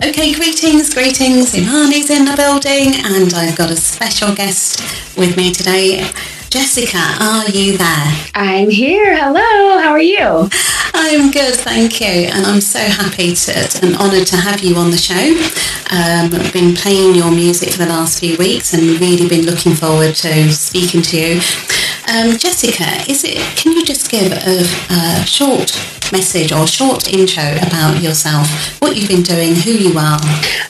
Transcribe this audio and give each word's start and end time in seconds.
Okay, 0.00 0.32
greetings, 0.32 0.94
greetings. 0.94 1.54
Imani's 1.54 2.08
in 2.08 2.24
the 2.24 2.36
building, 2.36 2.94
and 3.04 3.34
I've 3.34 3.58
got 3.58 3.72
a 3.72 3.74
special 3.74 4.32
guest 4.32 4.80
with 5.16 5.36
me 5.36 5.52
today. 5.52 6.08
Jessica, 6.50 6.98
are 7.20 7.50
you 7.50 7.76
there? 7.76 8.30
I'm 8.32 8.70
here. 8.70 9.16
Hello. 9.16 9.82
How 9.82 9.90
are 9.90 10.00
you? 10.00 10.48
I'm 10.94 11.32
good, 11.32 11.56
thank 11.56 12.00
you. 12.00 12.30
And 12.30 12.46
I'm 12.46 12.60
so 12.60 12.78
happy 12.78 13.34
to, 13.34 13.80
and 13.82 13.96
honoured 13.96 14.28
to 14.28 14.36
have 14.36 14.60
you 14.60 14.76
on 14.76 14.92
the 14.92 14.96
show. 14.96 15.34
Um, 15.90 16.32
I've 16.32 16.52
been 16.52 16.76
playing 16.76 17.16
your 17.16 17.32
music 17.32 17.72
for 17.72 17.78
the 17.78 17.86
last 17.86 18.20
few 18.20 18.36
weeks 18.36 18.74
and 18.74 19.00
really 19.00 19.28
been 19.28 19.46
looking 19.46 19.74
forward 19.74 20.14
to 20.14 20.52
speaking 20.52 21.02
to 21.02 21.18
you. 21.18 21.40
Um, 22.06 22.38
Jessica, 22.38 23.10
is 23.10 23.24
it? 23.24 23.38
Can 23.56 23.72
you 23.72 23.84
just 23.84 24.08
give 24.08 24.30
a, 24.30 24.62
a 24.94 25.26
short 25.26 25.72
message 26.12 26.52
or 26.52 26.66
short 26.66 27.12
intro 27.12 27.42
about 27.66 28.02
yourself, 28.02 28.80
what 28.80 28.96
you've 28.96 29.08
been 29.08 29.22
doing, 29.22 29.54
who 29.54 29.70
you 29.70 29.98
are? 29.98 30.18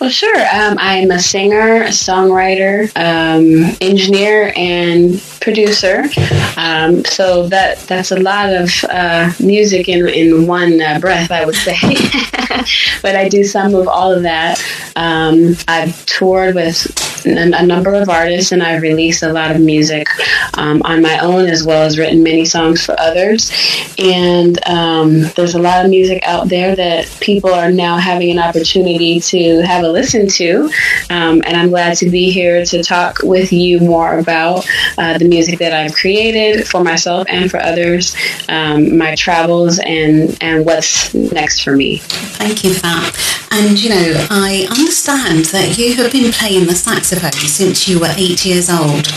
Well, 0.00 0.10
sure. 0.10 0.40
Um, 0.52 0.76
I'm 0.78 1.10
a 1.10 1.18
singer, 1.18 1.82
a 1.82 1.88
songwriter, 1.88 2.90
um, 2.96 3.76
engineer, 3.80 4.52
and 4.56 5.20
producer. 5.40 6.04
Um, 6.56 7.04
so 7.04 7.48
that 7.48 7.78
that's 7.80 8.10
a 8.10 8.18
lot 8.18 8.52
of 8.52 8.70
uh, 8.90 9.32
music 9.40 9.88
in 9.88 10.08
in 10.08 10.46
one 10.46 10.80
uh, 10.80 10.98
breath, 11.00 11.30
I 11.30 11.44
would 11.44 11.54
say. 11.54 11.78
but 13.02 13.16
I 13.16 13.28
do 13.28 13.44
some 13.44 13.74
of 13.74 13.88
all 13.88 14.12
of 14.12 14.22
that. 14.22 14.62
Um, 14.96 15.56
I've 15.68 16.04
toured 16.06 16.54
with 16.54 16.86
a 17.24 17.66
number 17.66 17.94
of 17.94 18.08
artists, 18.08 18.52
and 18.52 18.62
I've 18.62 18.82
released 18.82 19.22
a 19.22 19.32
lot 19.32 19.50
of 19.50 19.60
music 19.60 20.08
um, 20.54 20.82
on 20.84 21.02
my 21.02 21.18
own 21.18 21.46
as 21.46 21.64
well 21.64 21.82
as 21.82 21.98
written 21.98 22.22
many 22.22 22.44
songs 22.44 22.84
for 22.84 22.98
others. 22.98 23.50
And 23.98 24.58
um, 24.68 25.27
there's 25.34 25.54
a 25.54 25.58
lot 25.58 25.84
of 25.84 25.90
music 25.90 26.22
out 26.26 26.48
there 26.48 26.74
that 26.76 27.06
people 27.20 27.52
are 27.52 27.70
now 27.70 27.96
having 27.96 28.30
an 28.30 28.38
opportunity 28.38 29.20
to 29.20 29.60
have 29.62 29.84
a 29.84 29.88
listen 29.88 30.26
to. 30.28 30.70
Um, 31.10 31.42
and 31.46 31.56
I'm 31.56 31.68
glad 31.68 31.96
to 31.98 32.10
be 32.10 32.30
here 32.30 32.64
to 32.66 32.82
talk 32.82 33.20
with 33.22 33.52
you 33.52 33.80
more 33.80 34.18
about 34.18 34.68
uh, 34.96 35.18
the 35.18 35.28
music 35.28 35.58
that 35.58 35.72
I've 35.72 35.94
created 35.94 36.66
for 36.66 36.82
myself 36.82 37.26
and 37.28 37.50
for 37.50 37.58
others, 37.58 38.16
um, 38.48 38.96
my 38.96 39.14
travels, 39.14 39.78
and, 39.78 40.36
and 40.40 40.64
what's 40.64 41.14
next 41.14 41.62
for 41.62 41.76
me. 41.76 41.98
Thank 41.98 42.64
you 42.64 42.74
for 42.74 42.82
that. 42.82 43.48
And 43.50 43.82
you 43.82 43.90
know, 43.90 44.26
I 44.30 44.66
understand 44.70 45.46
that 45.46 45.78
you 45.78 45.94
have 45.96 46.12
been 46.12 46.32
playing 46.32 46.66
the 46.66 46.74
saxophone 46.74 47.32
since 47.32 47.88
you 47.88 47.98
were 48.00 48.12
eight 48.16 48.44
years 48.44 48.70
old. 48.70 49.08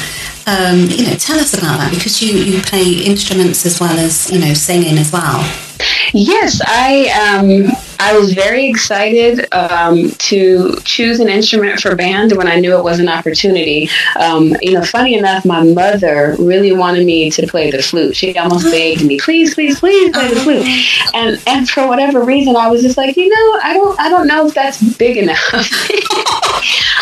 Um, 0.47 0.87
you 0.89 1.05
know, 1.05 1.15
tell 1.15 1.39
us 1.39 1.53
about 1.53 1.77
that 1.77 1.91
because 1.93 2.21
you, 2.21 2.33
you 2.33 2.61
play 2.61 2.93
instruments 2.93 3.65
as 3.65 3.79
well 3.79 3.97
as, 3.99 4.31
you 4.31 4.39
know, 4.39 4.53
singing 4.53 4.97
as 4.97 5.11
well. 5.11 5.70
Yes, 6.13 6.61
I 6.65 7.09
um, 7.09 7.71
I 7.99 8.17
was 8.17 8.33
very 8.33 8.67
excited 8.67 9.47
um, 9.53 10.09
to 10.11 10.75
choose 10.83 11.19
an 11.19 11.29
instrument 11.29 11.79
for 11.79 11.95
band 11.95 12.33
when 12.33 12.47
I 12.47 12.59
knew 12.59 12.75
it 12.77 12.83
was 12.83 12.99
an 12.99 13.07
opportunity. 13.07 13.89
Um, 14.19 14.55
you 14.61 14.73
know, 14.73 14.83
funny 14.83 15.15
enough, 15.15 15.45
my 15.45 15.63
mother 15.63 16.35
really 16.39 16.71
wanted 16.71 17.05
me 17.05 17.29
to 17.31 17.47
play 17.47 17.69
the 17.71 17.81
flute. 17.81 18.15
She 18.15 18.37
almost 18.37 18.65
begged 18.65 19.05
me, 19.05 19.19
"Please, 19.19 19.53
please, 19.53 19.79
please 19.79 20.11
play 20.11 20.33
the 20.33 20.39
flute." 20.39 20.67
And 21.13 21.41
and 21.47 21.69
for 21.69 21.87
whatever 21.87 22.23
reason, 22.23 22.55
I 22.55 22.69
was 22.69 22.81
just 22.81 22.97
like, 22.97 23.15
you 23.17 23.29
know, 23.29 23.59
I 23.63 23.73
don't 23.73 23.99
I 23.99 24.09
don't 24.09 24.27
know 24.27 24.47
if 24.47 24.53
that's 24.53 24.81
big 24.81 25.17
enough. 25.17 25.51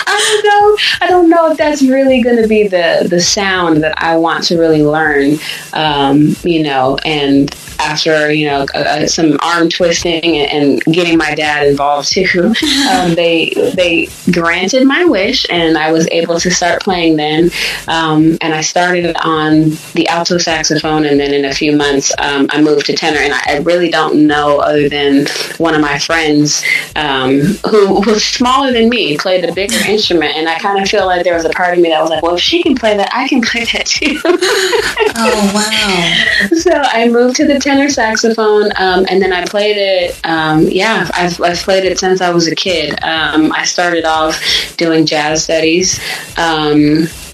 I 0.07 0.41
don't 0.41 0.45
know. 0.45 0.77
I 1.01 1.09
don't 1.09 1.29
know 1.29 1.51
if 1.51 1.57
that's 1.57 1.81
really 1.81 2.21
going 2.21 2.41
to 2.41 2.47
be 2.47 2.67
the 2.67 3.07
the 3.09 3.21
sound 3.21 3.83
that 3.83 4.01
I 4.01 4.17
want 4.17 4.43
to 4.45 4.57
really 4.57 4.83
learn. 4.83 5.37
Um, 5.73 6.35
you 6.43 6.63
know, 6.63 6.97
and 7.05 7.53
after 7.79 8.31
you 8.31 8.47
know 8.47 8.65
uh, 8.73 9.07
some 9.07 9.37
arm 9.41 9.69
twisting 9.69 10.37
and, 10.37 10.79
getting 10.89 11.17
my 11.17 11.33
dad 11.35 11.67
involved 11.67 12.11
too, 12.11 12.53
um, 12.91 13.15
they 13.15 13.51
they 13.75 14.09
granted 14.31 14.85
my 14.85 15.05
wish, 15.05 15.45
and 15.49 15.77
I 15.77 15.91
was 15.91 16.07
able 16.11 16.39
to 16.39 16.51
start 16.51 16.81
playing 16.81 17.15
then. 17.15 17.49
Um, 17.87 18.37
and 18.41 18.53
I 18.53 18.61
started 18.61 19.15
on 19.23 19.71
the 19.93 20.07
alto 20.07 20.37
saxophone, 20.37 21.05
and 21.05 21.19
then 21.19 21.33
in 21.33 21.45
a 21.45 21.53
few 21.53 21.75
months 21.75 22.11
um, 22.19 22.47
I 22.49 22.61
moved 22.61 22.85
to 22.87 22.93
tenor. 22.93 23.19
And 23.19 23.33
I, 23.33 23.41
I, 23.47 23.57
really 23.59 23.89
don't 23.89 24.25
know 24.27 24.59
other 24.59 24.87
than 24.87 25.27
one 25.57 25.75
of 25.75 25.81
my 25.81 25.99
friends 25.99 26.63
um, 26.95 27.41
who 27.69 28.01
was 28.01 28.25
smaller 28.25 28.71
than 28.71 28.89
me 28.89 29.17
played 29.17 29.48
a 29.49 29.53
bigger 29.53 29.77
instrument, 29.87 30.35
and 30.35 30.47
I 30.47 30.57
kind 30.59 30.81
of 30.81 30.87
feel 30.87 31.05
like 31.05 31.23
there 31.23 31.35
was 31.35 31.45
a 31.45 31.49
part 31.49 31.73
of 31.73 31.81
me 31.81 31.89
that 31.89 32.01
was 32.01 32.09
like, 32.09 32.23
well, 32.23 32.35
if 32.35 32.41
she 32.41 32.63
can 32.63 32.75
play 32.75 32.95
that, 32.97 33.09
I 33.13 33.27
can 33.27 33.41
play 33.41 33.65
that 33.65 33.85
too. 33.85 34.19
oh 34.25 35.51
wow! 35.53 36.49
So 36.59 36.71
I 36.71 37.07
moved 37.07 37.35
to 37.37 37.47
the 37.47 37.59
tenor 37.59 37.89
saxophone, 37.89 38.71
um, 38.77 39.05
and 39.09 39.21
then 39.21 39.33
I 39.33 39.45
played 39.45 39.77
it. 39.77 40.19
Um, 40.23 40.63
yeah, 40.63 41.09
I've, 41.13 41.39
I've, 41.41 41.57
played 41.57 41.85
it 41.85 41.99
since 41.99 42.21
I 42.21 42.31
was 42.31 42.47
a 42.47 42.55
kid. 42.55 43.01
Um, 43.03 43.51
I 43.53 43.65
started 43.65 44.05
off 44.05 44.39
doing 44.77 45.05
jazz 45.05 45.43
studies. 45.43 45.99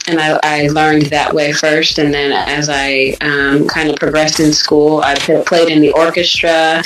And 0.08 0.20
I, 0.20 0.40
I, 0.44 0.68
learned 0.68 1.08
that 1.08 1.34
way 1.34 1.52
first. 1.52 1.98
And 1.98 2.14
then 2.14 2.32
as 2.32 2.70
I 2.70 3.16
um, 3.22 3.68
kind 3.68 3.90
of 3.90 3.96
progressed 3.96 4.40
in 4.40 4.54
school, 4.54 5.02
I 5.02 5.16
played 5.46 5.70
in 5.70 5.82
the 5.82 5.92
orchestra 5.94 6.84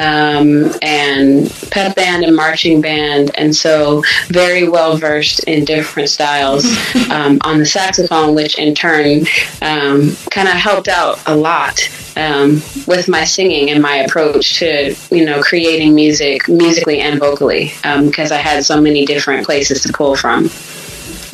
um, 0.00 0.72
and 0.80 1.50
pep 1.70 1.94
band 1.96 2.24
and 2.24 2.34
marching 2.34 2.80
band, 2.80 3.30
and 3.34 3.54
so 3.54 4.02
very 4.28 4.68
well 4.68 4.96
versed 4.96 5.44
in 5.44 5.64
different 5.64 6.08
styles 6.08 6.64
um, 7.10 7.38
on 7.42 7.58
the 7.58 7.66
saxophone, 7.66 8.34
which 8.34 8.58
in 8.58 8.74
turn 8.74 9.26
um, 9.60 10.16
kind 10.30 10.48
of 10.48 10.54
helped 10.54 10.88
out 10.88 11.20
a 11.26 11.36
lot. 11.36 11.80
Um, 12.14 12.62
with 12.86 13.08
my 13.08 13.24
singing 13.24 13.70
and 13.70 13.80
my 13.80 13.96
approach 13.96 14.58
to 14.58 14.94
you 15.10 15.24
know 15.24 15.40
creating 15.40 15.94
music 15.94 16.46
musically 16.46 17.00
and 17.00 17.18
vocally 17.18 17.72
because 18.04 18.30
um, 18.30 18.38
I 18.38 18.40
had 18.40 18.64
so 18.66 18.80
many 18.80 19.06
different 19.06 19.46
places 19.46 19.82
to 19.82 19.92
pull 19.92 20.14
from. 20.14 20.50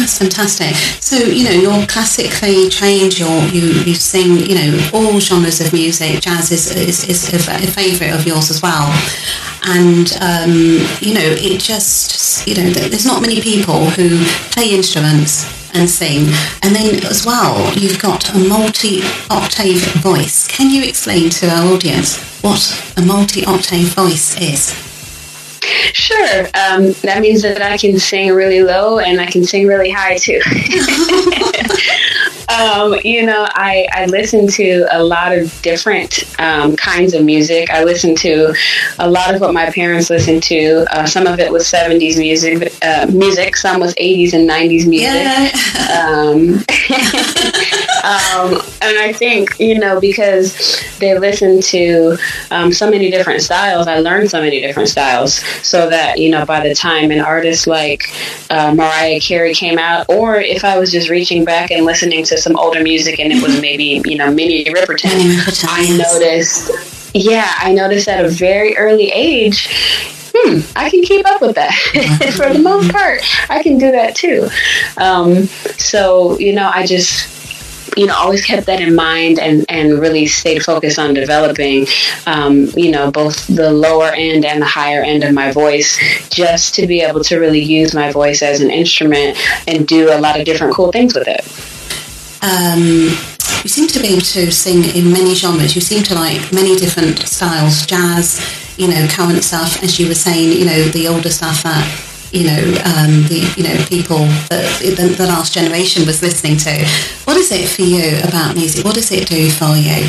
That's 0.08 0.20
fantastic. 0.20 0.74
So, 1.02 1.19
you 1.19 1.44
know, 1.44 1.50
you're 1.50 1.86
classically 1.86 2.70
trained, 2.70 3.19
you're, 3.19 3.44
you, 3.52 3.82
you 3.84 3.94
sing, 3.94 4.38
you 4.38 4.54
know, 4.54 4.91
all 4.94 5.20
genres 5.20 5.60
of 5.60 5.74
music. 5.74 6.22
Jazz 6.22 6.50
is, 6.50 6.74
is, 6.74 7.06
is 7.06 7.28
a, 7.34 7.36
a 7.36 7.66
favourite 7.66 8.14
of 8.14 8.26
yours 8.26 8.50
as 8.50 8.62
well. 8.62 8.88
And, 9.66 10.10
um, 10.22 10.54
you 11.02 11.12
know, 11.12 11.28
it 11.36 11.60
just, 11.60 12.48
you 12.48 12.54
know, 12.54 12.70
there's 12.70 13.04
not 13.04 13.20
many 13.20 13.42
people 13.42 13.91
who 13.91 14.24
play 14.50 14.70
instruments 14.74 15.44
and 15.74 15.91
sing. 15.91 16.32
And 16.62 16.74
then 16.74 17.04
as 17.04 17.26
well, 17.26 17.70
you've 17.74 18.00
got 18.00 18.34
a 18.34 18.38
multi-octave 18.38 19.92
voice. 20.00 20.48
Can 20.48 20.70
you 20.70 20.84
explain 20.84 21.28
to 21.28 21.50
our 21.50 21.74
audience 21.74 22.16
what 22.41 22.94
a 22.97 23.02
multi-octave 23.02 23.88
voice 23.88 24.41
is? 24.41 24.88
Sure. 25.92 26.46
Um, 26.54 26.92
that 27.02 27.18
means 27.20 27.42
that 27.42 27.62
I 27.62 27.76
can 27.76 27.98
sing 27.98 28.32
really 28.32 28.62
low 28.62 28.98
and 28.98 29.20
I 29.20 29.26
can 29.26 29.44
sing 29.44 29.66
really 29.66 29.90
high 29.90 30.16
too. 30.16 30.40
um, 32.48 32.97
you 33.04 33.26
know, 33.26 33.47
I, 33.50 33.86
I 33.92 34.06
listen 34.06 34.47
to 34.48 34.86
a 34.91 35.03
lot 35.03 35.36
of 35.36 35.60
different 35.62 36.25
um, 36.41 36.76
kinds 36.76 37.12
of 37.12 37.25
music. 37.25 37.70
I 37.70 37.84
listen 37.84 38.14
to 38.16 38.54
a 38.98 39.10
lot 39.10 39.34
of 39.34 39.41
what 39.41 39.53
my 39.53 39.70
parents 39.70 40.09
listened 40.09 40.42
to. 40.44 40.86
Uh, 40.91 41.06
some 41.06 41.26
of 41.26 41.38
it 41.38 41.53
was 41.53 41.64
70s 41.64 42.19
music, 42.19 42.72
uh, 42.82 43.06
music. 43.12 43.56
Some 43.56 43.81
was 43.81 43.94
80s 43.97 44.32
and 44.32 44.48
90s 44.48 44.86
music. 44.86 45.09
Yeah. 45.09 45.50
Um, 45.88 46.64
um, 48.04 48.62
and 48.80 48.98
I 48.98 49.12
think, 49.12 49.59
you 49.59 49.78
know, 49.78 50.00
because 50.00 50.82
they 50.98 51.19
listen 51.19 51.60
to 51.60 52.16
um, 52.50 52.72
so 52.72 52.91
many 52.91 53.10
different 53.10 53.42
styles, 53.42 53.86
I 53.86 53.98
learned 53.98 54.30
so 54.30 54.41
many 54.41 54.60
different 54.60 54.88
styles. 54.88 55.34
So 55.66 55.91
that, 55.91 56.19
you 56.19 56.30
know, 56.30 56.47
by 56.47 56.66
the 56.66 56.75
time 56.75 57.10
an 57.10 57.20
artist 57.20 57.66
like 57.66 58.04
uh, 58.50 58.75
Mariah 58.75 59.20
Carey 59.20 59.53
came 59.54 59.78
out, 59.78 60.06
or 60.09 60.36
if 60.36 60.65
I 60.65 60.78
was 60.78 60.91
just 60.91 61.10
reaching 61.10 61.44
back 61.44 61.70
and 61.70 61.84
listening 61.84 62.25
to 62.25 62.38
some 62.43 62.56
older 62.56 62.82
music 62.82 63.21
and 63.21 63.32
it 63.32 63.43
was 63.43 63.60
maybe, 63.60 64.03
you 64.04 64.16
know, 64.16 64.32
Minnie 64.32 64.65
Riperton, 64.65 65.66
I 65.69 65.97
noticed, 65.97 66.71
yeah, 67.15 67.53
I 67.59 67.72
noticed 67.72 68.09
at 68.09 68.25
a 68.25 68.28
very 68.28 68.76
early 68.76 69.10
age, 69.10 69.68
hmm, 70.34 70.60
I 70.77 70.91
can 70.91 71.03
keep 71.03 71.27
up 71.27 71.41
with 71.41 71.54
that. 71.57 71.72
For 72.36 72.53
the 72.53 72.59
most 72.59 72.91
part, 72.92 73.22
I 73.51 73.62
can 73.62 73.78
do 73.78 73.91
that 73.92 74.15
too. 74.15 74.48
Um, 74.97 75.47
so, 75.78 76.39
you 76.39 76.53
know, 76.53 76.71
I 76.72 76.86
just, 76.86 77.34
you 77.97 78.07
know, 78.07 78.15
always 78.15 78.45
kept 78.45 78.66
that 78.66 78.80
in 78.80 78.95
mind 78.95 79.39
and, 79.39 79.65
and 79.68 79.98
really 79.98 80.27
stayed 80.27 80.62
focused 80.62 80.98
on 80.98 81.15
developing, 81.15 81.86
um, 82.27 82.66
you 82.77 82.91
know, 82.91 83.10
both 83.10 83.47
the 83.48 83.71
lower 83.71 84.10
end 84.10 84.45
and 84.45 84.62
the 84.62 84.66
higher 84.66 85.03
end 85.03 85.24
of 85.24 85.34
my 85.34 85.51
voice, 85.51 85.98
just 86.28 86.74
to 86.77 86.86
be 86.86 87.01
able 87.01 87.24
to 87.24 87.39
really 87.39 87.62
use 87.62 87.95
my 87.95 88.12
voice 88.12 88.42
as 88.42 88.60
an 88.60 88.71
instrument 88.71 89.36
and 89.66 89.89
do 89.89 90.12
a 90.12 90.18
lot 90.18 90.39
of 90.39 90.45
different 90.45 90.74
cool 90.74 90.92
things 90.92 91.15
with 91.15 91.27
it. 91.27 91.78
Um, 92.42 93.10
you 93.62 93.68
seem 93.68 93.88
to 93.88 94.00
be 94.00 94.08
able 94.08 94.22
to 94.22 94.50
sing 94.52 94.84
in 94.94 95.12
many 95.12 95.34
genres. 95.34 95.74
You 95.74 95.80
seem 95.80 96.02
to 96.04 96.14
like 96.14 96.52
many 96.52 96.76
different 96.76 97.18
styles, 97.20 97.84
jazz, 97.86 98.40
you 98.76 98.88
know, 98.88 99.06
current 99.08 99.42
stuff, 99.42 99.82
as 99.82 99.98
you 99.98 100.08
were 100.08 100.14
saying, 100.14 100.58
you 100.58 100.64
know, 100.64 100.84
the 100.84 101.08
older 101.08 101.30
stuff 101.30 101.62
that 101.64 102.04
you 102.32 102.44
know, 102.44 102.60
um, 102.84 103.24
the 103.28 103.52
you 103.56 103.64
know 103.64 103.84
people 103.86 104.18
that 104.50 104.80
the, 104.80 105.14
the, 105.16 105.26
last 105.26 105.54
generation 105.54 106.06
was 106.06 106.22
listening 106.22 106.58
to. 106.58 106.70
What 107.24 107.36
is 107.36 107.50
it 107.50 107.68
for 107.68 107.82
you 107.82 108.18
about 108.28 108.54
music? 108.54 108.84
What 108.84 108.94
does 108.94 109.10
it 109.10 109.26
do 109.26 109.50
for 109.50 109.74
you? 109.76 110.06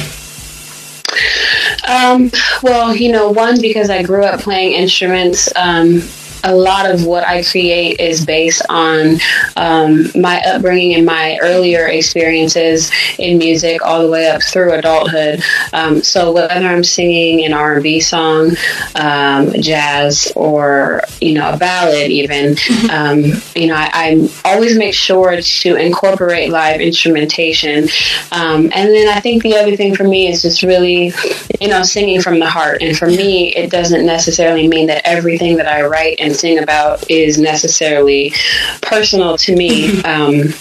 Um, 1.88 2.32
well, 2.62 2.96
you 2.96 3.12
know, 3.12 3.30
one 3.30 3.62
because 3.62 3.90
I 3.90 4.04
grew 4.04 4.24
up 4.24 4.42
playing 4.42 4.74
instruments. 4.74 5.50
Um, 5.56 6.02
a 6.44 6.56
lot 6.56 6.90
of 6.90 7.06
what 7.06 7.26
I 7.26 7.44
create 7.44 8.00
is 8.00 8.26
based 8.26 8.62
on 8.70 9.18
um, 9.56 10.08
my 10.16 10.42
upbringing 10.46 10.96
and 10.96 11.06
my 11.06 11.38
earlier 11.42 11.88
experiences 11.88 12.92
in 13.18 13.38
music, 13.38 13.82
all 13.84 14.02
the 14.02 14.10
way 14.10 14.30
up 14.30 14.42
through 14.44 14.74
adulthood. 14.74 15.42
Um, 15.74 16.02
so 16.02 16.32
whether 16.32 16.54
I'm 16.54 16.84
singing 16.84 17.46
an 17.46 17.54
R&B 17.54 18.00
song, 18.00 18.52
um, 18.96 19.54
jazz, 19.62 20.32
or 20.36 21.02
you 21.22 21.34
know 21.34 21.54
a 21.54 21.58
ballad, 21.58 22.12
even, 22.12 22.56
um, 22.92 23.24
you 23.56 23.68
know, 23.68 23.76
I, 23.76 23.90
I, 23.94 24.30
always 24.46 24.78
make 24.78 24.94
sure 24.94 25.40
to 25.42 25.76
incorporate 25.76 26.50
live 26.50 26.82
instrumentation. 26.82 27.88
Um, 28.32 28.72
and 28.74 28.90
then 28.94 29.08
I 29.08 29.20
think 29.20 29.44
the 29.44 29.56
other 29.56 29.76
thing 29.76 29.96
for 29.96 30.04
me 30.04 30.28
is 30.28 30.42
just 30.42 30.64
really, 30.64 31.14
you 31.60 31.68
know, 31.68 31.84
singing 31.84 32.22
from 32.22 32.40
the 32.40 32.50
heart. 32.50 32.82
And 32.82 32.98
for 32.98 33.08
me, 33.08 33.54
it 33.56 33.70
doesn't 33.70 34.06
necessarily 34.06 34.68
mean 34.68 34.88
that 34.88 35.02
everything 35.06 35.58
that 35.58 35.68
I 35.68 35.86
write 35.86 36.20
and 36.20 36.29
sing 36.34 36.60
about 36.60 37.10
is 37.10 37.38
necessarily 37.38 38.34
personal 38.82 39.38
to 39.38 39.56
me. 39.56 40.02
Um, 40.10 40.54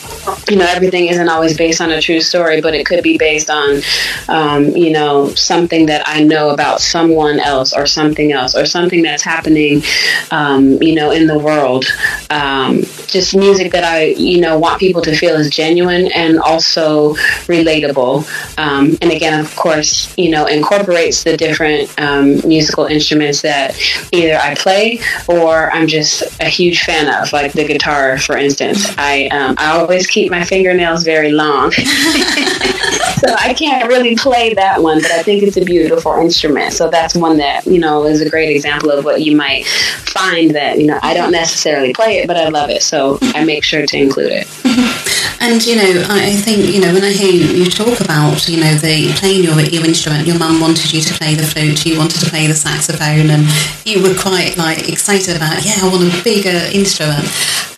you 0.48 0.56
know, 0.56 0.66
everything 0.68 1.06
isn't 1.06 1.28
always 1.28 1.56
based 1.56 1.80
on 1.80 1.90
a 1.90 2.02
true 2.02 2.20
story, 2.20 2.60
but 2.60 2.74
it 2.74 2.84
could 2.84 3.02
be 3.02 3.16
based 3.16 3.48
on, 3.48 3.80
um, 4.28 4.76
you 4.76 4.90
know, 4.90 5.28
something 5.34 5.86
that 5.86 6.02
I 6.06 6.22
know 6.22 6.50
about 6.50 6.80
someone 6.80 7.40
else 7.40 7.72
or 7.72 7.86
something 7.86 8.32
else 8.32 8.54
or 8.54 8.66
something 8.66 9.02
that's 9.02 9.22
happening, 9.22 9.82
um, 10.30 10.82
you 10.82 10.94
know, 10.94 11.12
in 11.12 11.26
the 11.26 11.38
world. 11.38 11.86
Um, 12.28 12.82
just 13.06 13.34
music 13.34 13.72
that 13.72 13.84
I, 13.84 14.06
you 14.06 14.40
know, 14.40 14.58
want 14.58 14.80
people 14.80 15.02
to 15.02 15.16
feel 15.16 15.36
is 15.36 15.50
genuine 15.50 16.10
and 16.12 16.38
also 16.38 17.14
relatable. 17.46 18.26
Um, 18.58 18.98
and 19.00 19.10
again, 19.10 19.38
of 19.40 19.54
course, 19.56 20.12
you 20.18 20.30
know, 20.30 20.46
incorporates 20.46 21.24
the 21.24 21.36
different 21.36 21.92
um, 21.98 22.46
musical 22.46 22.84
instruments 22.84 23.42
that 23.42 23.78
either 24.12 24.36
I 24.36 24.54
play 24.54 25.00
or 25.26 25.57
I'm 25.72 25.86
just 25.86 26.22
a 26.40 26.48
huge 26.48 26.82
fan 26.82 27.08
of, 27.20 27.32
like 27.32 27.52
the 27.52 27.64
guitar, 27.64 28.18
for 28.18 28.36
instance. 28.36 28.86
I 28.98 29.26
um, 29.28 29.54
I 29.58 29.78
always 29.78 30.06
keep 30.06 30.30
my 30.30 30.44
fingernails 30.44 31.04
very 31.04 31.32
long, 31.32 31.70
so 31.72 33.34
I 33.38 33.54
can't 33.56 33.88
really 33.88 34.14
play 34.16 34.54
that 34.54 34.82
one, 34.82 35.00
but 35.02 35.10
I 35.10 35.22
think 35.22 35.42
it's 35.42 35.56
a 35.56 35.64
beautiful 35.64 36.12
instrument. 36.14 36.72
So 36.72 36.88
that's 36.88 37.14
one 37.14 37.36
that 37.38 37.66
you 37.66 37.78
know 37.78 38.04
is 38.04 38.20
a 38.20 38.28
great 38.28 38.54
example 38.54 38.90
of 38.90 39.04
what 39.04 39.22
you 39.22 39.36
might 39.36 39.66
find 39.66 40.54
that 40.54 40.78
you 40.78 40.86
know 40.86 40.98
I 41.02 41.14
don't 41.14 41.32
necessarily 41.32 41.92
play 41.92 42.18
it, 42.18 42.26
but 42.26 42.36
I 42.36 42.48
love 42.48 42.70
it. 42.70 42.82
So 42.82 43.18
I 43.34 43.44
make 43.44 43.64
sure 43.64 43.86
to 43.86 43.96
include 43.96 44.32
it. 44.32 45.04
And 45.40 45.64
you 45.64 45.76
know, 45.76 46.04
I 46.08 46.34
think 46.34 46.74
you 46.74 46.80
know 46.80 46.92
when 46.92 47.04
I 47.04 47.12
hear 47.12 47.30
you 47.30 47.70
talk 47.70 48.00
about 48.00 48.48
you 48.48 48.60
know 48.60 48.74
the 48.74 49.12
playing 49.16 49.44
your 49.44 49.60
your 49.60 49.84
instrument, 49.84 50.26
your 50.26 50.38
mum 50.38 50.60
wanted 50.60 50.92
you 50.92 51.00
to 51.00 51.14
play 51.14 51.34
the 51.34 51.44
flute, 51.44 51.86
you 51.86 51.96
wanted 51.96 52.20
to 52.20 52.30
play 52.30 52.46
the 52.46 52.54
saxophone, 52.54 53.30
and 53.30 53.46
you 53.84 54.02
were 54.02 54.14
quite 54.14 54.56
like 54.56 54.88
excited 54.88 55.36
about 55.36 55.64
yeah, 55.64 55.78
I 55.82 55.88
want 55.88 56.02
a 56.12 56.24
bigger 56.24 56.58
instrument. 56.72 57.26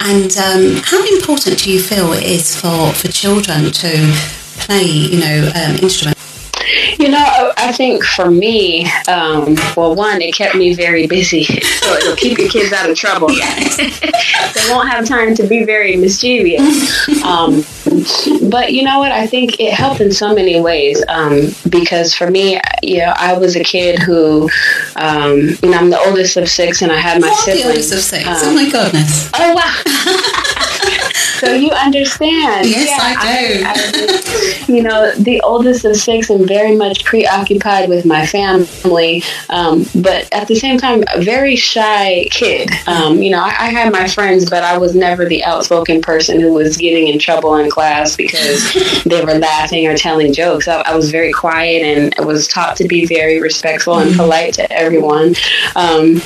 And 0.01 0.33
um, 0.39 0.83
how 0.83 1.05
important 1.05 1.59
do 1.63 1.71
you 1.71 1.81
feel 1.81 2.13
it 2.13 2.25
is 2.25 2.59
for 2.59 2.93
for 2.93 3.09
children 3.09 3.71
to 3.71 3.91
play 4.65 4.85
you 4.85 5.21
know 5.21 5.53
um, 5.55 5.77
instruments? 5.77 6.20
You 6.99 7.09
know, 7.09 7.53
I 7.57 7.73
think 7.73 8.05
for 8.05 8.31
me, 8.31 8.91
um, 9.09 9.57
well, 9.77 9.95
one, 9.95 10.21
it 10.21 10.35
kept 10.35 10.55
me 10.55 10.75
very 10.75 11.07
busy, 11.07 11.45
so 11.45 11.93
it'll 11.95 12.17
keep 12.17 12.39
your 12.39 12.49
kids 12.49 12.73
out 12.73 12.89
of 12.89 12.97
trouble. 12.97 13.29
they 13.29 14.67
won't 14.69 14.89
have 14.89 15.07
time 15.07 15.35
to 15.37 15.47
be 15.47 15.65
very 15.65 15.97
mischievous. 15.97 17.09
Um, 17.25 17.65
but 18.51 18.73
you 18.73 18.83
know 18.83 18.99
what? 18.99 19.13
I 19.13 19.27
think 19.27 19.59
it 19.61 19.73
helped 19.73 20.01
in 20.01 20.13
so 20.13 20.35
many 20.35 20.61
ways 20.61 21.03
um, 21.09 21.49
because 21.69 22.15
for 22.15 22.31
me, 22.31 22.61
you 22.83 22.99
know, 22.99 23.13
I 23.17 23.37
was 23.37 23.57
a 23.57 23.65
kid 23.65 23.99
who, 23.99 24.49
um, 24.97 25.39
you 25.63 25.71
know, 25.71 25.79
I'm 25.79 25.91
the 25.91 26.01
oldest 26.07 26.37
of 26.37 26.49
six, 26.49 26.83
and 26.83 26.93
I 26.93 26.99
had 26.99 27.21
my 27.21 27.31
siblings. 27.31 27.63
the 27.63 27.69
oldest 27.69 27.93
of 27.93 28.01
six. 28.01 28.25
oh 28.27 28.55
my 28.55 28.71
goodness! 28.71 29.31
Oh 29.35 29.55
wow! 29.55 30.33
so 31.41 31.55
you 31.55 31.71
understand? 31.71 32.67
Yes, 32.67 32.89
yeah, 32.91 32.99
I 33.01 33.49
do. 33.49 33.65
I, 33.65 34.67
I, 34.67 34.73
you 34.73 34.83
know, 34.83 35.13
the 35.15 35.41
oldest 35.43 35.85
of 35.85 35.97
six, 35.97 36.31
and 36.31 36.47
very 36.47 36.77
much 36.77 37.05
preoccupied 37.05 37.89
with 37.89 38.05
my 38.05 38.27
family, 38.27 39.23
um, 39.49 39.87
but 39.95 40.29
at 40.33 40.49
the 40.49 40.55
same 40.55 40.79
time, 40.79 41.03
a 41.15 41.23
very 41.23 41.57
shy 41.57 42.29
kid. 42.31 42.71
Um, 42.87 43.23
you 43.23 43.31
know, 43.31 43.41
I, 43.41 43.49
I, 43.49 43.71
had 43.71 43.93
my 43.93 44.07
friends, 44.09 44.49
but 44.49 44.63
I 44.63 44.79
was 44.79 44.95
never 44.95 45.27
the 45.27 45.45
outspoken 45.45 46.03
person 46.03 46.41
who 46.41 46.53
was 46.53 46.77
getting 46.77 47.09
in 47.09 47.19
trouble 47.19 47.57
in 47.57 47.71
class 47.71 48.17
because 48.17 48.73
they 49.05 49.25
were 49.25 49.39
laughing 49.39 49.87
or 49.87 49.97
telling 49.97 50.33
jokes. 50.33 50.69
I, 50.69 50.83
I, 50.83 50.95
was 50.95 51.11
very 51.11 51.33
quiet 51.33 51.83
and 51.83 52.27
was 52.27 52.49
taught 52.49 52.77
to 52.77 52.87
be 52.87 53.07
very 53.07 53.41
respectful 53.41 53.99
and 53.99 54.15
polite 54.15 54.55
to 54.55 54.71
everyone. 54.73 55.35
Um, 55.77 56.21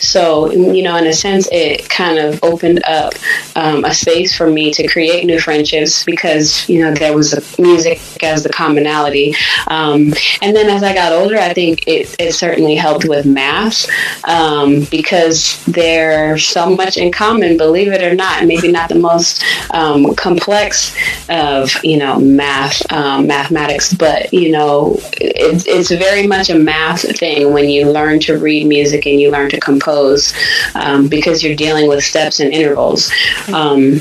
so, 0.00 0.50
you 0.52 0.82
know, 0.82 0.96
in 0.96 1.06
a 1.06 1.12
sense, 1.12 1.48
it 1.50 1.88
kind 1.88 2.18
of 2.18 2.42
opened 2.42 2.82
up 2.84 3.14
um, 3.56 3.84
a 3.84 3.94
space 3.94 4.36
for 4.36 4.50
me 4.52 4.72
to 4.72 4.86
create 4.86 5.24
new 5.24 5.40
friendships 5.40 6.04
because, 6.04 6.68
you 6.68 6.80
know, 6.80 6.94
there 6.94 7.14
was 7.14 7.58
music 7.58 8.00
as 8.22 8.42
the 8.42 8.48
commonality. 8.48 9.34
Um, 9.68 10.12
and 10.40 10.54
then 10.54 10.68
as 10.68 10.82
I 10.82 10.94
got 10.94 11.12
older, 11.12 11.38
I 11.38 11.52
think 11.52 11.86
it, 11.86 12.14
it 12.18 12.34
certainly 12.34 12.74
helped 12.74 13.06
with 13.08 13.26
math 13.26 13.88
um, 14.24 14.84
because 14.90 15.64
there's 15.64 16.46
so 16.46 16.74
much 16.74 16.96
in 16.96 17.12
common, 17.12 17.56
believe 17.56 17.92
it 17.92 18.02
or 18.02 18.14
not. 18.14 18.44
Maybe 18.44 18.70
not 18.70 18.88
the 18.88 18.98
most 18.98 19.44
um, 19.70 20.14
complex 20.14 20.94
of, 21.28 21.72
you 21.82 21.98
know, 21.98 22.18
math, 22.18 22.80
um, 22.92 23.26
mathematics, 23.26 23.92
but, 23.94 24.32
you 24.32 24.50
know, 24.50 24.98
it, 25.20 25.64
it's 25.66 25.90
very 25.90 26.26
much 26.26 26.50
a 26.50 26.54
math 26.54 27.02
thing 27.18 27.52
when 27.52 27.68
you 27.68 27.90
learn 27.90 28.20
to 28.20 28.38
read 28.38 28.66
music 28.66 29.06
and 29.06 29.20
you 29.20 29.30
learn 29.30 29.50
to 29.50 29.60
compose 29.60 30.32
um, 30.74 31.08
because 31.08 31.42
you're 31.42 31.56
dealing 31.56 31.88
with 31.88 32.02
steps 32.04 32.40
and 32.40 32.52
intervals. 32.52 33.12
Um, 33.52 34.00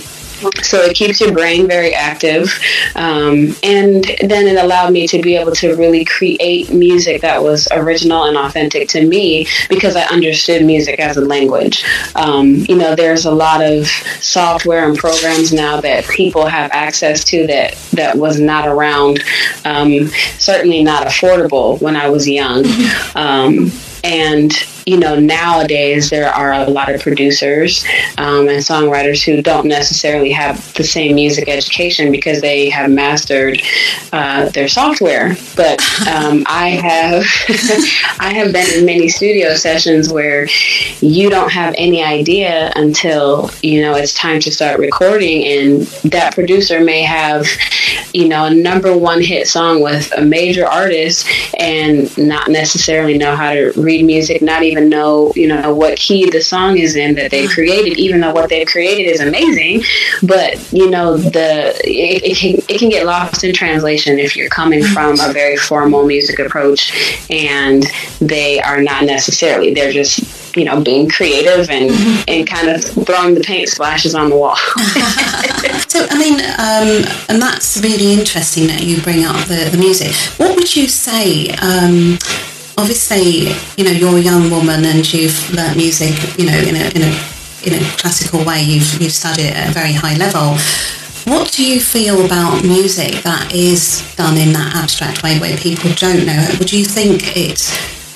so 0.64 0.82
it 0.82 0.96
keeps 0.96 1.22
your 1.22 1.32
brain 1.32 1.68
very 1.68 1.94
active. 1.94 2.52
Um, 2.96 3.56
and 3.64 4.04
then 4.22 4.48
it 4.48 4.64
allowed 4.64 4.92
me 4.92 5.08
to 5.08 5.22
be 5.22 5.36
able 5.36 5.54
to 5.54 5.76
really 5.76 6.06
create 6.06 6.72
music 6.72 7.22
that 7.22 7.42
was 7.42 7.68
original 7.72 8.24
and 8.24 8.38
authentic 8.38 8.88
to 8.90 9.06
me 9.06 9.48
because 9.70 9.96
i 9.96 10.04
understood 10.04 10.66
music 10.66 11.00
as 11.00 11.18
a 11.18 11.22
language. 11.22 11.84
Um, 12.16 12.56
you 12.68 12.76
know 12.76 12.96
there's 12.96 13.26
a 13.26 13.32
lot 13.32 13.64
of 13.64 13.88
software 14.20 14.88
and 14.88 14.98
programs 14.98 15.54
now 15.54 15.82
that 15.82 16.06
people 16.06 16.46
have 16.46 16.72
access 16.72 17.24
to 17.26 17.48
that 17.48 17.76
that 17.94 18.18
was 18.18 18.40
not 18.40 18.68
around 18.68 19.24
um, 19.66 20.08
certainly 20.38 20.84
not 20.84 21.06
affordable 21.08 21.80
when 21.82 21.96
i 21.96 22.10
was 22.10 22.28
young. 22.28 22.66
Um, 23.16 23.72
and 24.04 24.52
you 24.86 24.98
know, 24.98 25.20
nowadays 25.20 26.10
there 26.10 26.30
are 26.30 26.54
a 26.54 26.66
lot 26.66 26.94
of 26.94 27.02
producers 27.02 27.84
um, 28.18 28.48
and 28.48 28.60
songwriters 28.60 29.24
who 29.24 29.42
don't 29.42 29.68
necessarily 29.68 30.32
have 30.32 30.74
the 30.74 30.84
same 30.84 31.16
music 31.16 31.48
education 31.48 32.12
because 32.12 32.42
they 32.42 32.70
have 32.70 32.90
mastered 32.90 33.62
uh, 34.12 34.50
their 34.50 34.68
software. 34.68 35.36
But 35.56 35.82
um, 36.08 36.44
I 36.48 36.70
have 36.70 37.26
I 38.20 38.34
have 38.34 38.52
been 38.54 38.80
in 38.80 38.86
many 38.86 39.08
studio 39.08 39.56
sessions 39.56 40.12
where 40.12 40.48
you 41.00 41.30
don't 41.30 41.52
have 41.52 41.76
any 41.78 42.04
idea 42.04 42.72
until 42.76 43.50
you 43.62 43.82
know 43.82 43.96
it's 43.96 44.14
time 44.14 44.40
to 44.42 44.52
start 44.52 44.80
recording, 44.80 45.44
and 45.46 45.82
that 46.12 46.34
producer 46.34 46.82
may 46.82 47.04
have 47.04 47.46
you 48.14 48.28
know 48.28 48.46
a 48.46 48.54
number 48.54 48.98
one 48.98 49.22
hit 49.22 49.48
song 49.48 49.82
with 49.82 50.12
a 50.18 50.22
major 50.22 50.66
artist 50.66 51.28
and 51.60 52.16
not 52.18 52.50
necessarily 52.50 53.18
know 53.18 53.36
how 53.36 53.54
to 53.54 53.72
read 53.76 54.06
music, 54.06 54.42
not 54.42 54.64
even 54.64 54.71
even 54.72 54.90
know, 54.90 55.32
you 55.36 55.48
know, 55.48 55.74
what 55.76 55.98
key 55.98 56.30
the 56.30 56.42
song 56.42 56.78
is 56.78 56.96
in 56.96 57.16
that 57.16 57.32
they 57.32 57.48
created, 57.48 57.98
even 57.98 58.22
though 58.22 58.34
what 58.34 58.50
they've 58.50 58.68
created 58.68 59.10
is 59.10 59.20
amazing. 59.20 59.84
But 60.24 60.72
you 60.72 60.90
know, 60.90 61.18
the 61.18 61.76
it, 61.84 62.24
it, 62.24 62.38
can 62.38 62.56
it 62.68 62.80
can 62.80 62.90
get 62.90 63.06
lost 63.06 63.44
in 63.44 63.54
translation 63.54 64.20
if 64.20 64.36
you're 64.36 64.50
coming 64.50 64.84
from 64.84 65.20
a 65.20 65.32
very 65.34 65.58
formal 65.58 66.06
music 66.06 66.40
approach, 66.40 67.28
and 67.30 67.86
they 68.20 68.62
are 68.62 68.82
not 68.82 69.04
necessarily. 69.04 69.74
They're 69.74 69.92
just 69.92 70.56
you 70.56 70.66
know 70.66 70.82
being 70.82 71.10
creative 71.10 71.70
and 71.70 71.92
and 72.28 72.48
kind 72.48 72.70
of 72.70 72.84
throwing 73.06 73.36
the 73.36 73.42
paint 73.42 73.70
splashes 73.70 74.16
on 74.16 74.30
the 74.30 74.36
wall. 74.36 74.56
so 75.88 76.08
I 76.10 76.18
mean, 76.18 76.40
um, 76.40 77.26
and 77.30 77.42
that's 77.42 77.78
really 77.78 78.14
interesting 78.14 78.68
that 78.68 78.84
you 78.84 79.02
bring 79.02 79.26
up 79.26 79.48
the, 79.48 79.70
the 79.72 79.78
music. 79.78 80.16
What 80.40 80.56
would 80.56 80.76
you 80.76 80.88
say? 80.88 81.50
Um, 81.62 82.18
obviously, 82.82 83.54
you 83.78 83.86
know, 83.86 83.92
you're 83.92 84.18
a 84.18 84.22
young 84.22 84.50
woman 84.50 84.84
and 84.86 85.06
you've 85.14 85.54
learnt 85.54 85.78
music, 85.78 86.18
you 86.38 86.48
know, 86.48 86.58
in 86.58 86.76
a, 86.76 86.90
in 86.98 87.04
a, 87.06 87.14
in 87.64 87.74
a 87.78 87.98
classical 87.98 88.44
way. 88.44 88.64
You've, 88.64 89.00
you've 89.00 89.14
studied 89.14 89.54
at 89.54 89.70
a 89.70 89.72
very 89.72 89.94
high 89.94 90.18
level. 90.18 90.58
What 91.32 91.52
do 91.52 91.64
you 91.64 91.80
feel 91.80 92.26
about 92.26 92.64
music 92.64 93.22
that 93.22 93.54
is 93.54 94.02
done 94.16 94.36
in 94.36 94.52
that 94.54 94.76
abstract 94.76 95.22
way 95.22 95.38
where 95.40 95.56
people 95.58 95.92
don't 95.94 96.26
know 96.26 96.34
it? 96.50 96.58
Would 96.58 96.74
you 96.74 96.84
think 96.84 97.38
it 97.38 97.62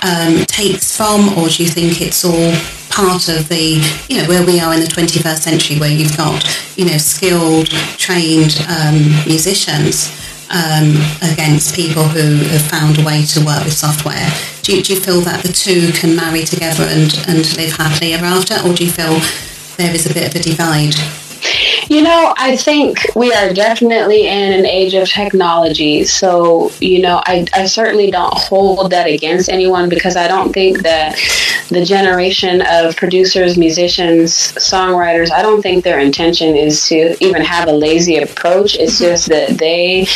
um, 0.01 0.43
takes 0.45 0.97
from 0.97 1.37
or 1.37 1.47
do 1.47 1.61
you 1.61 1.69
think 1.69 2.01
it's 2.01 2.25
all 2.25 2.51
part 2.89 3.29
of 3.29 3.47
the, 3.49 3.77
you 4.09 4.19
know, 4.19 4.27
where 4.27 4.43
we 4.43 4.59
are 4.59 4.73
in 4.73 4.79
the 4.79 4.87
21st 4.87 5.37
century 5.37 5.79
where 5.79 5.91
you've 5.91 6.17
got, 6.17 6.43
you 6.75 6.85
know, 6.85 6.97
skilled, 6.97 7.67
trained 7.99 8.57
um, 8.67 9.13
musicians 9.27 10.24
um, 10.49 10.95
against 11.21 11.75
people 11.75 12.03
who 12.03 12.43
have 12.49 12.61
found 12.61 12.99
a 12.99 13.03
way 13.03 13.23
to 13.23 13.43
work 13.45 13.63
with 13.63 13.73
software. 13.73 14.29
Do 14.61 14.75
you, 14.75 14.83
do 14.83 14.93
you 14.93 14.99
feel 14.99 15.21
that 15.21 15.43
the 15.43 15.53
two 15.53 15.91
can 15.93 16.15
marry 16.15 16.43
together 16.43 16.83
and, 16.83 17.13
and 17.27 17.45
live 17.57 17.75
happily 17.77 18.13
ever 18.13 18.25
after, 18.25 18.55
or 18.65 18.73
do 18.73 18.85
you 18.85 18.91
feel 18.91 19.19
there 19.77 19.93
is 19.93 20.09
a 20.09 20.13
bit 20.13 20.27
of 20.27 20.35
a 20.39 20.43
divide? 20.43 20.95
You 21.87 22.01
know, 22.01 22.33
I 22.37 22.55
think 22.55 22.97
we 23.15 23.31
are 23.33 23.53
definitely 23.53 24.27
in 24.27 24.53
an 24.53 24.65
age 24.65 24.93
of 24.95 25.07
technology. 25.07 26.03
So, 26.03 26.71
you 26.79 27.01
know, 27.01 27.21
I, 27.25 27.45
I 27.53 27.65
certainly 27.65 28.09
don't 28.09 28.33
hold 28.33 28.91
that 28.91 29.07
against 29.07 29.49
anyone 29.49 29.87
because 29.89 30.15
I 30.15 30.27
don't 30.27 30.51
think 30.51 30.81
that 30.81 31.17
the 31.69 31.85
generation 31.85 32.63
of 32.67 32.95
producers, 32.95 33.57
musicians, 33.57 34.53
songwriters, 34.53 35.31
I 35.31 35.41
don't 35.41 35.61
think 35.61 35.83
their 35.83 35.99
intention 35.99 36.55
is 36.55 36.87
to 36.87 37.15
even 37.23 37.43
have 37.43 37.67
a 37.67 37.73
lazy 37.73 38.17
approach. 38.17 38.75
It's 38.75 38.95
mm-hmm. 38.95 39.11
just 39.11 39.29
that 39.29 39.57
they, 39.57 40.07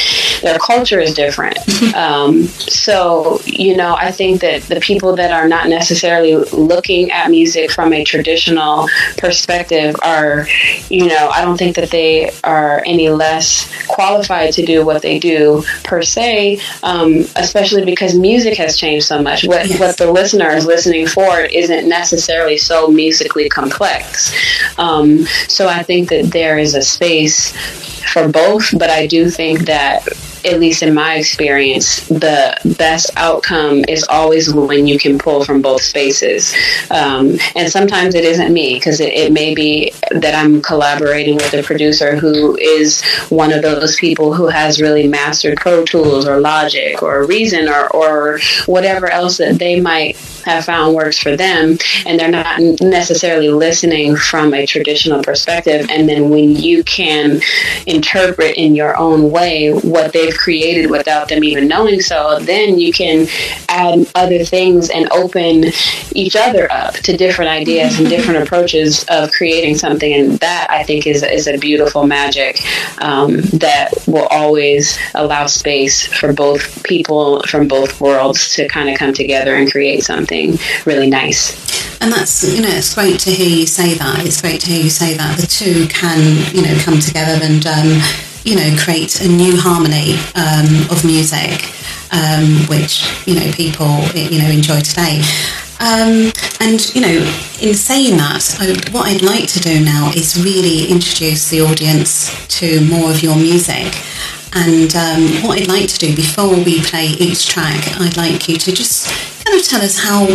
their 0.41 0.57
culture 0.57 0.99
is 0.99 1.13
different. 1.13 1.57
Mm-hmm. 1.57 1.95
Um, 1.95 2.43
so, 2.47 3.41
you 3.45 3.75
know, 3.77 3.95
I 3.95 4.11
think 4.11 4.41
that 4.41 4.63
the 4.63 4.79
people 4.79 5.15
that 5.17 5.31
are 5.31 5.47
not 5.47 5.67
necessarily 5.69 6.35
looking 6.35 7.11
at 7.11 7.29
music 7.29 7.71
from 7.71 7.93
a 7.93 8.03
traditional 8.03 8.87
perspective 9.17 9.95
are, 10.01 10.47
you 10.89 11.07
know, 11.07 11.18
I 11.27 11.43
don't 11.43 11.57
think 11.57 11.75
that 11.75 11.89
they 11.89 12.31
are 12.43 12.81
any 12.85 13.09
less 13.09 13.69
qualified 13.87 14.53
to 14.53 14.65
do 14.65 14.85
what 14.85 15.01
they 15.01 15.19
do 15.19 15.63
per 15.83 16.01
se, 16.01 16.59
um, 16.83 17.25
especially 17.35 17.83
because 17.83 18.15
music 18.15 18.57
has 18.57 18.77
changed 18.77 19.05
so 19.05 19.21
much. 19.21 19.45
What, 19.45 19.67
yes. 19.67 19.79
what 19.79 19.97
the 19.97 20.11
listener 20.11 20.49
is 20.51 20.65
listening 20.65 21.07
for 21.07 21.41
isn't 21.41 21.87
necessarily 21.87 22.57
so 22.57 22.87
musically 22.87 23.49
complex. 23.49 24.33
Um, 24.77 25.25
so 25.47 25.67
I 25.67 25.83
think 25.83 26.09
that 26.09 26.31
there 26.31 26.57
is 26.57 26.75
a 26.75 26.81
space 26.81 27.51
for 28.13 28.27
both, 28.27 28.77
but 28.77 28.89
I 28.89 29.07
do 29.07 29.29
think 29.29 29.61
that 29.65 30.07
at 30.45 30.59
least 30.59 30.83
in 30.83 30.93
my 30.93 31.15
experience, 31.15 32.07
the 32.07 32.57
best 32.77 33.11
outcome 33.17 33.83
is 33.87 34.03
always 34.09 34.53
when 34.53 34.87
you 34.87 34.97
can 34.97 35.17
pull 35.17 35.43
from 35.43 35.61
both 35.61 35.81
spaces. 35.81 36.53
Um, 36.89 37.37
and 37.55 37.71
sometimes 37.71 38.15
it 38.15 38.23
isn't 38.23 38.53
me 38.53 38.75
because 38.75 38.99
it, 38.99 39.13
it, 39.13 39.29
may 39.31 39.53
be 39.53 39.93
that 40.11 40.33
I'm 40.33 40.61
collaborating 40.61 41.35
with 41.35 41.53
a 41.53 41.61
producer 41.61 42.15
who 42.15 42.57
is 42.57 43.03
one 43.29 43.51
of 43.51 43.61
those 43.61 43.95
people 43.97 44.33
who 44.33 44.47
has 44.47 44.81
really 44.81 45.07
mastered 45.07 45.57
Pro 45.57 45.85
Tools 45.85 46.27
or 46.27 46.39
Logic 46.39 47.01
or 47.03 47.25
Reason 47.25 47.67
or, 47.67 47.87
or 47.95 48.39
whatever 48.65 49.09
else 49.09 49.37
that 49.37 49.59
they 49.59 49.79
might 49.79 50.17
have 50.45 50.65
found 50.65 50.95
works 50.95 51.19
for 51.19 51.35
them. 51.35 51.77
And 52.05 52.19
they're 52.19 52.31
not 52.31 52.59
necessarily 52.81 53.49
listening 53.49 54.15
from 54.15 54.53
a 54.53 54.65
traditional 54.65 55.21
perspective. 55.21 55.87
And 55.89 56.07
then 56.09 56.29
when 56.29 56.55
you 56.55 56.83
can 56.83 57.41
interpret 57.85 58.55
in 58.57 58.75
your 58.75 58.97
own 58.97 59.31
way 59.31 59.71
what 59.71 60.13
they've 60.29 60.37
created 60.37 60.89
without 60.89 61.29
them 61.29 61.43
even 61.43 61.67
knowing 61.67 62.01
so, 62.01 62.39
then 62.39 62.79
you 62.79 62.93
can 62.93 63.27
add 63.67 64.05
other 64.15 64.43
things 64.43 64.89
and 64.89 65.11
open 65.11 65.65
each 66.13 66.35
other 66.35 66.71
up 66.71 66.95
to 66.95 67.17
different 67.17 67.49
ideas 67.49 67.99
and 67.99 68.09
different 68.09 68.43
approaches 68.43 69.05
of 69.09 69.31
creating 69.31 69.77
something. 69.77 70.13
And 70.13 70.39
that 70.39 70.67
I 70.69 70.83
think 70.83 71.07
is, 71.07 71.23
is 71.23 71.47
a 71.47 71.57
beautiful 71.57 72.05
magic 72.05 72.61
um, 73.01 73.37
that 73.53 73.93
will 74.07 74.27
always 74.27 74.97
allow 75.15 75.47
space 75.47 76.05
for 76.05 76.33
both 76.33 76.83
people 76.83 77.41
from 77.43 77.67
both 77.67 77.99
worlds 77.99 78.53
to 78.55 78.67
kind 78.67 78.89
of 78.89 78.97
come 78.97 79.13
together 79.13 79.55
and 79.55 79.71
create 79.71 80.03
something 80.03 80.57
really 80.85 81.09
nice. 81.09 81.57
And 82.01 82.11
that's, 82.11 82.55
you 82.55 82.61
know, 82.61 82.69
it's 82.69 82.93
great 82.95 83.19
to 83.21 83.31
hear 83.31 83.49
you 83.49 83.67
say 83.67 83.93
that. 83.95 84.25
It's 84.25 84.41
great 84.41 84.61
to 84.61 84.67
hear 84.67 84.83
you 84.83 84.89
say 84.89 85.17
that 85.17 85.37
the 85.37 85.47
two 85.47 85.85
can, 85.87 86.55
you 86.55 86.61
know, 86.61 86.77
come 86.83 86.99
together 86.99 87.43
and, 87.43 87.65
um, 87.65 88.28
you 88.49 88.55
know, 88.55 88.75
create 88.81 89.21
a 89.21 89.27
new 89.27 89.53
harmony 89.55 90.17
um, 90.33 90.89
of 90.89 91.05
music, 91.05 91.69
um, 92.09 92.65
which 92.65 93.05
you 93.27 93.35
know 93.35 93.51
people 93.51 94.01
you 94.17 94.41
know 94.41 94.49
enjoy 94.49 94.81
today. 94.81 95.21
Um, 95.79 96.33
and 96.59 96.81
you 96.95 97.01
know, 97.01 97.17
in 97.61 97.75
saying 97.75 98.17
that, 98.17 98.57
I, 98.59 98.73
what 98.91 99.05
I'd 99.07 99.21
like 99.21 99.47
to 99.49 99.59
do 99.59 99.85
now 99.85 100.11
is 100.15 100.43
really 100.43 100.89
introduce 100.89 101.49
the 101.49 101.61
audience 101.61 102.33
to 102.59 102.81
more 102.89 103.11
of 103.11 103.21
your 103.21 103.35
music. 103.35 103.93
And 104.53 104.89
um, 104.95 105.43
what 105.45 105.61
I'd 105.61 105.67
like 105.67 105.87
to 105.89 105.99
do 105.99 106.15
before 106.15 106.49
we 106.49 106.81
play 106.81 107.05
each 107.05 107.47
track, 107.47 108.01
I'd 108.01 108.17
like 108.17 108.49
you 108.49 108.57
to 108.57 108.71
just 108.71 109.13
kind 109.45 109.59
of 109.59 109.63
tell 109.63 109.81
us 109.81 109.99
how 109.99 110.25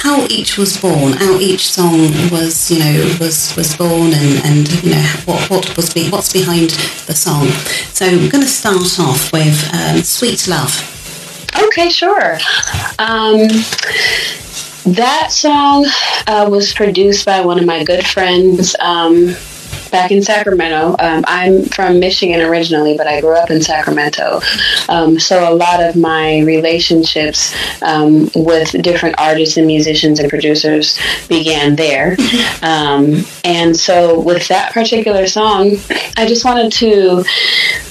how 0.00 0.26
each 0.30 0.56
was 0.56 0.80
born, 0.80 1.12
how 1.12 1.38
each 1.38 1.70
song 1.70 2.10
was, 2.30 2.70
you 2.70 2.78
know, 2.78 3.16
was 3.20 3.54
was 3.56 3.76
born, 3.76 4.12
and, 4.14 4.44
and 4.46 4.82
you 4.82 4.92
know 4.92 5.06
what 5.26 5.50
what 5.50 5.76
was 5.76 5.92
be, 5.92 6.08
what's 6.08 6.32
behind 6.32 6.70
the 7.06 7.14
song. 7.14 7.48
So 7.92 8.06
we're 8.06 8.30
going 8.30 8.42
to 8.42 8.48
start 8.48 8.98
off 8.98 9.32
with 9.32 9.68
um, 9.74 10.02
"Sweet 10.02 10.48
Love." 10.48 10.72
Okay, 11.66 11.90
sure. 11.90 12.34
Um, 12.98 13.48
that 14.86 15.28
song 15.30 15.86
uh, 16.26 16.48
was 16.50 16.72
produced 16.72 17.26
by 17.26 17.40
one 17.42 17.58
of 17.58 17.66
my 17.66 17.84
good 17.84 18.06
friends. 18.06 18.74
Um, 18.80 19.36
back 19.90 20.10
in 20.10 20.22
Sacramento. 20.22 20.96
Um, 20.98 21.24
I'm 21.26 21.64
from 21.64 22.00
Michigan 22.00 22.40
originally, 22.40 22.96
but 22.96 23.06
I 23.06 23.20
grew 23.20 23.36
up 23.36 23.50
in 23.50 23.60
Sacramento. 23.60 24.40
Um, 24.88 25.18
so 25.18 25.52
a 25.52 25.54
lot 25.54 25.82
of 25.82 25.96
my 25.96 26.40
relationships 26.40 27.54
um, 27.82 28.30
with 28.34 28.70
different 28.82 29.16
artists 29.18 29.56
and 29.56 29.66
musicians 29.66 30.18
and 30.20 30.28
producers 30.28 30.98
began 31.28 31.76
there. 31.76 32.16
Um, 32.62 33.24
and 33.44 33.76
so 33.76 34.20
with 34.20 34.48
that 34.48 34.72
particular 34.72 35.26
song, 35.26 35.76
I 36.16 36.26
just 36.26 36.44
wanted 36.44 36.72
to 36.72 37.24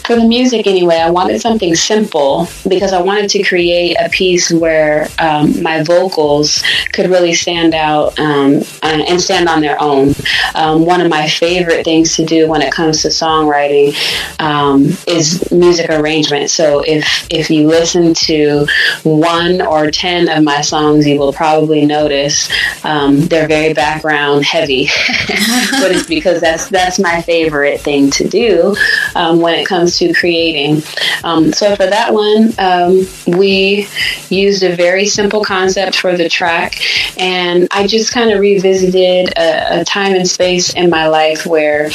for 0.09 0.15
the 0.15 0.27
music 0.27 0.65
anyway, 0.65 0.95
I 0.95 1.11
wanted 1.11 1.39
something 1.39 1.75
simple 1.75 2.47
because 2.67 2.93
I 2.93 2.99
wanted 2.99 3.29
to 3.29 3.43
create 3.43 3.95
a 3.99 4.09
piece 4.09 4.51
where 4.51 5.07
um, 5.19 5.61
my 5.61 5.83
vocals 5.83 6.63
could 6.93 7.11
really 7.11 7.35
stand 7.35 7.75
out 7.75 8.17
um, 8.17 8.63
and 8.81 9.21
stand 9.21 9.47
on 9.47 9.61
their 9.61 9.79
own. 9.79 10.15
Um, 10.55 10.83
one 10.83 10.99
of 10.99 11.11
my 11.11 11.27
favorite 11.27 11.85
things 11.85 12.15
to 12.15 12.25
do 12.25 12.47
when 12.47 12.63
it 12.63 12.73
comes 12.73 13.03
to 13.03 13.09
songwriting 13.09 13.93
um, 14.39 14.97
is 15.05 15.51
music 15.51 15.91
arrangement. 15.91 16.49
So 16.49 16.79
if 16.79 17.27
if 17.29 17.51
you 17.51 17.67
listen 17.67 18.15
to 18.15 18.65
one 19.03 19.61
or 19.61 19.91
ten 19.91 20.27
of 20.27 20.43
my 20.43 20.61
songs, 20.61 21.05
you 21.05 21.19
will 21.19 21.33
probably 21.33 21.85
notice 21.85 22.49
um, 22.83 23.27
they're 23.27 23.47
very 23.47 23.75
background 23.75 24.43
heavy, 24.43 24.85
but 25.27 25.91
it's 25.91 26.07
because 26.07 26.41
that's 26.41 26.67
that's 26.69 26.97
my 26.97 27.21
favorite 27.21 27.79
thing 27.81 28.09
to 28.09 28.27
do 28.27 28.75
um, 29.13 29.39
when 29.39 29.53
it 29.53 29.67
comes 29.67 29.98
to 29.99 30.13
creating. 30.13 30.81
Um, 31.23 31.53
so 31.53 31.75
for 31.75 31.85
that 31.85 32.13
one, 32.13 32.53
um, 32.57 33.07
we 33.37 33.87
used 34.29 34.63
a 34.63 34.75
very 34.75 35.05
simple 35.05 35.43
concept 35.43 35.97
for 35.97 36.17
the 36.17 36.29
track, 36.29 36.81
and 37.17 37.67
I 37.71 37.87
just 37.87 38.13
kind 38.13 38.31
of 38.31 38.39
revisited 38.39 39.33
a, 39.37 39.81
a 39.81 39.85
time 39.85 40.15
and 40.15 40.27
space 40.27 40.73
in 40.73 40.89
my 40.89 41.07
life 41.07 41.45
where 41.45 41.89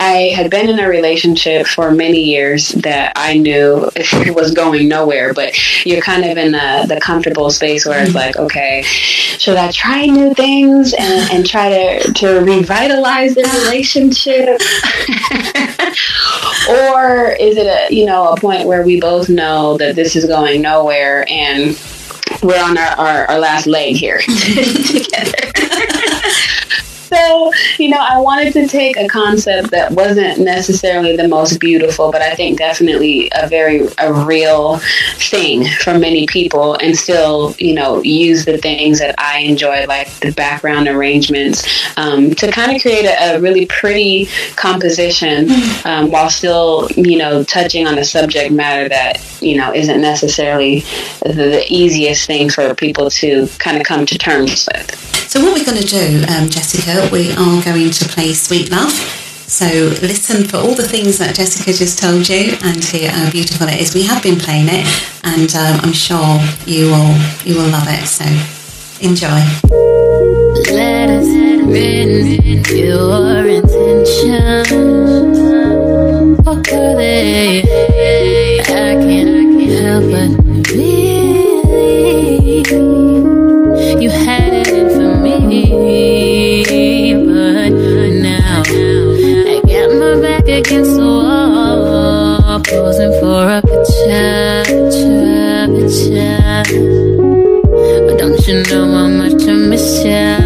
I 0.00 0.32
had 0.34 0.50
been 0.50 0.68
in 0.68 0.78
a 0.78 0.88
relationship 0.88 1.66
for 1.66 1.90
many 1.90 2.22
years 2.22 2.70
that 2.70 3.12
I 3.16 3.38
knew 3.38 3.90
it 3.96 4.34
was 4.34 4.52
going 4.52 4.88
nowhere, 4.88 5.32
but 5.32 5.86
you're 5.86 6.02
kind 6.02 6.24
of 6.24 6.36
in 6.36 6.52
the, 6.52 6.86
the 6.88 7.00
comfortable 7.00 7.50
space 7.50 7.86
where 7.86 8.02
it's 8.02 8.14
like, 8.14 8.36
okay, 8.36 8.82
should 8.82 9.56
I 9.56 9.70
try 9.72 10.06
new 10.06 10.34
things 10.34 10.92
and, 10.92 11.30
and 11.30 11.46
try 11.46 11.70
to, 11.70 12.12
to 12.12 12.40
revitalize 12.40 13.34
the 13.34 13.42
relationship? 13.64 14.60
or 16.68 17.32
is 17.32 17.56
it 17.56 17.66
a, 17.66 17.94
you 17.94 18.06
know, 18.06 18.28
a 18.28 18.36
point 18.36 18.66
where 18.66 18.82
we 18.82 19.00
both 19.00 19.28
know 19.28 19.76
that 19.78 19.96
this 19.96 20.16
is 20.16 20.26
going 20.26 20.62
nowhere 20.62 21.24
and 21.28 21.78
we're 22.42 22.62
on 22.62 22.76
our, 22.76 22.98
our, 22.98 23.30
our 23.30 23.38
last 23.38 23.66
leg 23.66 23.96
here 23.96 24.18
together? 24.18 25.55
So, 27.08 27.52
you 27.78 27.88
know, 27.88 27.98
I 28.00 28.18
wanted 28.18 28.52
to 28.54 28.66
take 28.66 28.96
a 28.96 29.06
concept 29.08 29.70
that 29.70 29.92
wasn't 29.92 30.40
necessarily 30.40 31.16
the 31.16 31.28
most 31.28 31.60
beautiful, 31.60 32.10
but 32.10 32.22
I 32.22 32.34
think 32.34 32.58
definitely 32.58 33.30
a 33.34 33.48
very 33.48 33.86
a 33.98 34.12
real 34.12 34.78
thing 35.18 35.66
for 35.80 35.98
many 35.98 36.26
people 36.26 36.74
and 36.74 36.96
still, 36.96 37.54
you 37.58 37.74
know, 37.74 38.02
use 38.02 38.44
the 38.44 38.58
things 38.58 38.98
that 38.98 39.14
I 39.18 39.40
enjoy, 39.40 39.86
like 39.86 40.08
the 40.20 40.32
background 40.32 40.88
arrangements, 40.88 41.64
um, 41.96 42.34
to 42.34 42.50
kind 42.50 42.74
of 42.74 42.82
create 42.82 43.04
a, 43.04 43.36
a 43.36 43.40
really 43.40 43.66
pretty 43.66 44.26
composition 44.56 45.48
um, 45.84 46.10
while 46.10 46.30
still, 46.30 46.88
you 46.96 47.18
know, 47.18 47.44
touching 47.44 47.86
on 47.86 47.98
a 47.98 48.04
subject 48.04 48.52
matter 48.52 48.88
that, 48.88 49.22
you 49.40 49.56
know, 49.56 49.72
isn't 49.72 50.00
necessarily 50.00 50.80
the, 51.22 51.32
the 51.32 51.66
easiest 51.68 52.26
thing 52.26 52.50
for 52.50 52.74
people 52.74 53.10
to 53.10 53.46
kind 53.58 53.76
of 53.76 53.84
come 53.84 54.06
to 54.06 54.18
terms 54.18 54.68
with. 54.72 55.25
So 55.36 55.44
what 55.44 55.52
we're 55.52 55.66
going 55.66 55.82
to 55.82 55.86
do, 55.86 56.24
um, 56.32 56.48
Jessica, 56.48 57.10
we 57.12 57.30
are 57.32 57.62
going 57.62 57.90
to 57.90 58.08
play 58.08 58.32
Sweet 58.32 58.70
Love. 58.70 58.90
So 58.90 59.66
listen 60.00 60.48
for 60.48 60.56
all 60.56 60.74
the 60.74 60.88
things 60.88 61.18
that 61.18 61.34
Jessica 61.34 61.74
just 61.74 61.98
told 61.98 62.26
you 62.26 62.56
and 62.62 62.82
hear 62.82 63.10
how 63.10 63.30
beautiful 63.30 63.68
it 63.68 63.78
is. 63.78 63.94
We 63.94 64.04
have 64.04 64.22
been 64.22 64.38
playing 64.38 64.68
it 64.70 64.86
and 65.24 65.54
um, 65.54 65.80
I'm 65.84 65.92
sure 65.92 66.40
you 66.64 66.86
will 66.86 67.14
you 67.44 67.54
will 67.54 67.68
love 67.68 67.84
it. 67.86 68.06
So 68.06 68.24
enjoy. 69.04 69.44
Let 70.74 71.10
us 71.10 71.26
your 84.06 84.45
intentions. 90.56 90.96
What 90.98 92.46
they? 99.42 99.66
lovely, 99.76 100.45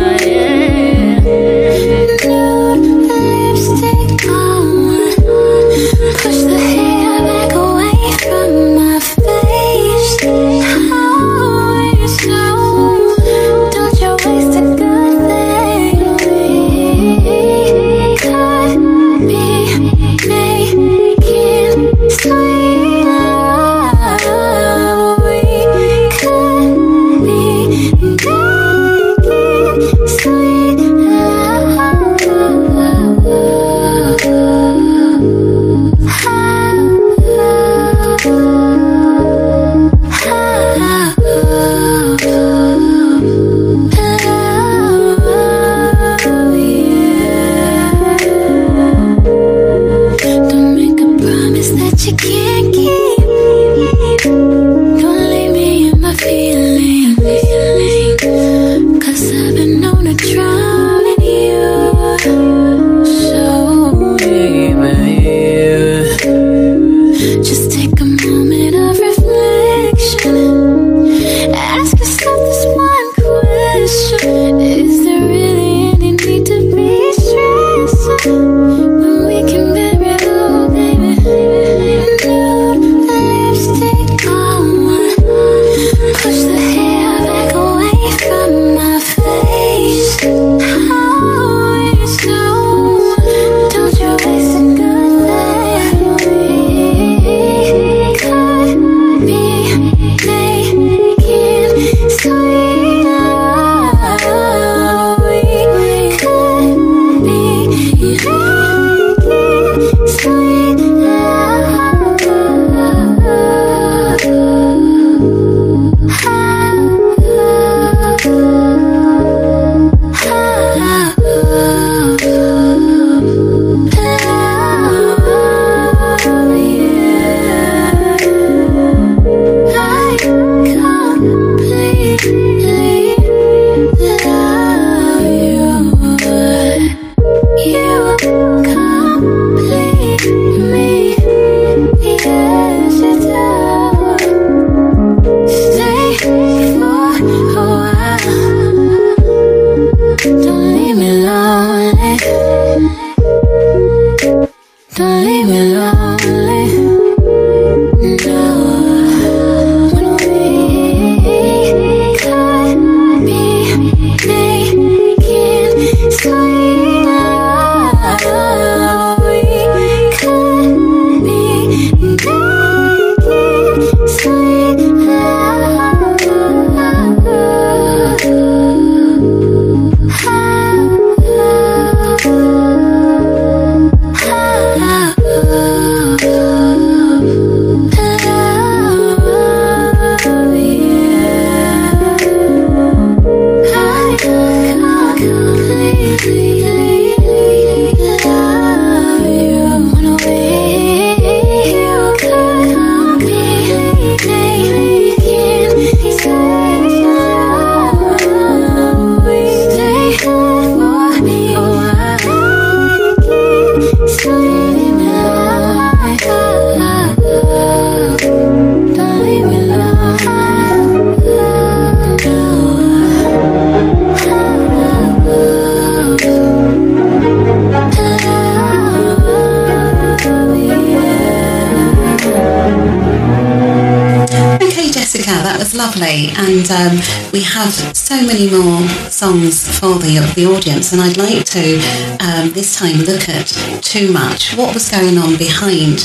songs 239.31 239.79
for 239.79 239.95
the 239.99 240.19
the 240.35 240.47
audience. 240.47 240.93
And 240.93 241.01
I'd 241.01 241.17
like 241.17 241.45
to 241.57 241.77
um, 242.21 242.51
this 242.53 242.77
time 242.77 242.99
look 243.11 243.29
at 243.29 243.47
"Too 243.83 244.13
Much." 244.13 244.57
What 244.57 244.75
was 244.75 244.91
going 244.91 245.19
on 245.19 245.37
behind 245.37 245.99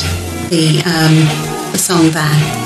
the 0.51 0.81
um, 0.85 1.15
the 1.71 1.77
song 1.77 2.11
there? 2.11 2.65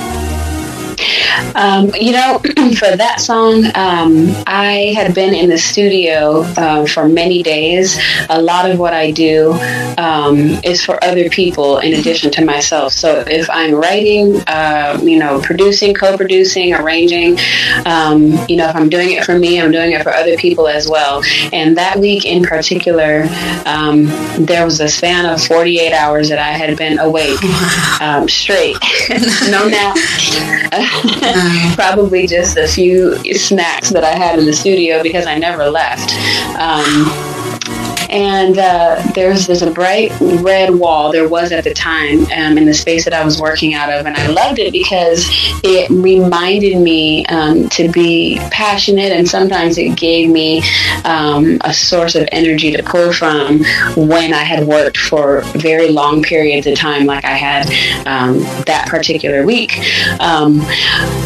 Um, 1.56 1.92
you 1.96 2.12
know, 2.12 2.40
for 2.78 2.96
that 2.96 3.18
song, 3.20 3.66
um, 3.76 4.32
I 4.48 4.94
had 4.96 5.14
been 5.14 5.34
in 5.34 5.50
the 5.50 5.58
studio 5.58 6.42
uh, 6.58 6.86
for 6.86 7.08
many 7.08 7.44
days. 7.44 8.00
A 8.30 8.42
lot 8.42 8.70
of 8.70 8.80
what 8.80 8.94
I 8.94 9.12
do 9.12 9.54
um, 9.98 10.38
is 10.64 10.84
for 10.84 11.04
other 11.04 11.30
people 11.30 11.80
in 11.80 11.94
addition 11.94 12.32
to 12.32 12.46
myself. 12.46 12.94
So 12.94 13.24
if 13.28 13.50
I'm 13.50 13.74
writing, 13.74 14.42
uh, 14.48 15.00
you 15.04 15.20
know, 15.20 15.42
producing, 15.42 15.94
co-producing, 15.94 16.74
arranging, 16.74 17.38
um, 17.86 18.38
you 18.48 18.56
know, 18.56 18.70
if 18.70 18.76
I'm 18.76 18.90
doing 18.90 19.12
it 19.12 19.26
for 19.26 19.38
me, 19.38 19.62
I'm 19.62 19.72
doing 19.72 19.92
it 19.92 20.04
for 20.04 20.14
other 20.14 20.38
people 20.38 20.68
as 20.68 20.88
well. 20.88 21.24
And 21.52 21.78
that 21.78 22.00
week 22.00 22.26
in 22.26 22.44
particular, 22.44 23.28
um, 23.66 24.06
there 24.38 24.66
was 24.66 24.80
a 24.80 24.88
span 24.88 25.26
of 25.26 25.44
48 25.44 25.94
hours 25.94 26.30
that 26.30 26.40
I 26.40 26.52
had 26.52 26.78
been 26.78 27.00
awake 27.00 27.40
um, 28.02 28.28
straight, 28.28 28.78
no 29.50 29.68
nap. 29.68 29.98
Probably 31.76 32.28
just 32.28 32.58
a 32.58 32.68
few 32.68 33.16
snacks 33.36 33.90
that 33.90 34.04
I 34.04 34.12
had 34.12 34.40
in 34.40 34.46
the 34.46 34.54
studio 34.54 35.02
because 35.04 35.26
I 35.26 35.38
never 35.38 35.70
left. 35.70 36.12
Um, 36.60 37.39
and 38.10 38.58
uh, 38.58 39.02
there's 39.14 39.48
there's 39.48 39.62
a 39.62 39.72
bright 39.72 40.12
red 40.20 40.74
wall. 40.74 41.12
There 41.12 41.28
was 41.28 41.52
at 41.52 41.64
the 41.64 41.74
time 41.74 42.24
um, 42.32 42.58
in 42.58 42.66
the 42.66 42.74
space 42.74 43.04
that 43.06 43.14
I 43.14 43.24
was 43.24 43.40
working 43.40 43.74
out 43.74 43.92
of, 43.92 44.06
and 44.06 44.16
I 44.16 44.28
loved 44.28 44.60
it 44.60 44.72
because 44.72 45.26
it 45.64 45.90
reminded 45.90 46.78
me 46.80 47.26
um, 47.28 47.70
to 47.70 47.90
be 47.90 48.40
passionate, 48.52 49.12
and 49.12 49.28
sometimes 49.28 49.78
it 49.78 49.96
gave 49.98 50.30
me 50.30 50.64
um, 51.06 51.60
a 51.62 51.74
source 51.74 52.16
of 52.16 52.28
energy 52.32 52.72
to 52.72 52.84
pull 52.84 53.14
from 53.14 53.64
when 53.96 54.34
I 54.34 54.44
had 54.44 54.68
worked 54.68 54.98
for 54.98 55.42
very 55.56 55.90
long 55.90 56.24
periods 56.24 56.68
of 56.68 56.76
time, 56.76 57.06
like 57.06 57.26
I 57.26 57.38
had 57.38 57.68
um, 58.08 58.40
that 58.66 58.88
particular 58.88 59.46
week. 59.46 59.78
Um, 60.20 60.62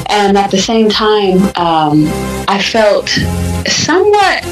and 0.07 0.37
at 0.37 0.51
the 0.51 0.57
same 0.57 0.89
time, 0.89 1.37
um, 1.55 2.05
I 2.47 2.61
felt 2.61 3.09
somewhat 3.67 4.43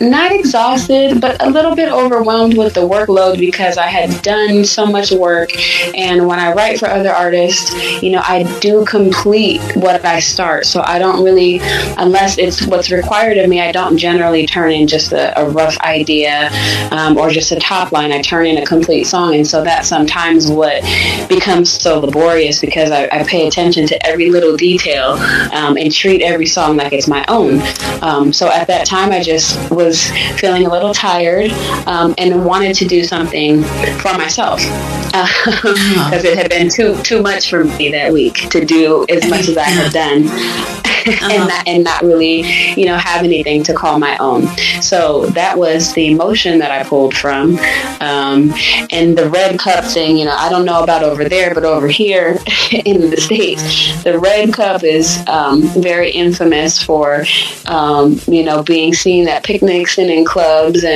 not 0.00 0.32
exhausted 0.32 1.15
but 1.20 1.42
a 1.42 1.48
little 1.48 1.74
bit 1.74 1.90
overwhelmed 1.90 2.56
with 2.56 2.74
the 2.74 2.86
workload 2.86 3.38
because 3.38 3.78
I 3.78 3.86
had 3.86 4.22
done 4.22 4.64
so 4.64 4.86
much 4.86 5.10
work. 5.12 5.50
And 5.94 6.26
when 6.26 6.38
I 6.38 6.52
write 6.52 6.78
for 6.78 6.88
other 6.88 7.10
artists, 7.10 7.72
you 8.02 8.10
know, 8.10 8.22
I 8.22 8.44
do 8.60 8.84
complete 8.84 9.60
what 9.76 10.04
I 10.04 10.20
start. 10.20 10.66
So 10.66 10.82
I 10.84 10.98
don't 10.98 11.24
really, 11.24 11.60
unless 11.96 12.38
it's 12.38 12.66
what's 12.66 12.90
required 12.90 13.38
of 13.38 13.48
me, 13.48 13.60
I 13.60 13.72
don't 13.72 13.96
generally 13.96 14.46
turn 14.46 14.72
in 14.72 14.86
just 14.86 15.12
a, 15.12 15.38
a 15.40 15.48
rough 15.48 15.78
idea 15.80 16.50
um, 16.90 17.16
or 17.16 17.30
just 17.30 17.52
a 17.52 17.56
top 17.56 17.92
line. 17.92 18.12
I 18.12 18.20
turn 18.20 18.46
in 18.46 18.58
a 18.58 18.66
complete 18.66 19.04
song. 19.04 19.34
And 19.34 19.46
so 19.46 19.64
that's 19.64 19.88
sometimes 19.88 20.50
what 20.50 20.82
becomes 21.28 21.70
so 21.70 22.00
laborious 22.00 22.60
because 22.60 22.90
I, 22.90 23.08
I 23.10 23.24
pay 23.24 23.46
attention 23.46 23.86
to 23.86 24.06
every 24.06 24.30
little 24.30 24.56
detail 24.56 25.12
um, 25.52 25.76
and 25.76 25.92
treat 25.92 26.22
every 26.22 26.46
song 26.46 26.76
like 26.76 26.92
it's 26.92 27.08
my 27.08 27.24
own. 27.28 27.62
Um, 28.02 28.32
so 28.32 28.50
at 28.50 28.66
that 28.66 28.86
time, 28.86 29.12
I 29.12 29.22
just 29.22 29.70
was 29.70 30.10
feeling 30.38 30.66
a 30.66 30.70
little 30.70 30.92
tired 30.92 31.05
tired 31.06 31.50
um, 31.86 32.14
and 32.18 32.44
wanted 32.44 32.74
to 32.74 32.84
do 32.84 33.04
something 33.04 33.62
for 34.02 34.12
myself 34.14 34.60
because 35.06 36.24
uh, 36.24 36.28
it 36.30 36.36
had 36.36 36.50
been 36.50 36.68
too 36.68 37.00
too 37.02 37.22
much 37.22 37.48
for 37.48 37.64
me 37.64 37.90
that 37.90 38.12
week 38.12 38.48
to 38.50 38.64
do 38.64 39.06
as 39.08 39.28
much 39.30 39.48
as 39.48 39.56
I 39.56 39.64
had 39.64 39.92
done. 39.92 40.28
Uh-huh. 41.06 41.28
and 41.30 41.48
not 41.48 41.68
and 41.68 41.84
not 41.84 42.02
really, 42.02 42.40
you 42.74 42.84
know, 42.84 42.96
have 42.96 43.24
anything 43.24 43.62
to 43.62 43.72
call 43.72 43.98
my 43.98 44.16
own. 44.18 44.48
So 44.82 45.26
that 45.26 45.56
was 45.56 45.92
the 45.94 46.10
emotion 46.10 46.58
that 46.58 46.72
I 46.72 46.82
pulled 46.82 47.14
from. 47.14 47.58
Um, 48.00 48.52
and 48.90 49.16
the 49.16 49.28
red 49.30 49.58
cup 49.58 49.84
thing, 49.84 50.16
you 50.16 50.24
know, 50.24 50.34
I 50.36 50.48
don't 50.48 50.64
know 50.64 50.82
about 50.82 51.04
over 51.04 51.28
there, 51.28 51.54
but 51.54 51.64
over 51.64 51.86
here 51.86 52.38
in 52.72 53.10
the 53.10 53.16
states, 53.16 54.02
the 54.02 54.18
red 54.18 54.52
cup 54.52 54.82
is 54.82 55.22
um, 55.28 55.62
very 55.80 56.10
infamous 56.10 56.82
for, 56.82 57.24
um, 57.66 58.18
you 58.26 58.42
know, 58.42 58.64
being 58.64 58.92
seen 58.92 59.28
at 59.28 59.44
picnics 59.44 59.98
and 59.98 60.10
in 60.10 60.24
clubs, 60.24 60.82
and 60.82 60.95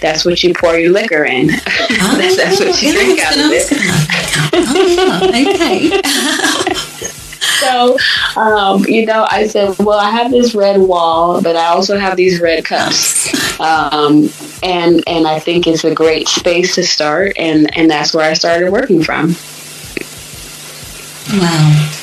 that's 0.00 0.24
what 0.24 0.42
you 0.42 0.54
pour 0.54 0.78
your 0.78 0.92
liquor 0.92 1.24
in. 1.24 1.50
Oh, 1.50 1.56
that's, 2.18 2.36
that's, 2.36 2.60
what 2.60 2.82
you 2.82 2.92
drink 2.92 3.20
out 3.20 3.34
of 3.34 3.50
it. 3.52 3.68
Oh, 4.52 5.28
okay. 5.28 6.00
so, 7.60 7.96
um, 8.40 8.84
you 8.86 9.06
know, 9.06 9.26
I 9.30 9.46
said, 9.46 9.76
well, 9.78 9.98
I 9.98 10.10
have 10.10 10.30
this 10.30 10.54
red 10.54 10.80
wall, 10.80 11.42
but 11.42 11.56
I 11.56 11.66
also 11.66 11.98
have 11.98 12.16
these 12.16 12.40
red 12.40 12.64
cups. 12.64 13.60
Um, 13.60 14.30
and 14.62 15.02
and 15.06 15.26
I 15.26 15.38
think 15.40 15.66
it's 15.66 15.84
a 15.84 15.94
great 15.94 16.28
space 16.28 16.74
to 16.76 16.84
start, 16.84 17.32
and, 17.36 17.76
and 17.76 17.90
that's 17.90 18.14
where 18.14 18.28
I 18.28 18.34
started 18.34 18.70
working 18.70 19.02
from. 19.02 19.34
Wow. 21.40 21.97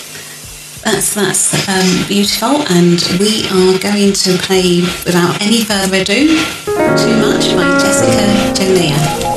That's 0.85 1.15
that's 1.15 1.67
um, 1.67 2.07
beautiful, 2.07 2.61
and 2.69 3.01
we 3.19 3.47
are 3.47 3.79
going 3.79 4.13
to 4.13 4.37
play 4.37 4.81
without 5.03 5.41
any 5.41 5.63
further 5.63 6.01
ado. 6.01 6.27
Too 6.65 7.17
much 7.17 7.55
by 7.55 7.75
Jessica 7.79 8.53
Jolia. 8.53 9.34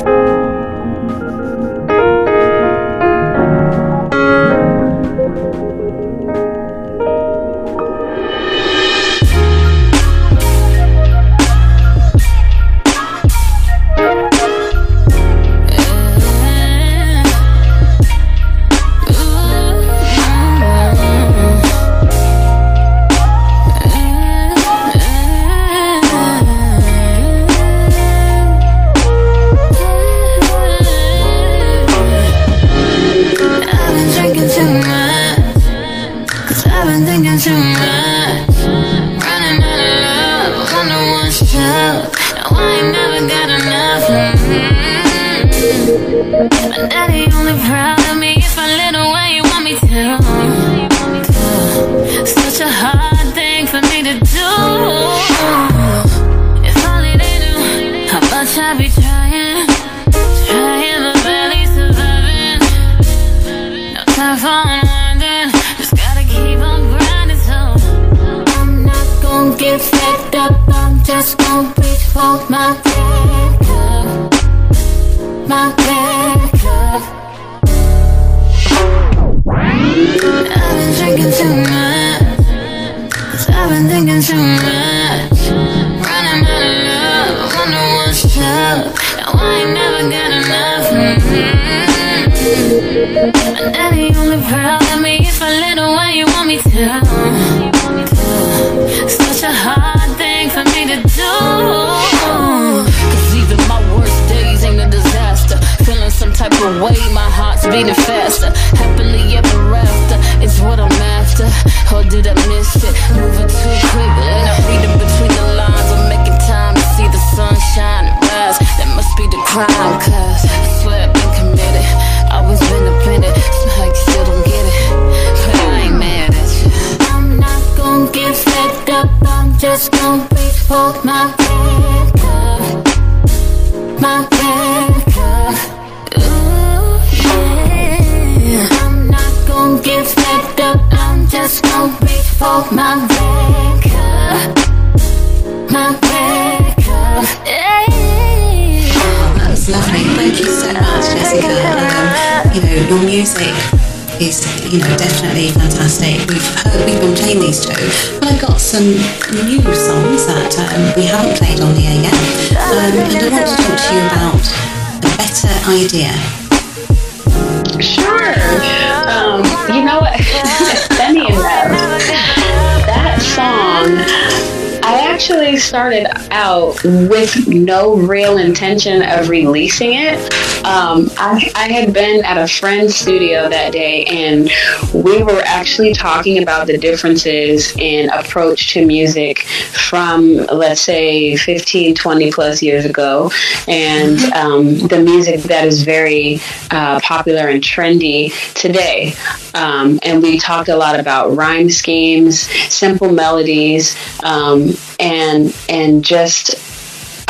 Real 178.07 178.39
intention 178.39 179.03
of 179.03 179.29
releasing 179.29 179.95
it. 179.95 180.19
Um, 180.65 181.11
I, 181.17 181.51
I 181.55 181.71
had 181.71 181.93
been 181.93 182.25
at 182.25 182.37
a 182.37 182.49
friend's 182.49 182.95
studio 182.95 183.49
that 183.49 183.73
day 183.73 184.05
and 184.05 184.51
we 184.93 185.23
were 185.23 185.43
actually 185.45 185.95
talking 185.95 186.43
about 186.43 186.67
the 186.67 186.79
differences 186.79 187.75
in 187.77 188.11
approach 188.11 188.73
to 188.73 188.85
music 188.85 189.43
from, 189.73 190.37
let's 190.53 190.81
say, 190.81 191.37
15, 191.37 191.95
20 191.95 192.33
plus 192.33 192.63
years 192.63 192.85
ago, 192.85 193.31
and 193.67 194.19
um, 194.33 194.79
the 194.89 195.01
music 195.01 195.43
that 195.43 195.67
is 195.67 195.83
very 195.83 196.41
uh, 196.71 197.01
popular 197.01 197.49
and 197.49 197.63
trendy 197.63 198.33
today. 198.55 199.15
Um, 199.55 199.99
and 200.03 200.23
we 200.23 200.39
talked 200.39 200.69
a 200.69 200.77
lot 200.77 201.01
about 201.01 201.35
rhyme 201.37 201.71
schemes, 201.71 202.41
simple 202.73 203.13
melodies, 203.13 203.97
um, 204.23 204.71
and 205.01 205.55
and 205.69 206.05
just 206.05 206.55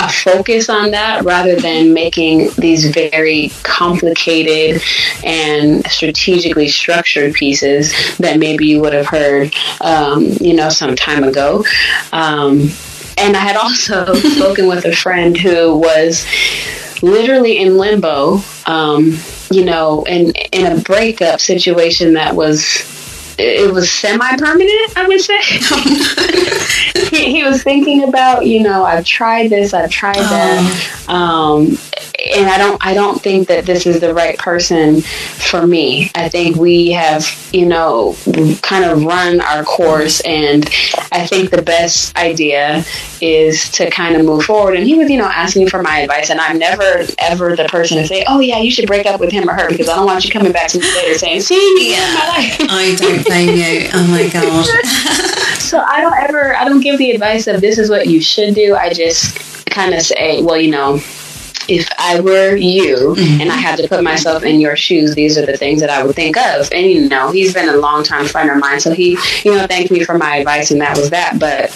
focus 0.08 0.68
on 0.68 0.90
that 0.92 1.24
rather 1.24 1.56
than 1.56 1.92
making 1.92 2.50
these 2.58 2.90
very 2.90 3.50
complicated 3.62 4.82
and 5.24 5.86
strategically 5.86 6.68
structured 6.68 7.34
pieces 7.34 7.92
that 8.18 8.38
maybe 8.38 8.66
you 8.66 8.80
would 8.80 8.92
have 8.92 9.06
heard, 9.06 9.54
um, 9.80 10.24
you 10.40 10.54
know, 10.54 10.68
some 10.68 10.96
time 10.96 11.24
ago. 11.24 11.64
Um, 12.12 12.70
and 13.16 13.36
I 13.36 13.40
had 13.40 13.56
also 13.56 14.14
spoken 14.14 14.66
with 14.66 14.84
a 14.84 14.94
friend 14.94 15.36
who 15.36 15.76
was 15.76 16.26
literally 17.02 17.58
in 17.58 17.76
limbo, 17.76 18.40
um, 18.66 19.18
you 19.50 19.64
know, 19.64 20.04
in 20.04 20.32
in 20.52 20.78
a 20.78 20.80
breakup 20.80 21.40
situation 21.40 22.14
that 22.14 22.34
was 22.34 22.97
it 23.38 23.72
was 23.72 23.90
semi-permanent, 23.90 24.96
I 24.96 25.06
would 25.06 25.20
say. 25.20 25.38
he, 27.16 27.32
he, 27.32 27.44
was 27.44 27.62
thinking 27.62 28.04
about, 28.04 28.46
you 28.46 28.62
know, 28.62 28.84
I've 28.84 29.04
tried 29.04 29.50
this, 29.50 29.72
I've 29.72 29.90
tried 29.90 30.16
that, 30.16 31.04
oh. 31.08 31.14
um, 31.14 31.78
and 32.18 32.48
I 32.48 32.58
don't, 32.58 32.84
I 32.84 32.94
don't 32.94 33.20
think 33.22 33.48
that 33.48 33.64
this 33.64 33.86
is 33.86 34.00
the 34.00 34.12
right 34.12 34.36
person 34.38 35.02
for 35.02 35.66
me. 35.66 36.10
I 36.14 36.28
think 36.28 36.56
we 36.56 36.90
have, 36.90 37.24
you 37.52 37.66
know, 37.66 38.16
kind 38.62 38.84
of 38.84 39.04
run 39.04 39.40
our 39.40 39.62
course, 39.64 40.20
and 40.20 40.68
I 41.12 41.26
think 41.26 41.50
the 41.50 41.62
best 41.62 42.16
idea 42.16 42.84
is 43.20 43.70
to 43.72 43.90
kind 43.90 44.16
of 44.16 44.24
move 44.24 44.44
forward. 44.44 44.76
And 44.76 44.84
he 44.86 44.94
was, 44.94 45.08
you 45.10 45.18
know, 45.18 45.28
asking 45.28 45.68
for 45.68 45.82
my 45.82 46.00
advice, 46.00 46.30
and 46.30 46.40
I'm 46.40 46.58
never 46.58 47.04
ever 47.18 47.54
the 47.54 47.66
person 47.66 47.98
to 47.98 48.06
say, 48.06 48.24
"Oh 48.26 48.40
yeah, 48.40 48.58
you 48.58 48.70
should 48.70 48.86
break 48.86 49.06
up 49.06 49.20
with 49.20 49.30
him 49.30 49.48
or 49.48 49.52
her," 49.52 49.68
because 49.68 49.88
I 49.88 49.94
don't 49.94 50.06
want 50.06 50.24
you 50.24 50.30
coming 50.30 50.52
back 50.52 50.68
to 50.68 50.80
me 50.80 50.86
later 50.96 51.18
saying, 51.18 51.42
"See, 51.42 51.92
yeah, 51.92 52.04
I 52.68 52.96
don't 52.98 53.24
blame 53.24 53.56
you. 53.56 53.90
Oh 53.94 54.06
my 54.08 54.28
god. 54.32 55.58
so 55.58 55.78
I 55.78 56.00
don't 56.00 56.16
ever, 56.16 56.56
I 56.56 56.64
don't 56.64 56.80
give 56.80 56.98
the 56.98 57.12
advice 57.12 57.46
of 57.46 57.60
this 57.60 57.78
is 57.78 57.90
what 57.90 58.08
you 58.08 58.20
should 58.20 58.54
do. 58.54 58.74
I 58.74 58.92
just 58.92 59.38
kind 59.70 59.94
of 59.94 60.02
say, 60.02 60.42
well, 60.42 60.56
you 60.56 60.70
know, 60.70 61.00
if 61.68 61.88
I 61.98 62.20
were 62.20 62.56
you 62.56 62.96
mm-hmm. 62.96 63.40
and 63.40 63.50
I 63.50 63.56
had 63.56 63.78
to 63.78 63.88
put 63.88 64.02
myself 64.02 64.42
in 64.42 64.60
your 64.60 64.76
shoes, 64.76 65.14
these 65.14 65.36
are 65.38 65.46
the 65.46 65.56
things 65.56 65.80
that 65.80 65.90
I 65.90 66.02
would 66.02 66.16
think 66.16 66.36
of. 66.36 66.68
And 66.72 66.86
you 66.90 67.08
know, 67.08 67.30
he's 67.30 67.54
been 67.54 67.68
a 67.68 67.76
long 67.76 68.02
time 68.02 68.26
friend 68.26 68.50
of 68.50 68.58
mine, 68.58 68.80
so 68.80 68.92
he, 68.92 69.18
you 69.44 69.54
know, 69.54 69.66
thanked 69.66 69.90
me 69.90 70.04
for 70.04 70.16
my 70.16 70.36
advice, 70.36 70.70
and 70.70 70.80
that 70.80 70.96
was 70.96 71.10
that. 71.10 71.38
But 71.38 71.70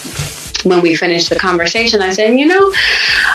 when 0.63 0.81
we 0.81 0.95
finished 0.95 1.29
the 1.29 1.35
conversation, 1.35 2.01
I 2.01 2.11
said, 2.11 2.37
you 2.39 2.45
know, 2.45 2.73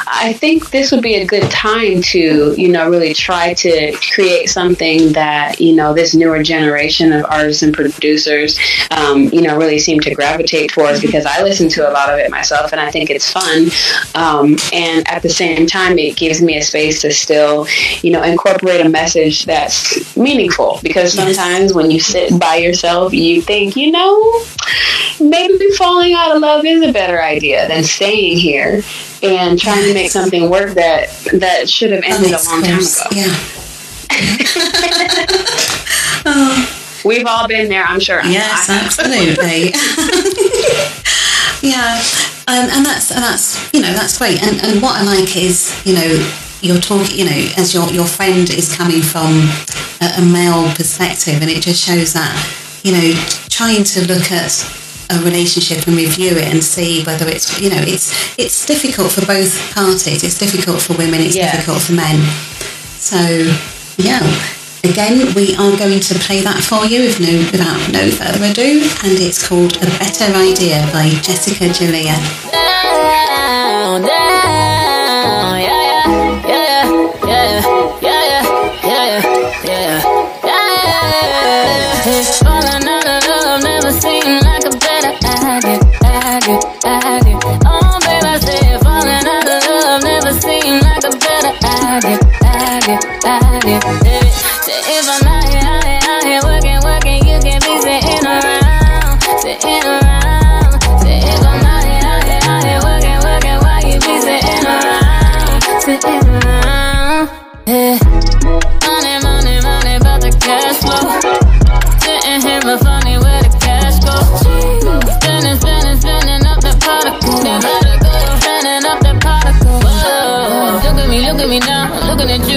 I 0.07 0.33
think 0.33 0.71
this 0.71 0.91
would 0.93 1.03
be 1.03 1.17
a 1.17 1.27
good 1.27 1.51
time 1.51 2.03
to, 2.03 2.55
you 2.57 2.69
know, 2.69 2.89
really 2.89 3.15
try 3.15 3.55
to 3.55 3.93
create 4.15 4.49
something 4.49 5.13
that, 5.13 5.61
you 5.61 5.75
know, 5.75 5.95
this 5.95 6.15
newer 6.15 6.43
generation 6.43 7.13
of 7.13 7.25
artists 7.27 7.63
and 7.63 7.75
producers, 7.75 8.59
um, 8.91 9.25
you 9.25 9.43
know, 9.43 9.57
really 9.57 9.79
seem 9.79 10.01
to 10.01 10.15
gravitate 10.15 10.71
towards 10.71 11.01
because 11.01 11.27
I 11.27 11.43
listen 11.43 11.69
to 11.71 11.89
a 11.89 11.93
lot 11.93 12.11
of 12.11 12.19
it 12.19 12.31
myself 12.31 12.73
and 12.73 12.81
I 12.81 12.91
think 12.91 13.11
it's 13.11 13.31
fun. 13.31 13.69
Um, 14.15 14.57
and 14.73 15.07
at 15.09 15.23
the 15.23 15.29
same 15.29 15.67
time, 15.67 15.99
it 15.99 16.17
gives 16.17 16.43
me 16.43 16.57
a 16.57 16.63
space 16.63 17.03
to 17.03 17.11
still, 17.11 17.67
you 18.03 18.11
know, 18.11 18.23
incorporate 18.23 18.85
a 18.85 18.89
message 18.89 19.45
that's 19.45 20.17
meaningful 20.17 20.81
because 20.83 21.13
sometimes 21.13 21.73
when 21.73 21.91
you 21.91 22.01
sit 22.01 22.39
by 22.39 22.57
yourself, 22.57 23.13
you 23.13 23.43
think, 23.43 23.77
you 23.77 23.91
know, 23.91 24.45
maybe 25.21 25.71
falling 25.73 26.15
out 26.15 26.35
of 26.35 26.43
love 26.43 26.65
is 26.65 26.83
a 26.83 26.93
better 26.93 27.18
idea 27.23 27.69
than 27.69 27.85
staying 27.85 28.39
here 28.39 28.83
and 29.23 29.59
trying 29.59 29.85
to 29.85 29.95
make 29.95 30.11
something 30.11 30.51
work 30.51 30.75
that 30.75 31.09
that 31.35 31.69
should 31.69 31.91
have 31.91 32.03
ended 32.05 32.31
a 32.31 32.43
long 32.45 32.63
time 32.63 32.79
ago. 32.79 33.05
Yeah. 33.13 33.35
oh. 36.27 36.75
We've 37.05 37.27
all 37.27 37.47
been 37.47 37.69
there, 37.69 37.85
I'm 37.85 38.01
sure. 38.01 38.23
Yes, 38.25 38.69
absolutely. 38.69 39.73
yeah, 41.69 42.03
um, 42.49 42.69
and 42.71 42.85
that's 42.85 43.11
and 43.11 43.23
that's 43.23 43.73
you 43.73 43.81
know 43.81 43.93
that's 43.93 44.19
great. 44.19 44.43
And 44.43 44.61
and 44.63 44.83
what 44.83 44.97
I 44.97 45.05
like 45.05 45.37
is 45.37 45.81
you 45.87 45.95
know 45.95 46.31
you're 46.61 46.81
talking 46.81 47.17
you 47.17 47.25
know 47.25 47.53
as 47.57 47.73
your 47.73 47.89
your 47.91 48.07
friend 48.07 48.51
is 48.51 48.75
coming 48.75 49.03
from 49.03 49.49
a, 50.01 50.15
a 50.19 50.23
male 50.23 50.73
perspective, 50.75 51.41
and 51.41 51.51
it 51.51 51.63
just 51.63 51.85
shows 51.85 52.13
that 52.15 52.35
you 52.83 52.93
know 52.93 53.15
trying 53.49 53.85
to 53.85 54.01
look 54.07 54.33
at 54.33 54.51
a 55.11 55.19
relationship 55.23 55.87
and 55.87 55.97
review 55.97 56.37
it 56.37 56.49
and 56.53 56.63
see 56.63 57.03
whether 57.05 57.27
it's 57.29 57.61
you 57.61 57.71
know 57.71 57.81
it's 57.81 58.39
it's 58.39 58.67
difficult 58.67 59.13
for 59.13 59.25
both 59.27 59.57
parties 59.75 60.23
it's 60.23 60.39
difficult 60.39 60.83
for 60.83 60.97
women 60.97 61.21
it's 61.21 61.37
yeah. 61.37 61.53
difficult 61.53 61.83
for 61.83 61.93
men. 61.93 62.21
So 62.99 63.19
yeah 63.97 64.21
again 64.85 65.35
we 65.35 65.55
are 65.57 65.77
going 65.77 66.01
to 66.01 66.15
play 66.21 66.41
that 66.41 66.63
for 66.63 66.87
you 66.87 67.03
with 67.03 67.19
no, 67.21 67.35
without 67.51 67.91
no 67.91 68.11
further 68.11 68.45
ado 68.47 68.81
and 69.03 69.19
it's 69.19 69.47
called 69.47 69.77
a 69.79 69.91
better 69.99 70.31
idea 70.37 70.87
by 70.93 71.09
jessica 71.21 71.65
Jolia 71.65 72.15
down, 72.53 74.03
down, 74.03 74.38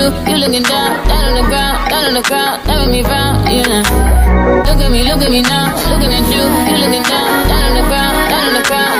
you 0.01 0.37
looking 0.37 0.63
down, 0.63 1.07
down 1.07 1.25
on 1.25 1.33
the 1.35 1.47
ground, 1.47 1.89
down 1.89 2.05
on 2.05 2.13
the 2.15 2.21
ground, 2.23 2.65
that 2.65 2.89
me 2.89 3.03
frown, 3.03 3.45
yeah. 3.45 3.85
Look 4.65 4.81
at 4.81 4.91
me, 4.91 5.03
look 5.03 5.21
at 5.21 5.29
me 5.29 5.41
now, 5.41 5.69
looking 5.89 6.09
at 6.09 6.25
you, 6.25 6.41
you 6.41 6.77
looking 6.81 7.03
down, 7.03 7.47
down 7.47 7.63
on 7.69 7.73
the 7.77 7.85
ground, 7.85 8.15
down 8.31 8.47
on 8.47 8.53
the 8.57 8.67
ground, 8.67 8.90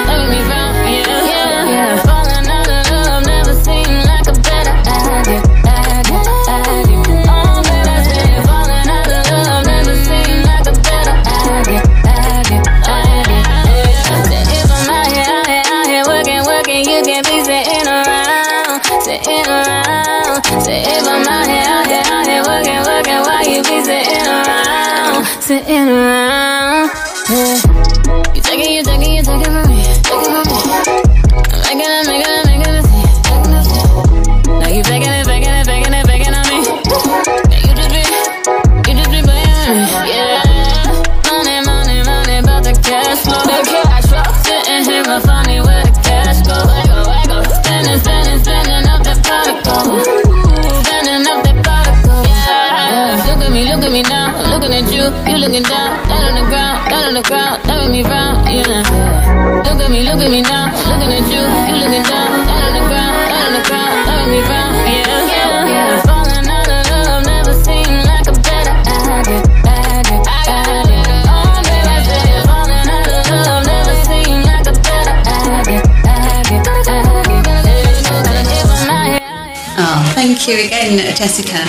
you 80.52 80.66
again, 80.66 80.98
Jessica. 81.16 81.64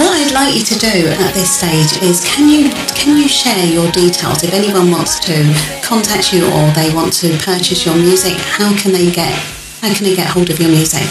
What 0.00 0.16
I'd 0.16 0.32
like 0.32 0.56
you 0.56 0.64
to 0.64 0.78
do 0.78 1.08
at 1.08 1.34
this 1.34 1.58
stage 1.58 2.02
is 2.02 2.24
can 2.24 2.48
you 2.48 2.70
can 2.96 3.18
you 3.18 3.28
share 3.28 3.66
your 3.66 3.90
details 3.92 4.42
if 4.42 4.54
anyone 4.54 4.90
wants 4.90 5.20
to 5.20 5.34
contact 5.84 6.32
you 6.32 6.46
or 6.46 6.70
they 6.72 6.94
want 6.94 7.12
to 7.14 7.36
purchase 7.38 7.84
your 7.84 7.94
music? 7.94 8.38
How 8.38 8.74
can 8.80 8.92
they 8.92 9.10
get 9.10 9.34
how 9.82 9.92
can 9.92 10.04
they 10.04 10.16
get 10.16 10.28
hold 10.28 10.48
of 10.48 10.58
your 10.58 10.70
music? 10.70 11.06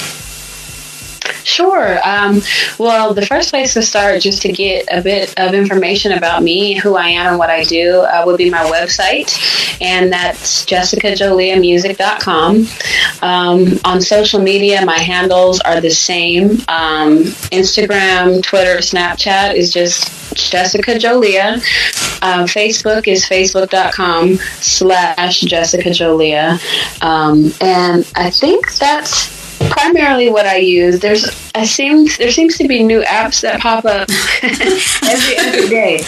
Sure. 1.43 1.99
Um, 2.07 2.41
well, 2.77 3.13
the 3.13 3.25
first 3.25 3.49
place 3.49 3.73
to 3.73 3.81
start, 3.81 4.21
just 4.21 4.41
to 4.43 4.51
get 4.51 4.87
a 4.91 5.01
bit 5.01 5.33
of 5.37 5.53
information 5.53 6.13
about 6.13 6.43
me, 6.43 6.75
who 6.75 6.95
I 6.95 7.09
am, 7.09 7.27
and 7.27 7.37
what 7.37 7.49
I 7.49 7.63
do, 7.63 8.01
uh, 8.01 8.23
would 8.25 8.37
be 8.37 8.49
my 8.49 8.63
website, 8.65 9.81
and 9.81 10.11
that's 10.11 10.65
jessicajoliamusic.com. 10.65 12.67
Um, 13.21 13.79
on 13.85 14.01
social 14.01 14.41
media, 14.41 14.85
my 14.85 14.97
handles 14.97 15.59
are 15.61 15.81
the 15.81 15.89
same. 15.89 16.51
Um, 16.67 17.23
Instagram, 17.51 18.41
Twitter, 18.43 18.77
Snapchat 18.77 19.55
is 19.55 19.71
just 19.71 20.35
Jessica 20.35 20.95
Jolia. 20.95 21.57
Uh, 22.21 22.45
Facebook 22.45 23.07
is 23.07 23.25
facebook.com 23.25 24.37
slash 24.59 25.41
Jessica 25.41 25.89
Jolia. 25.89 26.59
Um, 27.03 27.53
and 27.61 28.09
I 28.15 28.29
think 28.29 28.75
that's 28.77 29.40
primarily 29.71 30.29
what 30.29 30.45
I 30.45 30.57
use. 30.57 30.99
There's 30.99 31.25
I 31.55 31.65
seem 31.65 32.07
there 32.17 32.31
seems 32.31 32.57
to 32.57 32.67
be 32.67 32.83
new 32.83 33.01
apps 33.01 33.41
that 33.41 33.59
pop 33.59 33.85
up 33.85 34.09
every 34.43 35.37
every 35.37 35.69
day. 35.69 36.03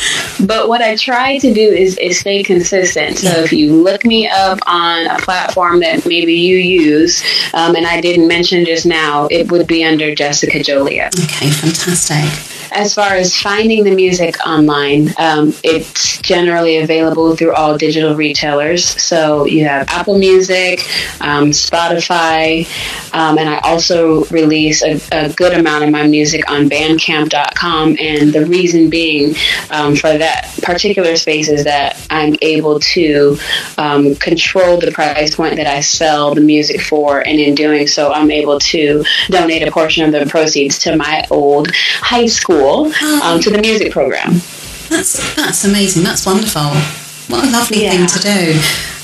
But 0.46 0.70
what 0.70 0.82
I 0.82 0.96
try 0.96 1.38
to 1.40 1.54
do 1.54 1.62
is, 1.62 1.98
is 1.98 2.20
stay 2.20 2.44
consistent. 2.44 3.18
So 3.18 3.30
if 3.30 3.52
you 3.52 3.74
look 3.74 4.06
me 4.06 4.28
up 4.28 4.60
on 4.68 5.08
a 5.08 5.18
platform 5.20 5.80
that 5.82 6.06
maybe 6.06 6.34
you 6.34 6.58
use, 6.58 7.24
um, 7.54 7.76
and 7.76 7.86
I 7.86 8.02
didn't 8.02 8.28
mention 8.28 8.66
just 8.66 8.86
now, 8.86 9.28
it 9.32 9.52
would 9.52 9.68
be 9.68 9.84
under 9.84 10.14
Jessica 10.14 10.60
Jolia. 10.60 11.08
Okay, 11.24 11.50
fantastic. 11.50 12.63
As 12.76 12.96
far 12.96 13.14
as 13.14 13.36
finding 13.36 13.84
the 13.84 13.94
music 13.94 14.36
online, 14.48 15.14
um, 15.20 15.54
it's 15.64 16.18
generally 16.24 16.78
available 16.78 17.36
through 17.36 17.54
all 17.54 17.78
digital 17.78 18.16
retailers. 18.16 18.84
So 18.84 19.46
you 19.46 19.66
have 19.66 19.88
Apple 19.90 20.18
Music, 20.18 20.80
um, 21.22 21.52
Spotify, 21.52 22.66
um, 23.14 23.38
and 23.38 23.48
I 23.48 23.60
also 23.60 24.26
release 24.26 24.84
a, 24.84 25.00
a, 25.12 25.32
good 25.34 25.54
amount 25.54 25.84
of 25.84 25.92
my 25.92 26.08
music 26.08 26.50
on 26.50 26.68
Bandcamp.com. 26.68 27.98
And 28.00 28.34
the 28.34 28.46
reason 28.48 28.90
being 28.90 29.36
um, 29.70 29.96
for 29.96 30.18
that 30.18 30.58
particular 30.64 31.16
space 31.16 31.50
is 31.50 31.64
that 31.66 32.04
I'm 32.10 32.36
able 32.42 32.80
to 32.80 33.38
um, 33.78 34.16
control 34.16 34.80
the 34.80 34.92
price 34.92 35.36
point 35.36 35.58
that 35.58 35.68
I 35.68 35.82
sell 35.82 36.34
the 36.34 36.42
music 36.42 36.82
for, 36.82 37.20
and 37.20 37.40
in 37.40 37.54
doing 37.54 37.86
so, 37.88 38.12
I'm 38.12 38.32
able 38.32 38.60
to 38.60 39.04
donate 39.28 39.68
a 39.68 39.72
portion 39.72 40.06
of 40.06 40.12
the 40.12 40.30
proceeds 40.30 40.80
to 40.80 40.96
my 40.96 41.24
old 41.30 41.70
high 41.76 42.26
school 42.26 42.63
um, 42.64 43.40
to 43.40 43.50
the 43.50 43.60
music 43.60 43.92
program. 43.92 44.42
That's 44.90 45.36
that's 45.36 45.66
amazing. 45.66 46.04
That's 46.04 46.26
wonderful. 46.26 46.72
What 47.28 47.46
a 47.48 47.52
lovely 47.52 47.84
yeah. 47.84 47.92
thing 47.92 48.08
to 48.08 48.20
do. 48.20 48.60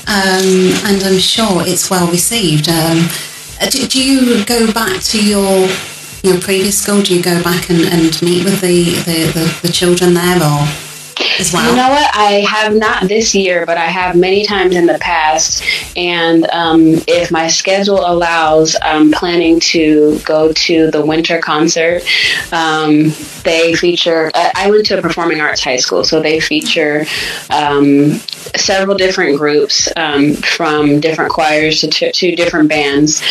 Um, 0.06 0.72
and 0.90 1.02
I'm 1.04 1.18
sure 1.18 1.66
it's 1.66 1.90
well 1.90 2.10
received. 2.10 2.68
Um, 2.68 3.08
uh, 3.60 3.68
do, 3.68 3.86
do, 3.86 4.02
you 4.02 4.44
go 4.44 4.72
back 4.72 5.00
to 5.02 5.24
your 5.24 5.68
your 6.22 6.40
previous 6.40 6.80
school? 6.82 7.02
Do 7.02 7.14
you 7.14 7.22
go 7.22 7.42
back 7.42 7.70
and, 7.70 7.80
and 7.82 8.20
meet 8.22 8.44
with 8.44 8.60
the, 8.60 8.84
the, 9.04 9.30
the, 9.32 9.58
the 9.62 9.72
children 9.72 10.14
there, 10.14 10.36
or? 10.42 10.89
As 11.40 11.52
well? 11.52 11.68
You 11.70 11.76
know 11.76 11.88
what? 11.88 12.10
I 12.14 12.44
have 12.48 12.76
not 12.76 13.08
this 13.08 13.34
year, 13.34 13.64
but 13.64 13.78
I 13.78 13.86
have 13.86 14.14
many 14.14 14.44
times 14.44 14.76
in 14.76 14.86
the 14.86 14.98
past. 14.98 15.64
And 15.96 16.46
um, 16.50 17.02
if 17.08 17.30
my 17.30 17.48
schedule 17.48 18.00
allows, 18.00 18.76
I'm 18.82 19.10
planning 19.10 19.58
to 19.60 20.18
go 20.20 20.52
to 20.52 20.90
the 20.90 21.04
winter 21.04 21.38
concert. 21.40 22.02
Um, 22.52 23.12
they 23.42 23.74
feature, 23.74 24.30
I 24.34 24.70
went 24.70 24.86
to 24.86 24.98
a 24.98 25.02
performing 25.02 25.40
arts 25.40 25.64
high 25.64 25.78
school, 25.78 26.04
so 26.04 26.20
they 26.20 26.40
feature 26.40 27.06
um, 27.50 28.12
several 28.56 28.96
different 28.96 29.38
groups 29.38 29.88
um, 29.96 30.34
from 30.34 31.00
different 31.00 31.32
choirs 31.32 31.80
to, 31.80 31.88
t- 31.88 32.12
to 32.12 32.36
different 32.36 32.68
bands. 32.68 33.22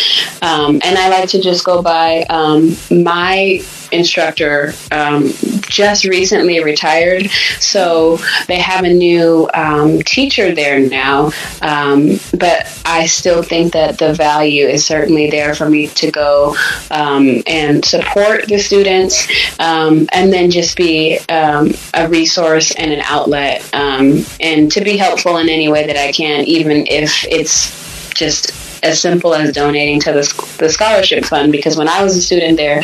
Um, 0.41 0.81
and 0.83 0.97
I 0.97 1.09
like 1.09 1.29
to 1.29 1.41
just 1.41 1.63
go 1.63 1.81
by 1.81 2.23
um, 2.29 2.75
my 2.89 3.61
instructor 3.91 4.73
um, 4.91 5.31
just 5.61 6.05
recently 6.05 6.63
retired, 6.63 7.29
so 7.59 8.17
they 8.47 8.59
have 8.59 8.83
a 8.83 8.93
new 8.93 9.49
um, 9.53 10.01
teacher 10.03 10.53
there 10.53 10.79
now. 10.79 11.31
Um, 11.61 12.19
but 12.37 12.81
I 12.85 13.05
still 13.05 13.43
think 13.43 13.73
that 13.73 13.97
the 13.97 14.13
value 14.13 14.65
is 14.65 14.85
certainly 14.85 15.29
there 15.29 15.55
for 15.55 15.69
me 15.69 15.87
to 15.87 16.11
go 16.11 16.55
um, 16.91 17.41
and 17.47 17.83
support 17.83 18.47
the 18.47 18.59
students, 18.59 19.27
um, 19.59 20.07
and 20.11 20.31
then 20.31 20.51
just 20.51 20.77
be 20.77 21.19
um, 21.29 21.71
a 21.93 22.07
resource 22.07 22.73
and 22.75 22.91
an 22.91 23.01
outlet, 23.01 23.67
and 23.73 24.71
to 24.71 24.81
be 24.81 24.97
helpful 24.97 25.37
in 25.37 25.49
any 25.49 25.69
way 25.69 25.85
that 25.85 25.97
I 25.97 26.11
can, 26.11 26.45
even 26.45 26.85
if 26.87 27.25
it's 27.29 28.13
just 28.13 28.51
as 28.83 29.01
simple 29.01 29.33
as 29.33 29.53
donating 29.53 29.99
to 30.01 30.11
the, 30.11 30.55
the 30.57 30.69
scholarship 30.69 31.25
fund 31.25 31.51
because 31.51 31.77
when 31.77 31.87
I 31.87 32.03
was 32.03 32.15
a 32.15 32.21
student 32.21 32.57
there, 32.57 32.83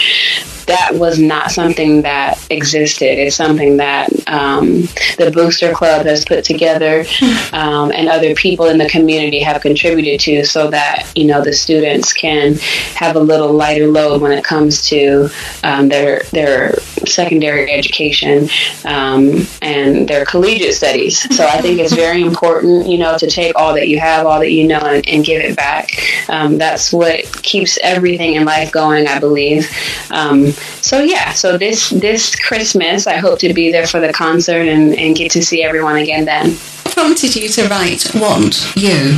that 0.65 0.95
was 0.95 1.19
not 1.19 1.51
something 1.51 2.01
that 2.01 2.45
existed. 2.49 3.19
It's 3.19 3.36
something 3.36 3.78
that 3.78 4.10
um, 4.28 4.82
the 5.17 5.32
Booster 5.34 5.73
Club 5.73 6.06
has 6.06 6.25
put 6.25 6.43
together 6.43 7.06
um, 7.54 7.91
and 7.91 8.10
other 8.10 8.34
people 8.36 8.65
in 8.65 8.78
the 8.78 8.89
community 8.89 9.39
have 9.39 9.62
contributed 9.62 10.19
to 10.21 10.45
so 10.45 10.69
that, 10.71 11.12
you 11.15 11.25
know, 11.25 11.43
the 11.43 11.54
students 11.54 12.13
can 12.13 12.56
have 12.95 13.15
a 13.15 13.19
little 13.19 13.54
lighter 13.54 13.88
load 13.88 14.21
when 14.21 14.32
it 14.32 14.43
comes 14.43 14.88
to 14.88 15.30
um, 15.63 15.89
their, 15.89 16.23
their 16.32 16.75
secondary 17.06 17.71
education 17.71 18.49
um, 18.86 19.47
and 19.62 20.08
their 20.08 20.25
collegiate 20.25 20.73
studies. 20.73 21.19
So 21.36 21.45
I 21.45 21.62
think 21.62 21.80
it's 21.80 21.93
very 21.93 22.21
important, 22.25 22.88
you 22.88 22.97
know, 22.97 23.17
to 23.17 23.28
take 23.28 23.56
all 23.56 23.73
that 23.75 23.88
you 23.88 23.99
have, 23.99 24.25
all 24.25 24.39
that 24.39 24.51
you 24.51 24.67
know, 24.67 24.80
and, 24.80 25.08
and 25.08 25.23
give 25.23 25.41
it 25.41 25.56
back. 25.56 25.91
Um, 26.30 26.58
that's 26.58 26.91
what 26.91 27.23
keeps 27.43 27.78
everything 27.82 28.36
in 28.36 28.45
life 28.45 28.71
going, 28.71 29.08
I 29.08 29.19
believe. 29.19 29.69
Um, 30.12 30.55
so 30.82 31.00
yeah, 31.02 31.34
so 31.34 31.58
this 31.58 31.89
this 31.89 32.36
Christmas, 32.36 33.08
I 33.08 33.18
hope 33.18 33.39
to 33.39 33.54
be 33.54 33.72
there 33.72 33.88
for 33.88 34.00
the 34.00 34.13
concert 34.13 34.68
and, 34.68 34.96
and 34.96 35.15
get 35.15 35.32
to 35.32 35.44
see 35.44 35.63
everyone 35.63 35.98
again 35.98 36.26
then. 36.26 36.58
Prompted 36.86 37.36
you 37.36 37.50
to 37.50 37.68
write 37.68 38.06
"Want 38.15 38.74
You"? 38.76 39.18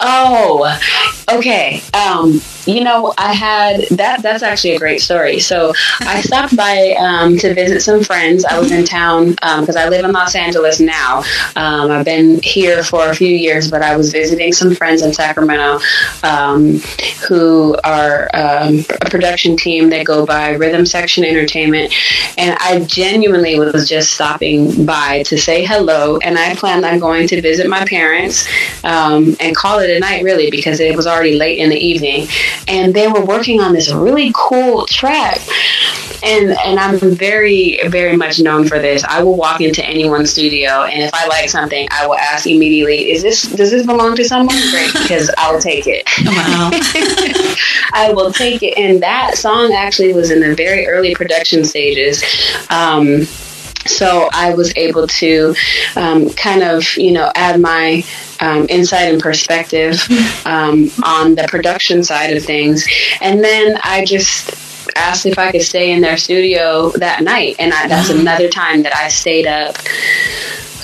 Oh, 0.00 0.78
okay. 1.30 1.82
Um, 1.92 2.40
you 2.70 2.84
know, 2.84 3.12
I 3.18 3.32
had 3.32 3.82
that. 3.90 4.22
That's 4.22 4.42
actually 4.42 4.76
a 4.76 4.78
great 4.78 5.00
story. 5.00 5.40
So 5.40 5.72
I 6.00 6.20
stopped 6.20 6.56
by 6.56 6.94
um, 6.98 7.36
to 7.38 7.54
visit 7.54 7.80
some 7.80 8.02
friends. 8.02 8.44
I 8.44 8.58
was 8.58 8.70
in 8.70 8.84
town 8.84 9.30
because 9.30 9.76
um, 9.76 9.82
I 9.82 9.88
live 9.88 10.04
in 10.04 10.12
Los 10.12 10.34
Angeles 10.34 10.80
now. 10.80 11.22
Um, 11.56 11.90
I've 11.90 12.04
been 12.04 12.40
here 12.42 12.82
for 12.82 13.08
a 13.08 13.14
few 13.14 13.34
years, 13.34 13.70
but 13.70 13.82
I 13.82 13.96
was 13.96 14.12
visiting 14.12 14.52
some 14.52 14.74
friends 14.74 15.02
in 15.02 15.12
Sacramento 15.12 15.80
um, 16.22 16.78
who 17.28 17.76
are 17.84 18.30
um, 18.34 18.84
a 19.00 19.10
production 19.10 19.56
team 19.56 19.90
that 19.90 20.06
go 20.06 20.24
by 20.24 20.50
Rhythm 20.50 20.86
Section 20.86 21.24
Entertainment, 21.24 21.92
and 22.38 22.56
I 22.60 22.80
genuinely 22.84 23.58
was 23.58 23.88
just 23.88 24.14
stopping 24.14 24.84
by 24.84 25.22
to 25.24 25.38
say 25.38 25.64
hello. 25.64 26.18
And 26.18 26.38
I 26.38 26.54
planned 26.54 26.84
on 26.84 26.98
going 26.98 27.26
to 27.28 27.40
visit 27.40 27.68
my 27.68 27.84
parents 27.84 28.46
um, 28.84 29.36
and 29.40 29.56
call 29.56 29.80
it 29.80 29.90
a 29.90 29.98
night, 29.98 30.22
really, 30.22 30.50
because 30.50 30.80
it 30.80 30.96
was 30.96 31.06
already 31.06 31.36
late 31.36 31.58
in 31.58 31.70
the 31.70 31.76
evening 31.76 32.28
and 32.68 32.94
they 32.94 33.08
were 33.08 33.24
working 33.24 33.60
on 33.60 33.72
this 33.72 33.92
really 33.92 34.32
cool 34.34 34.86
track. 34.86 35.40
And 36.22 36.50
and 36.50 36.78
I'm 36.78 36.98
very 36.98 37.80
very 37.88 38.14
much 38.14 38.40
known 38.40 38.68
for 38.68 38.78
this. 38.78 39.02
I 39.04 39.22
will 39.22 39.36
walk 39.36 39.62
into 39.62 39.82
anyone's 39.82 40.30
studio, 40.30 40.82
and 40.82 41.02
if 41.02 41.14
I 41.14 41.26
like 41.28 41.48
something, 41.48 41.88
I 41.90 42.06
will 42.06 42.16
ask 42.16 42.46
immediately, 42.46 43.10
"Is 43.10 43.22
this 43.22 43.44
does 43.44 43.70
this 43.70 43.86
belong 43.86 44.16
to 44.16 44.24
someone?" 44.24 44.56
Great, 44.70 44.92
because 44.92 45.30
I 45.38 45.50
will 45.50 45.60
take 45.60 45.86
it. 45.86 46.04
Wow. 46.26 46.70
I 47.94 48.12
will 48.12 48.32
take 48.32 48.62
it. 48.62 48.76
And 48.76 49.02
that 49.02 49.38
song 49.38 49.72
actually 49.72 50.12
was 50.12 50.30
in 50.30 50.40
the 50.40 50.54
very 50.54 50.86
early 50.86 51.14
production 51.14 51.64
stages. 51.64 52.22
Um, 52.68 53.26
so 53.86 54.28
I 54.32 54.54
was 54.54 54.72
able 54.76 55.06
to 55.06 55.54
um, 55.96 56.30
kind 56.30 56.62
of, 56.62 56.96
you 56.96 57.12
know, 57.12 57.30
add 57.34 57.60
my 57.60 58.04
um, 58.40 58.66
insight 58.68 59.12
and 59.12 59.20
perspective 59.20 60.00
um, 60.44 60.90
on 61.04 61.34
the 61.34 61.46
production 61.48 62.02
side 62.02 62.36
of 62.36 62.44
things. 62.44 62.86
And 63.20 63.42
then 63.42 63.78
I 63.82 64.04
just 64.04 64.54
asked 64.96 65.26
if 65.26 65.38
I 65.38 65.52
could 65.52 65.62
stay 65.62 65.92
in 65.92 66.00
their 66.00 66.16
studio 66.16 66.90
that 66.90 67.22
night. 67.22 67.56
And 67.58 67.72
I, 67.72 67.88
that's 67.88 68.10
another 68.10 68.48
time 68.48 68.82
that 68.82 68.94
I 68.94 69.08
stayed 69.08 69.46
up 69.46 69.76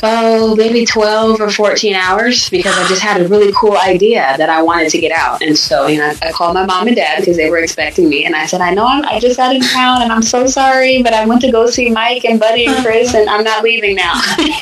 oh, 0.03 0.55
maybe 0.57 0.85
12 0.85 1.41
or 1.41 1.51
14 1.51 1.95
hours 1.95 2.49
because 2.51 2.77
I 2.77 2.87
just 2.89 3.03
had 3.03 3.21
a 3.21 3.29
really 3.29 3.53
cool 3.55 3.77
idea 3.77 4.35
that 4.39 4.49
I 4.49 4.63
wanted 4.63 4.91
to 4.91 4.99
get 4.99 5.13
out. 5.13 5.43
And 5.43 5.57
so, 5.57 5.87
you 5.87 5.99
know, 5.99 6.13
I 6.23 6.33
called 6.33 6.55
my 6.55 6.65
mom 6.65 6.87
and 6.87 6.97
dad 6.97 7.21
because 7.21 7.37
they 7.37 7.51
were 7.51 7.59
expecting 7.59 8.09
me. 8.09 8.25
And 8.25 8.35
I 8.35 8.47
said, 8.47 8.61
I 8.61 8.75
know 8.75 8.87
I'm, 8.87 9.05
I 9.05 9.21
just 9.21 9.37
got 9.37 9.55
in 9.55 9.63
town 9.63 10.03
and 10.03 10.13
I'm 10.13 10.23
so 10.23 10.47
sorry, 10.47 11.03
but 11.03 11.13
I 11.13 11.27
went 11.27 11.41
to 11.43 11.51
go 11.51 11.67
see 11.67 11.91
Mike 11.91 12.25
and 12.25 12.39
Buddy 12.39 12.67
and 12.67 12.85
Chris 12.85 13.15
and 13.15 13.29
I'm 13.29 13.45
not 13.45 13.63
leaving 13.63 13.97
now. 13.97 14.21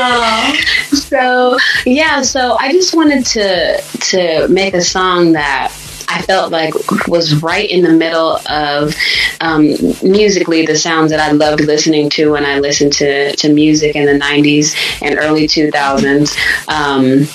Um, 0.00 0.54
so, 0.92 1.58
yeah, 1.84 2.22
so 2.22 2.56
I 2.60 2.70
just 2.70 2.94
wanted 2.94 3.26
to, 3.26 3.82
to 4.10 4.48
make 4.48 4.74
a 4.74 4.80
song 4.80 5.32
that 5.32 5.72
I 6.08 6.22
felt 6.22 6.50
like 6.50 6.74
was 7.06 7.42
right 7.42 7.68
in 7.68 7.82
the 7.82 7.92
middle 7.92 8.40
of 8.48 8.94
um, 9.40 9.68
musically 10.02 10.64
the 10.64 10.76
sounds 10.76 11.10
that 11.10 11.20
I 11.20 11.32
loved 11.32 11.60
listening 11.60 12.10
to 12.10 12.32
when 12.32 12.44
I 12.44 12.58
listened 12.58 12.94
to, 12.94 13.36
to 13.36 13.52
music 13.52 13.94
in 13.94 14.06
the 14.06 14.24
90s 14.24 14.74
and 15.02 15.18
early 15.18 15.46
2000s. 15.46 16.36
Um, 16.68 17.28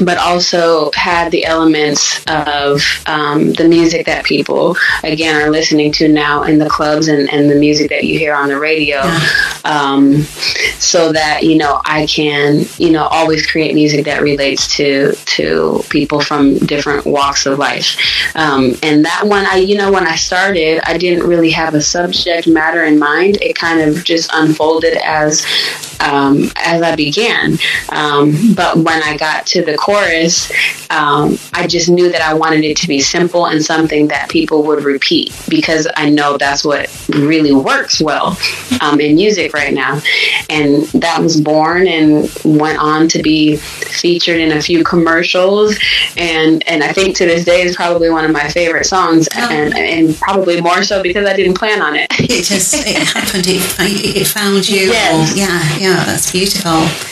but 0.00 0.18
also 0.18 0.90
had 0.94 1.30
the 1.30 1.44
elements 1.44 2.24
of 2.26 2.82
um, 3.06 3.52
the 3.52 3.68
music 3.68 4.06
that 4.06 4.24
people, 4.24 4.76
again, 5.04 5.40
are 5.40 5.50
listening 5.50 5.92
to 5.92 6.08
now 6.08 6.42
in 6.44 6.58
the 6.58 6.68
clubs 6.68 7.08
and, 7.08 7.30
and 7.32 7.50
the 7.50 7.54
music 7.54 7.90
that 7.90 8.04
you 8.04 8.18
hear 8.18 8.34
on 8.34 8.48
the 8.48 8.58
radio. 8.58 9.00
Um, 9.64 10.22
so 10.78 11.12
that, 11.12 11.42
you 11.42 11.56
know, 11.56 11.80
I 11.84 12.06
can, 12.06 12.64
you 12.78 12.90
know, 12.90 13.04
always 13.04 13.46
create 13.46 13.74
music 13.74 14.04
that 14.06 14.22
relates 14.22 14.76
to, 14.76 15.12
to 15.12 15.82
people 15.90 16.20
from 16.20 16.58
different 16.58 17.04
walks 17.06 17.46
of 17.46 17.58
life. 17.58 17.96
Um, 18.34 18.74
and 18.82 19.04
that 19.04 19.22
one, 19.24 19.44
I, 19.46 19.56
you 19.56 19.76
know, 19.76 19.92
when 19.92 20.06
I 20.06 20.16
started, 20.16 20.80
I 20.84 20.96
didn't 20.96 21.26
really 21.26 21.50
have 21.50 21.74
a 21.74 21.82
subject 21.82 22.46
matter 22.46 22.84
in 22.84 22.98
mind. 22.98 23.38
It 23.42 23.54
kind 23.54 23.80
of 23.80 24.04
just 24.04 24.30
unfolded 24.32 24.96
as 24.98 25.46
um, 26.00 26.50
as 26.56 26.82
I 26.82 26.96
began. 26.96 27.58
Um, 27.90 28.54
but 28.54 28.76
when 28.76 29.02
I 29.02 29.16
got 29.16 29.46
to 29.48 29.62
the 29.62 29.76
chorus, 29.90 30.50
um, 30.90 31.38
I 31.52 31.66
just 31.66 31.88
knew 31.88 32.10
that 32.10 32.22
I 32.22 32.34
wanted 32.34 32.64
it 32.64 32.76
to 32.78 32.88
be 32.88 33.00
simple 33.00 33.46
and 33.46 33.64
something 33.64 34.08
that 34.08 34.28
people 34.28 34.62
would 34.64 34.84
repeat 34.84 35.34
because 35.48 35.86
I 35.96 36.10
know 36.10 36.36
that's 36.36 36.64
what 36.64 36.88
really 37.08 37.52
works 37.52 38.00
well 38.00 38.36
um, 38.80 39.00
in 39.00 39.14
music 39.14 39.52
right 39.52 39.72
now. 39.72 40.00
And 40.48 40.84
that 41.00 41.20
was 41.20 41.40
born 41.40 41.86
and 41.86 42.30
went 42.44 42.78
on 42.78 43.08
to 43.08 43.22
be 43.22 43.56
featured 43.56 44.40
in 44.40 44.52
a 44.52 44.62
few 44.62 44.84
commercials. 44.84 45.78
And, 46.16 46.66
and 46.68 46.82
I 46.82 46.92
think 46.92 47.16
to 47.16 47.26
this 47.26 47.44
day 47.44 47.62
is 47.62 47.76
probably 47.76 48.10
one 48.10 48.24
of 48.24 48.30
my 48.30 48.48
favorite 48.48 48.86
songs, 48.86 49.28
oh. 49.36 49.48
and, 49.50 49.76
and 49.76 50.16
probably 50.16 50.60
more 50.60 50.82
so 50.82 51.02
because 51.02 51.26
I 51.26 51.34
didn't 51.34 51.54
plan 51.54 51.82
on 51.82 51.96
it. 51.96 52.08
it 52.18 52.44
just 52.44 52.74
it 52.74 53.02
happened. 53.08 53.46
It, 53.46 54.16
it 54.16 54.26
found 54.26 54.68
you. 54.68 54.90
Yes. 55.00 55.32
Or, 55.32 55.38
yeah 55.38 55.60
yeah, 55.78 56.04
that's 56.04 56.30
beautiful. 56.30 57.09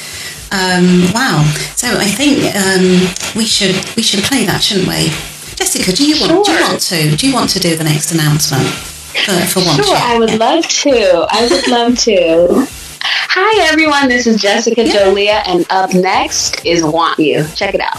Um, 0.51 1.13
wow. 1.13 1.45
So 1.77 1.89
I 1.99 2.07
think 2.07 2.45
um, 2.57 3.05
we 3.37 3.45
should 3.45 3.77
we 3.97 4.03
should 4.03 4.25
play 4.25 4.45
that, 4.47 4.63
shouldn't 4.63 4.89
we? 4.89 5.13
Jessica, 5.57 5.93
do 5.93 6.07
you 6.07 6.21
want 6.21 6.31
sure. 6.31 6.45
do 6.45 6.53
you 6.53 6.63
want 6.63 6.81
to 6.81 7.17
do 7.17 7.29
you 7.29 7.35
want 7.35 7.51
to 7.51 7.59
do 7.61 7.77
the 7.77 7.85
next 7.85 8.13
announcement 8.13 8.67
for, 8.67 9.35
for 9.47 9.61
once? 9.67 9.85
Sure, 9.85 9.97
I 9.97 10.19
would 10.19 10.31
yeah. 10.31 10.37
love 10.37 10.67
to. 10.69 11.27
I 11.31 11.49
would 11.51 11.69
love 11.69 11.99
to. 11.99 12.67
Hi 13.01 13.69
everyone, 13.71 14.09
this 14.09 14.27
is 14.27 14.41
Jessica 14.41 14.85
yeah. 14.87 14.95
Jolia, 14.95 15.43
and 15.47 15.67
up 15.71 15.93
next 15.93 16.65
is 16.65 16.83
Want 16.83 17.19
You. 17.19 17.47
Check 17.55 17.75
it 17.75 17.81
out. 17.81 17.99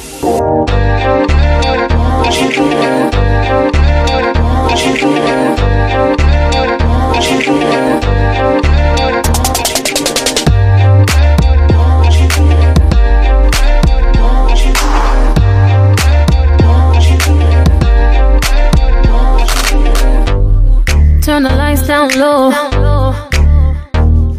Down 22.08 22.20
low. 22.20 22.52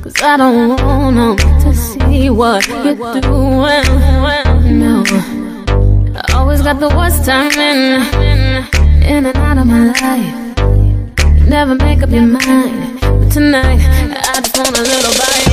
Cause 0.03 0.23
I 0.23 0.37
don't 0.37 0.83
want 0.83 1.39
them 1.39 1.61
to 1.61 1.75
see 1.75 2.31
what 2.31 2.67
you're 2.67 2.95
doing. 3.21 3.85
No, 4.81 5.03
I 6.17 6.33
always 6.35 6.63
got 6.63 6.81
the 6.81 6.89
worst 6.89 7.25
timing 7.25 8.01
in 9.03 9.27
and 9.27 9.37
out 9.37 9.59
of 9.59 9.67
my 9.67 9.87
life. 9.93 11.39
You 11.39 11.47
never 11.47 11.75
make 11.75 12.03
up 12.03 12.11
your 12.11 12.23
mind. 12.23 13.01
But 13.01 13.31
tonight, 13.31 13.81
I 13.81 14.41
just 14.41 14.57
want 14.57 14.79
a 14.79 14.83
little 14.83 15.13
bite. 15.19 15.50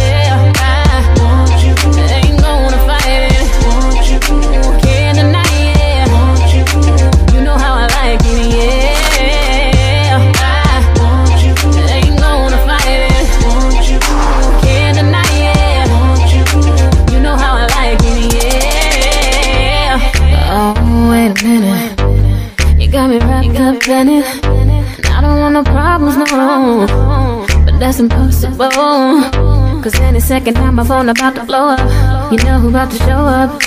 But 26.48 27.78
that's 27.78 28.00
impossible. 28.00 28.70
Cause 29.82 30.00
any 30.00 30.22
second 30.22 30.54
now 30.54 30.72
my 30.72 30.86
phone 30.86 31.10
about 31.10 31.36
to 31.36 31.44
blow 31.44 31.76
up. 31.76 32.32
You 32.32 32.38
know 32.38 32.60
who 32.60 32.70
about 32.70 32.90
to 32.92 32.98
show 33.00 33.20
up. 33.40 33.62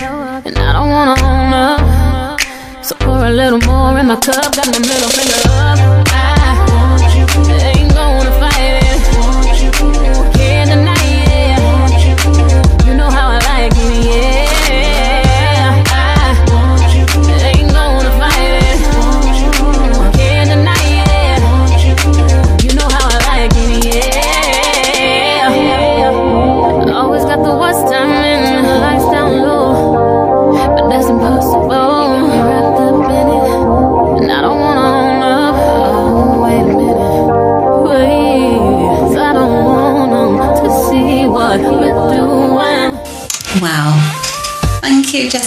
And 0.47 0.57
I 0.57 0.72
don't 0.72 0.89
wanna 0.89 1.16
own 1.20 1.53
up. 1.53 2.41
So 2.83 2.95
pour 2.97 3.26
a 3.26 3.31
little 3.31 3.61
more 3.66 3.99
in 3.99 4.07
my 4.07 4.16
cup. 4.16 4.57
Got 4.57 4.68
my 4.68 4.78
middle 4.78 5.11
finger 5.11 5.41
up. 5.45 6.09
I 6.09 6.30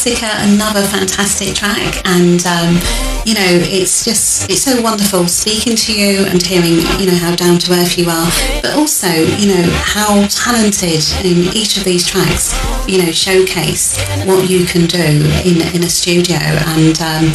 Jessica, 0.03 0.27
another 0.51 0.83
fantastic 0.83 1.55
track, 1.55 2.01
and 2.03 2.45
um, 2.45 2.75
you 3.23 3.33
know 3.39 3.55
it's 3.71 4.03
just 4.03 4.49
it's 4.51 4.61
so 4.61 4.81
wonderful 4.81 5.29
speaking 5.29 5.77
to 5.77 5.95
you 5.95 6.25
and 6.25 6.43
hearing 6.43 6.83
you 6.99 7.07
know 7.07 7.15
how 7.15 7.33
down 7.33 7.57
to 7.59 7.71
earth 7.71 7.97
you 7.97 8.09
are, 8.09 8.27
but 8.61 8.75
also 8.75 9.07
you 9.07 9.47
know 9.47 9.63
how 9.71 10.27
talented 10.27 10.99
in 11.23 11.55
each 11.55 11.77
of 11.77 11.85
these 11.85 12.05
tracks 12.05 12.51
you 12.85 12.99
know 12.99 13.11
showcase 13.13 13.95
what 14.27 14.49
you 14.49 14.65
can 14.65 14.87
do 14.87 15.23
in 15.47 15.63
in 15.71 15.87
a 15.87 15.89
studio, 15.89 16.35
and 16.75 16.99
um, 16.99 17.31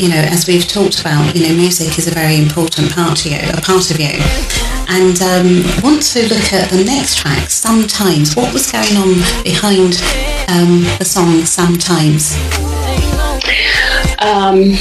you 0.00 0.08
know 0.08 0.24
as 0.32 0.46
we've 0.48 0.66
talked 0.66 1.02
about, 1.02 1.36
you 1.36 1.46
know 1.46 1.54
music 1.54 1.98
is 1.98 2.08
a 2.08 2.14
very 2.16 2.40
important 2.40 2.90
part 2.94 3.18
to 3.18 3.28
you, 3.28 3.44
a 3.52 3.60
part 3.60 3.90
of 3.90 4.00
you. 4.00 4.16
And 4.88 5.20
um, 5.20 5.66
want 5.82 6.00
to 6.14 6.22
look 6.32 6.52
at 6.54 6.70
the 6.70 6.82
next 6.82 7.18
track, 7.18 7.50
Sometimes. 7.50 8.36
What 8.36 8.54
was 8.54 8.70
going 8.70 8.96
on 8.96 9.20
behind 9.42 10.00
um, 10.48 10.82
the 10.98 11.04
song 11.04 11.44
Sometimes? 11.44 12.36
Um, 14.18 14.72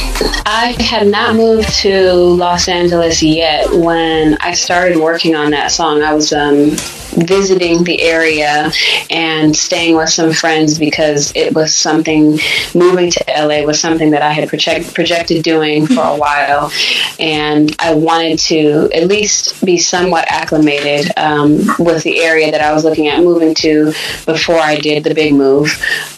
I 0.46 0.76
had 0.80 1.08
not 1.08 1.36
moved 1.36 1.70
to 1.80 2.14
Los 2.14 2.68
Angeles 2.68 3.22
yet 3.22 3.70
when 3.72 4.38
I 4.40 4.54
started 4.54 4.98
working 4.98 5.36
on 5.36 5.52
that 5.52 5.72
song. 5.72 6.02
I 6.02 6.14
was 6.14 6.32
um, 6.32 6.72
visiting 7.16 7.84
the 7.84 8.02
area 8.02 8.72
and 9.10 9.56
staying 9.56 9.96
with 9.96 10.10
some 10.10 10.34
friends 10.34 10.80
because 10.80 11.32
it 11.36 11.54
was 11.54 11.76
something 11.76 12.40
moving 12.74 13.10
to 13.12 13.24
LA 13.28 13.64
was 13.64 13.80
something 13.80 14.12
that 14.12 14.22
I 14.22 14.32
had 14.32 14.48
project, 14.50 14.94
projected 14.94 15.44
doing 15.44 15.88
for 15.88 16.02
a 16.02 16.16
while, 16.16 16.72
and 17.20 17.76
I 17.80 17.94
wanted 17.94 18.40
to 18.40 18.90
at 18.94 19.08
least 19.08 19.66
be 19.66 19.78
somewhat 19.78 20.26
acclimated 20.30 21.12
um, 21.18 21.60
with 21.80 22.04
the 22.04 22.22
area 22.22 22.52
that 22.52 22.62
I 22.62 22.74
was 22.74 22.84
looking 22.84 23.08
at 23.08 23.24
moving 23.24 23.54
to 23.56 23.94
before 24.26 24.60
I 24.60 24.78
did 24.78 25.04
the 25.04 25.14
big 25.14 25.34
move. 25.34 25.70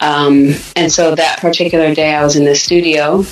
Um, 0.01 0.53
and 0.75 0.91
so 0.91 1.15
that 1.15 1.39
particular 1.39 1.93
day, 1.93 2.13
I 2.13 2.23
was 2.23 2.35
in 2.35 2.45
the 2.45 2.55
studio 2.55 3.23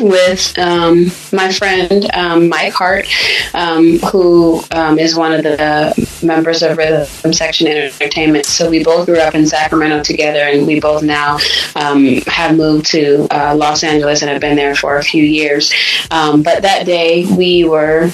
with 0.00 0.58
um, 0.58 1.06
my 1.32 1.52
friend 1.52 2.10
um, 2.14 2.48
Mike 2.48 2.72
Hart, 2.72 3.06
um, 3.54 3.98
who 3.98 4.62
um, 4.70 4.98
is 4.98 5.16
one 5.16 5.32
of 5.32 5.42
the 5.42 6.08
members 6.22 6.62
of 6.62 6.78
Rhythm 6.78 7.32
Section 7.32 7.66
Entertainment. 7.66 8.46
So 8.46 8.70
we 8.70 8.82
both 8.82 9.06
grew 9.06 9.18
up 9.18 9.34
in 9.34 9.46
Sacramento 9.46 10.02
together, 10.02 10.40
and 10.40 10.66
we 10.66 10.80
both 10.80 11.02
now 11.02 11.38
um, 11.76 12.16
have 12.26 12.56
moved 12.56 12.86
to 12.86 13.26
uh, 13.30 13.54
Los 13.54 13.84
Angeles 13.84 14.22
and 14.22 14.30
have 14.30 14.40
been 14.40 14.56
there 14.56 14.74
for 14.74 14.96
a 14.98 15.02
few 15.02 15.24
years. 15.24 15.72
But 16.10 16.62
that 16.62 16.86
day 16.86 17.26
we 17.26 17.64
were 17.64 18.06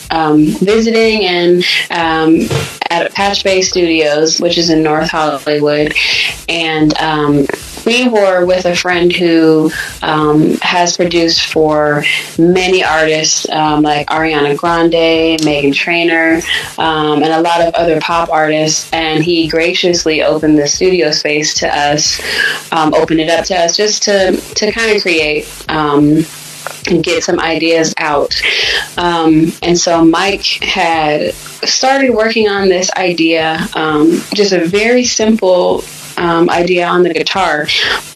visiting 0.60 1.24
and 1.24 1.64
at 2.90 3.12
Patch 3.12 3.44
Bay 3.44 3.62
Studios, 3.62 4.40
which 4.40 4.58
is 4.58 4.70
in 4.70 4.82
North 4.82 5.10
Hollywood, 5.10 5.94
and 6.48 6.92
we 7.88 8.06
were 8.06 8.44
with 8.44 8.66
a 8.66 8.76
friend 8.76 9.10
who 9.10 9.72
um, 10.02 10.58
has 10.60 10.98
produced 10.98 11.46
for 11.46 12.04
many 12.38 12.84
artists 12.84 13.48
um, 13.48 13.82
like 13.82 14.06
Ariana 14.08 14.54
Grande, 14.54 15.40
Meghan 15.40 15.74
Trainor, 15.74 16.42
um, 16.76 17.22
and 17.22 17.32
a 17.32 17.40
lot 17.40 17.62
of 17.62 17.72
other 17.74 17.98
pop 17.98 18.28
artists. 18.28 18.92
And 18.92 19.24
he 19.24 19.48
graciously 19.48 20.22
opened 20.22 20.58
the 20.58 20.66
studio 20.66 21.10
space 21.12 21.54
to 21.60 21.68
us, 21.74 22.20
um, 22.72 22.92
opened 22.92 23.20
it 23.20 23.30
up 23.30 23.46
to 23.46 23.56
us 23.56 23.74
just 23.74 24.02
to, 24.02 24.36
to 24.36 24.70
kind 24.70 24.94
of 24.94 25.00
create 25.00 25.48
um, 25.70 26.26
and 26.90 27.02
get 27.02 27.22
some 27.22 27.40
ideas 27.40 27.94
out. 27.96 28.38
Um, 28.98 29.50
and 29.62 29.78
so 29.78 30.04
Mike 30.04 30.44
had 30.44 31.32
started 31.64 32.10
working 32.10 32.50
on 32.50 32.68
this 32.68 32.90
idea, 32.92 33.66
um, 33.74 34.20
just 34.34 34.52
a 34.52 34.66
very 34.66 35.04
simple 35.04 35.82
um, 36.18 36.50
idea 36.50 36.86
on 36.86 37.02
the 37.02 37.14
guitar. 37.14 37.66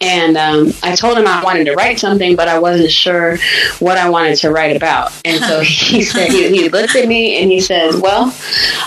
And 0.01 0.37
um, 0.37 0.73
I 0.83 0.95
told 0.95 1.17
him 1.17 1.25
I 1.27 1.43
wanted 1.43 1.65
to 1.65 1.73
write 1.73 1.99
something, 1.99 2.35
but 2.35 2.47
I 2.47 2.59
wasn't 2.59 2.91
sure 2.91 3.37
what 3.79 3.97
I 3.97 4.09
wanted 4.09 4.35
to 4.37 4.51
write 4.51 4.75
about. 4.75 5.11
And 5.25 5.43
so 5.43 5.61
he 5.61 6.03
said, 6.03 6.29
he, 6.29 6.49
he 6.49 6.69
looked 6.69 6.95
at 6.95 7.07
me 7.07 7.41
and 7.41 7.51
he 7.51 7.61
said, 7.61 7.95
Well, 7.95 8.35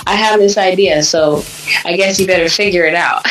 I 0.07 0.15
have 0.15 0.39
this 0.39 0.59
idea, 0.59 1.03
so 1.03 1.43
I 1.85 1.97
guess 1.97 2.21
you 2.21 2.27
better 2.27 2.49
figure 2.49 2.85
it 2.85 2.95
out. 2.95 3.23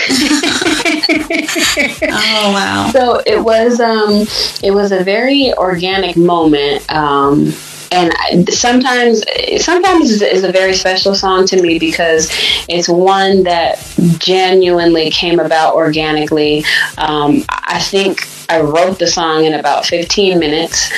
oh 2.04 2.52
wow! 2.54 2.90
So 2.92 3.22
it 3.26 3.42
was 3.44 3.80
um, 3.80 4.26
it 4.64 4.72
was 4.72 4.92
a 4.92 5.04
very 5.04 5.54
organic 5.54 6.18
moment. 6.18 6.90
Um, 6.92 7.54
and 7.92 8.52
sometimes 8.54 9.24
sometimes 9.64 10.22
is 10.22 10.44
a 10.44 10.52
very 10.52 10.74
special 10.74 11.16
song 11.16 11.46
to 11.48 11.62
me 11.62 11.80
because 11.80 12.30
it's 12.68 12.90
one 12.90 13.44
that 13.44 13.80
genuinely 14.18 15.10
came 15.10 15.40
about 15.40 15.76
organically. 15.76 16.64
Um, 16.98 17.44
I 17.50 17.80
think 17.80 18.28
I 18.50 18.62
wrote 18.62 19.00
the 19.00 19.08
song 19.08 19.46
in 19.46 19.54
about 19.54 19.86
15 19.86 20.40
minutes, 20.40 20.92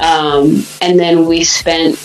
um, 0.00 0.64
and 0.80 0.98
then 0.98 1.26
we 1.26 1.44
spent 1.44 1.98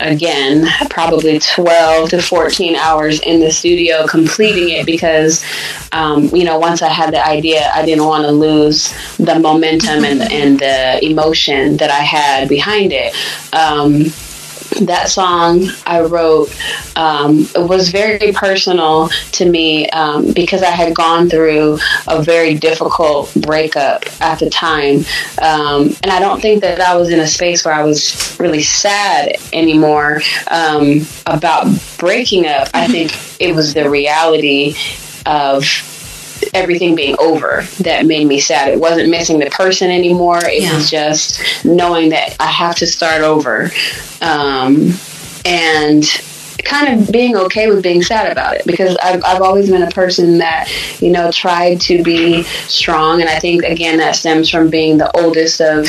again 0.00 0.66
probably 0.90 1.38
12 1.38 2.10
to 2.10 2.22
14 2.22 2.76
hours 2.76 3.20
in 3.20 3.40
the 3.40 3.50
studio 3.50 4.06
completing 4.06 4.70
it 4.70 4.86
because 4.86 5.44
um, 5.92 6.24
you 6.34 6.44
know 6.44 6.58
once 6.58 6.82
i 6.82 6.88
had 6.88 7.12
the 7.12 7.26
idea 7.26 7.70
i 7.74 7.84
didn't 7.84 8.04
want 8.04 8.24
to 8.24 8.30
lose 8.30 8.92
the 9.18 9.38
momentum 9.38 10.04
and, 10.04 10.20
and 10.32 10.58
the 10.58 11.04
emotion 11.04 11.76
that 11.76 11.90
i 11.90 12.00
had 12.00 12.48
behind 12.48 12.92
it. 12.92 13.14
Um, 13.52 14.06
that 14.82 15.08
song 15.08 15.68
I 15.86 16.00
wrote 16.00 16.54
um, 16.96 17.46
was 17.54 17.90
very 17.90 18.32
personal 18.32 19.08
to 19.32 19.48
me 19.48 19.88
um, 19.90 20.32
because 20.32 20.62
I 20.62 20.70
had 20.70 20.94
gone 20.94 21.28
through 21.28 21.78
a 22.08 22.22
very 22.22 22.54
difficult 22.54 23.32
breakup 23.34 24.04
at 24.20 24.38
the 24.38 24.50
time. 24.50 25.04
Um, 25.40 25.94
and 26.02 26.10
I 26.10 26.18
don't 26.20 26.40
think 26.40 26.60
that 26.62 26.80
I 26.80 26.96
was 26.96 27.10
in 27.10 27.20
a 27.20 27.26
space 27.26 27.64
where 27.64 27.74
I 27.74 27.84
was 27.84 28.36
really 28.38 28.62
sad 28.62 29.36
anymore 29.52 30.20
um, 30.50 31.02
about 31.26 31.66
breaking 31.98 32.46
up. 32.46 32.68
I 32.74 32.86
think 32.86 33.12
it 33.40 33.54
was 33.54 33.74
the 33.74 33.88
reality 33.88 34.76
of 35.26 35.64
everything 36.54 36.94
being 36.94 37.16
over 37.18 37.62
that 37.80 38.06
made 38.06 38.26
me 38.26 38.40
sad. 38.40 38.68
It 38.68 38.80
wasn't 38.80 39.10
missing 39.10 39.38
the 39.38 39.50
person 39.50 39.90
anymore. 39.90 40.38
It 40.44 40.62
yeah. 40.62 40.74
was 40.74 40.90
just 40.90 41.64
knowing 41.64 42.10
that 42.10 42.36
I 42.40 42.46
have 42.46 42.76
to 42.76 42.86
start 42.86 43.22
over. 43.22 43.70
Um, 44.22 44.92
and 45.44 46.04
kind 46.64 47.00
of 47.00 47.12
being 47.12 47.36
okay 47.36 47.68
with 47.68 47.82
being 47.82 48.02
sad 48.02 48.30
about 48.30 48.56
it 48.56 48.66
because 48.66 48.96
I've, 49.02 49.22
I've 49.24 49.42
always 49.42 49.70
been 49.70 49.82
a 49.82 49.90
person 49.90 50.38
that 50.38 50.68
you 51.00 51.10
know 51.10 51.30
tried 51.30 51.80
to 51.82 52.02
be 52.02 52.42
strong. 52.68 53.20
And 53.20 53.28
I 53.28 53.38
think 53.38 53.64
again 53.64 53.98
that 53.98 54.16
stems 54.16 54.48
from 54.48 54.70
being 54.70 54.98
the 54.98 55.14
oldest 55.16 55.60
of 55.60 55.86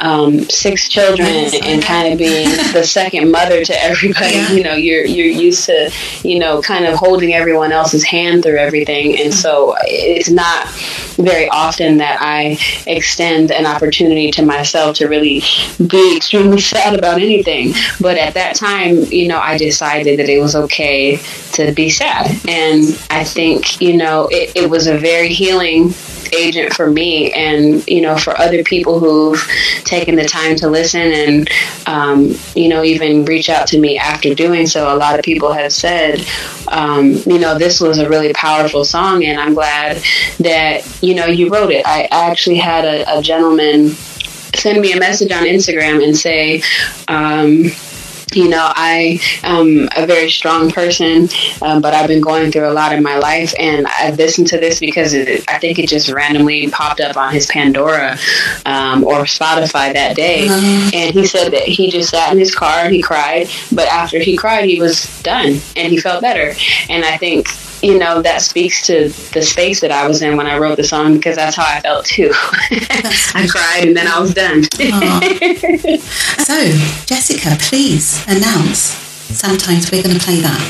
um, 0.00 0.40
six 0.48 0.88
children 0.88 1.50
and 1.62 1.82
kind 1.82 2.12
of 2.12 2.18
being 2.18 2.48
the 2.72 2.84
second 2.84 3.30
mother 3.30 3.64
to 3.64 3.82
everybody. 3.82 4.36
You 4.54 4.64
know 4.64 4.74
you're 4.74 5.04
you're 5.04 5.26
used 5.26 5.66
to 5.66 5.90
you 6.24 6.38
know 6.38 6.60
kind 6.62 6.84
of 6.84 6.94
holding 6.94 7.34
everyone 7.34 7.72
else's 7.72 8.04
hand 8.04 8.42
through 8.42 8.58
everything. 8.58 9.18
And 9.20 9.32
so 9.32 9.76
it's 9.82 10.30
not 10.30 10.68
very 11.16 11.48
often 11.48 11.98
that 11.98 12.18
I 12.20 12.58
extend 12.86 13.50
an 13.50 13.66
opportunity 13.66 14.30
to 14.32 14.44
myself 14.44 14.96
to 14.96 15.06
really 15.08 15.42
be 15.86 16.16
extremely 16.16 16.60
sad 16.72 16.98
about 16.98 17.20
anything. 17.20 17.72
But 18.00 18.18
at 18.18 18.34
that 18.34 18.56
time 18.56 19.04
you 19.10 19.28
know 19.28 19.38
I 19.38 19.58
decided 19.58 20.07
that 20.16 20.28
it 20.28 20.40
was 20.40 20.54
okay 20.54 21.16
to 21.52 21.72
be 21.72 21.90
sad. 21.90 22.26
And 22.48 22.84
I 23.10 23.24
think, 23.24 23.80
you 23.80 23.96
know, 23.96 24.28
it, 24.30 24.52
it 24.56 24.70
was 24.70 24.86
a 24.86 24.96
very 24.96 25.28
healing 25.28 25.94
agent 26.32 26.72
for 26.72 26.90
me 26.90 27.32
and 27.32 27.86
you 27.88 28.00
know 28.00 28.16
for 28.16 28.38
other 28.38 28.62
people 28.62 28.98
who've 28.98 29.42
taken 29.84 30.14
the 30.14 30.24
time 30.24 30.56
to 30.56 30.68
listen 30.68 31.00
and 31.00 31.50
um, 31.86 32.34
you 32.54 32.68
know 32.68 32.82
even 32.82 33.24
reach 33.24 33.48
out 33.48 33.66
to 33.66 33.78
me 33.78 33.98
after 33.98 34.34
doing 34.34 34.66
so 34.66 34.94
a 34.94 34.96
lot 34.96 35.18
of 35.18 35.24
people 35.24 35.52
have 35.52 35.72
said 35.72 36.24
um, 36.68 37.12
you 37.26 37.38
know 37.38 37.58
this 37.58 37.80
was 37.80 37.98
a 37.98 38.08
really 38.08 38.32
powerful 38.32 38.84
song 38.84 39.24
and 39.24 39.40
i'm 39.40 39.54
glad 39.54 40.02
that 40.38 40.86
you 41.02 41.14
know 41.14 41.26
you 41.26 41.48
wrote 41.48 41.70
it 41.70 41.86
i, 41.86 42.02
I 42.10 42.30
actually 42.30 42.58
had 42.58 42.84
a, 42.84 43.18
a, 43.18 43.22
gentleman 43.22 43.90
send 44.54 44.80
me 44.80 44.92
a 44.92 44.98
message 44.98 45.32
on 45.32 45.44
instagram 45.44 46.04
and 46.04 46.16
say 46.16 46.62
um, 47.08 47.64
you 48.34 48.48
know, 48.48 48.70
I 48.74 49.20
am 49.42 49.88
a 49.96 50.06
very 50.06 50.30
strong 50.30 50.70
person, 50.70 51.28
um, 51.62 51.80
but 51.80 51.94
I've 51.94 52.08
been 52.08 52.20
going 52.20 52.52
through 52.52 52.68
a 52.68 52.72
lot 52.72 52.92
in 52.92 53.02
my 53.02 53.18
life, 53.18 53.54
and 53.58 53.86
I 53.86 54.10
listened 54.10 54.48
to 54.48 54.58
this 54.58 54.80
because 54.80 55.14
it, 55.14 55.44
I 55.48 55.58
think 55.58 55.78
it 55.78 55.88
just 55.88 56.10
randomly 56.10 56.68
popped 56.70 57.00
up 57.00 57.16
on 57.16 57.32
his 57.32 57.46
Pandora 57.46 58.18
um, 58.66 59.04
or 59.04 59.22
Spotify 59.24 59.92
that 59.92 60.16
day, 60.16 60.46
uh-huh. 60.48 60.90
and 60.94 61.14
he 61.14 61.26
said 61.26 61.52
that 61.52 61.62
he 61.62 61.90
just 61.90 62.10
sat 62.10 62.32
in 62.32 62.38
his 62.38 62.54
car 62.54 62.84
and 62.84 62.94
he 62.94 63.02
cried, 63.02 63.48
but 63.72 63.88
after 63.88 64.18
he 64.18 64.36
cried, 64.36 64.68
he 64.68 64.80
was 64.80 65.06
done 65.22 65.60
and 65.76 65.92
he 65.92 65.98
felt 65.98 66.22
better, 66.22 66.54
and 66.88 67.04
I 67.04 67.16
think 67.16 67.48
you 67.82 67.98
know, 67.98 68.22
that 68.22 68.42
speaks 68.42 68.86
to 68.86 69.08
the 69.32 69.42
space 69.42 69.80
that 69.80 69.90
I 69.90 70.06
was 70.06 70.22
in 70.22 70.36
when 70.36 70.46
I 70.46 70.58
wrote 70.58 70.76
the 70.76 70.84
song 70.84 71.14
because 71.14 71.36
that's 71.36 71.56
how 71.56 71.64
I 71.66 71.80
felt 71.80 72.06
too. 72.06 72.30
I 72.32 73.46
cried 73.50 73.84
and 73.86 73.96
then 73.96 74.06
I 74.08 74.18
was 74.18 74.34
done. 74.34 74.64
so, 76.44 76.58
Jessica, 77.06 77.56
please 77.60 78.24
announce. 78.26 78.80
Sometimes 79.28 79.90
we're 79.92 80.02
going 80.02 80.18
to 80.18 80.24
play 80.24 80.40
that 80.40 80.60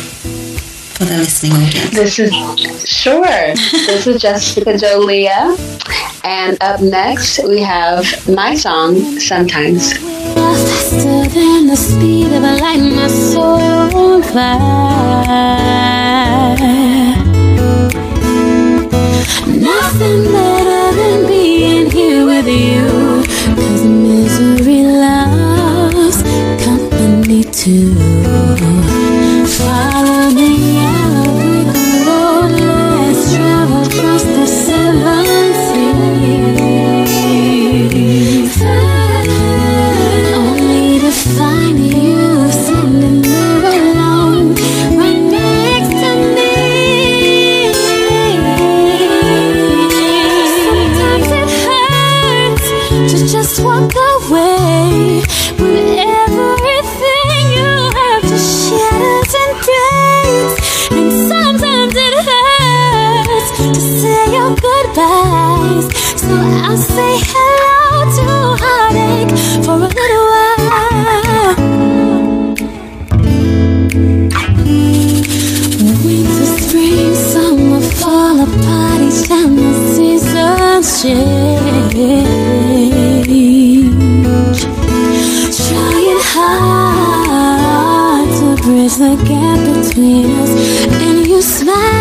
for 0.99 1.05
the 1.05 1.17
listening 1.17 1.53
audience. 1.53 1.91
This 1.95 2.19
is 2.19 2.33
sure. 2.89 3.23
this 3.25 4.07
is 4.07 4.21
Jessica 4.21 4.73
Jolia, 4.73 5.57
and 6.25 6.61
up 6.61 6.81
next 6.81 7.39
we 7.45 7.61
have 7.63 8.05
my 8.29 8.57
song. 8.57 9.21
Sometimes. 9.21 9.93
Faster 10.35 11.29
than 11.29 11.69
the 11.69 11.77
speed 11.77 12.33
of 12.33 12.43
light, 12.43 12.81
my 12.81 13.07
soul 13.07 14.21
Nothing 19.49 20.25
better 20.33 20.97
than 20.97 21.27
being 21.27 21.91
here 21.91 22.27
with 22.27 22.47
you. 22.47 23.23
Cause 23.57 23.85
misery 23.85 24.83
loves 24.83 26.23
company 26.65 27.45
too. 27.45 27.95
I'll 66.71 66.77
say 66.77 67.15
hello 67.33 67.81
to 68.17 68.27
heartache 68.61 69.33
for 69.65 69.77
a 69.77 69.89
little 69.89 70.25
while. 70.33 71.55
Winter, 76.05 76.49
spring, 76.61 77.15
summer, 77.15 77.81
fall 77.81 78.45
the 78.45 79.73
seasons 79.95 80.89
change. 81.03 81.59
hard 86.35 88.29
to 88.39 88.63
bridge 88.63 88.97
the 88.97 89.17
gap 89.27 89.59
between 89.73 90.27
us, 90.43 90.53
and 91.01 91.27
you 91.27 91.41
smile 91.41 91.98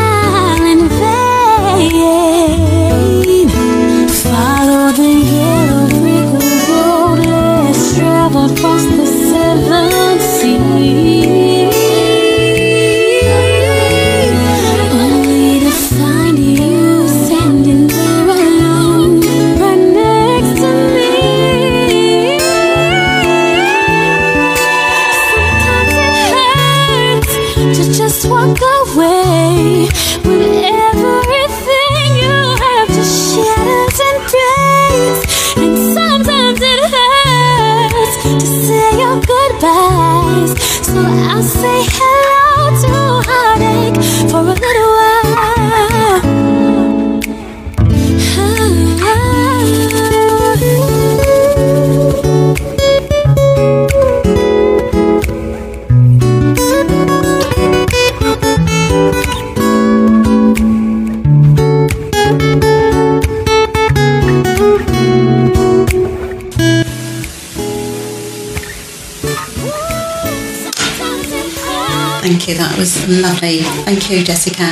lovely. 73.07 73.59
Thank 73.85 74.09
you, 74.09 74.23
Jessica. 74.23 74.69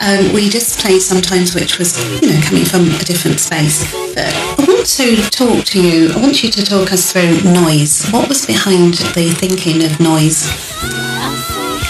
Um, 0.00 0.32
we 0.32 0.48
just 0.48 0.78
played 0.80 1.00
sometimes, 1.00 1.54
which 1.54 1.78
was 1.78 1.96
you 2.22 2.28
know 2.32 2.40
coming 2.42 2.64
from 2.64 2.88
a 2.88 3.04
different 3.04 3.40
space. 3.40 3.90
But 4.14 4.32
I 4.58 4.64
want 4.66 4.86
to 4.86 5.16
talk 5.30 5.64
to 5.66 5.82
you. 5.82 6.12
I 6.12 6.20
want 6.20 6.42
you 6.42 6.50
to 6.50 6.64
talk 6.64 6.92
us 6.92 7.12
through 7.12 7.42
noise. 7.42 8.08
What 8.10 8.28
was 8.28 8.46
behind 8.46 8.94
the 9.14 9.30
thinking 9.30 9.84
of 9.84 10.00
noise? 10.00 10.48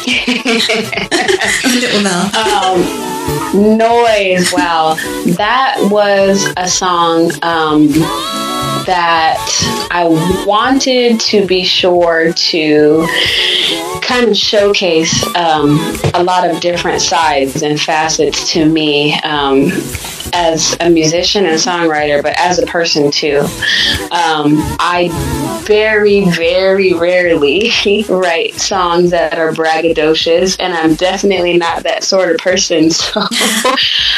a 1.64 1.68
little 1.68 2.02
laugh. 2.02 2.34
Um, 2.34 3.78
noise. 3.78 4.52
Wow, 4.52 4.94
that 5.36 5.76
was 5.90 6.52
a 6.56 6.68
song. 6.68 7.32
Um, 7.42 7.88
that 8.88 9.88
I 9.90 10.04
wanted 10.46 11.20
to 11.20 11.46
be 11.46 11.62
sure 11.62 12.32
to 12.32 13.06
kind 14.08 14.26
of 14.26 14.36
showcase 14.36 15.24
um, 15.36 15.78
a 16.14 16.22
lot 16.22 16.48
of 16.48 16.60
different 16.60 17.02
sides 17.02 17.62
and 17.62 17.78
facets 17.78 18.50
to 18.52 18.64
me. 18.64 19.14
Um, 19.20 19.70
as 20.32 20.76
a 20.80 20.90
musician 20.90 21.46
and 21.46 21.56
songwriter, 21.56 22.22
but 22.22 22.34
as 22.38 22.58
a 22.58 22.66
person 22.66 23.10
too. 23.10 23.38
Um, 24.10 24.58
I 24.78 25.08
very, 25.64 26.24
very 26.30 26.92
rarely 26.92 27.70
write 28.08 28.54
songs 28.54 29.10
that 29.10 29.38
are 29.38 29.52
braggadocious, 29.52 30.56
and 30.60 30.74
I'm 30.74 30.94
definitely 30.94 31.56
not 31.56 31.82
that 31.84 32.04
sort 32.04 32.30
of 32.30 32.38
person. 32.38 32.90
So 32.98 33.22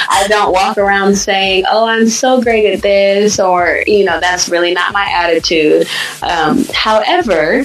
I 0.08 0.26
don't 0.28 0.52
walk 0.52 0.78
around 0.78 1.16
saying, 1.16 1.64
"Oh, 1.70 1.86
I'm 1.86 2.08
so 2.08 2.40
great 2.42 2.72
at 2.72 2.82
this," 2.82 3.38
or 3.38 3.82
you 3.86 4.04
know, 4.04 4.18
that's 4.18 4.48
really 4.48 4.72
not 4.72 4.92
my 4.92 5.08
attitude. 5.10 5.86
Um, 6.22 6.64
however, 6.72 7.64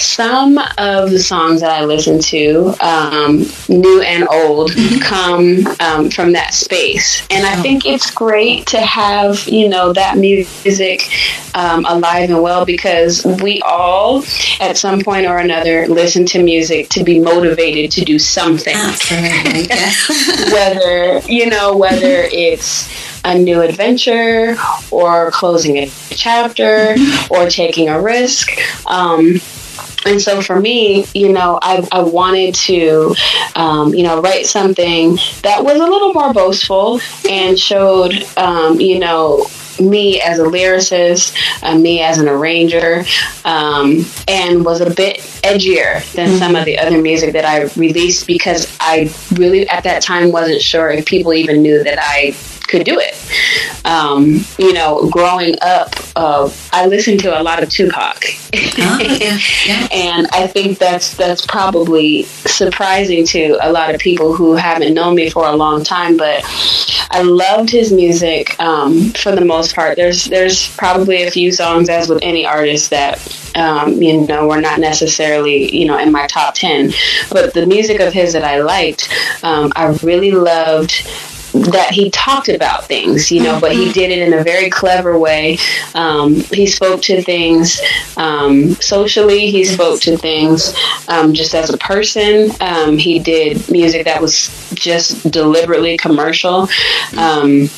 some 0.00 0.58
of 0.78 1.10
the 1.10 1.18
songs 1.18 1.60
that 1.60 1.70
I 1.70 1.84
listen 1.84 2.18
to, 2.20 2.74
um, 2.80 3.44
new 3.68 4.02
and 4.02 4.26
old, 4.28 4.72
come 5.02 5.66
um, 5.80 6.10
from 6.10 6.32
that 6.32 6.54
space, 6.54 7.26
and 7.30 7.46
I 7.46 7.60
think 7.62 7.86
it's 7.86 8.10
great 8.10 8.66
to 8.68 8.80
have 8.80 9.46
you 9.48 9.68
know 9.68 9.92
that 9.92 10.18
music 10.18 11.10
um, 11.54 11.84
alive 11.84 12.30
and 12.30 12.42
well 12.42 12.64
because 12.64 13.24
we 13.42 13.60
all, 13.62 14.24
at 14.60 14.76
some 14.76 15.00
point 15.00 15.26
or 15.26 15.38
another, 15.38 15.86
listen 15.88 16.24
to 16.26 16.42
music 16.42 16.88
to 16.90 17.04
be 17.04 17.20
motivated 17.20 17.90
to 17.92 18.04
do 18.04 18.18
something. 18.18 18.74
Absolutely. 18.74 19.68
whether 20.52 21.20
you 21.30 21.46
know 21.46 21.76
whether 21.76 22.22
it's 22.32 22.88
a 23.24 23.38
new 23.38 23.60
adventure 23.60 24.56
or 24.90 25.30
closing 25.30 25.76
a 25.78 25.90
chapter 26.10 26.96
or 27.30 27.48
taking 27.48 27.88
a 27.88 28.00
risk. 28.00 28.50
Um, 28.86 29.40
and 30.06 30.20
so 30.20 30.40
for 30.40 30.58
me, 30.58 31.06
you 31.14 31.32
know, 31.32 31.58
I, 31.62 31.86
I 31.92 32.02
wanted 32.02 32.54
to, 32.54 33.14
um, 33.54 33.94
you 33.94 34.02
know, 34.02 34.20
write 34.20 34.46
something 34.46 35.16
that 35.42 35.62
was 35.62 35.80
a 35.80 35.84
little 35.84 36.12
more 36.12 36.32
boastful 36.32 37.00
and 37.28 37.58
showed, 37.58 38.14
um, 38.36 38.80
you 38.80 38.98
know, 38.98 39.46
me 39.78 40.20
as 40.20 40.38
a 40.38 40.42
lyricist, 40.42 41.34
uh, 41.62 41.76
me 41.76 42.02
as 42.02 42.18
an 42.18 42.28
arranger, 42.28 43.04
um, 43.44 44.04
and 44.28 44.64
was 44.64 44.80
a 44.80 44.90
bit 44.90 45.18
edgier 45.42 46.04
than 46.12 46.28
mm-hmm. 46.28 46.38
some 46.38 46.56
of 46.56 46.64
the 46.64 46.78
other 46.78 47.00
music 47.00 47.32
that 47.32 47.44
I 47.44 47.64
released 47.80 48.26
because 48.26 48.74
I 48.80 49.12
really 49.32 49.68
at 49.68 49.84
that 49.84 50.02
time 50.02 50.32
wasn't 50.32 50.60
sure 50.60 50.90
if 50.90 51.06
people 51.06 51.32
even 51.32 51.62
knew 51.62 51.82
that 51.82 51.98
I 52.00 52.34
could 52.70 52.84
do 52.84 53.00
it. 53.00 53.16
Um, 53.84 54.44
you 54.58 54.72
know, 54.72 55.08
growing 55.10 55.56
up, 55.60 55.94
uh, 56.20 56.52
I 56.70 56.84
listen 56.84 57.16
to 57.18 57.40
a 57.40 57.42
lot 57.42 57.62
of 57.62 57.70
Tupac, 57.70 58.22
oh, 58.52 58.98
yeah, 59.00 59.38
yeah. 59.64 59.88
and 59.92 60.26
I 60.32 60.46
think 60.46 60.78
that's 60.78 61.14
that's 61.14 61.46
probably 61.46 62.24
surprising 62.24 63.24
to 63.28 63.56
a 63.62 63.72
lot 63.72 63.94
of 63.94 64.02
people 64.02 64.34
who 64.34 64.54
haven't 64.54 64.92
known 64.92 65.14
me 65.14 65.30
for 65.30 65.46
a 65.46 65.56
long 65.56 65.82
time. 65.82 66.18
But 66.18 66.44
I 67.10 67.22
loved 67.22 67.70
his 67.70 67.90
music 67.90 68.60
um, 68.60 69.12
for 69.12 69.34
the 69.34 69.46
most 69.46 69.74
part. 69.74 69.96
There's 69.96 70.26
there's 70.26 70.68
probably 70.76 71.22
a 71.22 71.30
few 71.30 71.52
songs, 71.52 71.88
as 71.88 72.10
with 72.10 72.18
any 72.20 72.44
artist, 72.44 72.90
that 72.90 73.16
um, 73.56 74.02
you 74.02 74.26
know 74.26 74.46
were 74.46 74.60
not 74.60 74.78
necessarily 74.78 75.74
you 75.74 75.86
know 75.86 75.96
in 75.96 76.12
my 76.12 76.26
top 76.26 76.54
ten, 76.54 76.92
but 77.32 77.54
the 77.54 77.64
music 77.64 77.98
of 77.98 78.12
his 78.12 78.34
that 78.34 78.44
I 78.44 78.60
liked, 78.60 79.08
um, 79.42 79.72
I 79.74 79.86
really 80.02 80.32
loved 80.32 80.92
that 81.52 81.90
he 81.90 82.10
talked 82.10 82.48
about 82.48 82.84
things, 82.84 83.30
you 83.30 83.42
know, 83.42 83.58
but 83.60 83.72
he 83.72 83.84
mm-hmm. 83.84 83.92
did 83.92 84.10
it 84.10 84.18
in 84.26 84.32
a 84.38 84.42
very 84.42 84.70
clever 84.70 85.18
way. 85.18 85.58
Um, 85.94 86.34
he 86.34 86.66
spoke 86.66 87.02
to 87.02 87.22
things 87.22 87.80
um, 88.16 88.74
socially, 88.76 89.50
he 89.50 89.64
spoke 89.64 90.00
to 90.02 90.16
things 90.16 90.74
um, 91.08 91.34
just 91.34 91.54
as 91.54 91.70
a 91.70 91.78
person. 91.78 92.50
Um, 92.60 92.98
he 92.98 93.18
did 93.18 93.70
music 93.70 94.04
that 94.04 94.20
was 94.20 94.48
just 94.74 95.30
deliberately 95.30 95.96
commercial. 95.96 96.68
Um, 97.16 97.68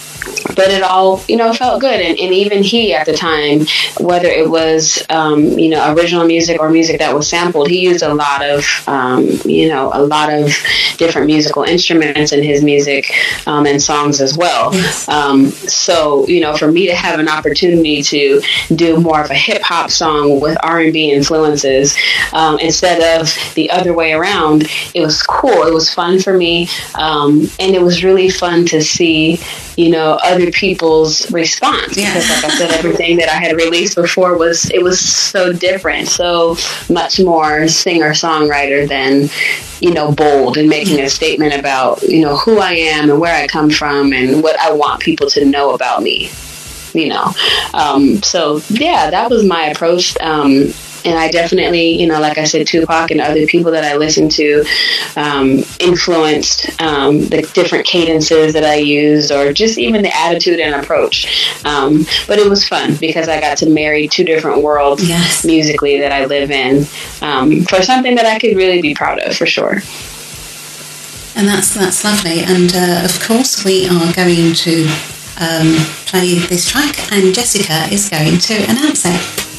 but 0.55 0.71
it 0.71 0.83
all 0.83 1.23
you 1.29 1.37
know 1.37 1.53
felt 1.53 1.81
good. 1.81 2.01
And, 2.01 2.19
and 2.19 2.35
even 2.35 2.63
he 2.63 2.95
at 2.95 3.07
the 3.07 3.13
time 3.13 3.67
whether 4.01 4.29
it 4.29 4.49
was 4.49 5.03
um, 5.11 5.59
you 5.59 5.69
know 5.69 5.95
original 5.95 6.27
music 6.27 6.61
or 6.61 6.71
music 6.71 6.99
that 6.99 7.15
was 7.15 7.29
sampled 7.29 7.69
he 7.69 7.81
used 7.81 8.03
a 8.03 8.15
lot 8.15 8.45
of 8.45 8.65
um, 8.87 9.29
you 9.45 9.69
know 9.69 9.91
a 9.93 10.03
lot 10.03 10.33
of 10.33 10.51
different 10.99 11.27
musical 11.27 11.63
instruments 11.63 12.33
in 12.33 12.43
his 12.43 12.63
music 12.63 13.15
um, 13.47 13.67
and 13.67 13.81
songs 13.81 14.21
as 14.21 14.37
well. 14.37 14.75
Um, 15.09 15.51
so 15.51 16.27
you 16.29 16.41
know 16.41 16.57
for 16.57 16.71
me 16.71 16.87
to 16.87 16.95
have 16.95 17.19
an 17.19 17.29
opportunity 17.29 18.03
to 18.03 18.41
do 18.75 19.01
more 19.01 19.23
of 19.23 19.31
a 19.31 19.35
hip-hop 19.35 19.91
song 19.91 20.41
with 20.41 20.57
r&b 20.63 21.11
influences 21.11 21.97
um, 22.33 22.59
instead 22.59 23.21
of 23.21 23.35
the 23.55 23.71
other 23.71 23.93
way 23.93 24.13
around 24.13 24.69
it 24.95 25.01
was 25.01 25.23
cool. 25.23 25.67
It 25.67 25.73
was 25.73 25.93
fun 25.93 26.21
for 26.21 26.37
me. 26.37 26.69
Um, 26.95 27.49
and 27.59 27.75
it 27.75 27.83
was 27.83 28.05
really 28.05 28.29
fun 28.29 28.67
to 28.67 28.83
see 28.83 29.41
you 29.77 29.91
know 29.91 30.12
other 30.23 30.51
people's 30.51 31.31
response. 31.31 31.97
Yeah. 31.97 32.15
because 32.15 32.29
like 32.31 32.45
I 32.45 32.57
said 32.57 32.71
everything 32.73 33.17
that 33.19 33.29
I 33.29 33.35
had 33.35 33.57
released 33.57 33.97
before 33.97 34.37
was 34.37 34.71
it 34.71 34.83
was 34.83 34.99
so 35.01 35.53
different 35.53 36.09
so 36.09 36.57
much 36.89 37.21
more 37.21 37.69
singer 37.69 38.11
songwriter 38.11 38.89
than 38.89 39.29
you 39.81 39.93
know 39.93 40.13
bold 40.13 40.57
and 40.57 40.69
making 40.69 41.01
a 41.01 41.09
statement 41.09 41.55
about 41.55 42.03
you 42.03 42.23
know 42.23 42.37
who 42.37 42.59
I 42.59 42.73
am 42.73 43.11
and 43.11 43.21
where 43.21 43.35
I 43.35 43.47
come 43.47 43.71
from 43.71 44.13
and 44.13 44.43
what 44.43 44.59
I 44.59 44.73
want 44.73 45.01
people 45.01 45.29
to 45.31 45.45
know 45.45 45.75
about 45.75 46.03
me 46.03 46.31
you 46.95 47.09
know. 47.09 47.33
Um, 47.73 48.23
so 48.23 48.61
yeah 48.69 49.11
that 49.11 49.31
was 49.31 49.45
my 49.45 49.67
approach. 49.67 50.17
Um, 50.21 50.73
and 51.05 51.19
I 51.19 51.31
definitely, 51.31 52.01
you 52.01 52.07
know, 52.07 52.21
like 52.21 52.39
I 52.39 52.45
said, 52.45 52.67
Tupac 52.67 53.11
and 53.11 53.21
other 53.21 53.47
people 53.47 53.73
that 53.73 53.85
I 53.85 53.97
listened 53.97 54.31
to 54.33 54.65
um, 55.17 55.63
influenced 55.81 56.81
um, 56.81 57.21
the 57.27 57.43
different 57.55 57.87
cadences 57.87 58.53
that 58.53 58.65
I 58.65 58.77
used, 58.77 59.33
or 59.33 59.53
just 59.53 59.79
even 59.79 60.03
the 60.03 60.17
attitude 60.17 60.61
and 60.61 60.75
approach. 60.75 61.65
Um, 61.65 62.05
but 62.27 62.39
it 62.39 62.49
was 62.49 62.67
fun 62.67 62.97
because 62.97 63.29
I 63.29 63.41
got 63.41 63.59
to 63.59 63.69
marry 63.69 64.09
two 64.09 64.25
different 64.25 64.63
worlds 64.63 65.07
yes. 65.09 65.45
musically 65.45 66.01
that 66.01 66.13
I 66.13 66.27
live 66.27 66.51
in 66.51 66.87
um, 67.21 67.65
for 67.65 67.83
something 67.83 68.15
that 68.17 68.27
I 68.27 68.39
could 68.39 68.57
really 68.57 68.81
be 68.81 68.95
proud 68.95 69.19
of, 69.21 69.37
for 69.37 69.47
sure. 69.47 69.83
And 71.35 71.49
that's 71.49 71.75
that's 71.75 72.05
lovely. 72.05 72.41
And 72.41 72.73
uh, 72.75 73.05
of 73.05 73.19
course, 73.21 73.65
we 73.65 73.87
are 73.87 74.13
going 74.13 74.53
to 74.53 74.85
um, 75.41 75.75
play 76.07 76.39
this 76.39 76.69
track, 76.69 77.11
and 77.11 77.35
Jessica 77.35 77.93
is 77.93 78.09
going 78.09 78.39
to 78.39 78.55
announce 78.71 79.05
it. 79.07 79.52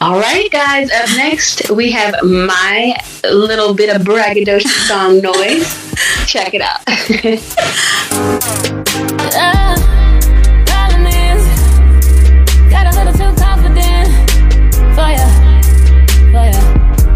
All 0.00 0.20
right, 0.20 0.48
guys. 0.52 0.92
Up 0.92 1.08
next, 1.16 1.70
we 1.72 1.90
have 1.90 2.14
my 2.22 2.94
little 3.24 3.74
bit 3.74 3.94
of 3.94 4.02
braggadocious 4.02 4.86
song 4.86 5.20
noise. 5.20 5.66
Check 6.24 6.54
it 6.54 6.60
out. 6.62 6.78
uh, 9.34 9.74
got 12.70 12.86
a 12.86 12.96
little 12.96 13.12
too 13.12 13.34
confident 13.42 14.08
for 14.94 15.10
ya, 15.10 15.26
for 16.30 16.46
ya. 16.46 16.62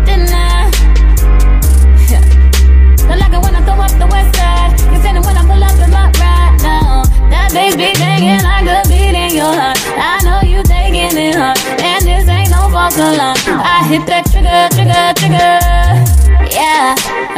Didn't 0.03 0.35
I? 0.35 0.67
Yeah. 2.11 2.25
like 3.15 3.33
it 3.33 3.43
when 3.45 3.55
I 3.55 3.63
the 3.63 4.09
west 4.11 4.35
side. 4.35 4.75
It 4.75 5.25
when 5.25 5.37
I 5.37 5.43
pull 5.47 5.63
up 5.63 5.79
in 5.79 5.91
my 5.93 6.11
ride. 6.19 6.59
That 7.31 7.51
bass 7.55 7.77
be 7.77 7.93
banging, 7.95 8.43
could 8.67 8.89
beat 8.89 9.15
in 9.15 9.37
your 9.37 9.55
heart. 9.55 9.79
I 9.87 10.19
know 10.25 10.41
you 10.49 10.65
taking 10.65 11.17
it 11.17 11.37
hard 11.37 11.82
hit 12.91 14.07
that 14.07 14.27
trigger, 14.27 14.67
trigger, 14.75 15.15
trigger. 15.15 15.61
Yeah, 16.51 16.97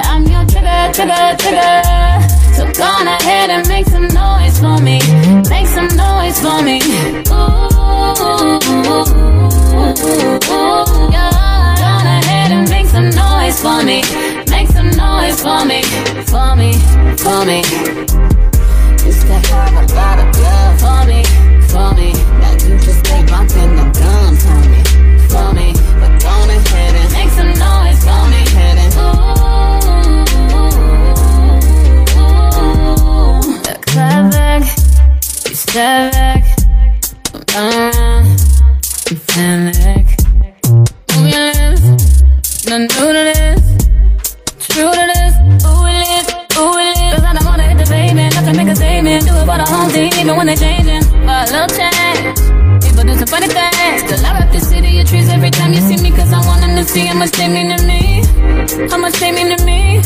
I'm 0.09 0.25
your 0.25 0.45
trigger, 0.49 0.89
trigger, 0.97 1.37
trigger. 1.37 1.85
So 2.57 2.65
go 2.73 2.85
on 2.85 3.07
ahead 3.07 3.51
and 3.51 3.69
make 3.69 3.87
some 3.87 4.09
noise 4.09 4.59
for 4.59 4.81
me. 4.81 5.01
Make 5.51 5.67
some 5.69 5.89
noise 5.97 6.41
for 6.41 6.63
me. 6.63 6.81
Ooh, 7.29 7.69
yeah. 11.13 11.77
Go 11.77 11.89
on 11.93 12.07
ahead 12.07 12.51
and 12.53 12.69
make 12.71 12.87
some 12.87 13.11
noise 13.11 13.61
for 13.61 13.85
me. 13.85 14.01
Make 14.49 14.69
some 14.69 14.91
noise 14.97 15.41
for 15.43 15.65
me, 15.69 15.83
for 16.25 16.57
me, 16.57 16.73
for 17.21 17.45
me. 17.45 17.63
That 19.25 19.47
have 19.47 19.73
a 19.73 19.95
lot 19.95 20.19
of 20.21 20.29
love 20.41 20.81
for 20.81 21.01
me, 21.09 21.25
for 21.69 21.95
me. 21.97 22.13
That 22.41 22.63
you 22.63 22.77
just 22.79 22.99
stay 23.01 23.25
bumping 23.25 23.77
the 23.77 23.85
drums 23.93 24.45
for 24.45 25.14
step 35.75 36.13
back, 36.13 36.45
come 37.49 37.73
around, 37.73 38.41
you 39.11 39.17
panic. 39.27 39.74
See 56.95 57.07
how 57.07 57.19
much 57.19 57.33
they 57.33 57.49
mean 57.49 57.77
to 57.77 57.85
me. 57.87 58.23
How 58.89 58.99
much 58.99 59.15
they 59.19 59.33
mean 59.33 59.57
to 59.57 59.65
me. 59.65 59.97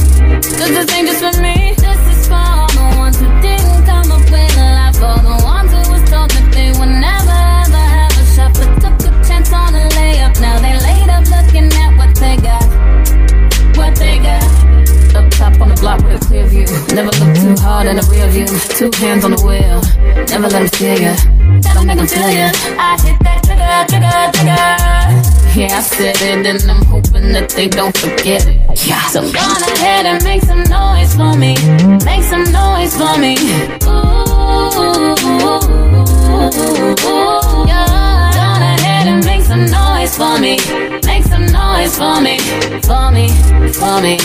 Cause 0.59 0.71
this 0.71 0.91
ain't 0.95 1.07
just 1.07 1.23
for 1.23 1.43
me. 1.43 1.58
Hard 17.79 17.91
in 17.91 17.97
the 17.97 18.03
rear 18.11 18.27
view. 18.35 18.47
Two 18.79 18.91
hands 18.99 19.25
on 19.25 19.31
the 19.31 19.43
wheel. 19.47 19.79
Never 20.27 20.49
let 20.51 20.59
them 20.59 20.67
steal 20.67 20.99
ya. 20.99 21.15
Never 21.63 21.85
make 21.87 21.99
them 21.99 22.09
feel 22.11 22.31
ya. 22.31 22.51
I 22.75 22.99
hit 23.05 23.17
that 23.23 23.39
trigger, 23.47 23.79
trigger, 23.91 24.19
trigger. 24.35 24.67
Yeah, 25.55 25.79
I 25.79 25.83
said 25.83 26.19
it 26.19 26.47
and 26.47 26.71
I'm 26.71 26.83
hoping 26.87 27.33
that 27.35 27.51
they 27.51 27.69
don't 27.69 27.97
forget 27.97 28.47
it. 28.47 28.59
Yeah. 28.87 29.07
So 29.15 29.21
on 29.23 29.63
ahead 29.75 30.07
and 30.07 30.23
make 30.25 30.43
some 30.43 30.65
noise 30.67 31.15
for 31.15 31.35
me. 31.39 31.55
Make 32.03 32.25
some 32.27 32.47
noise 32.51 32.95
for 32.99 33.15
me. 33.23 33.35
Ooh, 33.87 35.15
yeah. 37.71 38.43
On 38.43 38.63
ahead 38.75 39.07
and 39.07 39.23
make 39.25 39.45
some 39.47 39.67
noise 39.71 40.15
for 40.19 40.35
me. 40.43 40.59
Make 41.07 41.25
some 41.31 41.47
noise 41.47 41.95
for 41.95 42.19
me. 42.27 42.39
For 42.89 43.07
me, 43.15 43.27
for 43.71 43.97
me. 44.03 44.19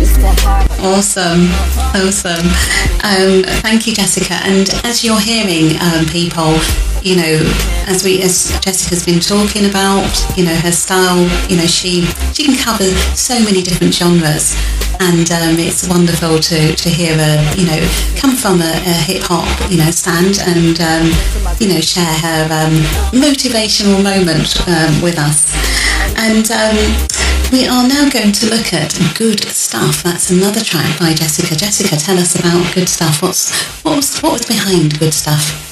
It's 0.00 0.16
that 0.18 0.40
hard. 0.40 0.65
Awesome, 0.86 1.50
awesome. 1.98 2.46
Um, 3.02 3.42
thank 3.60 3.88
you, 3.88 3.92
Jessica. 3.92 4.34
And 4.44 4.70
as 4.84 5.02
you're 5.02 5.18
hearing 5.18 5.76
um, 5.82 6.06
people, 6.06 6.54
you 7.02 7.16
know, 7.16 7.52
as 7.90 8.04
we 8.04 8.22
as 8.22 8.56
Jessica's 8.60 9.04
been 9.04 9.18
talking 9.18 9.68
about, 9.68 10.06
you 10.38 10.44
know, 10.44 10.54
her 10.54 10.70
style, 10.70 11.26
you 11.50 11.56
know, 11.56 11.66
she 11.66 12.06
she 12.32 12.44
can 12.44 12.56
cover 12.56 12.84
so 13.16 13.34
many 13.40 13.62
different 13.62 13.94
genres, 13.94 14.54
and 15.00 15.30
um, 15.30 15.58
it's 15.58 15.88
wonderful 15.88 16.38
to 16.38 16.74
to 16.74 16.88
hear 16.88 17.14
her, 17.16 17.36
you 17.56 17.66
know, 17.66 17.80
come 18.16 18.36
from 18.36 18.60
a, 18.60 18.72
a 18.84 18.96
hip 19.04 19.22
hop, 19.24 19.48
you 19.70 19.78
know, 19.78 19.90
stand 19.90 20.38
and 20.42 20.80
um, 20.80 21.06
you 21.60 21.68
know 21.68 21.80
share 21.80 22.16
her 22.22 22.42
um, 22.50 22.74
motivational 23.12 24.02
moment 24.02 24.56
um, 24.68 25.02
with 25.02 25.18
us. 25.18 25.52
And 26.16 26.48
um, 26.50 26.76
we 27.52 27.66
are 27.66 27.86
now 27.86 28.08
going 28.08 28.32
to 28.32 28.50
look 28.50 28.72
at 28.72 28.98
Good 29.14 29.44
Stuff. 29.44 30.02
That's 30.02 30.30
another 30.30 30.60
track 30.60 30.98
by 30.98 31.14
Jessica. 31.14 31.54
Jessica, 31.54 31.96
tell 31.96 32.18
us 32.18 32.38
about 32.38 32.74
Good 32.74 32.88
Stuff. 32.88 33.22
What's 33.22 33.52
what 33.82 33.96
was 33.96 34.20
what 34.20 34.32
was 34.32 34.46
behind 34.46 34.98
Good 34.98 35.14
Stuff? 35.14 35.65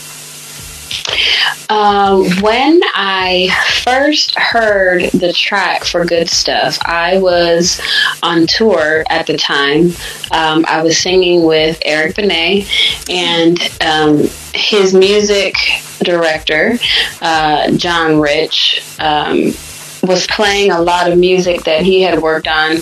Um, 1.71 2.27
when 2.41 2.81
I 2.95 3.49
first 3.83 4.39
heard 4.39 5.05
the 5.13 5.33
track 5.33 5.85
for 5.85 6.05
Good 6.05 6.29
Stuff, 6.29 6.79
I 6.85 7.19
was 7.19 7.81
on 8.23 8.47
tour 8.47 9.05
at 9.09 9.27
the 9.27 9.37
time. 9.37 9.93
Um, 10.31 10.65
I 10.69 10.83
was 10.83 10.99
singing 10.99 11.45
with 11.45 11.79
Eric 11.85 12.17
Benet, 12.17 12.69
and 13.09 13.59
um, 13.81 14.29
his 14.53 14.95
music 14.95 15.55
director, 16.01 16.79
uh, 17.23 17.71
John 17.73 18.21
Rich, 18.21 18.83
um, 18.99 19.55
was 20.03 20.27
playing 20.27 20.71
a 20.71 20.81
lot 20.81 21.11
of 21.11 21.19
music 21.19 21.65
that 21.65 21.83
he 21.83 22.03
had 22.03 22.21
worked 22.21 22.49
on. 22.49 22.77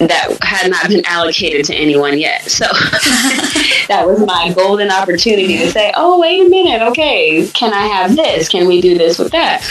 That 0.00 0.36
had 0.42 0.70
not 0.70 0.88
been 0.88 1.04
allocated 1.06 1.66
to 1.66 1.74
anyone 1.74 2.18
yet. 2.18 2.50
So 2.50 2.64
that 3.88 4.04
was 4.06 4.24
my 4.24 4.52
golden 4.54 4.90
opportunity 4.90 5.58
to 5.58 5.70
say, 5.70 5.92
oh, 5.94 6.18
wait 6.18 6.46
a 6.46 6.48
minute, 6.48 6.82
okay, 6.88 7.46
can 7.48 7.72
I 7.72 7.86
have 7.86 8.16
this? 8.16 8.48
Can 8.48 8.66
we 8.66 8.80
do 8.80 8.96
this 8.96 9.18
with 9.18 9.30
that? 9.32 9.62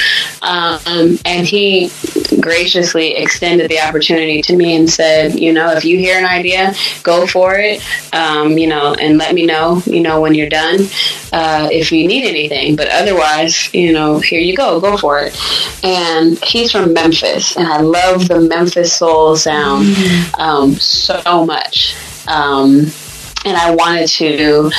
Um, 0.42 1.18
and 1.26 1.46
he 1.46 1.92
graciously 2.40 3.16
extended 3.16 3.70
the 3.70 3.80
opportunity 3.80 4.42
to 4.44 4.56
me 4.56 4.76
and 4.76 4.90
said, 4.90 5.40
you 5.40 5.52
know, 5.52 5.72
if 5.72 5.84
you 5.84 5.98
hear 5.98 6.18
an 6.18 6.26
idea, 6.26 6.74
go 7.04 7.26
for 7.26 7.56
it, 7.56 7.82
um, 8.14 8.58
you 8.58 8.68
know, 8.68 8.94
and 8.94 9.18
let 9.18 9.34
me 9.34 9.46
know, 9.46 9.82
you 9.86 10.00
know, 10.00 10.22
when 10.22 10.36
you're 10.36 10.50
done 10.50 10.80
uh, 11.32 11.70
if 11.72 11.92
you 11.92 12.08
need 12.08 12.28
anything. 12.28 12.76
But 12.76 12.90
otherwise, 12.90 13.74
you 13.74 13.94
know, 13.94 14.20
here 14.20 14.40
you 14.40 14.56
go, 14.56 14.80
go 14.80 14.98
for 14.98 15.20
it. 15.20 15.38
And 15.84 16.38
he's 16.44 16.72
from 16.72 16.94
Memphis, 16.94 17.56
and 17.56 17.68
I 17.68 17.82
love 17.82 18.28
the 18.28 18.42
Memphis 18.42 18.94
soul 18.94 19.36
sound 19.36 19.88
um, 20.38 20.76
so 20.76 21.46
much. 21.46 21.96
Um, 22.28 22.92
and 23.46 23.56
I 23.58 23.74
wanted 23.74 24.08
to 24.10 24.72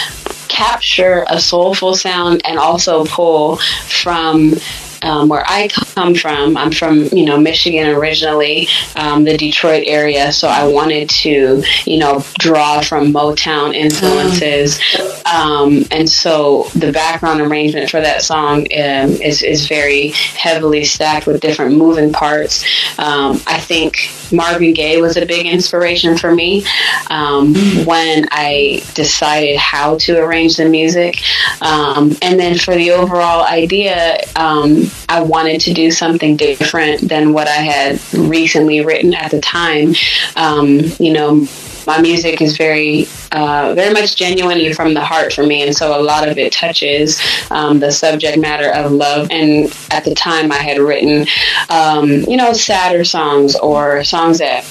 capture 0.48 1.24
a 1.28 1.40
soulful 1.40 1.94
sound 1.94 2.42
and 2.44 2.58
also 2.58 3.04
pull 3.06 3.56
from 3.56 4.54
um, 5.02 5.28
where 5.28 5.44
I 5.46 5.68
come 5.68 6.14
from. 6.14 6.56
I'm 6.56 6.72
from, 6.72 7.04
you 7.06 7.24
know, 7.24 7.38
Michigan 7.38 7.88
originally, 7.88 8.68
um, 8.96 9.24
the 9.24 9.36
Detroit 9.36 9.84
area. 9.86 10.32
So 10.32 10.48
I 10.48 10.66
wanted 10.66 11.08
to, 11.10 11.62
you 11.86 11.98
know, 11.98 12.24
draw 12.38 12.80
from 12.80 13.12
Motown 13.12 13.74
influences. 13.74 14.78
Um, 15.26 15.84
and 15.90 16.08
so 16.08 16.64
the 16.74 16.92
background 16.92 17.40
arrangement 17.40 17.90
for 17.90 18.00
that 18.00 18.22
song 18.22 18.60
um, 18.60 19.10
is, 19.20 19.42
is 19.42 19.68
very 19.68 20.08
heavily 20.08 20.84
stacked 20.84 21.26
with 21.26 21.40
different 21.40 21.76
moving 21.76 22.12
parts. 22.12 22.64
Um, 22.98 23.40
I 23.46 23.58
think 23.58 24.10
Marvin 24.32 24.74
Gaye 24.74 25.00
was 25.00 25.16
a 25.16 25.26
big 25.26 25.46
inspiration 25.46 26.16
for 26.16 26.34
me 26.34 26.64
um, 27.08 27.54
when 27.84 28.26
I 28.30 28.82
decided 28.94 29.56
how 29.56 29.98
to 29.98 30.18
arrange 30.18 30.56
the 30.56 30.68
music. 30.68 31.22
And 31.62 32.38
then 32.38 32.58
for 32.58 32.74
the 32.74 32.92
overall 32.92 33.44
idea, 33.44 34.18
um, 34.36 34.89
I 35.08 35.22
wanted 35.22 35.60
to 35.62 35.74
do 35.74 35.90
something 35.90 36.36
different 36.36 37.08
than 37.08 37.32
what 37.32 37.48
I 37.48 37.62
had 37.62 38.00
recently 38.14 38.84
written 38.84 39.14
at 39.14 39.30
the 39.30 39.40
time. 39.40 39.94
Um, 40.36 40.80
you 40.98 41.12
know, 41.12 41.46
my 41.86 42.00
music 42.00 42.40
is 42.40 42.56
very, 42.56 43.08
uh, 43.32 43.74
very 43.74 43.92
much 43.92 44.14
genuinely 44.14 44.72
from 44.72 44.94
the 44.94 45.00
heart 45.00 45.32
for 45.32 45.42
me, 45.42 45.62
and 45.62 45.74
so 45.74 45.98
a 45.98 46.02
lot 46.02 46.28
of 46.28 46.38
it 46.38 46.52
touches 46.52 47.20
um, 47.50 47.80
the 47.80 47.90
subject 47.90 48.38
matter 48.38 48.70
of 48.70 48.92
love. 48.92 49.28
And 49.30 49.74
at 49.90 50.04
the 50.04 50.14
time, 50.14 50.52
I 50.52 50.58
had 50.58 50.78
written, 50.78 51.26
um, 51.68 52.08
you 52.08 52.36
know, 52.36 52.52
sadder 52.52 53.04
songs 53.04 53.56
or 53.56 54.04
songs 54.04 54.38
that 54.38 54.64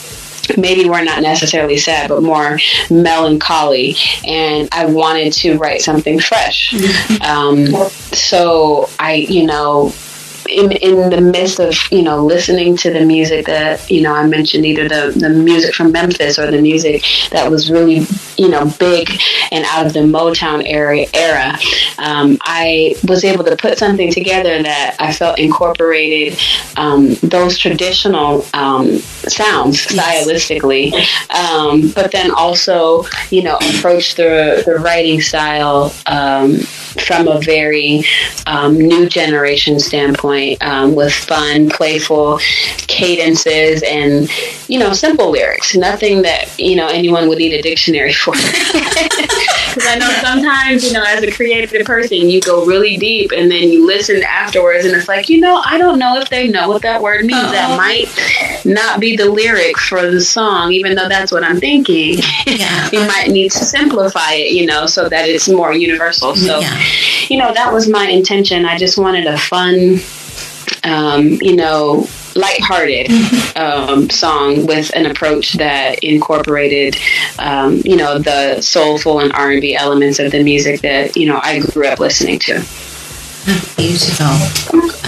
maybe 0.58 0.90
were 0.90 1.04
not 1.04 1.22
necessarily 1.22 1.78
sad, 1.78 2.10
but 2.10 2.24
more 2.24 2.60
melancholy. 2.90 3.96
And 4.26 4.70
I 4.72 4.86
wanted 4.86 5.34
to 5.34 5.58
write 5.58 5.82
something 5.82 6.20
fresh. 6.20 6.74
Um, 7.22 7.68
so 8.14 8.90
I, 9.00 9.14
you 9.16 9.46
know, 9.46 9.94
in, 10.50 10.72
in 10.72 11.10
the 11.10 11.22
midst 11.22 11.60
of 11.60 11.76
you 11.92 12.02
know 12.02 12.26
listening 12.26 12.76
to 12.78 12.92
the 12.92 13.06
music 13.06 13.46
that 13.46 13.90
you 13.90 14.02
know 14.02 14.14
I 14.14 14.26
mentioned 14.28 14.66
either 14.66 14.88
the, 14.88 15.14
the 15.16 15.30
music 15.30 15.76
from 15.76 15.92
Memphis 15.92 16.40
or 16.40 16.50
the 16.50 16.62
music 16.62 17.04
that 17.32 17.50
was 17.50 17.72
really 17.72 18.06
you 18.38 18.50
know 18.50 18.72
big 18.80 19.10
and 19.52 19.66
out 19.66 19.86
of 19.86 19.94
the 19.94 20.00
Motown 20.00 20.64
area 20.66 21.08
era 21.14 21.58
um, 22.00 22.38
I 22.42 22.96
was 23.08 23.24
able 23.24 23.44
to 23.46 23.56
put 23.56 23.78
something 23.78 24.12
together 24.12 24.62
that 24.64 24.96
I 25.00 25.14
felt 25.14 25.40
incorporated 25.40 26.40
um, 26.78 27.14
those 27.16 27.58
traditional 27.58 28.46
um, 28.54 28.98
sounds 28.98 29.86
stylistically 29.86 30.94
um, 31.34 31.92
but 31.92 32.12
then 32.12 32.32
also 32.32 33.06
you 33.30 33.44
know 33.44 33.58
approach 33.76 34.16
the, 34.16 34.64
the 34.66 34.76
writing 34.80 35.22
style 35.22 35.94
um, 36.08 36.58
from 36.58 37.28
a 37.28 37.40
very 37.40 38.04
um, 38.48 38.78
new 38.78 39.08
generation 39.08 39.80
standpoint 39.80 40.39
point 40.40 40.64
um, 40.64 40.96
with 40.96 41.14
fun, 41.14 41.70
playful 41.70 42.40
cadences 42.88 43.84
and 43.84 44.30
you 44.68 44.80
know 44.80 44.94
simple 44.94 45.32
lyrics. 45.32 45.76
Nothing 45.76 46.22
that 46.24 46.58
you 46.60 46.76
know 46.76 46.88
anyone 46.88 47.28
would 47.28 47.38
need 47.38 47.54
a 47.54 47.62
dictionary 47.62 48.14
for. 48.14 48.34
Because 49.70 49.86
I 49.88 50.00
know 50.00 50.10
sometimes 50.20 50.84
you 50.84 50.94
know 50.94 51.04
as 51.06 51.22
a 51.22 51.32
creative 51.32 51.86
person 51.86 52.28
you 52.28 52.42
go 52.42 52.66
really 52.66 52.98
deep 52.98 53.32
and 53.32 53.52
then 53.52 53.70
you 53.70 53.86
listen 53.86 54.24
afterwards 54.24 54.84
and 54.84 54.96
it's 54.96 55.08
like 55.08 55.30
you 55.30 55.40
know 55.40 55.62
I 55.64 55.78
don't 55.78 56.00
know 56.00 56.18
if 56.18 56.28
they 56.30 56.48
know 56.48 56.70
what 56.70 56.82
that 56.82 57.04
word 57.04 57.24
means. 57.26 57.38
Uh-oh. 57.38 57.52
That 57.52 57.78
might 57.78 58.66
not 58.66 59.00
be 59.00 59.16
the 59.16 59.30
lyric 59.30 59.78
for 59.78 60.10
the 60.10 60.22
song, 60.22 60.72
even 60.74 60.96
though 60.96 61.08
that's 61.08 61.32
what 61.32 61.44
I'm 61.44 61.60
thinking. 61.60 62.20
Yeah. 62.46 62.90
you 62.94 63.00
might 63.08 63.30
need 63.30 63.52
to 63.52 63.58
simplify 63.58 64.34
it, 64.34 64.52
you 64.52 64.66
know, 64.66 64.86
so 64.86 65.10
that 65.10 65.28
it's 65.30 65.48
more 65.48 65.74
universal. 65.74 66.36
So, 66.36 66.60
yeah. 66.60 66.84
you 67.28 67.38
know, 67.38 67.54
that 67.54 67.72
was 67.72 67.88
my 67.88 68.08
intention. 68.08 68.66
I 68.66 68.78
just 68.78 68.98
wanted 68.98 69.28
a 69.28 69.38
fun, 69.38 69.98
um, 70.84 71.38
you 71.42 71.56
know, 71.56 72.08
lighthearted 72.36 73.08
mm-hmm. 73.08 73.58
um, 73.58 74.10
song 74.10 74.66
with 74.66 74.96
an 74.96 75.06
approach 75.06 75.54
that 75.54 76.00
incorporated, 76.00 76.98
um, 77.40 77.82
you 77.84 77.96
know, 77.96 78.20
the 78.20 78.62
soulful 78.62 79.20
and 79.20 79.32
R 79.34 79.52
and 79.52 79.62
B 79.62 79.76
elements 79.76 80.20
of 80.20 80.32
the 80.32 80.44
music 80.44 80.82
that 80.82 81.16
you 81.18 81.28
know 81.28 81.40
I 81.42 81.60
grew 81.60 81.88
up 81.88 82.00
listening 82.00 82.40
to. 82.40 82.64
Beautiful, 83.78 84.26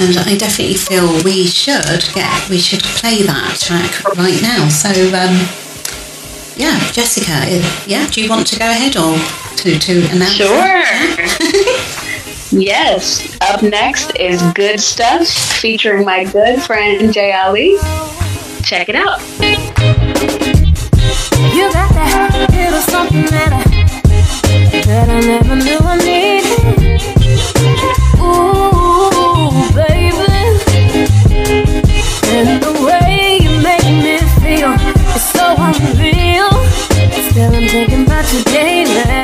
and 0.02 0.18
I 0.18 0.36
definitely 0.38 0.74
feel 0.74 1.06
we 1.24 1.46
should 1.46 2.04
get 2.16 2.50
we 2.50 2.58
should 2.58 2.82
play 2.82 3.22
that 3.24 3.60
track 3.60 4.04
right 4.16 4.42
now. 4.42 4.68
So, 4.70 4.90
um, 4.90 5.36
yeah, 6.56 6.80
Jessica, 6.92 7.46
yeah, 7.86 8.10
do 8.10 8.22
you 8.24 8.30
want 8.30 8.48
to 8.48 8.58
go 8.58 8.70
ahead 8.70 8.96
or 8.96 9.18
to 9.58 9.78
to 9.78 10.06
announce? 10.12 10.34
Sure. 10.34 11.78
yes. 12.52 13.38
Up 13.42 13.64
next 13.64 14.16
is 14.18 14.42
Good 14.54 14.80
Stuff 14.80 15.28
featuring 15.28 16.06
my 16.06 16.26
good 16.26 16.62
friend 16.62 17.14
Jay 17.14 17.34
Ali. 17.34 17.78
Check 18.64 18.90
it 18.90 18.96
out. 18.96 19.20
You 21.54 21.72
got 21.74 21.94
that 21.94 22.48
little 22.52 22.82
something 22.82 23.26
that 23.26 23.52
I, 23.54 23.64
that 24.86 25.10
I 25.10 25.20
never 25.22 25.56
knew 25.56 25.80
I 25.82 25.98
needed. 25.98 27.02
Ooh, 28.20 29.52
baby. 29.74 30.22
And 32.34 32.62
the 32.62 32.72
way 32.86 33.40
you 33.42 33.52
make 33.62 33.84
me 33.84 34.18
feel 34.42 34.74
is 35.16 35.24
so 35.32 35.56
unreal. 35.58 36.52
Still 37.32 37.56
I'm 37.56 37.68
thinking 37.68 38.04
about 38.06 38.32
you 38.34 38.44
daily 38.46 39.21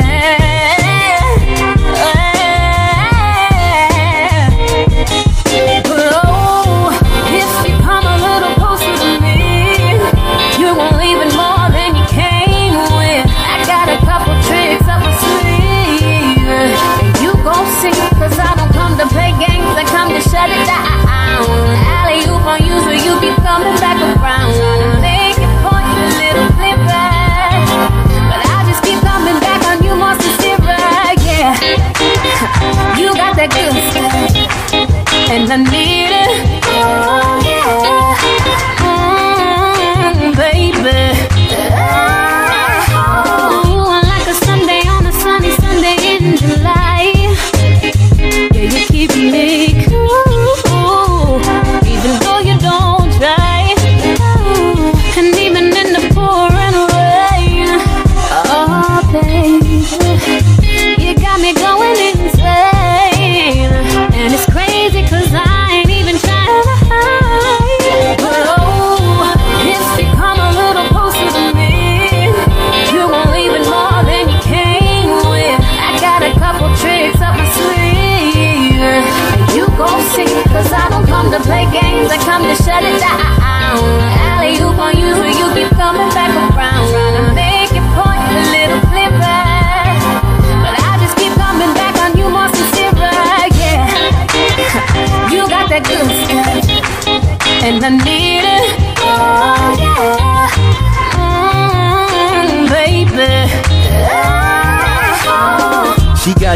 I 35.49 35.55
need 35.55 35.86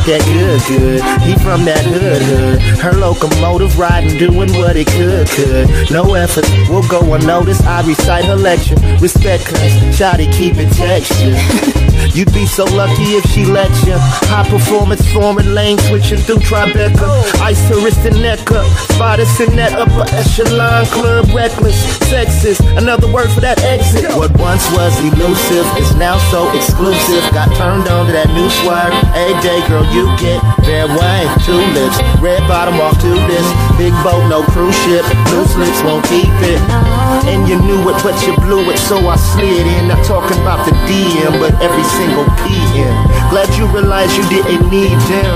got 0.01 0.07
that 0.07 0.25
good, 0.25 0.61
good. 0.67 1.21
He 1.21 1.35
from 1.43 1.65
that 1.65 1.83
hood, 1.85 2.21
hood. 2.21 2.61
Her 2.79 2.93
locomotive 2.93 3.77
riding, 3.77 4.17
doing 4.17 4.51
what 4.53 4.75
it 4.75 4.87
could, 4.87 5.27
could. 5.29 5.91
No 5.91 6.13
effort, 6.13 6.45
we'll 6.69 6.87
go 6.87 7.13
unnoticed. 7.13 7.63
I 7.63 7.85
recite 7.85 8.25
her 8.25 8.35
lecture. 8.35 8.75
Respect 8.99 9.45
cuz, 9.45 9.59
shawty 9.97 10.31
keep 10.31 10.55
it 10.57 10.71
texture. 10.73 11.87
You'd 12.13 12.33
be 12.33 12.45
so 12.45 12.65
lucky 12.65 13.15
if 13.15 13.23
she 13.31 13.45
let 13.45 13.71
you. 13.87 13.95
High 14.27 14.43
performance 14.49 14.99
forming 15.13 15.55
lane 15.55 15.79
switching 15.87 16.19
through 16.19 16.43
Tribeca. 16.43 17.07
Ice 17.39 17.63
her 17.69 17.79
wrist 17.79 18.03
and 18.03 18.21
neck 18.21 18.51
up. 18.51 18.67
Spot 18.91 19.19
us 19.19 19.39
in 19.39 19.55
that 19.55 19.71
upper 19.79 20.03
echelon 20.11 20.85
club. 20.91 21.31
Reckless, 21.31 21.79
sexist. 22.11 22.59
Another 22.75 23.07
word 23.11 23.31
for 23.31 23.39
that 23.39 23.63
exit. 23.63 24.11
What 24.11 24.35
once 24.35 24.67
was 24.75 24.91
elusive 24.99 25.63
is 25.79 25.95
now 25.95 26.19
so 26.27 26.51
exclusive. 26.51 27.23
Got 27.31 27.55
turned 27.55 27.87
on 27.87 28.07
to 28.07 28.11
that 28.11 28.27
new 28.35 28.49
swag. 28.59 28.91
A 29.15 29.31
day 29.39 29.63
girl, 29.71 29.87
you 29.95 30.11
get 30.19 30.43
fair 30.67 30.87
wine, 30.91 31.31
two 31.47 31.63
lips, 31.71 31.95
red 32.19 32.43
bottom 32.47 32.75
off 32.83 32.99
to 32.99 33.11
this. 33.31 33.47
Big 33.79 33.95
boat, 34.03 34.27
no 34.27 34.43
cruise 34.51 34.75
ship, 34.83 35.07
loose 35.31 35.55
lips 35.55 35.79
won't 35.83 36.03
keep 36.11 36.27
it. 36.43 36.90
And 37.25 37.47
you 37.47 37.59
knew 37.61 37.81
it, 37.89 37.97
but 38.03 38.15
you 38.25 38.35
blew 38.37 38.69
it, 38.71 38.77
so 38.77 38.97
I 39.07 39.15
slid 39.15 39.65
in. 39.65 39.87
Not 39.87 40.05
talking 40.05 40.37
about 40.41 40.65
the 40.65 40.71
DM, 40.87 41.39
but 41.39 41.53
every 41.61 41.83
single 41.97 42.25
PM. 42.43 42.95
Glad 43.29 43.49
you 43.57 43.67
realized 43.67 44.15
you 44.17 44.27
didn't 44.29 44.69
need 44.69 44.97
them. 45.09 45.35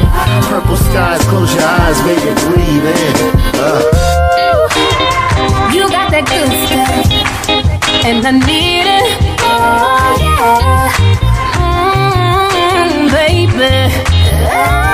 Purple 0.49 0.77
skies, 0.77 1.21
close 1.27 1.53
your 1.53 1.63
eyes, 1.63 1.99
baby, 2.01 2.33
breathe 2.45 2.85
in. 2.85 3.15
Uh. 3.59 3.81
You 5.73 5.89
got 5.89 6.09
that 6.11 6.25
good 6.29 6.51
stuff, 6.65 7.09
and 8.05 8.25
I 8.25 8.31
need 8.31 8.87
it. 8.87 9.09
Oh 9.41 10.19
yeah 10.19 10.85
baby. 13.15 14.84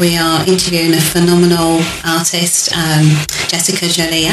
We 0.00 0.16
are 0.16 0.46
interviewing 0.46 0.94
a 0.94 1.00
phenomenal 1.00 1.80
artist, 2.04 2.70
um, 2.76 3.02
Jessica 3.48 3.86
Jolia, 3.86 4.30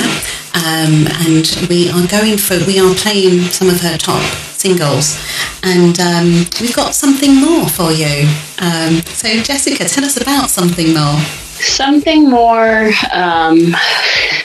um, 0.53 1.07
and 1.25 1.67
we 1.69 1.89
are 1.89 2.05
going 2.07 2.37
for, 2.37 2.63
we 2.67 2.79
are 2.79 2.93
playing 2.93 3.41
some 3.49 3.69
of 3.69 3.81
her 3.81 3.97
top 3.97 4.21
singles, 4.53 5.17
and 5.63 5.99
um, 5.99 6.45
we've 6.61 6.75
got 6.75 6.93
something 6.93 7.35
more 7.35 7.67
for 7.67 7.91
you. 7.91 8.29
Um, 8.59 9.01
so, 9.07 9.27
Jessica, 9.41 9.85
tell 9.85 10.05
us 10.05 10.21
about 10.21 10.51
something 10.51 10.93
more. 10.93 11.19
Something 11.57 12.29
more. 12.29 12.91
Um, 13.11 13.57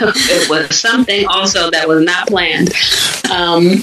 it 0.01 0.49
was 0.49 0.81
something 0.81 1.27
also 1.27 1.71
that 1.71 1.87
was 1.87 2.03
not 2.03 2.29
planned. 2.29 2.71
um, 3.31 3.83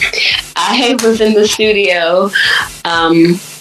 I 0.56 0.96
was 1.04 1.22
in 1.22 1.36
the 1.36 1.48
studio 1.48 2.32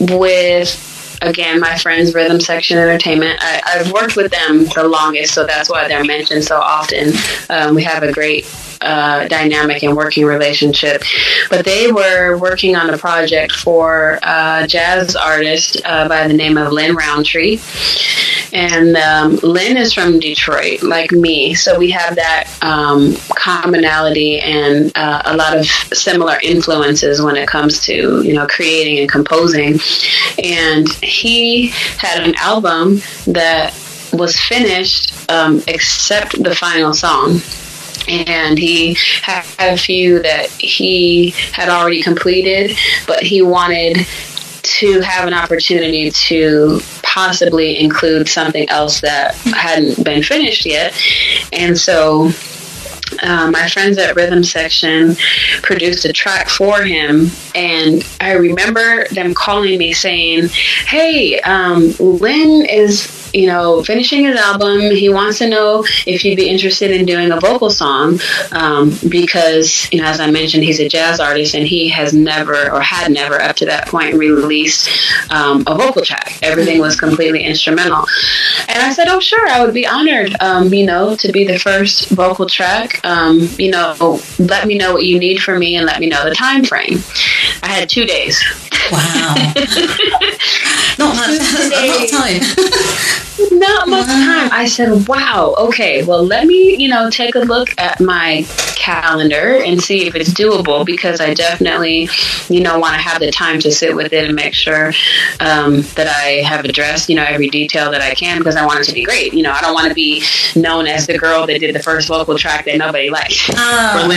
with 0.00 0.85
again, 1.22 1.60
my 1.60 1.76
friends, 1.78 2.14
Rhythm 2.14 2.40
Section 2.40 2.78
Entertainment. 2.78 3.38
I, 3.42 3.78
have 3.78 3.92
worked 3.92 4.16
with 4.16 4.30
them 4.30 4.64
the 4.74 4.88
longest, 4.88 5.34
so 5.34 5.46
that's 5.46 5.70
why 5.70 5.88
they're 5.88 6.04
mentioned 6.04 6.44
so 6.44 6.58
often. 6.58 7.12
Um, 7.50 7.74
we 7.74 7.82
have 7.84 8.02
a 8.02 8.12
great 8.12 8.46
uh, 8.80 9.26
dynamic 9.28 9.82
and 9.82 9.96
working 9.96 10.24
relationship. 10.24 11.02
But 11.50 11.64
they 11.64 11.90
were 11.90 12.36
working 12.36 12.76
on 12.76 12.92
a 12.92 12.98
project 12.98 13.52
for 13.52 14.18
a 14.22 14.66
jazz 14.66 15.16
artist 15.16 15.80
uh, 15.84 16.08
by 16.08 16.28
the 16.28 16.34
name 16.34 16.58
of 16.58 16.72
Lynn 16.72 16.94
Roundtree. 16.94 17.60
And 18.52 18.96
um, 18.96 19.36
Lynn 19.42 19.76
is 19.76 19.92
from 19.92 20.18
Detroit, 20.18 20.82
like 20.82 21.12
me. 21.12 21.54
So 21.54 21.78
we 21.78 21.90
have 21.90 22.16
that 22.16 22.50
um, 22.62 23.14
commonality 23.36 24.40
and 24.40 24.92
uh, 24.96 25.22
a 25.24 25.36
lot 25.36 25.56
of 25.56 25.66
similar 25.66 26.38
influences 26.42 27.20
when 27.20 27.36
it 27.36 27.48
comes 27.48 27.82
to, 27.86 28.22
you 28.22 28.34
know, 28.34 28.46
creating 28.46 28.98
and 28.98 29.10
composing. 29.10 29.78
And 30.42 30.88
he 31.02 31.68
had 31.98 32.22
an 32.22 32.34
album 32.36 33.02
that 33.26 33.74
was 34.12 34.38
finished 34.38 35.30
um, 35.30 35.62
except 35.66 36.42
the 36.42 36.54
final 36.54 36.94
song 36.94 37.40
and 38.08 38.58
he 38.58 38.96
had 39.22 39.44
a 39.58 39.76
few 39.76 40.22
that 40.22 40.48
he 40.50 41.30
had 41.52 41.68
already 41.68 42.02
completed, 42.02 42.76
but 43.06 43.22
he 43.22 43.42
wanted 43.42 44.06
to 44.66 45.00
have 45.00 45.26
an 45.26 45.34
opportunity 45.34 46.10
to 46.10 46.80
possibly 47.02 47.78
include 47.80 48.28
something 48.28 48.68
else 48.68 49.00
that 49.00 49.34
hadn't 49.36 50.04
been 50.04 50.22
finished 50.22 50.66
yet. 50.66 50.92
And 51.52 51.78
so 51.78 52.30
uh, 53.22 53.50
my 53.50 53.68
friends 53.68 53.98
at 53.98 54.16
Rhythm 54.16 54.44
Section 54.44 55.16
produced 55.62 56.04
a 56.04 56.12
track 56.12 56.48
for 56.48 56.82
him, 56.82 57.30
and 57.54 58.06
I 58.20 58.32
remember 58.32 59.06
them 59.08 59.34
calling 59.34 59.78
me 59.78 59.92
saying, 59.92 60.48
"Hey, 60.86 61.40
um, 61.40 61.92
Lynn 61.98 62.66
is 62.66 63.26
you 63.36 63.46
know, 63.46 63.82
finishing 63.82 64.24
his 64.24 64.38
album. 64.38 64.80
He 64.80 65.10
wants 65.10 65.38
to 65.38 65.48
know 65.48 65.84
if 66.06 66.24
you'd 66.24 66.36
be 66.36 66.48
interested 66.48 66.90
in 66.90 67.04
doing 67.04 67.30
a 67.32 67.38
vocal 67.38 67.68
song 67.68 68.18
um, 68.52 68.96
because, 69.08 69.88
you 69.92 70.00
know, 70.00 70.06
as 70.06 70.20
I 70.20 70.30
mentioned, 70.30 70.64
he's 70.64 70.80
a 70.80 70.88
jazz 70.88 71.20
artist 71.20 71.54
and 71.54 71.66
he 71.66 71.88
has 71.90 72.14
never 72.14 72.70
or 72.72 72.80
had 72.80 73.12
never 73.12 73.40
up 73.40 73.56
to 73.56 73.66
that 73.66 73.88
point 73.88 74.14
released 74.14 74.88
um, 75.30 75.64
a 75.66 75.74
vocal 75.74 76.02
track. 76.02 76.38
Everything 76.42 76.80
was 76.80 76.98
completely 76.98 77.42
instrumental. 77.42 78.06
And 78.68 78.78
I 78.78 78.92
said, 78.92 79.08
oh, 79.08 79.20
sure, 79.20 79.46
I 79.48 79.62
would 79.64 79.74
be 79.74 79.86
honored, 79.86 80.34
um, 80.40 80.72
you 80.72 80.86
know, 80.86 81.14
to 81.16 81.30
be 81.30 81.44
the 81.44 81.58
first 81.58 82.08
vocal 82.08 82.46
track. 82.46 83.04
Um, 83.06 83.48
you 83.56 83.70
know, 83.70 84.20
let 84.40 84.66
me 84.66 84.76
know 84.76 84.92
what 84.92 85.04
you 85.04 85.20
need 85.20 85.38
from 85.40 85.60
me 85.60 85.76
and 85.76 85.86
let 85.86 86.00
me 86.00 86.08
know 86.08 86.24
the 86.28 86.34
time 86.34 86.64
frame. 86.64 86.98
I 87.62 87.68
had 87.68 87.88
two 87.88 88.04
days. 88.04 88.42
Wow. 88.90 89.34
not 90.98 91.14
much, 91.16 91.38
of 91.38 92.10
time. 92.10 92.40
Not 93.52 93.88
much 93.88 94.06
time. 94.06 94.50
I 94.52 94.66
said, 94.66 95.08
wow, 95.08 95.54
okay, 95.58 96.02
well, 96.04 96.24
let 96.24 96.46
me, 96.46 96.76
you 96.76 96.88
know, 96.88 97.10
take 97.10 97.34
a 97.34 97.40
look 97.40 97.68
at 97.78 98.00
my 98.00 98.46
calendar 98.76 99.62
and 99.62 99.80
see 99.80 100.06
if 100.06 100.14
it's 100.14 100.30
doable 100.30 100.86
because 100.86 101.20
I 101.20 101.34
definitely, 101.34 102.08
you 102.48 102.60
know, 102.60 102.78
want 102.78 102.94
to 102.94 103.00
have 103.00 103.20
the 103.20 103.30
time 103.30 103.58
to 103.60 103.70
sit 103.72 103.94
with 103.94 104.12
it 104.12 104.24
and 104.24 104.34
make 104.34 104.54
sure 104.54 104.88
um, 105.40 105.82
that 105.96 106.06
I 106.06 106.42
have 106.48 106.64
addressed, 106.64 107.08
you 107.08 107.16
know, 107.16 107.24
every 107.24 107.48
detail 107.48 107.90
that 107.90 108.00
I 108.00 108.14
can 108.14 108.38
because 108.38 108.56
I 108.56 108.64
want 108.64 108.80
it 108.80 108.84
to 108.84 108.94
be 108.94 109.04
great. 109.04 109.34
You 109.34 109.42
know, 109.42 109.52
I 109.52 109.60
don't 109.60 109.74
want 109.74 109.88
to 109.88 109.94
be 109.94 110.22
known 110.54 110.86
as 110.86 111.06
the 111.06 111.18
girl 111.18 111.46
that 111.46 111.60
did 111.60 111.74
the 111.74 111.82
first 111.82 112.08
vocal 112.08 112.38
track 112.38 112.64
that 112.66 112.78
nobody 112.78 113.10
liked. 113.10 113.50
Oh, 113.58 114.08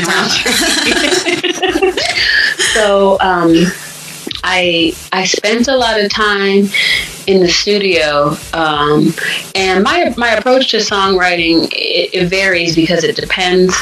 so, 2.74 3.18
um, 3.20 3.66
I 4.44 4.94
I 5.12 5.26
spent 5.26 5.68
a 5.68 5.76
lot 5.76 6.00
of 6.00 6.12
time 6.12 6.70
in 7.28 7.42
the 7.42 7.48
studio, 7.48 8.36
um, 8.54 9.14
and 9.56 9.84
my 9.84 10.14
my 10.18 10.30
approach 10.30 10.72
to 10.72 10.78
songwriting 10.78 11.66
it, 11.72 12.14
it, 12.14 12.28
varies 12.28 12.76
because 12.76 13.04
it 13.04 13.16
depends 13.16 13.76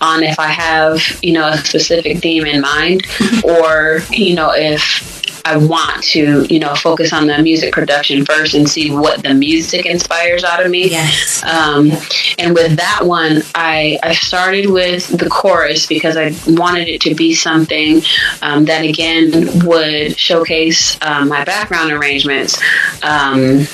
on 0.00 0.22
if 0.22 0.38
I 0.38 0.48
have 0.48 1.00
you 1.22 1.32
know 1.32 1.48
a 1.48 1.58
specific 1.58 2.18
theme 2.18 2.46
in 2.46 2.60
mind, 2.60 3.06
or 3.44 4.00
you 4.10 4.34
know 4.34 4.52
if 4.54 5.23
I 5.44 5.56
want 5.56 6.02
to, 6.04 6.46
you 6.48 6.58
know, 6.58 6.74
focus 6.74 7.12
on 7.12 7.26
the 7.26 7.38
music 7.42 7.72
production 7.72 8.24
first 8.24 8.54
and 8.54 8.68
see 8.68 8.90
what 8.90 9.22
the 9.22 9.34
music 9.34 9.84
inspires 9.86 10.42
out 10.42 10.64
of 10.64 10.70
me. 10.70 10.90
Yes. 10.90 11.42
Um, 11.44 11.92
and 12.38 12.54
with 12.54 12.76
that 12.76 13.00
one, 13.04 13.42
I, 13.54 13.98
I 14.02 14.14
started 14.14 14.70
with 14.70 15.06
the 15.08 15.28
chorus 15.28 15.86
because 15.86 16.16
I 16.16 16.32
wanted 16.46 16.88
it 16.88 17.00
to 17.02 17.14
be 17.14 17.34
something 17.34 18.02
um, 18.42 18.64
that 18.64 18.84
again 18.84 19.66
would 19.66 20.18
showcase 20.18 20.96
um, 21.02 21.28
my 21.28 21.44
background 21.44 21.92
arrangements. 21.92 22.60
Um, 23.02 23.66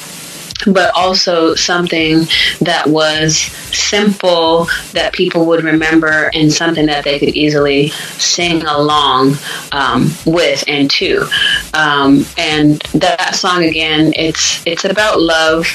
but 0.67 0.93
also 0.95 1.55
something 1.55 2.25
that 2.61 2.85
was 2.87 3.37
simple 3.37 4.67
that 4.93 5.13
people 5.13 5.47
would 5.47 5.65
remember 5.65 6.31
and 6.35 6.53
something 6.53 6.87
that 6.87 7.05
they 7.05 7.19
could 7.19 7.31
easily 7.31 7.89
sing 8.19 8.63
along 8.65 9.35
um, 9.73 10.11
with 10.27 10.65
and 10.67 10.91
to. 10.91 11.29
Um, 11.75 12.25
and 12.37 12.81
that 12.95 13.35
song 13.35 13.65
again, 13.65 14.13
it's 14.17 14.65
it's 14.67 14.85
about 14.85 15.21
love, 15.21 15.67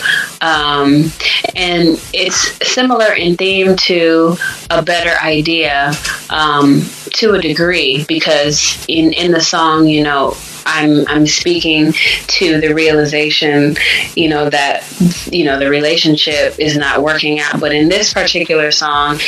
um, 0.41 1.11
and 1.55 1.99
it's 2.13 2.67
similar 2.67 3.13
in 3.13 3.37
theme 3.37 3.75
to 3.75 4.35
a 4.69 4.81
better 4.81 5.19
idea 5.23 5.93
um, 6.29 6.81
to 7.13 7.33
a 7.33 7.41
degree 7.41 8.05
because 8.07 8.83
in 8.87 9.13
in 9.13 9.31
the 9.31 9.41
song, 9.41 9.87
you 9.87 10.03
know 10.03 10.35
I'm 10.65 11.07
I'm 11.07 11.27
speaking 11.27 11.93
to 11.93 12.59
the 12.59 12.73
realization, 12.73 13.75
you 14.15 14.29
know, 14.29 14.49
that 14.49 14.83
you 15.31 15.45
know 15.45 15.59
the 15.59 15.69
relationship 15.69 16.59
is 16.59 16.77
not 16.77 17.03
working 17.03 17.39
out. 17.39 17.59
But 17.59 17.71
in 17.71 17.89
this 17.89 18.13
particular 18.13 18.71
song, 18.71 19.19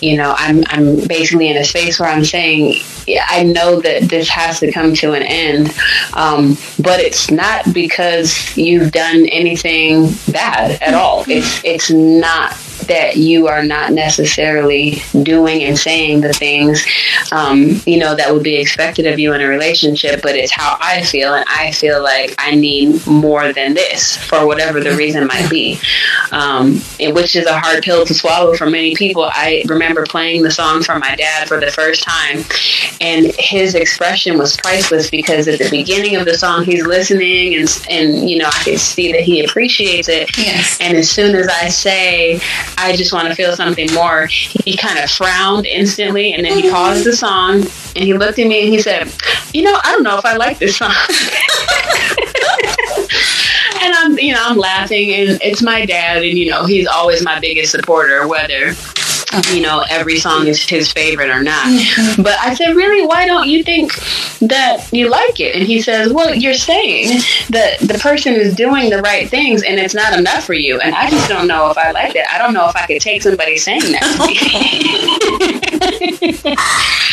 you 0.00 0.16
know, 0.16 0.34
I'm 0.36 0.64
I'm 0.66 1.06
basically 1.06 1.48
in 1.48 1.56
a 1.56 1.64
space 1.64 2.00
where 2.00 2.08
I'm 2.08 2.24
saying 2.24 2.82
I 3.28 3.44
know 3.44 3.80
that 3.80 4.08
this 4.08 4.28
has 4.28 4.60
to 4.60 4.72
come 4.72 4.94
to 4.94 5.12
an 5.12 5.22
end, 5.22 5.74
um, 6.14 6.56
but 6.78 7.00
it's 7.00 7.30
not 7.30 7.72
because 7.72 8.56
you've 8.56 8.92
done 8.92 9.26
anything 9.26 10.10
bad 10.30 10.82
at 10.82 10.94
all. 10.94 11.24
It's 11.28 11.60
it's 11.64 11.90
not 11.90 12.52
that 12.88 13.16
you 13.16 13.48
are 13.48 13.64
not 13.64 13.92
necessarily 13.92 15.02
doing 15.22 15.62
and 15.64 15.78
saying 15.78 16.20
the 16.20 16.32
things, 16.32 16.84
um, 17.32 17.80
you 17.86 17.98
know, 17.98 18.14
that 18.14 18.32
would 18.32 18.42
be 18.42 18.56
expected 18.56 19.06
of 19.06 19.18
you 19.18 19.32
in 19.32 19.40
a 19.40 19.46
relationship, 19.46 20.22
but 20.22 20.34
it's 20.34 20.52
how 20.52 20.76
I 20.80 21.02
feel, 21.02 21.34
and 21.34 21.44
I 21.48 21.72
feel 21.72 22.02
like 22.02 22.34
I 22.38 22.54
need 22.54 23.06
more 23.06 23.52
than 23.52 23.74
this 23.74 24.16
for 24.16 24.46
whatever 24.46 24.80
the 24.80 24.96
reason 24.96 25.26
might 25.26 25.48
be, 25.50 25.78
um, 26.32 26.76
which 27.00 27.36
is 27.36 27.46
a 27.46 27.58
hard 27.58 27.82
pill 27.82 28.04
to 28.04 28.14
swallow 28.14 28.54
for 28.54 28.66
many 28.66 28.94
people. 28.94 29.24
I 29.24 29.64
remember 29.68 30.04
playing 30.06 30.42
the 30.42 30.50
song 30.50 30.82
for 30.82 30.98
my 30.98 31.14
dad 31.16 31.48
for 31.48 31.60
the 31.60 31.70
first 31.70 32.02
time, 32.02 32.44
and 33.00 33.32
his 33.38 33.74
expression 33.74 34.38
was 34.38 34.56
priceless 34.56 35.10
because 35.10 35.48
at 35.48 35.58
the 35.58 35.70
beginning 35.70 36.16
of 36.16 36.24
the 36.24 36.36
song, 36.36 36.64
he's 36.64 36.84
listening, 36.86 37.56
and 37.56 37.86
and 37.88 38.28
you 38.28 38.38
know, 38.38 38.48
I 38.48 38.62
can 38.64 38.78
see 38.78 39.12
that 39.12 39.22
he 39.22 39.44
appreciates 39.44 40.08
it. 40.08 40.36
Yes. 40.36 40.78
And 40.80 40.96
as 40.96 41.10
soon 41.10 41.34
as 41.34 41.48
I 41.48 41.68
say, 41.68 42.40
I 42.78 42.96
just 42.96 43.12
want 43.12 43.28
to 43.28 43.34
feel 43.34 43.54
something 43.56 43.92
more. 43.94 44.26
He 44.26 44.76
kind 44.76 44.98
of 44.98 45.10
frowned 45.10 45.66
instantly 45.66 46.32
and 46.32 46.44
then 46.44 46.58
he 46.58 46.70
paused 46.70 47.04
the 47.04 47.14
song 47.14 47.62
and 47.96 48.04
he 48.04 48.14
looked 48.14 48.38
at 48.38 48.46
me 48.46 48.64
and 48.64 48.72
he 48.72 48.80
said, 48.80 49.12
You 49.52 49.62
know, 49.62 49.78
I 49.82 49.92
don't 49.92 50.02
know 50.02 50.18
if 50.18 50.24
I 50.24 50.36
like 50.36 50.58
this 50.58 50.76
song. 50.76 50.88
and 53.82 53.94
I'm, 53.94 54.18
you 54.18 54.32
know, 54.32 54.42
I'm 54.42 54.56
laughing 54.56 55.12
and 55.12 55.38
it's 55.42 55.62
my 55.62 55.86
dad 55.86 56.24
and, 56.24 56.38
you 56.38 56.50
know, 56.50 56.64
he's 56.64 56.86
always 56.86 57.24
my 57.24 57.40
biggest 57.40 57.72
supporter, 57.72 58.26
whether 58.26 58.74
you 59.52 59.60
know, 59.60 59.84
every 59.88 60.18
song 60.18 60.46
is 60.46 60.62
his 60.68 60.92
favorite 60.92 61.30
or 61.30 61.42
not. 61.42 61.66
Mm-hmm. 61.66 62.22
But 62.22 62.38
I 62.38 62.54
said, 62.54 62.74
really, 62.74 63.06
why 63.06 63.26
don't 63.26 63.48
you 63.48 63.62
think 63.62 63.94
that 64.40 64.88
you 64.92 65.08
like 65.10 65.40
it? 65.40 65.54
And 65.54 65.66
he 65.66 65.80
says, 65.80 66.12
well, 66.12 66.34
you're 66.34 66.54
saying 66.54 67.20
that 67.50 67.78
the 67.80 67.98
person 68.00 68.34
is 68.34 68.54
doing 68.54 68.90
the 68.90 69.00
right 69.02 69.28
things 69.28 69.62
and 69.62 69.78
it's 69.78 69.94
not 69.94 70.18
enough 70.18 70.44
for 70.44 70.54
you. 70.54 70.80
And 70.80 70.94
I 70.94 71.10
just 71.10 71.28
don't 71.28 71.46
know 71.46 71.70
if 71.70 71.78
I 71.78 71.90
like 71.92 72.14
that. 72.14 72.30
I 72.30 72.38
don't 72.38 72.54
know 72.54 72.68
if 72.68 72.76
I 72.76 72.86
could 72.86 73.00
take 73.00 73.22
somebody 73.22 73.56
saying 73.56 73.92
that 73.92 74.02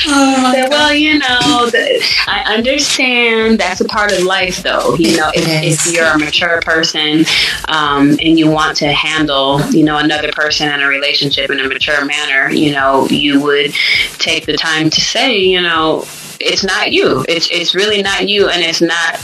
oh 0.08 0.52
said, 0.54 0.70
well, 0.70 0.94
you 0.94 1.20
know, 1.20 1.70
the, 1.70 2.04
I 2.28 2.56
understand 2.56 3.60
that's 3.60 3.82
a 3.82 3.86
part 3.86 4.12
of 4.12 4.24
life, 4.24 4.64
though. 4.64 4.96
You 4.96 5.18
know, 5.18 5.32
if, 5.34 5.88
if 5.88 5.94
you're 5.94 6.06
a 6.06 6.18
mature 6.18 6.62
person 6.62 7.26
um, 7.68 8.12
and 8.12 8.38
you 8.38 8.50
want 8.50 8.78
to 8.78 8.92
handle, 8.92 9.62
you 9.72 9.84
know, 9.84 9.98
another 9.98 10.32
person 10.32 10.72
in 10.72 10.82
a 10.82 10.88
relationship 10.88 11.50
in 11.50 11.60
a 11.60 11.68
mature 11.68 12.06
manner, 12.12 12.52
you 12.52 12.72
know, 12.72 13.08
you 13.10 13.42
would 13.42 13.74
take 14.18 14.46
the 14.46 14.58
time 14.58 14.90
to 14.90 15.02
say, 15.02 15.38
you 15.38 15.62
know, 15.62 16.06
it's 16.40 16.64
not 16.64 16.92
you. 16.92 17.24
It's 17.30 17.50
it's 17.52 17.76
really 17.76 18.02
not 18.02 18.28
you, 18.28 18.50
and 18.50 18.62
it's 18.62 18.82
not 18.82 19.20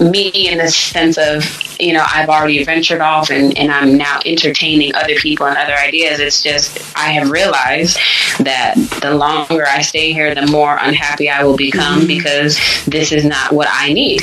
me 0.00 0.48
in 0.48 0.58
the 0.58 0.68
sense 0.68 1.18
of 1.18 1.44
you 1.78 1.92
know 1.92 2.04
I've 2.06 2.28
already 2.28 2.64
ventured 2.64 3.00
off 3.00 3.30
and, 3.30 3.56
and 3.58 3.70
I'm 3.70 3.96
now 3.96 4.20
entertaining 4.24 4.94
other 4.94 5.16
people 5.16 5.46
and 5.46 5.56
other 5.56 5.74
ideas. 5.74 6.20
It's 6.20 6.42
just 6.42 6.96
I 6.96 7.10
have 7.12 7.30
realized 7.30 7.98
that 8.40 8.74
the 9.02 9.14
longer 9.14 9.66
I 9.66 9.82
stay 9.82 10.12
here, 10.12 10.34
the 10.34 10.46
more 10.46 10.78
unhappy 10.80 11.28
I 11.28 11.44
will 11.44 11.56
become 11.56 12.00
mm-hmm. 12.00 12.06
because 12.06 12.58
this 12.86 13.12
is 13.12 13.24
not 13.24 13.52
what 13.52 13.68
I 13.70 13.92
need 13.92 14.22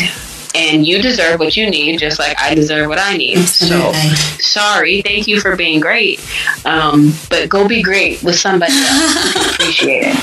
and 0.56 0.86
you 0.86 1.02
deserve 1.02 1.40
what 1.40 1.56
you 1.56 1.70
need 1.70 2.00
just 2.00 2.20
like 2.20 2.40
I 2.40 2.54
deserve 2.54 2.90
what 2.90 3.00
I 3.00 3.18
need. 3.18 3.38
Absolutely. 3.38 3.94
So 3.94 4.60
sorry, 4.60 5.02
thank 5.02 5.28
you 5.28 5.40
for 5.40 5.56
being 5.56 5.80
great. 5.80 6.20
Um, 6.66 7.14
but 7.30 7.50
go 7.50 7.68
be 7.68 7.82
great 7.82 8.22
with 8.24 8.36
somebody 8.36 8.74
else. 8.74 9.56
appreciate 9.56 10.04
it. 10.06 10.16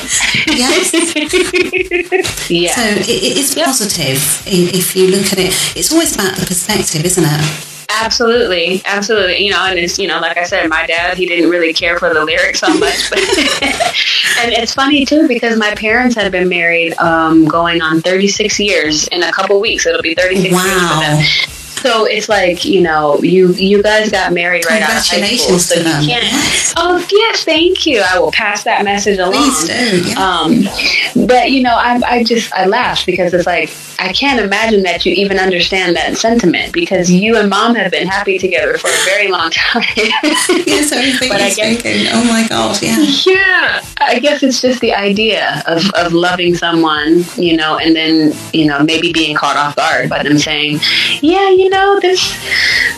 Yes. 0.49 0.93
yeah. 2.51 2.73
So 2.73 2.83
it, 2.83 3.09
it's 3.09 3.57
yep. 3.57 3.67
positive 3.67 4.43
if 4.47 4.97
you 4.97 5.09
look 5.09 5.33
at 5.33 5.39
it. 5.39 5.55
It's 5.77 5.93
always 5.93 6.15
about 6.15 6.37
the 6.37 6.47
perspective, 6.47 7.05
isn't 7.05 7.25
it? 7.25 7.68
Absolutely, 7.91 8.83
absolutely. 8.85 9.43
You 9.45 9.51
know, 9.51 9.65
and 9.67 9.79
it's 9.79 9.99
you 9.99 10.07
know, 10.07 10.21
like 10.21 10.37
I 10.37 10.45
said, 10.45 10.69
my 10.69 10.87
dad 10.87 11.17
he 11.17 11.27
didn't 11.27 11.49
really 11.49 11.73
care 11.73 11.99
for 11.99 12.13
the 12.13 12.25
lyrics 12.25 12.61
so 12.61 12.69
much, 12.79 13.11
but 13.11 13.19
and 14.41 14.53
it's 14.53 14.75
funny 14.75 15.07
too 15.07 15.27
because 15.27 15.59
my 15.59 15.75
parents 15.75 16.15
had 16.15 16.31
been 16.31 16.49
married 16.49 16.97
um, 16.99 17.47
going 17.47 17.81
on 17.81 18.03
36 18.03 18.61
years 18.61 19.09
in 19.09 19.23
a 19.23 19.33
couple 19.33 19.59
weeks. 19.61 19.87
It'll 19.87 20.03
be 20.03 20.15
36 20.15 20.55
wow. 20.55 20.65
years 20.65 21.41
for 21.41 21.47
them. 21.47 21.58
So 21.83 22.05
it's 22.05 22.29
like 22.29 22.65
you 22.65 22.81
know, 22.81 23.19
you 23.23 23.53
you 23.53 23.83
guys 23.83 24.11
got 24.11 24.33
married 24.33 24.65
right 24.67 24.83
out 24.83 24.91
of 24.91 25.07
high 25.07 25.37
school, 25.37 25.59
so 25.59 25.77
you 25.77 25.85
can't. 25.85 26.07
Yes. 26.07 26.75
Oh 26.77 27.05
yes, 27.11 27.45
thank 27.45 27.87
you. 27.87 28.03
I 28.05 28.19
will 28.19 28.33
pass 28.33 28.65
that 28.65 28.85
message 28.85 29.19
along. 29.19 29.33
Please 29.33 29.65
do. 29.67 30.09
Yeah. 30.09 30.19
Um, 30.19 31.27
but 31.27 31.51
you 31.51 31.63
know, 31.63 31.75
I 31.75 32.01
I 32.07 32.25
just 32.25 32.53
I 32.53 32.67
laugh 32.67 33.05
because 33.07 33.33
it's 33.35 33.47
like 33.47 33.71
I 34.01 34.13
can't 34.13 34.41
imagine 34.41 34.83
that 34.85 35.05
you 35.05 35.13
even 35.13 35.39
understand 35.39 35.97
that 35.97 36.17
sentiment 36.17 36.73
because 36.73 37.11
you 37.11 37.37
and 37.37 37.51
mom 37.51 37.75
have 37.75 37.91
been 37.91 38.07
happy 38.07 38.39
together 38.39 38.79
for 38.79 38.89
a 38.89 39.05
very 39.05 39.29
long 39.29 39.51
time. 39.51 39.83
yes, 39.97 40.93
I 40.93 41.29
guess, 41.29 41.57
thinking, 41.57 42.07
oh 42.13 42.25
my 42.25 42.47
god, 42.49 42.81
yeah. 42.81 42.97
Yeah, 43.27 43.83
I 44.01 44.21
guess 44.21 44.43
it's 44.43 44.61
just 44.61 44.81
the 44.81 44.95
idea 44.95 45.63
of, 45.67 45.83
of 45.95 46.13
loving 46.13 46.55
someone, 46.55 47.25
you 47.37 47.57
know, 47.57 47.79
and 47.79 47.97
then, 47.97 48.33
you 48.53 48.67
know, 48.67 48.83
maybe 48.85 49.13
being 49.13 49.35
caught 49.35 49.57
off 49.57 49.75
guard 49.75 50.09
by 50.09 50.23
them 50.23 50.39
saying, 50.39 50.79
yeah, 51.21 51.51
you 51.51 51.68
know, 51.71 51.99
this, 52.01 52.37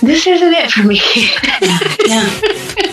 this 0.01 0.27
isn't 0.27 0.53
it 0.53 0.71
for 0.71 0.83
me. 0.83 1.01
yeah, 1.61 1.79
yeah. 2.07 2.41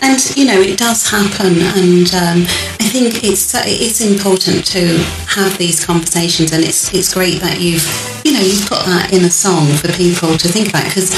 And, 0.01 0.37
you 0.37 0.45
know, 0.45 0.59
it 0.59 0.77
does 0.77 1.09
happen. 1.09 1.57
And 1.77 2.07
um, 2.13 2.43
I 2.79 2.87
think 2.89 3.23
it's, 3.23 3.53
it's 3.55 4.01
important 4.01 4.65
to 4.67 4.97
have 5.27 5.57
these 5.57 5.85
conversations 5.85 6.51
and 6.51 6.63
it's, 6.63 6.93
it's 6.93 7.13
great 7.13 7.41
that 7.41 7.59
you've 7.59 7.85
you 8.27 8.33
know, 8.33 8.41
you've 8.41 8.67
put 8.67 8.83
that 8.85 9.13
in 9.13 9.23
a 9.23 9.29
song 9.29 9.67
for 9.77 9.87
people 9.93 10.37
to 10.37 10.47
think 10.49 10.67
about. 10.67 10.83
Because 10.83 11.15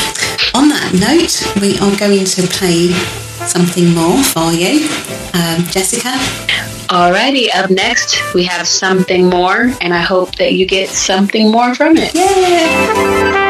on 0.53 0.70
that 0.70 0.93
note, 0.93 1.41
we 1.60 1.74
are 1.80 1.97
going 1.97 2.24
to 2.24 2.41
play 2.47 2.91
something 3.47 3.95
more 3.95 4.22
for 4.24 4.53
you, 4.53 4.86
um, 5.34 5.66
Jessica. 5.74 6.14
Alrighty, 6.89 7.49
up 7.55 7.72
next 7.72 8.34
we 8.36 8.43
have 8.43 8.68
something 8.68 9.28
more, 9.28 9.72
and 9.82 9.91
I 9.91 10.01
hope 10.01 10.36
that 10.36 10.53
you 10.53 10.68
get 10.68 10.89
something 10.89 11.51
more 11.51 11.74
from 11.74 11.97
it. 11.97 12.14
Yeah. 12.14 13.48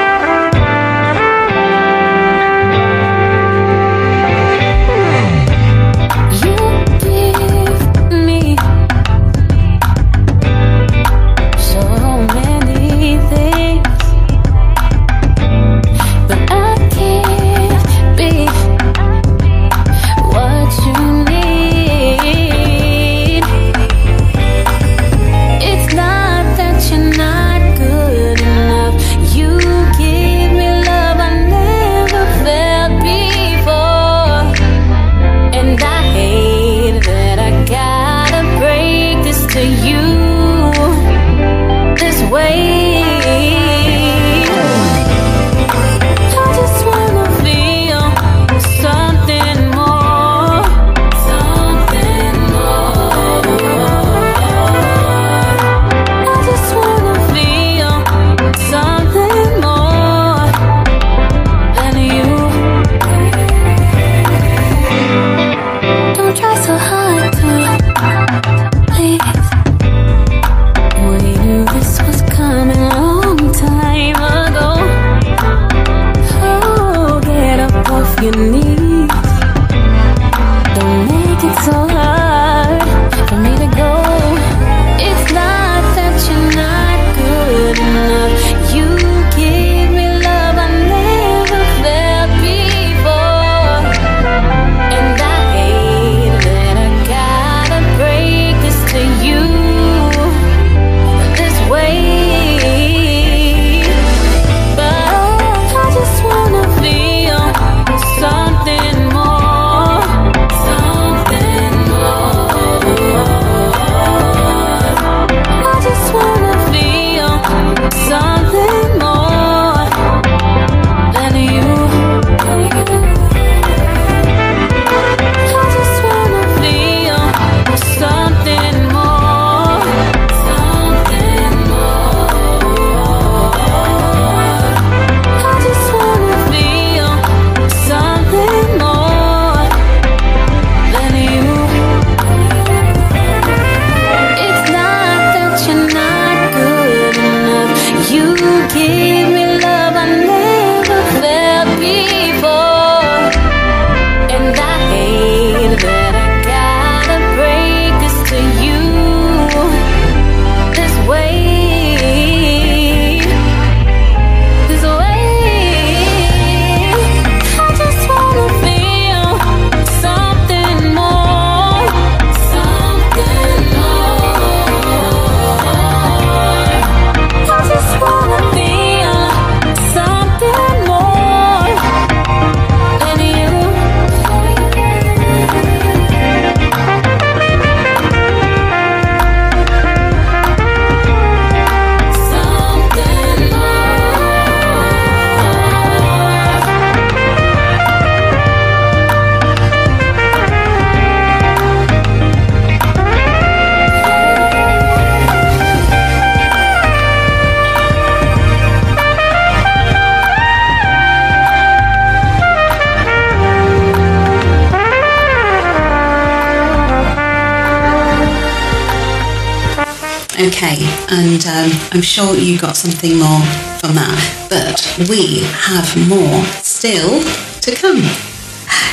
Okay, 220.61 220.83
and 221.07 221.45
um, 221.47 221.71
I'm 221.93 222.01
sure 222.01 222.35
you 222.35 222.59
got 222.59 222.75
something 222.75 223.17
more 223.17 223.39
from 223.79 223.95
that, 223.95 224.19
but 224.49 225.07
we 225.07 225.39
have 225.55 225.87
more 226.09 226.43
still 226.63 227.23
to 227.61 227.75
come. 227.79 228.01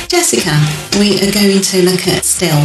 Jessica, 0.07 0.55
we 0.97 1.19
are 1.19 1.29
going 1.29 1.59
to 1.59 1.83
look 1.83 2.07
at 2.07 2.23
Still. 2.23 2.61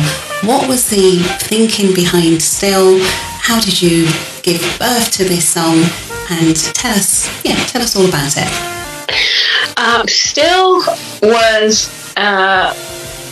What 0.49 0.69
was 0.69 0.89
the 0.89 1.19
thinking 1.41 1.93
behind 1.93 2.41
Still? 2.41 3.01
How 3.41 3.59
did 3.59 3.83
you 3.83 4.07
give 4.45 4.63
birth 4.79 5.11
to 5.15 5.25
this 5.25 5.49
song? 5.49 5.83
And 6.31 6.55
tell 6.55 6.93
us, 6.95 7.27
yeah, 7.45 7.57
tell 7.65 7.83
us 7.83 7.97
all 7.97 8.07
about 8.07 8.35
it. 8.37 9.79
Um, 9.79 10.07
Still 10.07 10.77
was 11.21 12.15
uh, 12.17 12.73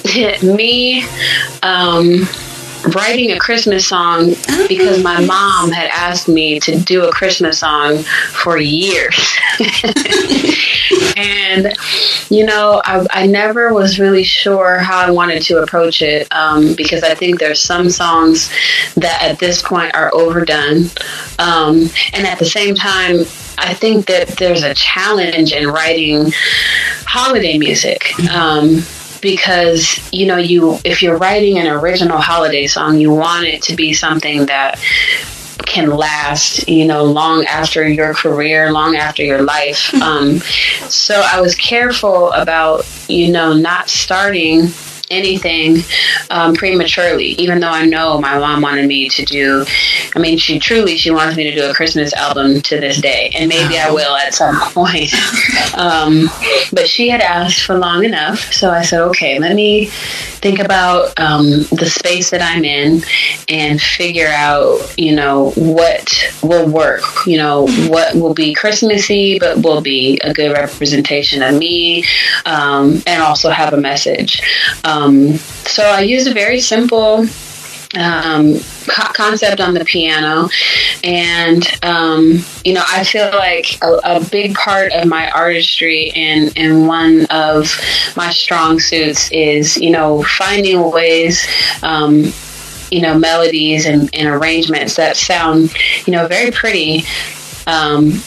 me. 0.43 1.05
Um, 1.63 2.27
writing 2.95 3.33
a 3.33 3.39
Christmas 3.39 3.87
song 3.87 4.35
because 4.69 5.03
my 5.03 5.25
mom 5.25 5.71
had 5.71 5.91
asked 5.93 6.29
me 6.29 6.59
to 6.61 6.79
do 6.79 7.05
a 7.05 7.13
Christmas 7.13 7.59
song 7.59 7.99
for 7.99 8.59
years. 8.59 9.39
and, 11.17 11.73
you 12.31 12.45
know, 12.45 12.81
I, 12.85 13.07
I, 13.11 13.27
never 13.27 13.73
was 13.73 13.99
really 13.99 14.25
sure 14.25 14.79
how 14.79 14.99
I 14.99 15.11
wanted 15.11 15.43
to 15.43 15.63
approach 15.63 16.03
it 16.03 16.27
um, 16.33 16.75
because 16.75 17.03
I 17.03 17.15
think 17.15 17.39
there's 17.39 17.61
some 17.61 17.91
songs 17.91 18.51
that 18.97 19.23
at 19.23 19.39
this 19.39 19.63
point 19.63 19.95
are 19.95 20.11
overdone. 20.15 20.85
Um, 21.39 21.91
and 22.13 22.27
at 22.27 22.39
the 22.39 22.47
same 22.47 22.75
time, 22.75 23.21
I 23.59 23.75
think 23.75 24.07
that 24.07 24.29
there's 24.39 24.63
a 24.63 24.75
challenge 24.75 25.53
in 25.53 25.69
writing 25.69 26.33
holiday 27.07 27.59
music. 27.59 28.19
Um, 28.31 28.83
because 29.21 30.01
you 30.13 30.27
know 30.27 30.37
you 30.37 30.79
if 30.85 31.03
you're 31.03 31.17
writing 31.17 31.59
an 31.59 31.67
original 31.67 32.19
holiday 32.19 32.67
song 32.67 32.99
you 32.99 33.13
want 33.13 33.47
it 33.47 33.63
to 33.63 33.77
be 33.77 33.93
something 33.93 34.47
that 34.47 34.79
can 35.67 35.91
last 35.91 36.69
you 36.69 36.85
know 36.87 37.05
long 37.05 37.45
after 37.45 37.87
your 37.87 38.15
career 38.15 38.73
long 38.73 38.97
after 38.97 39.23
your 39.23 39.43
life. 39.43 39.93
Um, 39.95 40.39
so 40.89 41.23
i 41.27 41.41
was 41.41 41.55
careful 41.55 42.33
about 42.33 42.87
you 43.09 43.31
know 43.31 43.53
not 43.53 43.89
starting 43.89 44.69
anything 45.11 45.79
um, 46.31 46.55
prematurely, 46.55 47.33
even 47.33 47.61
though 47.61 47.69
I 47.69 47.85
know 47.85 48.21
my 48.21 48.39
mom 48.39 48.63
wanted 48.63 48.87
me 48.87 49.09
to 49.11 49.25
do. 49.25 49.65
I 50.15 50.19
mean, 50.19 50.39
she 50.39 50.59
truly 50.59 50.97
she 50.97 51.11
wants 51.11 51.37
me 51.37 51.45
to 51.45 51.55
do 51.55 51.69
a 51.69 51.75
Christmas 51.75 52.13
album 52.15 52.61
to 52.63 52.81
this 52.81 53.01
day, 53.01 53.31
and 53.35 53.49
maybe 53.49 53.79
I 53.79 53.91
will 53.91 54.17
at 54.17 54.35
some 54.35 54.59
point. 54.73 55.13
um, 55.77 56.29
but 56.73 56.89
she 56.89 57.09
had 57.09 57.21
asked 57.21 57.63
for 57.63 57.77
long 57.77 58.05
enough, 58.05 58.53
so 58.53 58.71
I 58.71 58.83
said, 58.83 59.03
okay, 59.09 59.39
let 59.39 59.55
me 59.55 59.87
think 59.87 60.59
about 60.59 61.19
um, 61.19 61.51
the 61.73 61.87
space 61.87 62.31
that 62.31 62.41
I'm 62.41 62.65
in 62.65 63.03
and 63.49 63.81
figure 63.81 64.29
out, 64.29 64.95
you 64.97 65.15
know, 65.15 65.51
what 65.51 66.33
will 66.43 66.69
work. 66.69 67.03
You 67.27 67.37
know, 67.37 67.67
what 67.89 68.15
will 68.15 68.35
be 68.35 68.55
Christmassy, 68.55 69.39
but 69.39 69.59
will 69.59 69.81
be 69.81 70.19
a 70.23 70.33
good 70.33 70.53
representation 70.53 71.43
of 71.43 71.59
me, 71.59 72.05
um, 72.47 73.03
and 73.07 73.23
also 73.23 73.51
have 73.51 73.75
a 73.75 73.77
message. 73.77 74.41
Um, 74.85 75.00
um, 75.01 75.37
so 75.67 75.83
I 75.83 76.01
used 76.01 76.27
a 76.27 76.35
very 76.35 76.61
simple 76.61 77.27
um, 77.97 78.55
co- 78.87 79.13
concept 79.13 79.61
on 79.61 79.75
the 79.75 79.85
piano, 79.85 80.49
and 81.03 81.67
um, 81.83 82.45
you 82.65 82.75
know, 82.75 82.85
I 82.87 83.05
feel 83.05 83.31
like 83.31 83.83
a, 83.83 84.01
a, 84.05 84.25
big 84.31 84.55
part 84.55 84.93
of 84.93 85.09
my 85.09 85.31
artistry 85.31 86.13
and 86.15 86.53
and 86.57 86.87
one 86.87 87.27
of 87.31 87.81
my 88.17 88.31
strong 88.31 88.79
suits 88.79 89.31
is 89.33 89.77
you 89.77 89.91
know 89.91 90.23
finding 90.23 90.91
ways. 90.91 91.47
Um, 91.83 92.33
you 92.93 93.01
know, 93.01 93.17
melodies 93.17 93.87
and, 93.87 94.13
and, 94.13 94.27
arrangements 94.27 94.97
that 94.97 95.17
sound, 95.17 95.73
you 96.07 96.13
know, 96.13 96.27
very 96.27 96.51
pretty 96.51 97.05
um, 97.69 98.21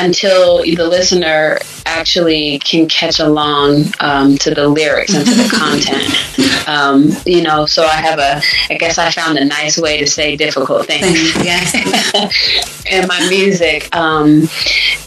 until 0.00 0.58
the 0.62 0.88
listener 0.88 1.58
actually 1.86 2.58
can 2.60 2.88
catch 2.88 3.18
along 3.20 3.84
um, 4.00 4.36
to 4.38 4.54
the 4.54 4.68
lyrics 4.68 5.14
and 5.14 5.26
to 5.26 5.34
the 5.34 5.48
content. 5.48 6.14
Um, 6.66 7.10
you 7.26 7.42
know, 7.42 7.66
so 7.66 7.84
I 7.84 7.96
have 7.96 8.18
a, 8.20 8.40
I 8.72 8.76
guess 8.76 8.96
I 8.96 9.10
found 9.10 9.38
a 9.38 9.44
nice 9.44 9.76
way 9.76 9.98
to 9.98 10.06
say 10.06 10.36
difficult 10.36 10.86
things. 10.86 11.34
Yes. 11.44 11.74
in 12.90 13.06
my 13.06 13.28
music. 13.28 13.94
Um, 13.94 14.48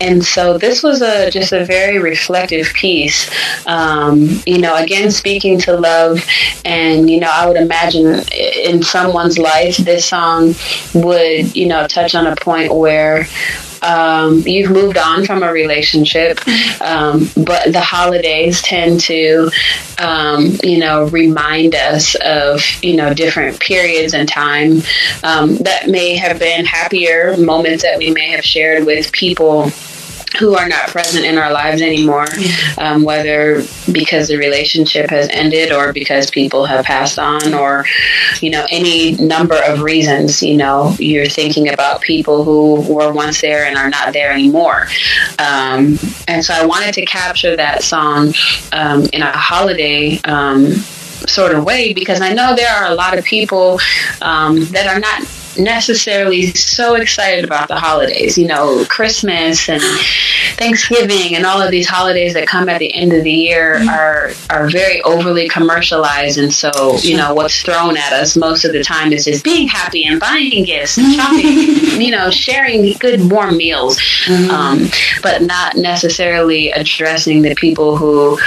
and 0.01 0.23
so 0.23 0.57
this 0.57 0.83
was 0.83 1.01
a 1.01 1.29
just 1.29 1.51
a 1.51 1.63
very 1.65 1.99
reflective 1.99 2.67
piece. 2.73 3.29
Um, 3.67 4.41
you 4.45 4.59
know, 4.59 4.75
again, 4.75 5.11
speaking 5.11 5.59
to 5.59 5.77
love, 5.77 6.23
and 6.65 7.09
you 7.09 7.19
know, 7.19 7.29
I 7.31 7.47
would 7.47 7.57
imagine 7.57 8.23
in 8.31 8.83
someone's 8.83 9.37
life, 9.37 9.77
this 9.77 10.05
song 10.05 10.55
would, 10.93 11.55
you 11.55 11.67
know, 11.67 11.87
touch 11.87 12.15
on 12.15 12.27
a 12.27 12.35
point 12.35 12.73
where 12.73 13.27
um, 13.83 14.39
you've 14.39 14.71
moved 14.71 14.97
on 14.97 15.25
from 15.25 15.43
a 15.43 15.51
relationship, 15.51 16.39
um, 16.81 17.29
but 17.35 17.71
the 17.71 17.81
holidays 17.81 18.61
tend 18.61 19.01
to, 19.01 19.51
um, 19.99 20.57
you 20.63 20.79
know, 20.79 21.05
remind 21.07 21.75
us 21.75 22.15
of, 22.15 22.61
you 22.81 22.95
know, 22.95 23.13
different 23.13 23.59
periods 23.59 24.13
in 24.13 24.25
time 24.25 24.81
um, 25.23 25.57
that 25.57 25.87
may 25.89 26.15
have 26.15 26.39
been 26.39 26.65
happier 26.65 27.37
moments 27.37 27.83
that 27.83 27.97
we 27.97 28.11
may 28.11 28.31
have 28.31 28.43
shared 28.43 28.85
with 28.85 29.11
people 29.11 29.71
who 30.39 30.55
are 30.55 30.67
not 30.67 30.87
present 30.89 31.25
in 31.25 31.37
our 31.37 31.51
lives 31.51 31.81
anymore, 31.81 32.27
um, 32.77 33.03
whether 33.03 33.63
because 33.91 34.27
the 34.27 34.37
relationship 34.37 35.09
has 35.09 35.27
ended 35.29 35.71
or 35.71 35.93
because 35.93 36.29
people 36.31 36.65
have 36.65 36.85
passed 36.85 37.19
on 37.19 37.53
or, 37.53 37.85
you 38.41 38.49
know, 38.49 38.65
any 38.69 39.15
number 39.15 39.55
of 39.65 39.81
reasons, 39.81 40.41
you 40.41 40.57
know, 40.57 40.95
you're 40.99 41.27
thinking 41.27 41.71
about 41.71 42.01
people 42.01 42.43
who 42.43 42.81
were 42.93 43.11
once 43.11 43.41
there 43.41 43.65
and 43.65 43.77
are 43.77 43.89
not 43.89 44.13
there 44.13 44.31
anymore. 44.31 44.87
Um, 45.39 45.99
and 46.27 46.43
so 46.43 46.53
I 46.53 46.65
wanted 46.65 46.93
to 46.95 47.05
capture 47.05 47.55
that 47.55 47.83
song 47.83 48.33
um, 48.71 49.05
in 49.13 49.21
a 49.21 49.31
holiday 49.31 50.19
um, 50.25 50.71
sort 51.27 51.53
of 51.53 51.63
way 51.63 51.93
because 51.93 52.21
I 52.21 52.33
know 52.33 52.55
there 52.55 52.73
are 52.73 52.91
a 52.91 52.95
lot 52.95 53.17
of 53.17 53.23
people 53.23 53.79
um, 54.21 54.65
that 54.65 54.87
are 54.87 54.99
not 54.99 55.23
necessarily 55.57 56.47
so 56.53 56.95
excited 56.95 57.45
about 57.45 57.67
the 57.67 57.75
holidays. 57.75 58.37
You 58.37 58.47
know, 58.47 58.85
Christmas 58.85 59.69
and 59.69 59.81
Thanksgiving 60.57 61.35
and 61.35 61.45
all 61.45 61.61
of 61.61 61.71
these 61.71 61.87
holidays 61.87 62.33
that 62.33 62.47
come 62.47 62.69
at 62.69 62.79
the 62.79 62.93
end 62.93 63.13
of 63.13 63.23
the 63.23 63.31
year 63.31 63.79
mm-hmm. 63.79 63.89
are 63.89 64.31
are 64.49 64.69
very 64.69 65.01
overly 65.03 65.47
commercialized, 65.47 66.37
and 66.37 66.53
so 66.53 66.97
you 67.01 67.17
know 67.17 67.33
what's 67.33 67.61
thrown 67.61 67.97
at 67.97 68.13
us 68.13 68.35
most 68.35 68.65
of 68.65 68.73
the 68.73 68.83
time 68.83 69.13
is 69.13 69.25
just 69.25 69.43
being 69.43 69.67
happy 69.67 70.05
and 70.05 70.19
buying 70.19 70.63
gifts 70.63 70.97
and 70.97 71.13
shopping. 71.13 72.01
you 72.01 72.11
know, 72.11 72.29
sharing 72.29 72.93
good 72.93 73.31
warm 73.31 73.57
meals, 73.57 73.97
mm-hmm. 74.25 74.49
um, 74.49 74.87
but 75.21 75.41
not 75.41 75.75
necessarily 75.75 76.71
addressing 76.71 77.41
the 77.41 77.55
people 77.55 77.97
who 77.97 78.37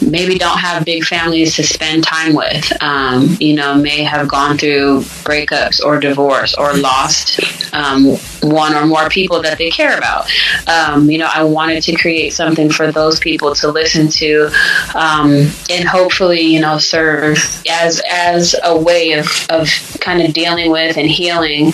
maybe 0.00 0.38
don't 0.38 0.58
have 0.58 0.84
big 0.84 1.04
families 1.04 1.54
to 1.56 1.62
spend 1.62 2.04
time 2.04 2.34
with. 2.34 2.72
Um, 2.82 3.36
you 3.40 3.54
know, 3.54 3.74
may 3.74 4.02
have 4.02 4.28
gone 4.28 4.58
through 4.58 5.00
breakups 5.24 5.84
or 5.84 5.98
divorce 5.98 6.53
or 6.58 6.74
lost 6.74 7.40
um, 7.72 8.16
one 8.42 8.74
or 8.74 8.86
more 8.86 9.08
people 9.08 9.42
that 9.42 9.58
they 9.58 9.70
care 9.70 9.96
about. 9.96 10.26
Um, 10.68 11.10
you 11.10 11.18
know, 11.18 11.30
I 11.32 11.44
wanted 11.44 11.82
to 11.84 11.96
create 11.96 12.32
something 12.32 12.70
for 12.70 12.92
those 12.92 13.18
people 13.18 13.54
to 13.56 13.70
listen 13.70 14.08
to 14.08 14.50
um, 14.94 15.50
and 15.70 15.88
hopefully, 15.88 16.40
you 16.40 16.60
know, 16.60 16.78
serve 16.78 17.38
as 17.68 18.00
as 18.10 18.54
a 18.62 18.76
way 18.76 19.12
of, 19.12 19.26
of 19.50 19.68
kind 20.00 20.22
of 20.22 20.32
dealing 20.32 20.70
with 20.70 20.96
and 20.96 21.10
healing, 21.10 21.72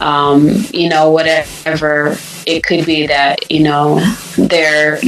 um, 0.00 0.48
you 0.72 0.88
know, 0.88 1.10
whatever 1.10 2.16
it 2.46 2.62
could 2.62 2.86
be 2.86 3.06
that, 3.06 3.50
you 3.50 3.62
know, 3.62 4.00
they're 4.36 5.00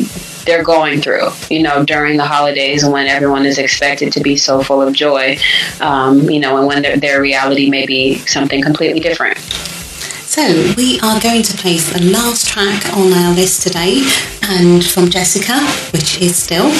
they're 0.49 0.65
going 0.65 1.01
through, 1.01 1.29
you 1.51 1.63
know, 1.63 1.85
during 1.85 2.17
the 2.17 2.25
holidays 2.25 2.85
when 2.85 3.07
everyone 3.07 3.45
is 3.45 3.59
expected 3.59 4.13
to 4.15 4.21
be 4.21 4.37
so 4.37 4.63
full 4.63 4.81
of 4.81 4.95
joy, 4.95 5.39
um, 5.81 6.29
you 6.31 6.41
know, 6.41 6.57
and 6.57 6.67
when 6.67 6.83
their, 6.83 6.97
their 6.97 7.21
reality 7.21 7.69
may 7.69 7.87
be 7.87 8.17
something 8.27 8.63
completely 8.63 8.99
different. 8.99 9.39
So 9.39 10.73
we 10.77 10.99
are 11.01 11.21
going 11.21 11.43
to 11.43 11.57
place 11.57 11.93
the 11.93 12.03
last 12.11 12.49
track 12.49 12.87
on 12.95 13.13
our 13.13 13.35
list 13.35 13.63
today, 13.63 14.03
and 14.43 14.85
from 14.85 15.11
Jessica, 15.11 15.59
which 15.93 16.21
is 16.21 16.37
still, 16.37 16.71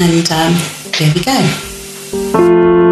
and 0.00 0.30
um, 0.30 0.54
here 0.94 1.12
we 1.14 1.24
go. 1.24 2.89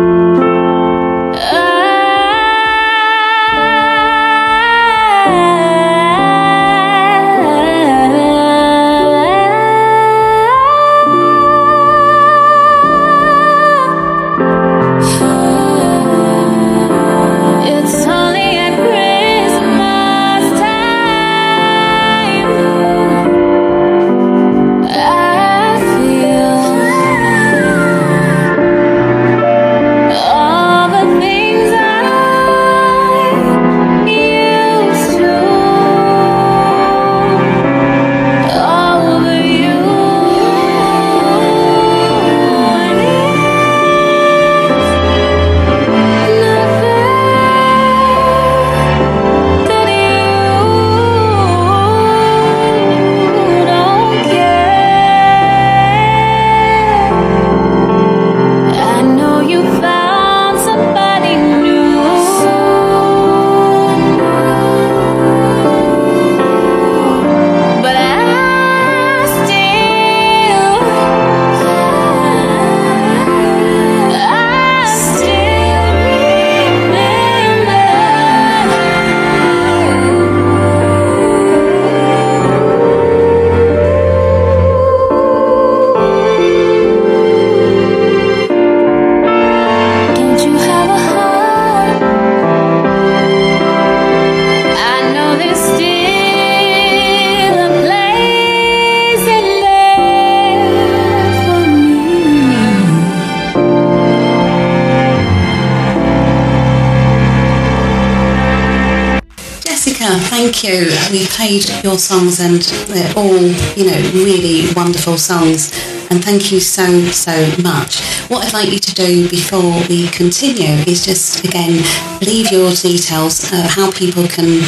Thank 110.52 110.64
you. 110.64 110.90
We 111.10 111.26
played 111.26 111.68
your 111.84 111.98
songs 111.98 112.40
and 112.40 112.62
they're 112.88 113.12
all, 113.16 113.38
you 113.76 113.84
know, 113.84 114.00
really 114.14 114.72
wonderful 114.74 115.18
songs. 115.18 115.70
And 116.10 116.24
thank 116.24 116.50
you 116.50 116.60
so, 116.60 117.10
so 117.10 117.54
much. 117.62 118.00
What 118.28 118.46
I'd 118.46 118.54
like 118.54 118.72
you 118.72 118.78
to 118.78 118.94
do 118.94 119.28
before 119.28 119.78
we 119.88 120.08
continue 120.08 120.82
is 120.86 121.04
just, 121.04 121.44
again, 121.44 121.82
leave 122.22 122.50
your 122.50 122.72
details, 122.72 123.52
uh, 123.52 123.68
how 123.68 123.92
people 123.92 124.26
can 124.26 124.62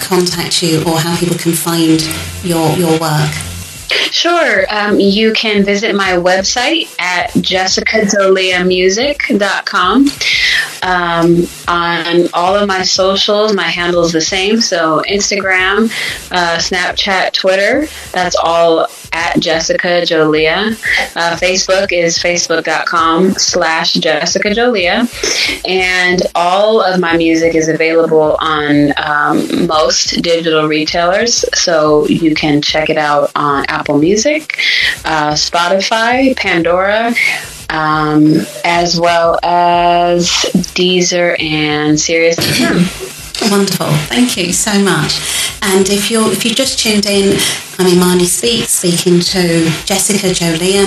contact 0.00 0.62
you 0.62 0.82
or 0.84 0.98
how 0.98 1.14
people 1.18 1.36
can 1.36 1.52
find 1.52 2.00
your, 2.42 2.70
your 2.78 2.98
work. 2.98 3.30
Sure. 4.10 4.64
Um, 4.70 4.98
you 4.98 5.34
can 5.34 5.64
visit 5.64 5.94
my 5.94 6.12
website 6.12 6.88
at 6.98 7.28
jessicajoliamusic.com. 7.32 10.06
Um, 10.86 11.48
on 11.66 12.28
all 12.32 12.54
of 12.54 12.68
my 12.68 12.84
socials, 12.84 13.52
my 13.52 13.64
handle 13.64 14.04
is 14.04 14.12
the 14.12 14.20
same. 14.20 14.60
So 14.60 15.02
Instagram, 15.08 15.86
uh, 16.30 16.58
Snapchat, 16.58 17.32
Twitter, 17.32 17.88
that's 18.12 18.36
all 18.36 18.86
at 19.12 19.38
Jessica 19.40 20.02
Jolia. 20.02 20.72
Uh, 21.16 21.36
Facebook 21.36 21.92
is 21.92 22.18
facebook.com 22.18 23.32
slash 23.34 23.94
Jessica 23.94 24.50
Jolia. 24.50 25.08
And 25.66 26.22
all 26.34 26.80
of 26.80 27.00
my 27.00 27.16
music 27.16 27.54
is 27.54 27.68
available 27.68 28.36
on 28.40 28.92
um, 28.96 29.66
most 29.66 30.22
digital 30.22 30.68
retailers. 30.68 31.44
So 31.54 32.06
you 32.08 32.34
can 32.34 32.62
check 32.62 32.90
it 32.90 32.98
out 32.98 33.30
on 33.34 33.64
Apple 33.68 33.98
Music, 33.98 34.58
uh, 35.04 35.32
Spotify, 35.32 36.36
Pandora, 36.36 37.14
um, 37.70 38.34
as 38.64 38.98
well 38.98 39.38
as 39.42 40.28
Deezer 40.74 41.40
and 41.40 41.98
Sirius 41.98 42.36
Wonderful, 43.42 43.92
thank 44.08 44.36
you 44.36 44.52
so 44.52 44.82
much. 44.82 45.20
And 45.62 45.88
if 45.88 46.10
you're 46.10 46.30
if 46.32 46.44
you 46.44 46.54
just 46.54 46.78
tuned 46.78 47.06
in, 47.06 47.38
I'm 47.78 47.86
Imani 47.86 48.24
Speaks, 48.24 48.72
speaking 48.72 49.20
to 49.20 49.70
Jessica 49.84 50.28
Jolia, 50.28 50.86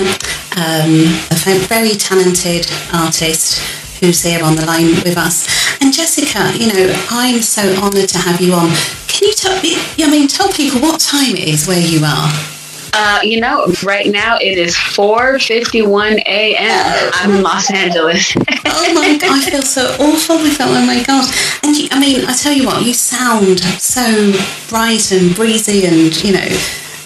um, 0.56 1.06
a 1.30 1.58
very 1.66 1.90
talented 1.96 2.66
artist 2.92 3.60
who's 4.00 4.22
here 4.22 4.42
on 4.42 4.56
the 4.56 4.66
line 4.66 4.90
with 5.04 5.16
us. 5.16 5.46
And 5.80 5.92
Jessica, 5.92 6.52
you 6.58 6.72
know, 6.72 6.94
I'm 7.10 7.40
so 7.42 7.62
honoured 7.76 8.08
to 8.10 8.18
have 8.18 8.40
you 8.40 8.52
on. 8.54 8.70
Can 9.06 9.28
you 9.28 9.34
tell 9.34 9.60
me? 9.62 9.76
I 9.98 10.10
mean, 10.10 10.28
tell 10.28 10.50
people 10.52 10.80
what 10.80 11.00
time 11.00 11.36
it 11.36 11.48
is 11.48 11.66
where 11.66 11.80
you 11.80 12.04
are. 12.04 12.59
Uh, 12.92 13.20
you 13.22 13.40
know, 13.40 13.72
right 13.84 14.10
now 14.10 14.36
it 14.36 14.58
is 14.58 14.74
4:51 14.74 16.18
a.m. 16.26 17.10
I'm 17.14 17.30
in 17.36 17.42
Los 17.42 17.70
Angeles. 17.72 18.34
oh 18.36 18.94
my 18.94 19.16
god, 19.18 19.30
I 19.30 19.50
feel 19.50 19.62
so 19.62 19.86
awful. 20.00 20.38
I 20.38 20.50
felt, 20.50 20.70
oh 20.70 20.86
my 20.86 21.02
god. 21.04 21.32
And 21.62 21.76
you, 21.76 21.88
I 21.92 22.00
mean, 22.00 22.24
I 22.26 22.32
tell 22.34 22.52
you 22.52 22.66
what, 22.66 22.84
you 22.84 22.94
sound 22.94 23.60
so 23.60 24.32
bright 24.68 25.12
and 25.12 25.34
breezy, 25.34 25.86
and 25.86 26.14
you 26.24 26.32
know, 26.32 26.48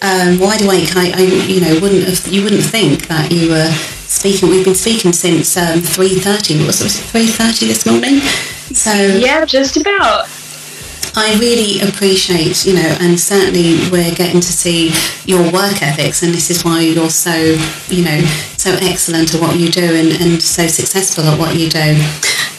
um, 0.02 0.39
wide 0.39 0.62
awake. 0.62 0.97
I, 0.97 1.12
I, 1.15 1.23
you 1.23 1.61
know, 1.61 1.78
wouldn't 1.81 2.05
have, 2.05 2.27
you 2.32 2.43
wouldn't 2.43 2.65
think 2.65 3.06
that 3.09 3.31
you 3.31 3.51
were 3.51 3.70
speaking. 4.06 4.48
We've 4.48 4.65
been 4.65 4.74
speaking 4.74 5.12
since 5.12 5.56
um, 5.56 5.81
3:30. 5.81 6.66
Was 6.66 6.81
it 6.81 6.93
3:30 7.12 7.69
this 7.69 7.86
morning? 7.86 8.20
So 8.74 8.93
yeah, 8.93 9.44
just 9.44 9.77
about. 9.77 10.28
I 11.16 11.39
really 11.39 11.81
appreciate, 11.81 12.66
you 12.66 12.74
know, 12.74 12.97
and 13.01 13.19
certainly 13.19 13.78
we're 13.91 14.15
getting 14.15 14.41
to 14.41 14.53
see 14.53 14.93
your 15.24 15.43
work 15.53 15.81
ethics, 15.81 16.23
and 16.23 16.35
this 16.35 16.51
is 16.51 16.65
why 16.65 16.81
you're 16.81 17.09
so, 17.11 17.35
you 17.89 18.05
know, 18.05 18.20
so 18.57 18.77
excellent 18.82 19.35
at 19.35 19.41
what 19.41 19.57
you 19.59 19.70
do 19.70 19.95
and, 19.95 20.12
and 20.20 20.43
so 20.43 20.66
successful 20.66 21.24
at 21.24 21.39
what 21.39 21.55
you 21.55 21.69
do. 21.70 21.95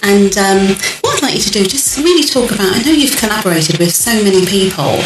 And 0.04 0.38
um, 0.38 0.78
what 1.02 1.18
I'd 1.18 1.22
like 1.24 1.36
you 1.36 1.42
to 1.42 1.52
do, 1.52 1.66
just 1.66 1.98
really 1.98 2.24
talk 2.24 2.52
about, 2.52 2.74
I 2.74 2.82
know 2.84 2.92
you've 2.92 3.18
collaborated 3.18 3.78
with 3.78 3.94
so 3.94 4.24
many 4.24 4.46
people. 4.46 5.02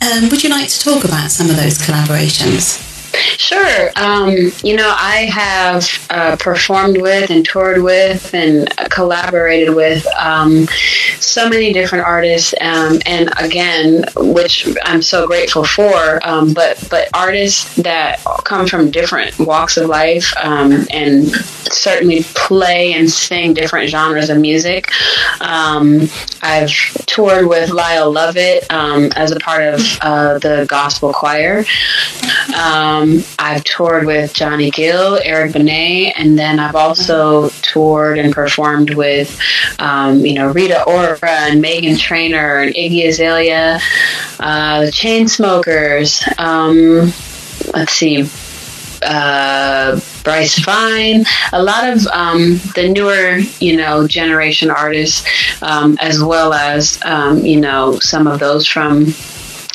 Um, 0.00 0.28
would 0.28 0.44
you 0.44 0.50
like 0.50 0.68
to 0.68 0.80
talk 0.80 1.04
about 1.04 1.30
some 1.30 1.50
of 1.50 1.56
those 1.56 1.78
collaborations? 1.78 2.93
Sure. 3.14 3.90
Um, 3.96 4.52
you 4.62 4.76
know, 4.76 4.94
I 4.96 5.28
have 5.32 6.06
uh, 6.10 6.36
performed 6.36 7.00
with 7.00 7.30
and 7.30 7.44
toured 7.44 7.82
with 7.82 8.32
and 8.34 8.68
collaborated 8.90 9.74
with 9.74 10.06
um, 10.18 10.66
so 11.18 11.48
many 11.48 11.72
different 11.72 12.04
artists, 12.04 12.54
um, 12.60 13.00
and 13.06 13.30
again, 13.38 14.04
which 14.16 14.68
I'm 14.84 15.02
so 15.02 15.26
grateful 15.26 15.64
for. 15.64 16.20
Um, 16.26 16.52
but 16.54 16.84
but 16.90 17.08
artists 17.14 17.74
that 17.76 18.22
come 18.44 18.66
from 18.66 18.90
different 18.90 19.38
walks 19.38 19.76
of 19.76 19.88
life 19.88 20.32
um, 20.42 20.86
and 20.90 21.28
certainly 21.28 22.24
play 22.34 22.94
and 22.94 23.10
sing 23.10 23.54
different 23.54 23.90
genres 23.90 24.30
of 24.30 24.38
music. 24.38 24.90
Um, 25.40 26.08
I've 26.42 26.70
toured 27.06 27.46
with 27.48 27.70
Lyle 27.70 28.10
Lovett 28.10 28.66
as 28.70 29.30
a 29.32 29.36
part 29.36 29.62
of 29.62 29.80
uh, 30.00 30.38
the 30.38 30.66
gospel 30.68 31.12
choir. 31.12 31.64
Um, 32.56 33.03
I've 33.38 33.64
toured 33.64 34.06
with 34.06 34.32
Johnny 34.34 34.70
Gill, 34.70 35.18
Eric 35.22 35.52
Benet, 35.52 36.12
and 36.16 36.38
then 36.38 36.58
I've 36.58 36.74
also 36.74 37.48
toured 37.62 38.18
and 38.18 38.32
performed 38.32 38.94
with, 38.94 39.38
um, 39.78 40.24
you 40.24 40.34
know, 40.34 40.50
Rita 40.50 40.84
Ora 40.84 41.18
and 41.22 41.62
Meghan 41.62 41.98
Trainor 41.98 42.60
and 42.60 42.74
Iggy 42.74 43.08
Azalea, 43.08 43.80
uh, 44.40 44.84
the 44.84 44.90
Chainsmokers. 44.90 46.22
Um, 46.38 47.12
let's 47.72 47.92
see. 47.92 48.28
Uh, 49.02 50.00
Bryce 50.22 50.58
Vine, 50.60 51.24
a 51.52 51.62
lot 51.62 51.92
of 51.92 52.06
um, 52.06 52.58
the 52.74 52.88
newer, 52.88 53.38
you 53.60 53.76
know, 53.76 54.08
generation 54.08 54.70
artists, 54.70 55.26
um, 55.60 55.98
as 56.00 56.22
well 56.22 56.54
as, 56.54 56.98
um, 57.04 57.44
you 57.44 57.60
know, 57.60 57.98
some 57.98 58.26
of 58.26 58.40
those 58.40 58.66
from 58.66 59.14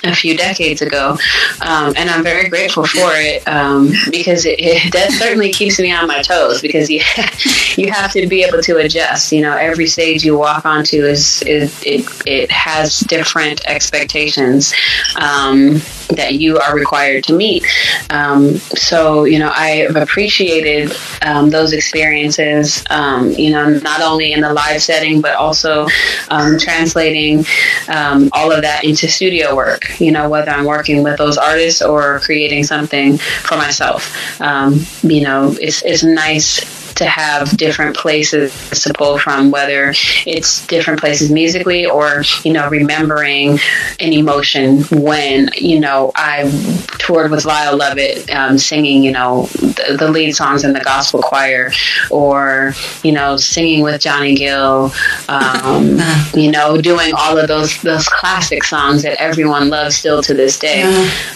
a 0.04 0.16
few 0.16 0.38
decades 0.38 0.82
ago, 0.82 1.18
um, 1.62 1.94
and 1.96 2.10
I'm 2.10 2.24
very 2.24 2.50
grateful 2.50 2.86
for 2.86 3.12
it 3.14 3.48
um, 3.48 3.92
because 4.12 4.46
it, 4.46 4.60
it, 4.60 4.94
that 4.94 5.12
certainly 5.12 5.52
keeps 5.52 5.80
me 5.80 5.92
on 5.92 6.08
my 6.08 6.22
toes. 6.22 6.62
Because 6.62 6.90
you 6.90 7.02
you 7.78 7.92
have 7.92 8.12
to 8.14 8.28
be 8.28 8.44
able 8.44 8.62
to 8.64 8.78
adjust. 8.78 9.32
You 9.32 9.42
know, 9.42 9.56
every 9.56 9.88
stage 9.88 10.24
you 10.24 10.38
walk 10.38 10.66
onto 10.66 11.04
is, 11.06 11.42
is 11.44 11.82
it 11.86 12.06
it 12.26 12.52
has 12.52 13.00
different 13.00 13.62
expectations. 13.66 14.74
Um, 15.20 15.82
that 16.10 16.36
you 16.36 16.58
are 16.58 16.76
required 16.76 17.24
to 17.26 17.34
meet. 17.34 17.66
Um, 18.10 18.58
so, 18.58 19.26
you 19.26 19.40
know, 19.40 19.52
I've 19.54 19.96
appreciated 19.96 20.96
um, 21.22 21.50
those 21.50 21.74
experiences, 21.74 22.84
um, 22.90 23.32
you 23.32 23.52
know, 23.52 23.70
not 23.70 24.02
only 24.02 24.34
in 24.34 24.42
the 24.42 24.54
live 24.54 24.82
setting, 24.82 25.22
but 25.22 25.36
also 25.36 25.88
um, 26.30 26.58
translating 26.58 27.46
um, 27.88 28.30
all 28.34 28.52
of 28.52 28.62
that 28.62 28.84
into 28.84 29.08
studio 29.08 29.56
work, 29.56 29.89
you 30.00 30.12
know, 30.12 30.30
whether 30.30 30.52
I'm 30.52 30.66
working 30.66 31.04
with 31.04 31.18
those 31.18 31.38
artists 31.38 31.82
or 31.82 32.20
creating 32.20 32.64
something 32.64 33.18
for 33.18 33.58
myself. 33.58 34.42
Um, 34.42 34.86
you 35.04 35.22
know, 35.22 35.56
it's, 35.60 35.82
it's 35.84 36.04
nice 36.04 36.79
to 37.00 37.06
have 37.06 37.56
different 37.56 37.96
places 37.96 38.54
to 38.82 38.94
pull 38.94 39.18
from, 39.18 39.52
whether 39.52 39.94
it's 40.26 40.68
different 40.68 41.00
places 41.00 41.32
musically 41.32 41.86
or, 41.86 42.24
you 42.44 42.52
know, 42.52 42.70
remembering 42.70 43.58
an 44.02 44.12
emotion 44.12 44.82
when, 44.92 45.50
you 45.56 45.80
know, 45.80 46.12
I 46.14 46.44
toured 47.00 47.32
with 47.32 47.46
Lyle 47.46 47.78
Lovett 47.78 48.30
um, 48.32 48.58
singing, 48.58 49.02
you 49.02 49.14
know, 49.14 49.44
the, 49.46 49.96
the, 49.98 50.10
lead 50.10 50.36
songs 50.36 50.66
in 50.66 50.74
the 50.74 50.82
gospel 50.82 51.22
choir 51.22 51.72
or, 52.12 52.74
you 53.02 53.14
know, 53.14 53.38
singing 53.38 53.82
with 53.82 54.02
Johnny 54.02 54.36
Gill, 54.36 54.92
um, 55.30 56.00
you 56.34 56.52
know, 56.52 56.82
doing 56.82 57.14
all 57.18 57.38
of 57.38 57.48
those, 57.48 57.82
those 57.82 58.10
classic 58.10 58.66
songs 58.66 59.04
that 59.04 59.22
everyone 59.22 59.70
loves 59.70 59.96
still 59.96 60.22
to 60.24 60.34
this 60.34 60.60
day. 60.60 60.84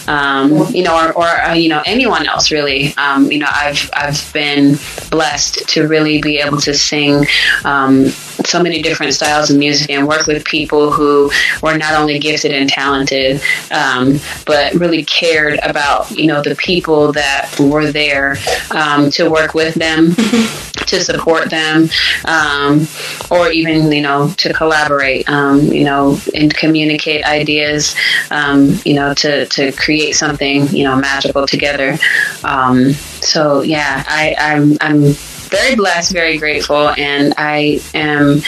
Um, 0.08 0.66
you 0.74 0.82
know, 0.82 0.94
or, 0.94 1.12
or 1.14 1.26
uh, 1.26 1.54
you 1.54 1.70
know, 1.70 1.82
anyone 1.86 2.26
else 2.26 2.52
really. 2.52 2.94
Um, 2.98 3.32
you 3.32 3.38
know, 3.38 3.48
I've, 3.50 3.88
I've 3.94 4.30
been 4.34 4.76
blessed 5.10 5.53
to 5.68 5.86
really 5.88 6.20
be 6.20 6.38
able 6.38 6.58
to 6.58 6.74
sing 6.74 7.26
um, 7.64 8.08
so 8.44 8.62
many 8.62 8.82
different 8.82 9.14
styles 9.14 9.50
of 9.50 9.56
music 9.56 9.90
and 9.90 10.06
work 10.06 10.26
with 10.26 10.44
people 10.44 10.90
who 10.90 11.30
were 11.62 11.76
not 11.76 11.94
only 11.94 12.18
gifted 12.18 12.52
and 12.52 12.68
talented, 12.68 13.40
um, 13.70 14.18
but 14.46 14.72
really 14.74 15.04
cared 15.04 15.58
about 15.62 16.10
you 16.10 16.26
know 16.26 16.42
the 16.42 16.54
people 16.56 17.12
that 17.12 17.50
were 17.58 17.90
there 17.90 18.36
um, 18.70 19.10
to 19.10 19.30
work 19.30 19.54
with 19.54 19.74
them, 19.74 20.14
to 20.86 21.00
support 21.00 21.50
them, 21.50 21.88
um, 22.26 22.86
or 23.30 23.50
even 23.50 23.90
you 23.92 24.02
know 24.02 24.32
to 24.36 24.52
collaborate, 24.52 25.28
um, 25.28 25.60
you 25.60 25.84
know, 25.84 26.18
and 26.34 26.54
communicate 26.54 27.24
ideas, 27.24 27.94
um, 28.30 28.78
you 28.84 28.94
know, 28.94 29.14
to 29.14 29.46
to 29.46 29.72
create 29.72 30.14
something 30.14 30.66
you 30.68 30.84
know 30.84 30.96
magical 30.96 31.46
together. 31.46 31.98
Um, 32.42 32.92
so 32.92 33.62
yeah, 33.62 34.04
I, 34.06 34.34
I'm 34.38 34.76
I'm 34.80 35.14
very 35.54 35.74
blessed, 35.74 36.12
very 36.12 36.38
grateful, 36.38 36.90
and 36.90 37.34
I 37.36 37.80
am 37.94 38.42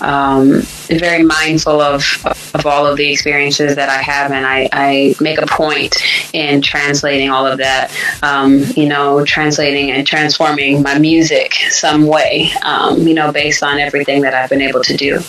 um, 0.00 0.62
very 0.88 1.22
mindful 1.22 1.80
of 1.80 2.02
of 2.54 2.66
all 2.66 2.86
of 2.86 2.96
the 2.96 3.10
experiences 3.10 3.76
that 3.76 3.88
I 3.88 4.02
have, 4.02 4.30
and 4.30 4.46
I, 4.46 4.68
I 4.72 5.14
make 5.20 5.40
a 5.40 5.46
point 5.46 5.96
in 6.32 6.62
translating 6.62 7.30
all 7.30 7.46
of 7.46 7.58
that. 7.58 7.90
Um, 8.22 8.64
you 8.76 8.88
know, 8.88 9.24
translating 9.24 9.90
and 9.90 10.06
transforming 10.06 10.82
my 10.82 10.98
music 10.98 11.54
some 11.70 12.06
way. 12.06 12.50
Um, 12.62 13.06
you 13.06 13.14
know, 13.14 13.32
based 13.32 13.62
on 13.62 13.78
everything 13.78 14.22
that 14.22 14.34
I've 14.34 14.50
been 14.50 14.62
able 14.62 14.82
to 14.82 14.96
do. 14.96 15.20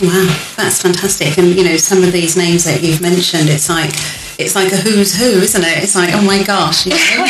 Wow, 0.00 0.52
that's 0.56 0.80
fantastic. 0.82 1.38
And 1.38 1.48
you 1.54 1.64
know, 1.64 1.76
some 1.76 2.04
of 2.04 2.12
these 2.12 2.36
names 2.36 2.64
that 2.64 2.82
you've 2.82 3.00
mentioned, 3.00 3.48
it's 3.48 3.68
like 3.68 3.92
it's 4.38 4.54
like 4.54 4.72
a 4.72 4.76
who's 4.76 5.18
who, 5.18 5.42
isn't 5.42 5.62
it? 5.62 5.82
It's 5.82 5.96
like, 5.96 6.14
oh 6.14 6.22
my 6.22 6.42
gosh, 6.44 6.86
you 6.86 6.94
know. 6.94 7.26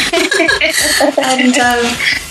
and 1.24 1.56
um, 1.56 1.80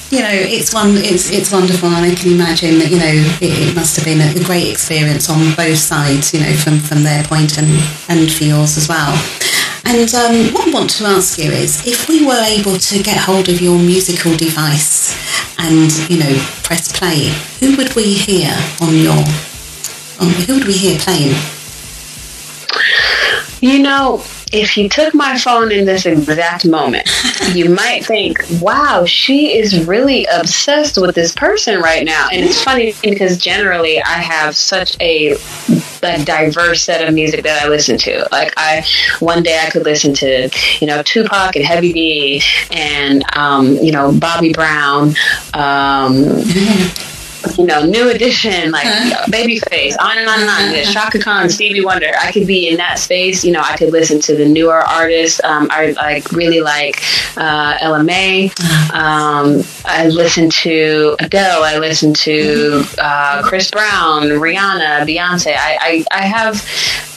you 0.09 0.21
know, 0.21 0.31
it's 0.31 0.71
one, 0.73 0.95
it's 0.97 1.31
it's 1.31 1.51
wonderful, 1.51 1.89
and 1.89 2.05
I 2.05 2.13
can 2.13 2.31
imagine 2.31 2.77
that 2.79 2.91
you 2.91 2.99
know 2.99 3.17
it, 3.41 3.73
it 3.73 3.75
must 3.75 3.97
have 3.97 4.05
been 4.05 4.21
a, 4.21 4.39
a, 4.39 4.43
great 4.45 4.69
experience 4.69 5.29
on 5.29 5.53
both 5.55 5.77
sides, 5.79 6.31
you 6.33 6.39
know, 6.39 6.53
from 6.53 6.79
from 6.79 7.01
their 7.01 7.23
point 7.23 7.57
and 7.57 7.67
and 8.07 8.31
for 8.31 8.45
yours 8.45 8.77
as 8.77 8.87
well. 8.87 9.11
And 9.83 10.07
um, 10.13 10.53
what 10.53 10.67
I 10.67 10.71
want 10.71 10.89
to 11.01 11.05
ask 11.05 11.39
you 11.39 11.49
is, 11.51 11.85
if 11.87 12.07
we 12.07 12.25
were 12.25 12.43
able 12.45 12.77
to 12.77 13.03
get 13.03 13.17
hold 13.17 13.49
of 13.49 13.59
your 13.59 13.79
musical 13.79 14.37
device 14.37 15.17
and 15.57 15.91
you 16.07 16.19
know 16.19 16.37
press 16.61 16.93
play, 16.93 17.33
who 17.59 17.75
would 17.77 17.95
we 17.95 18.13
hear 18.13 18.53
on 18.79 18.93
your? 18.93 19.25
On, 20.21 20.29
who 20.45 20.55
would 20.55 20.67
we 20.67 20.73
hear 20.73 20.99
playing? 20.99 21.35
You 23.59 23.81
know, 23.81 24.23
if 24.51 24.77
you 24.77 24.87
took 24.87 25.13
my 25.13 25.37
phone 25.37 25.71
in 25.71 25.85
this 25.85 26.05
exact 26.05 26.65
moment, 26.65 27.09
you 27.53 27.69
might 27.69 28.05
think, 28.05 28.43
wow, 28.61 29.05
she 29.05 29.57
is 29.57 29.85
really 29.85 30.25
obsessed 30.25 30.97
with 30.97 31.15
this 31.15 31.33
person 31.33 31.79
right 31.81 32.05
now. 32.05 32.27
And 32.31 32.43
it's 32.43 32.61
funny 32.63 32.93
because 33.01 33.37
generally 33.37 34.01
I 34.01 34.19
have 34.19 34.55
such 34.55 34.95
a, 35.01 35.35
a 36.03 36.23
diverse 36.23 36.81
set 36.81 37.07
of 37.07 37.13
music 37.13 37.43
that 37.43 37.63
I 37.63 37.67
listen 37.67 37.97
to. 37.99 38.27
Like 38.31 38.53
I, 38.57 38.85
one 39.19 39.43
day 39.43 39.59
I 39.65 39.69
could 39.69 39.83
listen 39.83 40.13
to, 40.15 40.49
you 40.79 40.87
know, 40.87 41.01
Tupac 41.03 41.55
and 41.55 41.65
Heavy 41.65 41.93
D 41.93 42.41
and, 42.71 43.23
um, 43.35 43.75
you 43.77 43.91
know, 43.91 44.11
Bobby 44.11 44.53
Brown, 44.53 45.15
um, 45.53 46.25
you 47.57 47.65
know, 47.65 47.85
New 47.85 48.09
Edition, 48.09 48.71
like 48.71 48.85
huh? 48.85 49.25
Babyface, 49.27 49.95
on 49.99 50.17
and 50.17 50.27
on 50.27 50.39
and 50.41 50.49
on. 50.49 50.61
Uh-huh. 50.69 50.91
Chaka 50.91 51.19
Khan, 51.19 51.49
Stevie 51.49 51.83
Wonder. 51.83 52.11
I 52.19 52.31
could 52.31 52.47
be 52.47 52.69
in 52.69 52.77
that 52.77 52.99
space. 52.99 53.43
You 53.43 53.51
know, 53.51 53.61
I 53.63 53.77
could 53.77 53.91
listen 53.91 54.19
to 54.21 54.35
the 54.35 54.45
newer 54.47 54.79
artists. 54.79 55.43
Um, 55.43 55.67
I 55.71 55.91
like 55.91 56.31
really 56.31 56.61
like 56.61 57.01
uh, 57.37 58.03
Mai. 58.03 58.51
Uh-huh. 58.59 58.97
Um, 58.97 59.63
I 59.85 60.07
listen 60.07 60.49
to 60.49 61.15
Adele. 61.19 61.63
I 61.63 61.77
listen 61.77 62.13
to 62.13 62.83
uh, 62.97 63.41
Chris 63.43 63.71
Brown, 63.71 64.23
Rihanna, 64.23 65.05
Beyonce. 65.05 65.55
I, 65.55 65.77
I, 65.81 66.05
I 66.11 66.21
have 66.25 66.55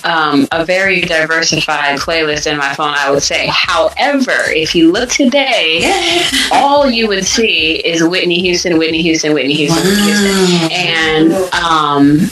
um, 0.05 0.47
a 0.53 0.65
very 0.65 1.01
diversified 1.03 1.99
playlist 1.99 2.51
in 2.51 2.59
my 2.59 2.75
phone, 2.75 2.95
I 2.97 3.11
would 3.11 3.23
say. 3.23 3.49
However, 3.51 4.35
if 4.49 4.75
you 4.75 4.93
look 4.93 5.11
today, 5.11 6.23
all 6.53 6.91
you 6.91 7.09
would 7.09 7.25
see 7.25 7.77
is 7.77 8.03
Whitney 8.03 8.41
Houston, 8.41 8.79
Whitney 8.79 9.03
Houston, 9.03 9.35
Whitney 9.35 9.55
Houston, 9.55 9.85
wow. 9.85 10.05
Houston. 10.05 10.73
And 10.73 11.33
um, 11.55 12.31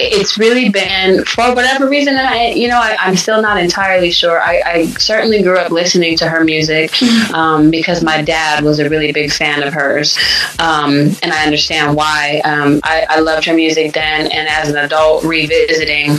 it's 0.00 0.38
really 0.38 0.68
been 0.68 1.24
for 1.24 1.54
whatever 1.54 1.88
reason 1.88 2.14
I 2.16 2.52
you 2.52 2.68
know 2.68 2.78
I, 2.80 2.96
am 3.00 3.16
still 3.16 3.42
not 3.42 3.58
entirely 3.58 4.10
sure 4.10 4.40
I, 4.40 4.62
I, 4.64 4.86
certainly 4.92 5.42
grew 5.42 5.58
up 5.58 5.72
listening 5.72 6.16
to 6.18 6.28
her 6.28 6.44
music 6.44 6.92
mm-hmm. 6.92 7.34
um, 7.34 7.70
because 7.70 8.04
my 8.04 8.22
dad 8.22 8.62
was 8.62 8.78
a 8.78 8.88
really 8.88 9.12
big 9.12 9.32
fan 9.32 9.62
of 9.62 9.72
hers 9.72 10.16
um, 10.60 11.10
and 11.22 11.32
I 11.32 11.44
understand 11.44 11.96
why 11.96 12.40
um, 12.44 12.80
I, 12.84 13.06
I 13.10 13.20
loved 13.20 13.44
her 13.46 13.54
music 13.54 13.92
then 13.92 14.30
and 14.30 14.48
as 14.48 14.68
an 14.68 14.76
adult 14.76 15.24
revisiting 15.24 16.18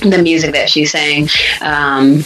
the 0.00 0.22
music 0.22 0.52
that 0.52 0.68
she's 0.68 0.90
saying, 0.90 1.28
um, 1.60 2.24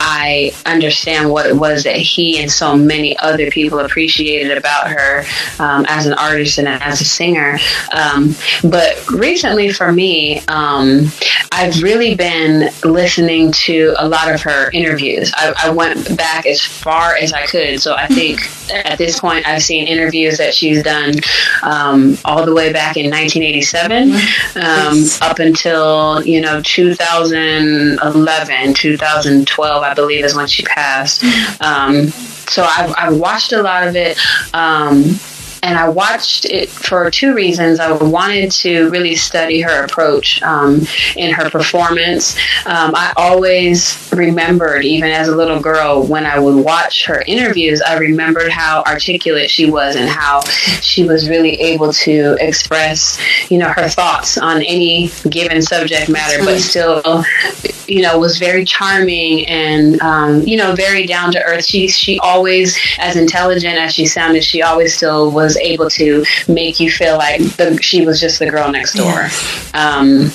I 0.00 0.52
understand 0.64 1.30
what 1.30 1.46
it 1.46 1.56
was 1.56 1.84
that 1.84 1.96
he 1.96 2.38
and 2.40 2.50
so 2.50 2.76
many 2.76 3.18
other 3.18 3.50
people 3.50 3.80
appreciated 3.80 4.56
about 4.56 4.88
her 4.88 5.24
um, 5.58 5.84
as 5.88 6.06
an 6.06 6.14
artist 6.14 6.58
and 6.58 6.68
as 6.68 7.00
a 7.00 7.04
singer. 7.04 7.58
Um, 7.92 8.34
but 8.62 9.08
recently, 9.10 9.72
for 9.72 9.92
me, 9.92 10.40
um, 10.48 11.06
I've 11.52 11.82
really 11.82 12.14
been 12.14 12.70
listening 12.84 13.52
to 13.52 13.94
a 13.98 14.08
lot 14.08 14.32
of 14.32 14.42
her 14.42 14.70
interviews. 14.70 15.32
I, 15.34 15.54
I, 15.64 15.70
went 15.70 16.16
back 16.16 16.46
as 16.46 16.60
far 16.60 17.16
as 17.16 17.32
I 17.32 17.46
could, 17.46 17.80
so 17.80 17.94
I 17.94 18.06
think 18.06 18.40
at 18.72 18.98
this 18.98 19.20
point 19.20 19.46
I've 19.46 19.62
seen 19.62 19.86
interviews 19.86 20.38
that 20.38 20.54
she's 20.54 20.82
done 20.82 21.14
um, 21.62 22.16
all 22.24 22.44
the 22.44 22.54
way 22.54 22.72
back 22.72 22.96
in 22.96 23.10
1987 23.10 24.12
um, 24.56 25.04
up 25.28 25.38
until 25.38 26.24
you 26.24 26.40
know 26.40 26.60
2000. 26.62 26.95
2011, 26.98 28.74
2012, 28.74 29.82
I 29.82 29.94
believe, 29.94 30.24
is 30.24 30.34
when 30.34 30.46
she 30.46 30.62
passed. 30.62 31.22
Um, 31.60 32.08
so 32.48 32.62
I've, 32.64 32.94
I've 32.96 33.16
watched 33.16 33.52
a 33.52 33.62
lot 33.62 33.86
of 33.86 33.96
it. 33.96 34.18
Um, 34.54 35.18
and 35.66 35.76
I 35.76 35.88
watched 35.88 36.44
it 36.44 36.68
for 36.68 37.10
two 37.10 37.34
reasons. 37.34 37.80
I 37.80 37.90
wanted 37.90 38.52
to 38.52 38.88
really 38.88 39.16
study 39.16 39.60
her 39.62 39.84
approach 39.84 40.40
um, 40.42 40.86
in 41.16 41.34
her 41.34 41.50
performance. 41.50 42.36
Um, 42.66 42.94
I 42.94 43.12
always 43.16 44.08
remembered, 44.12 44.84
even 44.84 45.10
as 45.10 45.26
a 45.26 45.34
little 45.34 45.58
girl, 45.60 46.04
when 46.04 46.24
I 46.24 46.38
would 46.38 46.64
watch 46.64 47.04
her 47.06 47.24
interviews, 47.26 47.82
I 47.82 47.98
remembered 47.98 48.52
how 48.52 48.84
articulate 48.86 49.50
she 49.50 49.68
was 49.68 49.96
and 49.96 50.08
how 50.08 50.42
she 50.82 51.02
was 51.02 51.28
really 51.28 51.54
able 51.60 51.92
to 51.94 52.36
express, 52.40 53.18
you 53.50 53.58
know, 53.58 53.68
her 53.70 53.88
thoughts 53.88 54.38
on 54.38 54.62
any 54.62 55.10
given 55.28 55.62
subject 55.62 56.08
matter, 56.08 56.44
but 56.44 56.60
still, 56.60 57.24
you 57.88 58.02
know, 58.02 58.18
was 58.20 58.38
very 58.38 58.64
charming 58.64 59.46
and, 59.48 60.00
um, 60.00 60.42
you 60.42 60.56
know, 60.56 60.76
very 60.76 61.06
down 61.06 61.32
to 61.32 61.42
earth. 61.42 61.64
She 61.64 61.88
she 61.88 62.20
always, 62.20 62.78
as 63.00 63.16
intelligent 63.16 63.76
as 63.76 63.92
she 63.92 64.06
sounded, 64.06 64.44
she 64.44 64.62
always 64.62 64.94
still 64.94 65.32
was 65.32 65.55
able 65.56 65.90
to 65.90 66.24
make 66.48 66.80
you 66.80 66.90
feel 66.90 67.16
like 67.16 67.40
the, 67.56 67.78
she 67.82 68.06
was 68.06 68.20
just 68.20 68.38
the 68.38 68.50
girl 68.50 68.70
next 68.70 68.94
door. 68.94 69.28
Um, 69.74 70.30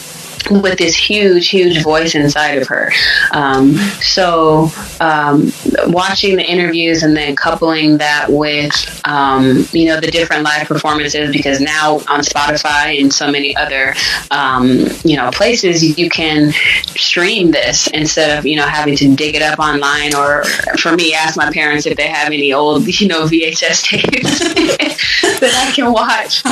with 0.50 0.78
this 0.78 0.96
huge, 0.96 1.50
huge 1.50 1.84
voice 1.84 2.16
inside 2.16 2.58
of 2.58 2.68
her. 2.68 2.92
Um, 3.32 3.76
so, 4.02 4.70
um, 5.00 5.52
watching 5.88 6.38
the 6.38 6.44
interviews 6.44 7.04
and 7.04 7.16
then 7.16 7.36
coupling 7.36 7.98
that 7.98 8.28
with, 8.30 9.02
um, 9.06 9.66
you 9.72 9.86
know, 9.86 10.00
the 10.00 10.10
different 10.10 10.44
live 10.44 10.68
performances, 10.68 11.32
because 11.32 11.60
now 11.60 11.96
on 12.08 12.22
Spotify 12.22 13.00
and 13.00 13.14
so 13.14 13.32
many 13.32 13.56
other, 13.56 13.94
um, 14.32 14.86
you 15.04 15.16
know, 15.16 15.30
places, 15.32 15.98
you 15.98 16.10
can 16.10 16.52
stream 16.96 17.52
this 17.52 17.88
instead 17.88 18.38
of, 18.38 18.46
you 18.46 18.56
know, 18.56 18.66
having 18.66 18.96
to 18.96 19.16
dig 19.16 19.36
it 19.36 19.42
up 19.42 19.60
online 19.60 20.16
or, 20.16 20.44
for 20.78 20.96
me, 20.96 21.14
ask 21.14 21.38
my 21.38 21.52
parents 21.52 21.86
if 21.86 21.98
they 21.98 22.08
have 22.08 22.28
any 22.28 22.54
old, 22.54 22.88
you 23.02 23.08
know, 23.08 23.26
VHS 23.26 23.84
tapes 23.84 24.40
that 25.40 25.68
I 25.68 25.72
can 25.76 25.92
watch. 25.92 26.46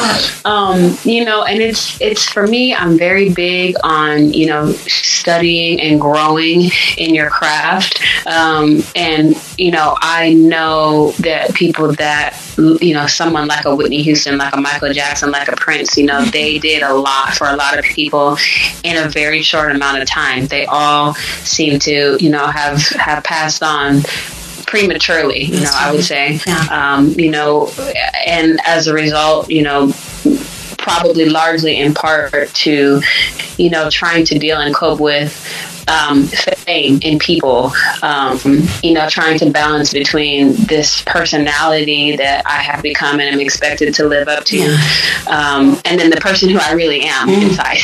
Um, 0.45 0.97
you 1.03 1.25
know, 1.25 1.43
and 1.43 1.61
it's, 1.61 1.99
it's 2.01 2.27
for 2.27 2.47
me, 2.47 2.73
I'm 2.73 2.97
very 2.97 3.29
big 3.29 3.75
on 3.83 4.33
you 4.33 4.45
know 4.45 4.71
studying 4.71 5.79
and 5.81 5.99
growing 5.99 6.69
in 6.97 7.13
your 7.13 7.29
craft. 7.29 8.01
Um, 8.25 8.81
and 8.95 9.35
you 9.57 9.71
know 9.71 9.97
i 10.01 10.33
know 10.33 11.11
that 11.19 11.53
people 11.53 11.91
that 11.93 12.39
you 12.57 12.93
know 12.93 13.07
someone 13.07 13.47
like 13.47 13.65
a 13.65 13.75
whitney 13.75 14.01
houston 14.01 14.37
like 14.37 14.55
a 14.55 14.61
michael 14.61 14.91
jackson 14.93 15.31
like 15.31 15.47
a 15.47 15.55
prince 15.55 15.97
you 15.97 16.05
know 16.05 16.23
they 16.25 16.57
did 16.59 16.81
a 16.81 16.93
lot 16.93 17.33
for 17.33 17.47
a 17.47 17.55
lot 17.55 17.77
of 17.77 17.83
people 17.85 18.37
in 18.83 18.97
a 18.97 19.09
very 19.09 19.41
short 19.41 19.75
amount 19.75 20.01
of 20.01 20.07
time. 20.07 20.47
They 20.47 20.65
all 20.65 21.13
seem 21.43 21.79
to 21.79 22.17
you 22.19 22.29
know 22.29 22.47
have 22.47 22.81
have 22.89 23.23
passed 23.23 23.63
on 23.63 24.01
prematurely 24.65 25.45
you 25.45 25.61
know 25.61 25.71
i 25.73 25.91
would 25.91 26.03
say. 26.03 26.39
Um, 26.69 27.09
you 27.17 27.31
know 27.31 27.71
and 28.25 28.59
as 28.65 28.87
a 28.87 28.93
result 28.93 29.49
you 29.49 29.63
know 29.63 29.91
probably 30.79 31.25
largely 31.29 31.77
in 31.77 31.93
part 31.93 32.53
to, 32.53 33.01
you 33.57 33.69
know, 33.69 33.89
trying 33.89 34.25
to 34.25 34.39
deal 34.39 34.59
and 34.59 34.73
cope 34.73 34.99
with 34.99 35.45
um, 35.89 36.25
fame 36.25 36.99
in 37.01 37.19
people, 37.19 37.71
um, 38.03 38.39
you 38.83 38.93
know, 38.93 39.09
trying 39.09 39.39
to 39.39 39.49
balance 39.49 39.91
between 39.91 40.53
this 40.53 41.01
personality 41.03 42.15
that 42.15 42.43
I 42.45 42.61
have 42.61 42.83
become 42.83 43.19
and 43.19 43.33
am 43.33 43.39
expected 43.39 43.93
to 43.95 44.07
live 44.07 44.27
up 44.27 44.43
to, 44.45 44.77
um, 45.27 45.79
and 45.85 45.99
then 45.99 46.09
the 46.09 46.21
person 46.21 46.49
who 46.49 46.59
I 46.59 46.73
really 46.73 47.01
am 47.01 47.27
mm. 47.27 47.41
inside. 47.41 47.79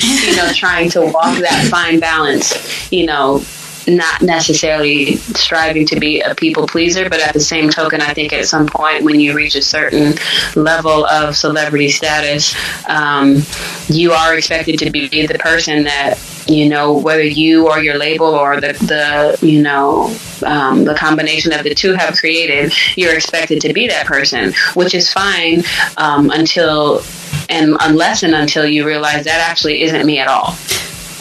you 0.30 0.36
know, 0.36 0.50
trying 0.52 0.90
to 0.90 1.02
walk 1.02 1.38
that 1.38 1.68
fine 1.70 2.00
balance, 2.00 2.90
you 2.90 3.06
know, 3.06 3.42
not 3.88 4.22
necessarily 4.22 5.16
striving 5.16 5.86
to 5.86 5.98
be 5.98 6.20
a 6.20 6.34
people 6.34 6.66
pleaser, 6.66 7.08
but 7.08 7.20
at 7.20 7.32
the 7.32 7.40
same 7.40 7.70
token, 7.70 8.00
I 8.00 8.14
think 8.14 8.32
at 8.32 8.46
some 8.46 8.66
point 8.66 9.04
when 9.04 9.20
you 9.20 9.34
reach 9.34 9.54
a 9.54 9.62
certain 9.62 10.14
level 10.54 11.06
of 11.06 11.36
celebrity 11.36 11.88
status, 11.88 12.54
um, 12.88 13.42
you 13.88 14.12
are 14.12 14.36
expected 14.36 14.78
to 14.80 14.90
be 14.90 15.26
the 15.26 15.38
person 15.38 15.84
that 15.84 16.18
you 16.46 16.68
know 16.68 16.96
whether 16.96 17.22
you 17.22 17.68
or 17.68 17.78
your 17.80 17.98
label 17.98 18.26
or 18.26 18.60
the 18.60 18.72
the 18.72 19.46
you 19.46 19.62
know 19.62 20.16
um, 20.44 20.84
the 20.84 20.94
combination 20.94 21.52
of 21.52 21.62
the 21.62 21.74
two 21.74 21.94
have 21.94 22.16
created, 22.16 22.72
you're 22.96 23.14
expected 23.14 23.60
to 23.60 23.72
be 23.72 23.86
that 23.88 24.06
person, 24.06 24.52
which 24.74 24.94
is 24.94 25.12
fine 25.12 25.62
um, 25.96 26.30
until 26.30 27.02
and 27.50 27.76
unless 27.80 28.22
and 28.22 28.34
until 28.34 28.66
you 28.66 28.86
realize 28.86 29.24
that 29.24 29.46
actually 29.48 29.82
isn't 29.82 30.06
me 30.06 30.18
at 30.18 30.28
all. 30.28 30.56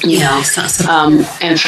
You 0.04 0.20
know 0.20 0.44
um, 0.88 1.26
and 1.42 1.60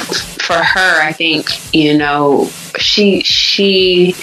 for 0.50 0.64
her 0.64 1.00
i 1.04 1.12
think 1.12 1.46
you 1.76 1.96
know 1.96 2.50
she 2.80 3.22
she 3.22 4.16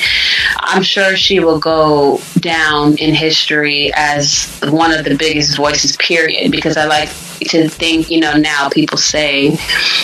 i'm 0.58 0.82
sure 0.82 1.14
she 1.14 1.38
will 1.38 1.60
go 1.60 2.20
down 2.40 2.98
in 2.98 3.14
history 3.14 3.92
as 3.94 4.58
one 4.64 4.92
of 4.92 5.04
the 5.04 5.14
biggest 5.14 5.56
voices 5.56 5.96
period 5.98 6.50
because 6.50 6.76
i 6.76 6.84
like 6.84 7.08
to 7.48 7.68
think, 7.68 8.10
you 8.10 8.20
know, 8.20 8.36
now 8.36 8.68
people 8.68 8.98
say 8.98 9.56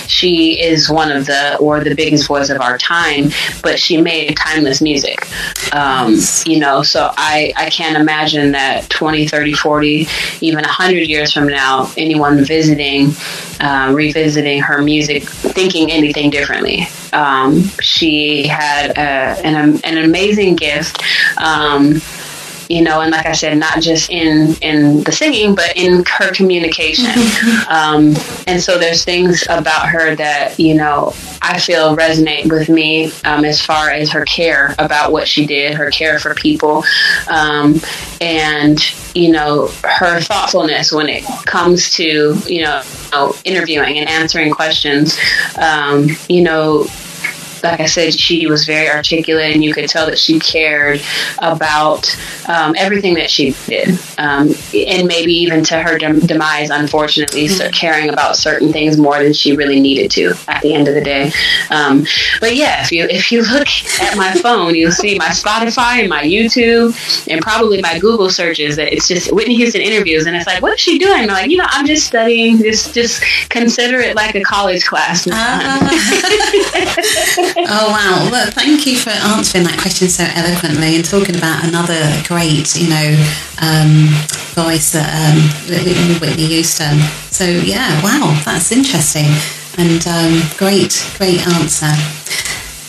she 0.06 0.60
is 0.60 0.88
one 0.90 1.10
of 1.10 1.26
the 1.26 1.56
or 1.59 1.80
the 1.80 1.94
biggest 1.94 2.26
voice 2.26 2.50
of 2.50 2.60
our 2.60 2.78
time, 2.78 3.30
but 3.62 3.78
she 3.78 4.00
made 4.00 4.36
timeless 4.36 4.80
music. 4.80 5.26
Um, 5.72 6.16
you 6.44 6.59
know, 6.59 6.82
so 6.82 7.12
I, 7.16 7.52
I 7.56 7.70
can't 7.70 7.96
imagine 7.96 8.52
that 8.52 8.88
20, 8.90 9.26
30, 9.28 9.52
40, 9.52 10.06
even 10.40 10.62
100 10.62 11.09
years 11.09 11.32
from 11.32 11.48
now, 11.48 11.90
anyone 11.96 12.44
visiting, 12.44 13.12
uh, 13.60 13.92
revisiting 13.94 14.60
her 14.62 14.82
music, 14.82 15.24
thinking 15.24 15.90
anything 15.90 16.30
differently. 16.30 16.86
Um, 17.12 17.64
she 17.80 18.46
had 18.46 18.90
a, 18.92 19.46
an, 19.46 19.80
an 19.84 20.04
amazing 20.04 20.56
gift. 20.56 21.02
Um, 21.38 22.00
you 22.73 22.81
know, 22.81 23.03
and 23.03 23.11
like 23.11 23.27
I 23.27 23.32
said, 23.32 23.59
not 23.59 23.82
just 23.82 24.09
in 24.09 24.55
in 24.62 25.03
the 25.03 25.12
singing, 25.12 25.55
but 25.55 25.77
in 25.77 26.05
her 26.07 26.32
communication. 26.32 27.05
um, 27.69 28.15
and 28.47 28.62
so 28.62 28.78
there's 28.78 29.05
things 29.05 29.44
about 29.51 29.89
her 29.89 30.16
that 30.16 30.59
you 30.59 30.74
know 30.74 31.12
I 31.43 31.59
feel 31.61 31.94
resonate 31.94 32.51
with 32.51 32.70
me 32.70 33.12
um, 33.24 33.44
as 33.44 33.61
far 33.61 33.90
as 33.90 34.11
her 34.12 34.24
care 34.24 34.74
about 34.78 35.12
what 35.12 35.28
she 35.28 35.44
did, 35.44 35.74
her 35.74 35.90
care 35.90 36.19
for 36.19 36.35
people, 36.35 36.82
um, 37.28 37.78
and 38.23 38.81
you 39.15 39.31
know 39.31 39.66
her 39.85 40.23
thoughtfulness 40.23 40.93
when 40.93 41.11
it 41.11 41.24
comes 41.44 41.93
to 41.97 42.39
you 42.47 42.62
know 42.62 42.82
interviewing 43.44 43.99
and 43.99 44.09
answering 44.09 44.51
questions. 44.51 45.19
Um, 45.59 46.09
you 46.31 46.43
know 46.43 46.86
like 47.62 47.80
I 47.80 47.86
said, 47.86 48.14
she 48.14 48.47
was 48.47 48.64
very 48.64 48.89
articulate, 48.89 49.55
and 49.55 49.64
you 49.64 49.72
could 49.72 49.89
tell 49.89 50.06
that 50.06 50.18
she 50.18 50.39
cared 50.39 51.01
about 51.39 52.16
um, 52.48 52.74
everything 52.76 53.14
that 53.14 53.30
she 53.30 53.55
did, 53.66 53.98
um, 54.18 54.55
and 54.74 55.06
maybe 55.06 55.32
even 55.32 55.62
to 55.64 55.82
her 55.82 55.98
dem- 55.98 56.20
demise, 56.20 56.70
unfortunately, 56.70 57.47
mm-hmm. 57.47 57.55
so 57.55 57.70
caring 57.70 58.09
about 58.10 58.36
certain 58.36 58.72
things 58.72 58.98
more 58.98 59.22
than 59.22 59.32
she 59.32 59.56
really 59.56 59.80
needed 59.80 60.10
to 60.12 60.34
at 60.48 60.62
the 60.62 60.74
end 60.74 60.89
of 60.89 60.94
the 60.94 61.01
day. 61.01 61.30
Um, 61.70 62.05
but 62.40 62.56
yeah, 62.56 62.82
if 62.82 62.93
you 62.93 63.05
if 63.05 63.30
you 63.30 63.43
look 63.43 63.68
at 64.01 64.16
my 64.16 64.32
phone, 64.34 64.74
you'll 64.74 64.93
see 64.93 65.16
my 65.18 65.28
Spotify 65.28 66.01
and 66.01 66.09
my 66.09 66.24
YouTube, 66.24 66.97
and 67.28 67.40
probably 67.40 67.80
my 67.80 67.98
Google 67.98 68.30
searches. 68.30 68.76
That 68.76 68.93
it's 68.93 69.09
just 69.09 69.32
Whitney 69.32 69.55
Houston 69.56 69.80
interviews, 69.80 70.26
and 70.26 70.36
it's 70.36 70.47
like, 70.47 70.62
what 70.62 70.74
is 70.74 70.80
she 70.80 70.98
doing? 70.98 71.22
I'm 71.22 71.28
like, 71.28 71.51
you 71.51 71.59
know, 71.59 71.66
I'm 71.68 71.86
just 71.86 72.06
studying. 72.06 72.59
Just 72.59 72.94
just 72.94 73.22
consider 73.48 73.98
it 74.01 74.16
like 74.16 74.34
a 74.34 74.43
college 74.43 74.84
class. 74.84 75.26
Uh, 75.30 75.89
oh 77.57 77.89
wow! 77.91 78.29
Well, 78.31 78.51
thank 78.51 78.87
you 78.87 78.99
for 78.99 79.11
answering 79.11 79.65
that 79.65 79.79
question 79.81 80.09
so 80.09 80.24
eloquently 80.35 80.97
and 80.97 81.05
talking 81.05 81.37
about 81.37 81.65
another 81.65 82.01
great, 82.27 82.74
you 82.77 82.89
know, 82.89 83.09
um, 83.61 84.09
voice, 84.55 84.95
um, 84.95 85.39
Whitney 86.20 86.47
Houston. 86.47 86.99
So 87.31 87.45
yeah, 87.45 88.03
wow, 88.03 88.41
that's 88.45 88.73
interesting 88.73 89.31
and 89.79 90.07
um, 90.07 90.43
great, 90.57 90.93
great 91.16 91.47
answer. 91.47 91.93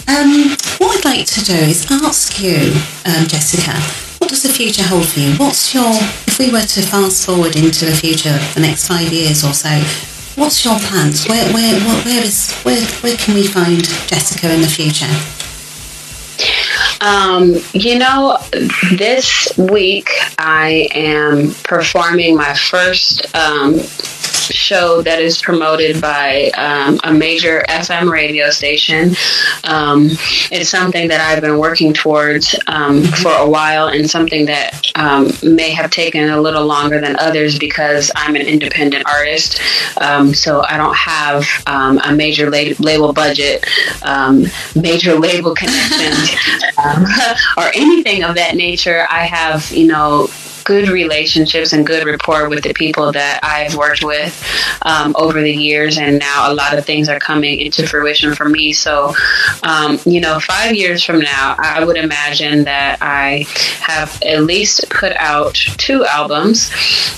Um, 0.08 0.56
what 0.80 0.98
I'd 0.98 1.06
like 1.06 1.26
to 1.28 1.44
do 1.44 1.56
is 1.56 1.90
ask 1.90 2.42
you, 2.42 2.74
um, 3.06 3.26
Jessica, 3.28 3.80
what 4.20 4.30
does 4.30 4.44
the 4.44 4.50
future 4.50 4.84
hold 4.84 5.08
for 5.08 5.20
you? 5.20 5.34
What's 5.36 5.74
your, 5.74 5.92
if 6.28 6.40
we 6.40 6.52
were 6.52 6.62
to 6.62 6.82
fast 6.82 7.26
forward 7.26 7.56
into 7.56 7.86
the 7.86 7.96
future, 7.96 8.38
the 8.54 8.62
next 8.62 8.88
five 8.88 9.12
years 9.12 9.44
or 9.44 9.54
so, 9.54 9.70
What's 10.36 10.66
your 10.66 10.80
plans? 10.80 11.28
Where, 11.28 11.54
where, 11.54 11.80
where 11.80 12.24
is, 12.24 12.52
where, 12.64 12.82
where 13.02 13.16
can 13.18 13.36
we 13.36 13.46
find 13.46 13.84
Jessica 14.08 14.52
in 14.52 14.62
the 14.62 14.68
future? 14.68 15.06
Um, 17.02 17.56
you 17.74 18.00
know, 18.00 18.40
this 18.98 19.56
week 19.58 20.10
I 20.40 20.90
am 20.96 21.54
performing 21.64 22.36
my 22.36 22.56
first 22.56 23.34
um, 23.36 23.76
show 24.52 25.02
that 25.02 25.22
is 25.22 25.42
promoted 25.42 26.02
by 26.02 26.52
um, 26.58 27.00
a 27.04 27.14
major 27.14 27.64
FM 27.70 28.12
radio 28.12 28.50
station. 28.50 29.16
Um, 29.64 30.10
it's 30.52 30.70
something 30.70 31.08
that 31.08 31.22
I've 31.22 31.42
been 31.42 31.58
working 31.58 31.94
towards 31.94 32.58
um, 32.68 33.04
for 33.04 33.32
a 33.32 33.50
while 33.50 33.88
and 33.88 34.10
something 34.10 34.46
that 34.46 34.92
um, 34.96 35.32
may 35.44 35.72
have 35.72 35.92
taken 35.92 36.30
a 36.30 36.42
little 36.42 36.66
longer 36.66 37.00
than 37.00 37.16
others 37.20 37.58
because 37.58 38.12
I'm 38.16 38.36
an 38.36 38.44
independent 38.44 39.06
artist. 39.08 39.60
Um, 40.00 40.34
so 40.34 40.64
I 40.68 40.78
don't 40.78 40.96
have 40.96 41.46
um, 41.68 42.00
a 42.04 42.14
major 42.14 42.50
la- 42.50 42.76
label 42.80 43.14
budget, 43.14 43.66
major 44.76 45.16
label 45.16 45.56
connections, 45.56 46.32
or 47.58 47.72
anything 47.74 48.24
of 48.24 48.36
that 48.36 48.56
nature. 48.56 49.06
I 49.10 49.26
have, 49.26 49.70
you 49.72 49.88
know, 49.88 50.28
good 50.64 50.90
relationships 50.90 51.74
and 51.74 51.86
good 51.86 52.06
rapport 52.06 52.50
with 52.50 52.64
the 52.64 52.74
people 52.74 53.12
that 53.12 53.40
I've 53.44 53.76
worked 53.76 54.04
with 54.04 54.34
um, 54.84 55.16
over 55.18 55.42
the 55.42 55.54
years, 55.54 55.98
and 55.98 56.20
now 56.20 56.52
a 56.52 56.54
lot 56.54 56.78
of 56.78 56.86
things 56.86 57.10
are 57.10 57.20
coming 57.20 57.60
into 57.60 57.88
fruition 57.88 58.36
for 58.36 58.48
me. 58.48 58.74
So, 58.74 59.14
um, 59.64 60.00
you 60.06 60.22
know, 60.22 60.40
five 60.40 60.76
years 60.76 61.04
from 61.04 61.20
now, 61.20 61.56
I 61.58 61.84
would 61.84 61.98
imagine 61.98 62.64
that 62.66 62.98
I 63.02 63.46
have 63.80 64.22
at 64.24 64.44
least 64.44 64.90
put 64.90 65.14
out 65.14 65.54
two 65.54 66.06
albums 66.06 66.72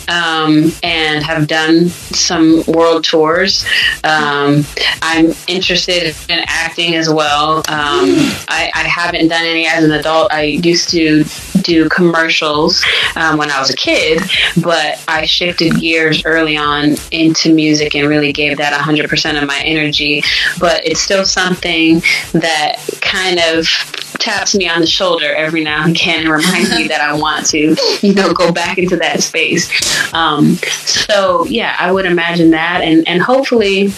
um, 0.07 0.71
and 0.83 1.23
have 1.23 1.47
done 1.47 1.89
some 1.89 2.63
world 2.67 3.03
tours. 3.03 3.65
Um, 4.03 4.65
I'm 5.01 5.33
interested 5.47 6.15
in 6.29 6.43
acting 6.47 6.95
as 6.95 7.09
well. 7.09 7.57
Um, 7.59 8.15
I, 8.47 8.71
I 8.73 8.83
haven't 8.87 9.27
done 9.27 9.45
any 9.45 9.67
as 9.67 9.83
an 9.83 9.91
adult. 9.91 10.31
I 10.31 10.43
used 10.43 10.89
to 10.89 11.23
do 11.65 11.89
commercials 11.89 12.83
um, 13.15 13.37
when 13.37 13.49
I 13.49 13.59
was 13.59 13.69
a 13.69 13.75
kid, 13.75 14.21
but 14.61 15.03
I 15.07 15.25
shifted 15.25 15.79
gears 15.79 16.23
early 16.25 16.55
on 16.55 16.95
into 17.11 17.53
music 17.53 17.95
and 17.95 18.07
really 18.07 18.31
gave 18.31 18.57
that 18.57 18.73
100% 18.73 19.41
of 19.41 19.47
my 19.47 19.61
energy. 19.65 20.23
But 20.59 20.85
it's 20.85 21.01
still 21.01 21.25
something 21.25 22.01
that 22.33 22.77
kind 23.01 23.39
of 23.39 23.67
taps 24.19 24.55
me 24.55 24.69
on 24.69 24.79
the 24.79 24.87
shoulder 24.87 25.33
every 25.35 25.63
now 25.63 25.83
and 25.83 25.95
again 25.95 26.21
and 26.21 26.29
reminds 26.29 26.69
me 26.75 26.87
that 26.87 27.01
I 27.01 27.13
want 27.13 27.45
to, 27.47 27.75
you 28.01 28.13
know, 28.13 28.33
go 28.33 28.51
back 28.51 28.77
into 28.77 28.95
that 28.97 29.21
space. 29.23 29.69
Um, 30.13 30.55
so 30.85 31.45
yeah, 31.45 31.75
I 31.79 31.91
would 31.91 32.05
imagine 32.05 32.51
that, 32.51 32.81
and 32.81 33.07
and 33.07 33.21
hopefully 33.21 33.93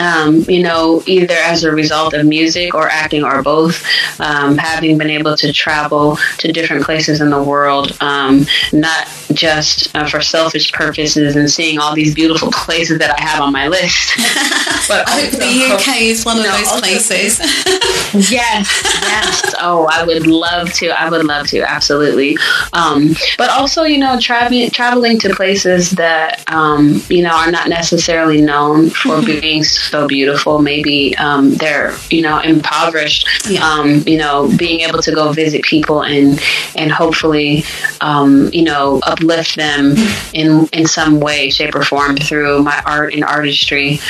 um, 0.00 0.42
you 0.48 0.62
know, 0.62 1.02
either 1.06 1.34
as 1.34 1.64
a 1.64 1.70
result 1.70 2.14
of 2.14 2.26
music 2.26 2.74
or 2.74 2.88
acting 2.88 3.22
or 3.22 3.42
both, 3.42 3.84
um, 4.20 4.56
having 4.56 4.98
been 4.98 5.10
able 5.10 5.36
to 5.36 5.52
travel 5.52 6.16
to 6.38 6.52
different 6.52 6.84
places 6.84 7.20
in 7.20 7.30
the 7.30 7.42
world, 7.42 7.96
um, 8.00 8.46
not 8.72 9.08
just 9.32 9.94
uh, 9.94 10.06
for 10.06 10.20
selfish 10.20 10.72
purposes 10.72 11.36
and 11.36 11.50
seeing 11.50 11.78
all 11.78 11.94
these 11.94 12.14
beautiful 12.14 12.50
places 12.50 12.98
that 12.98 13.18
I 13.18 13.22
have 13.22 13.42
on 13.42 13.52
my 13.52 13.68
list. 13.68 14.16
but 14.88 15.08
I 15.08 15.20
hope 15.20 15.30
the 15.32 15.74
UK 15.74 16.00
is 16.02 16.24
one 16.24 16.38
of 16.38 16.44
know, 16.44 16.56
those 16.56 16.80
places. 16.80 17.38
yes, 18.30 18.82
yes. 19.02 19.54
Oh, 19.60 19.86
I 19.90 20.04
would 20.04 20.26
love 20.26 20.72
to. 20.74 20.88
I 20.88 21.08
would 21.08 21.24
love 21.24 21.46
to, 21.48 21.62
absolutely. 21.62 22.36
Um, 22.72 23.14
but 23.38 23.50
also, 23.50 23.84
you 23.84 23.98
know, 23.98 24.18
traveling 24.18 24.70
traveling 24.70 25.18
to 25.20 25.34
places 25.34 25.90
that 25.92 26.42
um, 26.52 27.02
you 27.08 27.22
know 27.22 27.30
are 27.30 27.50
not 27.50 27.68
necessarily 27.68 28.40
known 28.40 28.90
for 28.90 29.22
being 29.24 29.62
so 29.90 30.06
beautiful. 30.06 30.60
Maybe 30.60 31.16
um, 31.16 31.54
they're 31.54 31.94
you 32.10 32.22
know 32.22 32.38
impoverished. 32.38 33.28
Yeah. 33.48 33.66
Um, 33.66 34.02
you 34.06 34.16
know, 34.16 34.50
being 34.56 34.80
able 34.80 35.02
to 35.02 35.12
go 35.12 35.32
visit 35.32 35.62
people 35.62 36.02
and 36.02 36.40
and 36.76 36.90
hopefully 36.90 37.64
um, 38.00 38.50
you 38.52 38.62
know 38.62 39.00
uplift 39.02 39.56
them 39.56 39.94
in 40.32 40.68
in 40.72 40.86
some 40.86 41.20
way, 41.20 41.50
shape, 41.50 41.74
or 41.74 41.82
form 41.82 42.16
through 42.16 42.62
my 42.62 42.80
art 42.86 43.14
and 43.14 43.24
artistry. 43.24 44.00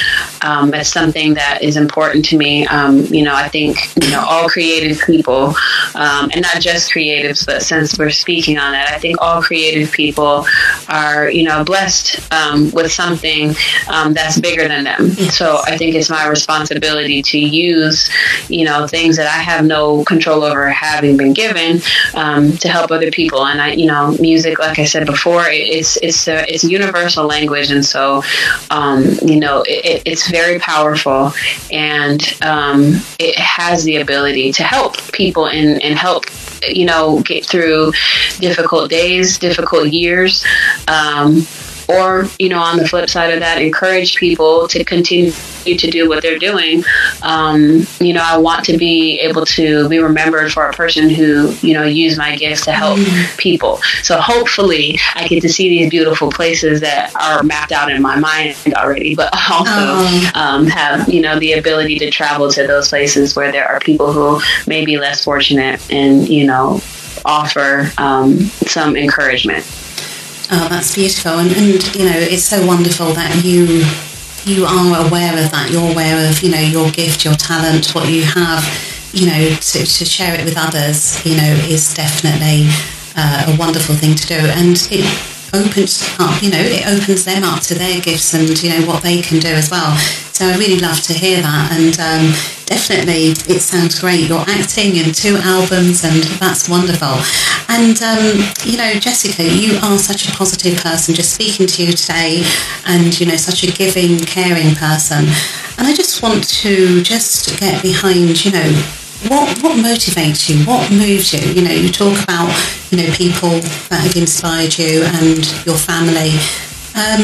Um, 0.43 0.73
it's 0.75 0.91
something 0.91 1.35
that 1.35 1.63
is 1.63 1.77
important 1.77 2.25
to 2.27 2.37
me. 2.37 2.67
Um, 2.67 3.05
you 3.07 3.25
know, 3.25 3.35
I 3.35 3.49
think 3.49 3.79
you 4.03 4.11
know 4.11 4.25
all 4.27 4.49
creative 4.49 5.01
people, 5.01 5.55
um, 5.95 6.31
and 6.33 6.43
not 6.43 6.61
just 6.61 6.93
creatives, 6.93 7.47
but 7.47 7.63
since 7.63 7.99
we're 7.99 8.11
speaking 8.11 8.59
on 8.59 8.73
that, 8.73 8.93
I 8.93 8.99
think 8.99 9.21
all 9.21 9.43
creative 9.43 9.91
people 9.93 10.45
are 10.89 11.31
you 11.31 11.45
know 11.45 11.65
blessed 11.65 12.21
with 12.73 12.93
something 12.93 13.55
that's 13.89 14.39
bigger 14.41 14.69
than 14.69 14.85
them. 14.85 15.11
So 15.31 15.61
I 15.71 15.77
think 15.77 15.95
it's 15.95 16.11
my 16.11 16.27
responsibility 16.27 17.23
to 17.23 17.39
use, 17.39 18.11
you 18.49 18.65
know, 18.65 18.87
things 18.87 19.17
that 19.17 19.27
I 19.27 19.41
have 19.43 19.65
no 19.65 20.05
control 20.05 20.43
over 20.43 20.69
having 20.69 21.17
been 21.17 21.33
given 21.33 21.81
um, 22.15 22.57
to 22.59 22.69
help 22.69 22.91
other 22.91 23.11
people. 23.11 23.47
And 23.47 23.61
I, 23.61 23.73
you 23.73 23.87
know, 23.87 24.17
music, 24.21 24.59
like 24.59 24.79
I 24.79 24.85
said 24.85 25.07
before, 25.07 25.45
it's 25.49 25.97
it's 25.99 26.29
a 26.29 26.53
it's 26.53 26.65
universal 26.65 27.27
language, 27.27 27.71
and 27.71 27.85
so, 27.85 28.23
um, 28.71 29.05
you 29.23 29.39
know, 29.39 29.63
it, 29.67 30.03
it's 30.05 30.31
very 30.31 30.59
powerful, 30.59 31.33
and 31.71 32.21
um, 32.43 32.97
it 33.19 33.39
has 33.39 33.85
the 33.85 33.97
ability 33.97 34.53
to 34.53 34.63
help 34.65 34.97
people 35.13 35.47
and 35.49 35.83
and 35.83 35.99
help 35.99 36.25
you 36.69 36.85
know 36.85 37.21
get 37.23 37.45
through 37.45 37.93
difficult 38.39 38.91
days, 38.91 39.39
difficult 39.39 39.89
years. 39.89 40.45
Um, 40.89 41.47
or 41.91 42.27
you 42.39 42.49
know 42.49 42.59
on 42.59 42.77
the 42.77 42.87
flip 42.87 43.09
side 43.09 43.33
of 43.33 43.41
that 43.41 43.61
encourage 43.61 44.17
people 44.17 44.69
to 44.69 44.85
continue 44.85 45.33
to 45.65 45.91
do 45.91 46.09
what 46.09 46.23
they're 46.23 46.39
doing 46.39 46.83
um, 47.23 47.87
you 48.01 48.13
know 48.13 48.23
i 48.25 48.37
want 48.37 48.65
to 48.65 48.77
be 48.77 49.19
able 49.21 49.45
to 49.45 49.89
be 49.89 49.99
remembered 49.99 50.53
for 50.53 50.69
a 50.69 50.73
person 50.73 51.09
who 51.09 51.53
you 51.63 51.75
know 51.75 51.85
used 51.85 52.19
my 52.19 52.37
gifts 52.37 52.65
to 52.65 52.73
help 52.73 52.99
mm-hmm. 52.99 53.37
people 53.37 53.79
so 54.03 54.21
hopefully 54.21 54.99
i 55.15 55.27
get 55.27 55.41
to 55.41 55.49
see 55.49 55.69
these 55.69 55.91
beautiful 55.91 56.31
places 56.31 56.81
that 56.81 57.15
are 57.17 57.43
mapped 57.43 57.73
out 57.73 57.91
in 57.91 58.01
my 58.01 58.19
mind 58.19 58.57
already 58.77 59.15
but 59.15 59.33
also 59.51 59.71
oh. 59.71 60.31
um, 60.35 60.67
have 60.67 61.09
you 61.09 61.21
know 61.21 61.39
the 61.39 61.53
ability 61.53 61.99
to 61.99 62.11
travel 62.11 62.51
to 62.51 62.67
those 62.67 62.89
places 62.89 63.35
where 63.37 63.53
there 63.53 63.67
are 63.67 63.81
people 63.81 64.13
who 64.13 64.41
may 64.67 64.85
be 64.85 64.99
less 64.99 65.25
fortunate 65.25 65.81
and 65.91 66.29
you 66.29 66.47
know 66.47 66.81
offer 67.25 67.91
um, 67.99 68.39
some 68.67 68.97
encouragement 68.97 69.65
Oh, 70.53 70.69
that's 70.69 70.95
beautiful, 70.97 71.39
and, 71.39 71.53
and 71.53 71.95
you 71.95 72.05
know 72.07 72.19
it's 72.19 72.43
so 72.43 72.67
wonderful 72.67 73.13
that 73.13 73.45
you 73.45 73.87
you 74.45 74.65
are 74.65 75.07
aware 75.07 75.33
of 75.33 75.51
that. 75.53 75.71
You're 75.71 75.93
aware 75.93 76.29
of 76.29 76.43
you 76.43 76.51
know 76.51 76.59
your 76.59 76.91
gift, 76.91 77.25
your 77.25 77.35
talent, 77.35 77.95
what 77.95 78.09
you 78.09 78.25
have. 78.25 78.65
You 79.13 79.27
know 79.27 79.55
to, 79.55 79.79
to 79.87 80.05
share 80.05 80.35
it 80.35 80.45
with 80.45 80.55
others. 80.57 81.25
You 81.25 81.37
know 81.37 81.53
is 81.69 81.95
definitely 81.95 82.67
uh, 83.17 83.53
a 83.55 83.57
wonderful 83.59 83.95
thing 83.95 84.17
to 84.17 84.27
do, 84.27 84.35
and 84.35 84.77
it 84.91 85.07
opens 85.53 86.03
up. 86.19 86.43
You 86.43 86.51
know 86.51 86.63
it 86.63 86.87
opens 86.87 87.25
them 87.25 87.45
up 87.45 87.61
to 87.63 87.75
their 87.75 88.01
gifts 88.01 88.35
and 88.35 88.49
you 88.63 88.71
know 88.71 88.87
what 88.87 89.03
they 89.03 89.21
can 89.23 89.39
do 89.39 89.49
as 89.49 89.71
well. 89.71 89.97
So 90.33 90.47
I 90.47 90.57
really 90.57 90.81
love 90.81 91.01
to 91.03 91.13
hear 91.13 91.43
that, 91.43 91.73
and 91.73 91.93
um, 92.01 92.33
definitely 92.65 93.37
it 93.53 93.61
sounds 93.61 94.01
great. 94.01 94.29
You're 94.29 94.47
acting 94.49 94.97
in 94.97 95.13
two 95.13 95.37
albums, 95.37 96.05
and 96.05 96.23
that's 96.41 96.69
wonderful. 96.69 97.21
And, 97.69 98.01
um, 98.03 98.43
you 98.65 98.79
know, 98.79 98.95
Jessica, 98.95 99.45
you 99.45 99.79
are 99.83 99.99
such 99.99 100.29
a 100.29 100.33
positive 100.33 100.79
person, 100.79 101.15
just 101.15 101.35
speaking 101.35 101.67
to 101.67 101.85
you 101.85 101.93
today, 101.93 102.43
and, 102.87 103.19
you 103.21 103.27
know, 103.27 103.37
such 103.37 103.63
a 103.63 103.71
giving, 103.71 104.19
caring 104.19 104.75
person. 104.75 105.27
And 105.79 105.87
I 105.87 105.95
just 105.95 106.23
want 106.23 106.49
to 106.63 107.03
just 107.03 107.59
get 107.61 107.83
behind, 107.83 108.45
you 108.45 108.53
know, 108.53 109.00
what 109.29 109.63
what 109.63 109.77
motivates 109.77 110.49
you? 110.49 110.65
What 110.65 110.91
moves 110.91 111.33
you? 111.33 111.41
You 111.53 111.63
know, 111.63 111.75
you 111.75 111.91
talk 111.91 112.23
about 112.25 112.49
you 112.91 112.99
know 112.99 113.13
people 113.13 113.51
that 113.91 114.01
have 114.01 114.17
inspired 114.17 114.79
you 114.79 115.03
and 115.05 115.45
your 115.67 115.77
family. 115.77 116.33
Um, 116.95 117.21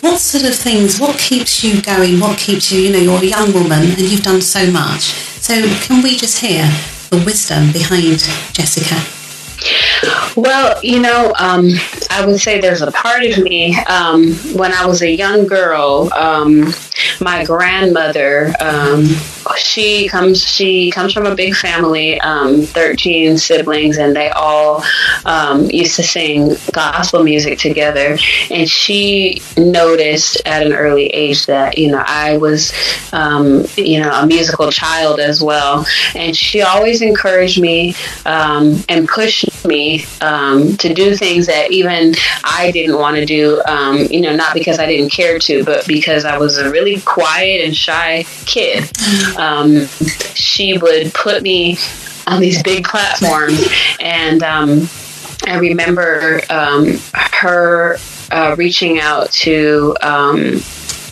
what 0.00 0.20
sort 0.20 0.44
of 0.44 0.54
things? 0.54 1.00
What 1.00 1.18
keeps 1.18 1.64
you 1.64 1.80
going? 1.80 2.20
What 2.20 2.38
keeps 2.38 2.70
you? 2.70 2.80
You 2.80 2.92
know, 2.92 2.98
you're 2.98 3.22
a 3.22 3.26
young 3.26 3.52
woman 3.52 3.82
and 3.82 4.00
you've 4.00 4.22
done 4.22 4.40
so 4.40 4.70
much. 4.70 5.12
So 5.40 5.54
can 5.80 6.02
we 6.02 6.16
just 6.16 6.38
hear 6.38 6.64
the 7.10 7.22
wisdom 7.24 7.72
behind 7.72 8.20
Jessica? 8.52 9.00
Well, 10.36 10.78
you 10.82 11.00
know, 11.00 11.32
um, 11.38 11.70
I 12.10 12.26
would 12.26 12.40
say 12.40 12.60
there's 12.60 12.82
a 12.82 12.90
part 12.92 13.24
of 13.24 13.38
me 13.38 13.76
um, 13.84 14.34
when 14.54 14.72
I 14.72 14.84
was 14.84 15.00
a 15.02 15.10
young 15.10 15.46
girl. 15.46 16.12
Um, 16.12 16.72
my 17.20 17.44
grandmother, 17.44 18.52
um, 18.60 19.04
she 19.56 20.08
comes 20.08 20.46
she 20.46 20.90
comes 20.90 21.12
from 21.12 21.26
a 21.26 21.34
big 21.34 21.54
family, 21.54 22.20
um, 22.20 22.62
thirteen 22.62 23.38
siblings, 23.38 23.98
and 23.98 24.14
they 24.14 24.30
all 24.30 24.82
um, 25.24 25.70
used 25.70 25.96
to 25.96 26.02
sing 26.02 26.56
gospel 26.72 27.22
music 27.22 27.58
together. 27.58 28.18
And 28.50 28.68
she 28.68 29.42
noticed 29.56 30.42
at 30.46 30.66
an 30.66 30.72
early 30.72 31.06
age 31.06 31.46
that 31.46 31.78
you 31.78 31.90
know 31.90 32.02
I 32.06 32.36
was 32.36 32.72
you 33.76 34.00
know 34.00 34.10
a 34.12 34.26
musical 34.26 34.70
child 34.70 35.20
as 35.20 35.42
well, 35.42 35.86
and 36.14 36.36
she 36.36 36.62
always 36.62 37.02
encouraged 37.02 37.60
me 37.60 37.94
and 38.24 39.08
pushed 39.08 39.64
me 39.64 40.04
um, 40.20 40.76
to 40.78 40.92
do 40.92 41.16
things 41.16 41.46
that 41.46 41.70
even 41.70 42.14
I 42.44 42.70
didn't 42.70 42.98
want 42.98 43.16
to 43.16 43.24
do, 43.24 43.62
um, 43.66 43.98
you 44.10 44.20
know, 44.20 44.34
not 44.34 44.54
because 44.54 44.78
I 44.78 44.86
didn't 44.86 45.10
care 45.10 45.38
to, 45.38 45.64
but 45.64 45.86
because 45.86 46.24
I 46.24 46.38
was 46.38 46.58
a 46.58 46.70
really 46.70 47.00
quiet 47.00 47.64
and 47.64 47.76
shy 47.76 48.24
kid. 48.46 48.84
Um, 49.36 49.86
she 50.34 50.78
would 50.78 51.12
put 51.14 51.42
me 51.42 51.78
on 52.26 52.40
these 52.40 52.62
big 52.62 52.84
platforms, 52.84 53.66
and 54.00 54.42
um, 54.42 54.88
I 55.46 55.58
remember 55.58 56.40
um, 56.50 56.98
her 57.12 57.98
uh, 58.30 58.54
reaching 58.56 59.00
out 59.00 59.30
to 59.32 59.96
um, 60.00 60.38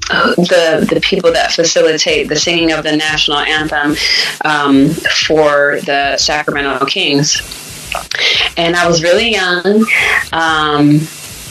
the 0.09 0.87
the 0.89 1.01
people 1.01 1.33
that 1.33 1.53
facilitate 1.53 2.29
the 2.29 2.37
singing 2.37 2.73
of 2.73 2.83
the 2.83 2.97
national 2.97 3.39
anthem 3.39 3.97
um, 4.45 4.91
for 4.91 5.81
the 5.83 6.17
Sacramento 6.17 6.87
Kings 6.87 7.41
and 8.57 8.77
I 8.77 8.87
was 8.87 9.03
really 9.03 9.33
young. 9.33 9.85
Um, 10.33 11.01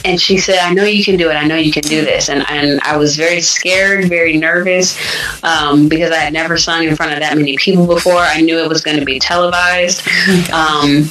and 0.06 0.20
she 0.20 0.38
said, 0.38 0.60
"I 0.60 0.74
know 0.74 0.84
you 0.84 1.04
can 1.04 1.18
do 1.18 1.30
it. 1.30 1.34
I 1.36 1.46
know 1.46 1.56
you 1.56 1.72
can 1.72 1.84
do 1.84 2.04
this." 2.04 2.30
And 2.30 2.46
and 2.50 2.80
I 2.82 2.98
was 2.98 3.16
very 3.16 3.42
scared, 3.42 4.10
very 4.10 4.38
nervous 4.38 4.98
um, 5.44 5.88
because 5.88 6.12
I 6.12 6.18
had 6.18 6.34
never 6.34 6.58
sung 6.58 6.84
in 6.84 6.96
front 6.96 7.14
of 7.14 7.20
that 7.20 7.38
many 7.38 7.58
people 7.58 7.88
before. 7.88 8.20
I 8.20 8.42
knew 8.42 8.60
it 8.60 8.70
was 8.70 8.82
going 8.82 9.00
to 9.00 9.06
be 9.06 9.20
televised, 9.20 10.08
um, 10.54 11.10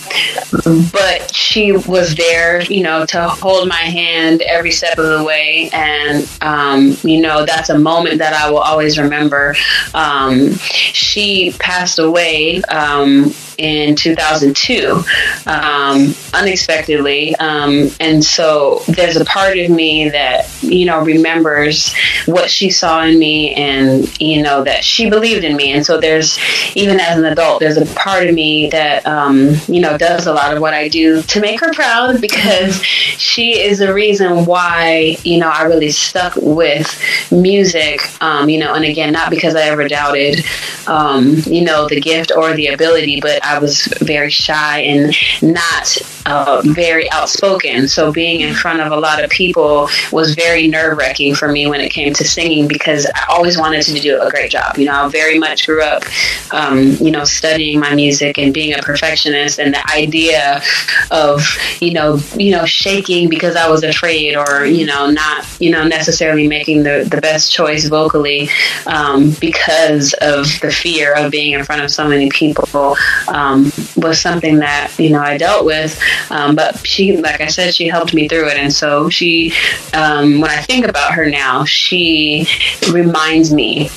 but 0.93 1.35
she 1.35 1.73
was 1.73 2.15
there, 2.15 2.63
you 2.63 2.83
know, 2.83 3.07
to 3.07 3.29
hold 3.29 3.69
my 3.69 3.75
hand 3.75 4.43
every 4.43 4.71
step 4.71 4.99
of 4.99 5.19
the 5.19 5.25
way. 5.25 5.71
And 5.73 6.29
um, 6.43 6.97
you 7.03 7.21
know, 7.21 7.45
that's 7.45 7.71
a 7.71 7.79
moment 7.79 8.19
that 8.19 8.33
I 8.33 8.51
will 8.51 8.59
always 8.59 8.99
remember. 8.99 9.55
Um, 9.95 10.55
she 10.57 11.55
passed 11.59 11.99
away 11.99 12.63
um, 12.65 13.33
in 13.61 13.95
2002 13.95 15.05
um, 15.47 16.15
unexpectedly. 16.33 17.37
Um, 17.37 17.91
and 18.01 18.25
so 18.25 18.83
there's 18.89 19.17
a 19.17 19.25
part 19.25 19.59
of 19.59 19.71
me 19.71 20.09
that, 20.09 20.51
you 20.63 20.87
know, 20.87 21.01
remembers 21.03 21.95
what 22.27 22.51
she 22.51 22.71
saw 22.71 23.05
in 23.05 23.19
me 23.19 23.55
and, 23.55 24.21
you 24.21 24.43
know, 24.43 24.65
that 24.65 24.83
she 24.83 25.11
believed 25.11 25.45
in 25.45 25.57
me. 25.57 25.73
And 25.73 25.85
so 25.85 26.01
there's, 26.01 26.39
even 26.75 26.99
as 26.99 27.19
an 27.19 27.27
adult, 27.27 27.61
there's 27.61 27.77
a 27.77 27.87
part 27.95 28.27
of 28.27 28.35
me 28.35 28.71
that, 28.71 29.07
um, 29.07 29.55
you 29.69 29.81
know, 29.81 29.99
does 29.99 30.27
a 30.27 30.33
lot 30.33 30.55
of 30.55 30.61
what 30.61 30.73
I 30.73 30.89
do 30.89 31.23
to 31.23 31.41
make 31.41 31.61
her 31.61 31.73
proud 31.73 32.21
because 32.21 32.83
she 32.83 33.61
is 33.61 33.79
the 33.79 33.93
reason 33.93 34.47
why, 34.47 35.17
you 35.23 35.39
know, 35.39 35.51
I 35.51 35.65
really 35.65 35.91
stuck 35.91 36.35
with 36.37 36.99
music, 37.31 38.01
um, 38.23 38.49
you 38.49 38.59
know, 38.59 38.73
and 38.73 38.85
again, 38.85 39.13
not 39.13 39.31
because 39.31 39.55
I 39.55 39.63
ever 39.63 39.87
doubted, 39.87 40.45
um, 40.87 41.37
you 41.47 41.63
know, 41.63 41.89
the 41.89 42.01
gift 42.01 42.33
or 42.35 42.55
the 42.55 42.69
ability, 42.69 43.21
but 43.21 43.45
I 43.45 43.50
was 43.59 43.87
very 44.01 44.31
shy 44.31 44.81
and 44.81 45.15
not 45.43 45.99
uh, 46.27 46.63
very 46.65 47.11
outspoken. 47.13 47.89
So 47.89 48.13
being 48.13 48.41
in 48.41 48.55
front 48.55 48.81
of 48.81 48.93
a 48.93 48.97
lot 48.97 49.23
of 49.23 49.31
people 49.31 49.89
was 50.13 50.35
very 50.35 50.69
nerve 50.69 50.99
wracking 50.99 51.35
for 51.35 51.49
me 51.51 51.67
when 51.67 51.81
it 51.81 51.91
came 51.91 52.13
to 52.15 52.25
singing 52.25 52.69
because 52.69 53.07
I 53.15 53.27
always 53.31 53.59
wanted 53.59 53.83
to 53.83 53.99
do 53.99 54.21
a 54.21 54.31
great 54.31 54.51
job. 54.51 54.77
You 54.77 54.87
know, 54.87 55.07
I 55.07 55.09
very 55.09 55.39
much 55.39 55.67
grew 55.67 55.83
up, 55.83 56.05
um, 56.53 56.93
you 57.01 57.11
know, 57.11 57.25
studying 57.25 57.81
my 57.81 57.95
music 57.95 58.39
and 58.39 58.53
being 58.53 58.75
a 58.75 58.83
perfectionist, 58.83 59.59
and 59.59 59.75
the 59.75 59.91
idea 59.93 60.63
of 61.11 61.47
you 61.81 61.93
know, 61.93 62.19
you 62.37 62.53
know, 62.53 62.65
shaking 62.65 63.29
because 63.29 63.57
I 63.57 63.69
was 63.69 63.83
afraid 63.83 64.37
or 64.37 64.67
you 64.67 64.87
know, 64.87 65.11
not 65.11 65.47
you 65.61 65.71
know 65.71 65.87
necessarily 65.87 66.47
making 66.47 66.83
the 66.83 67.07
the 67.11 67.21
best 67.21 67.53
choice 67.53 67.89
vocally 67.89 68.49
um, 68.87 69.35
because 69.41 70.15
of 70.21 70.47
the 70.61 70.71
fear 70.71 71.15
of 71.15 71.31
being 71.31 71.53
in 71.53 71.65
front 71.65 71.83
of 71.83 71.91
so 71.91 72.07
many 72.07 72.29
people. 72.31 72.97
Um, 73.29 73.40
um, 73.41 73.73
was 73.97 74.21
something 74.21 74.59
that 74.59 74.93
you 74.99 75.11
know 75.11 75.21
I 75.21 75.39
dealt 75.39 75.65
with. 75.65 76.01
Um, 76.31 76.55
but 76.55 76.87
she, 76.87 77.17
like 77.17 77.41
I 77.41 77.47
said, 77.47 77.75
she 77.75 77.89
helped 77.89 78.15
me 78.15 78.29
through 78.29 78.49
it, 78.49 78.57
and 78.57 78.73
so 78.73 79.09
she, 79.09 79.53
um, 79.95 80.41
when 80.41 80.51
I 80.51 80.61
think 80.63 80.87
about 80.87 81.15
her 81.15 81.29
now, 81.29 81.65
she 81.65 82.47
reminds 82.93 83.53
me 83.53 83.91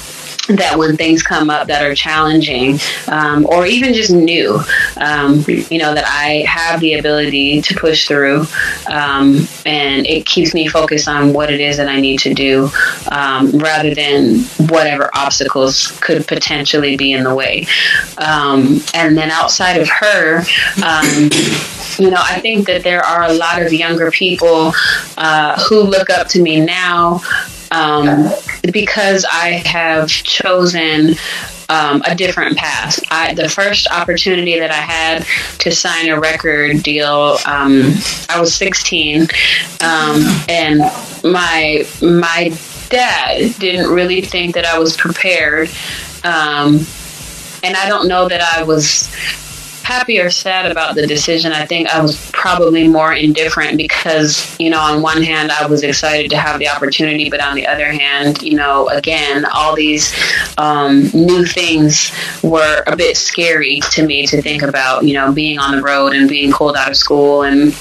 that 0.50 0.78
when 0.78 0.98
things 0.98 1.24
come 1.24 1.50
up 1.50 1.68
that 1.68 1.84
are 1.84 1.96
challenging 1.96 2.78
um, 3.08 3.46
or 3.46 3.66
even 3.66 3.94
just 3.94 4.12
new, 4.12 4.60
um, 4.98 5.44
you 5.48 5.78
know, 5.78 5.94
that 5.94 6.06
I 6.06 6.46
have 6.48 6.82
the 6.82 6.96
ability 6.96 7.62
to 7.62 7.76
push 7.76 8.08
through 8.08 8.46
um, 8.90 9.48
and 9.66 10.06
it 10.06 10.26
keeps 10.26 10.54
me 10.54 10.68
focused 10.68 11.08
on 11.08 11.32
what 11.32 11.52
it 11.52 11.62
is 11.62 11.78
that 11.78 11.88
I 11.88 12.00
need 12.00 12.20
to 12.20 12.34
do 12.34 12.70
um, 13.10 13.52
rather 13.52 13.96
than 13.96 14.40
whatever 14.68 15.10
obstacles 15.16 15.98
could 16.02 16.28
potentially 16.28 16.98
be 16.98 17.14
in 17.14 17.24
the 17.24 17.34
way. 17.34 17.66
Um, 18.18 18.82
and 18.94 19.18
then 19.18 19.32
outside 19.32 19.80
of 19.80 19.88
her, 19.88 20.40
um, 20.84 21.30
you 21.98 22.10
know, 22.10 22.22
I 22.22 22.40
think 22.42 22.68
that 22.68 22.84
there 22.84 23.02
are 23.02 23.24
a 23.24 23.34
lot 23.34 23.62
of 23.62 23.72
younger 23.72 24.12
people 24.12 24.74
uh, 25.18 25.62
who 25.64 25.84
look 25.84 26.10
up 26.10 26.28
to 26.30 26.42
me 26.42 26.60
now 26.60 27.22
um, 27.74 28.30
because 28.72 29.26
I 29.30 29.62
have 29.66 30.08
chosen 30.08 31.16
um, 31.70 32.02
a 32.06 32.16
different 32.16 32.58
path. 32.58 33.00
I, 33.12 33.34
the 33.34 33.50
first 33.50 33.88
opportunity 33.92 34.60
that 34.60 34.72
I 34.72 34.76
had 34.76 35.26
to 35.60 35.72
sign 35.72 36.10
a 36.10 36.20
record 36.20 36.84
deal, 36.84 37.38
um, 37.46 37.94
I 38.30 38.40
was 38.40 38.54
16, 38.56 39.24
um, 39.82 40.26
and 40.50 40.80
my 41.24 41.86
my 42.02 42.58
dad 42.90 43.56
didn't 43.60 43.92
really 43.92 44.22
think 44.22 44.56
that 44.56 44.66
I 44.66 44.78
was 44.78 44.96
prepared, 44.96 45.70
um, 46.24 46.86
and 47.64 47.76
I 47.76 47.88
don't 47.88 48.08
know 48.08 48.28
that 48.28 48.42
I 48.42 48.64
was 48.64 49.10
happy 49.84 50.20
or 50.20 50.30
sad 50.30 50.72
about 50.72 50.96
the 50.96 51.06
decision. 51.06 51.52
I 51.52 51.66
think 51.66 51.90
I 51.90 52.02
was 52.02 52.32
probably 52.32 52.88
more 52.88 53.14
indifferent 53.14 53.78
because, 53.78 54.58
you 54.60 54.70
know, 54.70 54.80
on 54.80 55.02
one 55.02 55.22
hand, 55.22 55.52
I 55.52 55.66
was 55.66 55.84
excited 55.84 56.32
to 56.32 56.38
have 56.38 56.60
the 56.60 56.70
opportunity, 56.70 57.30
but 57.30 57.42
on 57.42 57.56
the 57.56 57.68
other 57.68 57.92
hand, 57.92 58.42
you 58.42 58.56
know, 58.56 58.90
again, 58.90 59.46
all 59.54 59.76
these 59.76 60.14
um, 60.58 61.10
new 61.14 61.46
things 61.46 62.12
were 62.42 62.84
a 62.88 62.96
bit 62.96 63.18
scary 63.18 63.82
to 63.92 64.06
me 64.06 64.26
to 64.28 64.42
think 64.42 64.62
about, 64.62 65.04
you 65.04 65.14
know, 65.14 65.32
being 65.32 65.60
on 65.60 65.76
the 65.76 65.82
road 65.82 66.14
and 66.14 66.30
being 66.30 66.52
pulled 66.52 66.76
out 66.76 66.90
of 66.90 66.98
school 66.98 67.44
and 67.44 67.76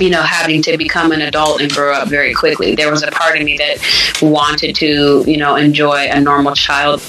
you 0.00 0.10
know, 0.10 0.22
having 0.22 0.62
to 0.62 0.78
become 0.78 1.10
an 1.10 1.22
adult 1.22 1.60
and 1.60 1.72
grow 1.72 1.92
up 1.92 2.06
very 2.08 2.32
quickly. 2.32 2.76
There 2.76 2.88
was 2.88 3.02
a 3.02 3.10
part 3.10 3.36
of 3.36 3.42
me 3.42 3.56
that 3.58 4.22
wanted 4.22 4.76
to, 4.76 5.24
you 5.26 5.36
know, 5.36 5.56
enjoy 5.56 6.06
a 6.08 6.20
normal 6.20 6.54
child 6.54 7.02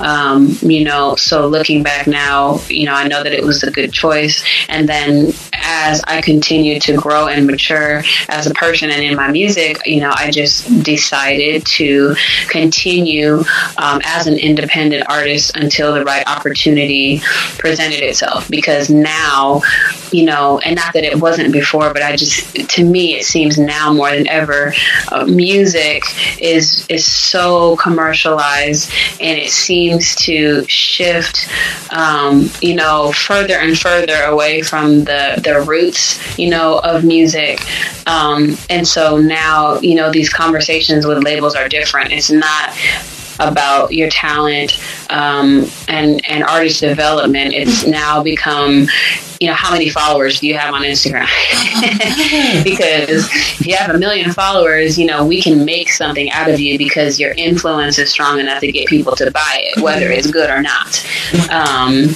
um, 0.00 0.56
you 0.62 0.84
know, 0.84 1.16
so 1.16 1.46
looking 1.46 1.82
back 1.82 2.06
now, 2.06 2.60
you 2.68 2.86
know, 2.86 2.94
I 2.94 3.08
know 3.08 3.22
that 3.22 3.32
it 3.32 3.44
was 3.44 3.62
a 3.62 3.70
good 3.70 3.92
choice. 3.92 4.44
And 4.68 4.88
then 4.88 5.32
as 5.52 6.02
I 6.06 6.20
continued 6.22 6.82
to 6.82 6.96
grow 6.96 7.28
and 7.28 7.46
mature 7.46 8.02
as 8.28 8.46
a 8.46 8.54
person 8.54 8.90
and 8.90 9.02
in 9.02 9.16
my 9.16 9.30
music, 9.30 9.86
you 9.86 10.00
know, 10.00 10.12
I 10.14 10.30
just 10.30 10.82
decided 10.82 11.66
to 11.66 12.14
continue 12.48 13.44
um, 13.78 14.00
as 14.04 14.26
an 14.26 14.38
independent 14.38 15.04
artist 15.08 15.56
until 15.56 15.94
the 15.94 16.04
right 16.04 16.26
opportunity 16.26 17.20
presented 17.58 18.02
itself. 18.02 18.48
Because 18.50 18.90
now, 18.90 19.62
you 20.12 20.24
know, 20.24 20.58
and 20.60 20.76
not 20.76 20.92
that 20.94 21.04
it 21.04 21.20
wasn't 21.20 21.52
before, 21.52 21.92
but 21.92 22.02
I 22.02 22.16
just, 22.16 22.54
to 22.70 22.84
me, 22.84 23.16
it 23.16 23.24
seems 23.24 23.58
now 23.58 23.92
more 23.92 24.10
than 24.10 24.28
ever, 24.28 24.74
uh, 25.12 25.24
music 25.24 26.04
is 26.40 26.86
is 26.88 27.10
so 27.10 27.76
commercialized 27.76 28.92
and 29.20 29.35
it 29.36 29.50
seems 29.50 30.14
to 30.16 30.66
shift, 30.68 31.48
um, 31.92 32.50
you 32.60 32.74
know, 32.74 33.12
further 33.12 33.54
and 33.54 33.78
further 33.78 34.22
away 34.24 34.62
from 34.62 35.04
the 35.04 35.40
the 35.42 35.60
roots, 35.60 36.38
you 36.38 36.50
know, 36.50 36.78
of 36.78 37.04
music. 37.04 37.60
Um, 38.06 38.56
and 38.70 38.86
so 38.86 39.18
now, 39.18 39.78
you 39.80 39.94
know, 39.94 40.10
these 40.10 40.32
conversations 40.32 41.06
with 41.06 41.22
labels 41.22 41.54
are 41.54 41.68
different. 41.68 42.12
It's 42.12 42.30
not 42.30 42.70
about 43.38 43.92
your 43.92 44.08
talent 44.10 44.80
um, 45.10 45.66
and 45.88 46.20
and 46.28 46.44
artist 46.44 46.80
development. 46.80 47.54
It's 47.54 47.86
now 47.86 48.22
become, 48.22 48.86
you 49.40 49.48
know, 49.48 49.54
how 49.54 49.72
many 49.72 49.90
followers 49.90 50.40
do 50.40 50.46
you 50.46 50.56
have 50.56 50.74
on 50.74 50.82
Instagram? 50.82 51.26
because 52.64 53.28
if 53.60 53.66
you 53.66 53.76
have 53.76 53.94
a 53.94 53.98
million 53.98 54.32
followers, 54.32 54.98
you 54.98 55.06
know, 55.06 55.24
we 55.24 55.42
can 55.42 55.64
make 55.64 55.90
something 55.90 56.30
out 56.30 56.50
of 56.50 56.60
you 56.60 56.78
because 56.78 57.20
your 57.20 57.32
influence 57.32 57.98
is 57.98 58.10
strong 58.10 58.40
enough 58.40 58.60
to 58.60 58.72
get 58.72 58.88
people 58.88 59.14
to 59.16 59.30
buy 59.30 59.60
it, 59.62 59.82
whether 59.82 60.10
it's 60.10 60.30
good 60.30 60.50
or 60.50 60.62
not. 60.62 61.04
Um, 61.50 62.14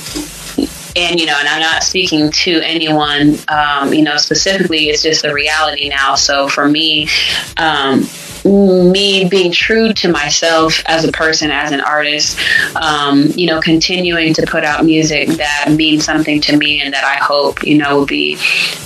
and 0.97 1.21
you 1.21 1.27
know, 1.27 1.37
and 1.39 1.49
I'm 1.49 1.61
not 1.61 1.83
speaking 1.83 2.31
to 2.31 2.61
anyone, 2.63 3.37
um, 3.49 3.93
you 3.93 4.03
know, 4.03 4.17
specifically. 4.17 4.89
It's 4.89 5.03
just 5.03 5.23
the 5.23 5.33
reality 5.33 5.89
now. 5.89 6.15
So 6.15 6.49
for 6.49 6.69
me, 6.69 7.09
um, 7.57 8.09
me 8.45 9.29
being 9.29 9.53
true 9.53 9.93
to 9.95 10.11
myself 10.11 10.83
as 10.87 11.05
a 11.05 11.13
person, 11.13 11.51
as 11.51 11.73
an 11.73 11.81
artist, 11.81 12.39
um, 12.77 13.27
you 13.35 13.47
know, 13.47 13.61
continuing 13.61 14.35
to 14.35 14.47
put 14.47 14.65
out 14.65 14.85
music 14.85 15.29
that 15.29 15.73
means 15.77 16.05
something 16.05 16.41
to 16.41 16.57
me 16.57 16.81
and 16.81 16.93
that 16.93 17.05
I 17.05 17.23
hope, 17.23 17.63
you 17.65 17.79
know, 17.79 17.99
will 17.99 18.07
be 18.07 18.39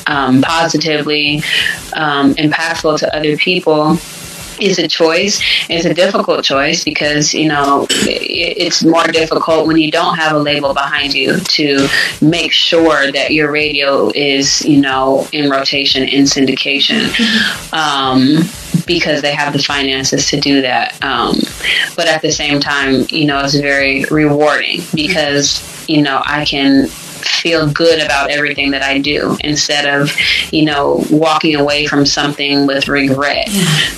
um, 0.07 0.43
positively 0.43 1.43
um, 1.95 2.35
impactful 2.35 2.99
to 2.99 3.17
other 3.17 3.37
people 3.37 3.99
is 4.61 4.79
a 4.79 4.89
choice. 4.89 5.41
It's 5.69 5.85
a 5.85 5.95
difficult 5.95 6.45
choice 6.45 6.85
because 6.85 7.35
you 7.35 7.49
know 7.49 7.87
it's 7.91 8.85
more 8.85 9.07
difficult 9.07 9.67
when 9.67 9.79
you 9.79 9.91
don't 9.91 10.17
have 10.17 10.33
a 10.33 10.39
label 10.39 10.75
behind 10.75 11.15
you 11.15 11.39
to 11.39 11.89
make 12.21 12.53
sure 12.53 13.11
that 13.13 13.33
your 13.33 13.51
radio 13.51 14.11
is 14.15 14.65
you 14.65 14.81
know 14.81 15.27
in 15.33 15.51
rotation 15.51 16.05
in 16.05 16.25
syndication. 16.25 17.11
Um, 17.73 18.49
because 18.87 19.23
they 19.23 19.35
have 19.35 19.53
the 19.53 19.63
finances 19.63 20.29
to 20.31 20.41
do 20.41 20.63
that. 20.63 21.03
Um, 21.03 21.37
but 21.97 22.09
at 22.09 22.23
the 22.23 22.33
same 22.33 22.61
time, 22.61 23.07
you 23.09 23.27
know, 23.27 23.41
it's 23.41 23.55
very 23.55 24.05
rewarding 24.11 24.83
because, 24.95 25.89
you 25.89 26.03
know, 26.03 26.23
I 26.25 26.45
can 26.45 26.89
feel 27.25 27.71
good 27.71 28.03
about 28.03 28.31
everything 28.31 28.71
that 28.73 28.83
I 28.83 28.99
do 28.99 29.37
instead 29.41 29.87
of, 29.87 30.11
you 30.53 30.65
know, 30.65 31.05
walking 31.11 31.57
away 31.57 31.87
from 31.87 32.07
something 32.07 32.67
with 32.67 32.89
regret. 32.89 33.49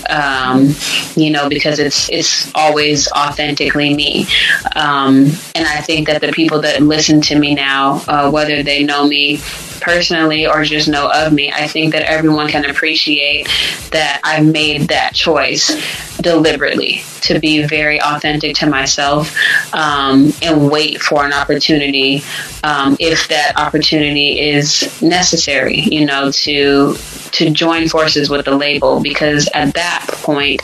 Um, 0.09 0.75
you 1.17 1.31
know, 1.31 1.49
because 1.49 1.79
it's 1.79 2.09
it's 2.11 2.53
always 2.55 3.11
authentically 3.13 3.95
me. 3.95 4.27
Um, 4.75 5.27
and 5.55 5.67
I 5.67 5.81
think 5.81 6.07
that 6.09 6.21
the 6.21 6.33
people 6.33 6.61
that 6.63 6.83
listen 6.83 7.21
to 7.23 7.39
me 7.39 7.55
now, 7.55 8.03
uh, 8.09 8.31
whether 8.31 8.63
they 8.63 8.85
know 8.85 9.07
me 9.07 9.41
personally 9.81 10.47
or 10.47 10.65
just 10.65 10.89
know 10.89 11.11
of 11.13 11.33
me, 11.33 11.53
I 11.53 11.67
think 11.67 11.93
that 11.93 12.03
everyone 12.03 12.49
can 12.49 12.65
appreciate 12.65 13.49
that 13.91 14.21
I 14.25 14.41
made 14.41 14.89
that 14.89 15.15
choice 15.15 15.75
deliberately 16.21 17.03
to 17.23 17.39
be 17.39 17.63
very 17.65 18.01
authentic 18.01 18.57
to 18.57 18.67
myself 18.67 19.37
um, 19.75 20.33
and 20.43 20.71
wait 20.71 21.01
for 21.01 21.25
an 21.25 21.33
opportunity 21.33 22.23
um, 22.65 22.97
if 22.99 23.29
that 23.29 23.53
opportunity 23.57 24.41
is 24.41 25.01
necessary, 25.03 25.81
you 25.81 26.05
know, 26.05 26.31
to 26.31 26.97
to 27.37 27.51
join 27.51 27.89
forces 27.89 28.31
with 28.31 28.45
the 28.47 28.57
label 28.57 29.01
because 29.01 29.49
at 29.53 29.75
that 29.75 30.07
point 30.09 30.61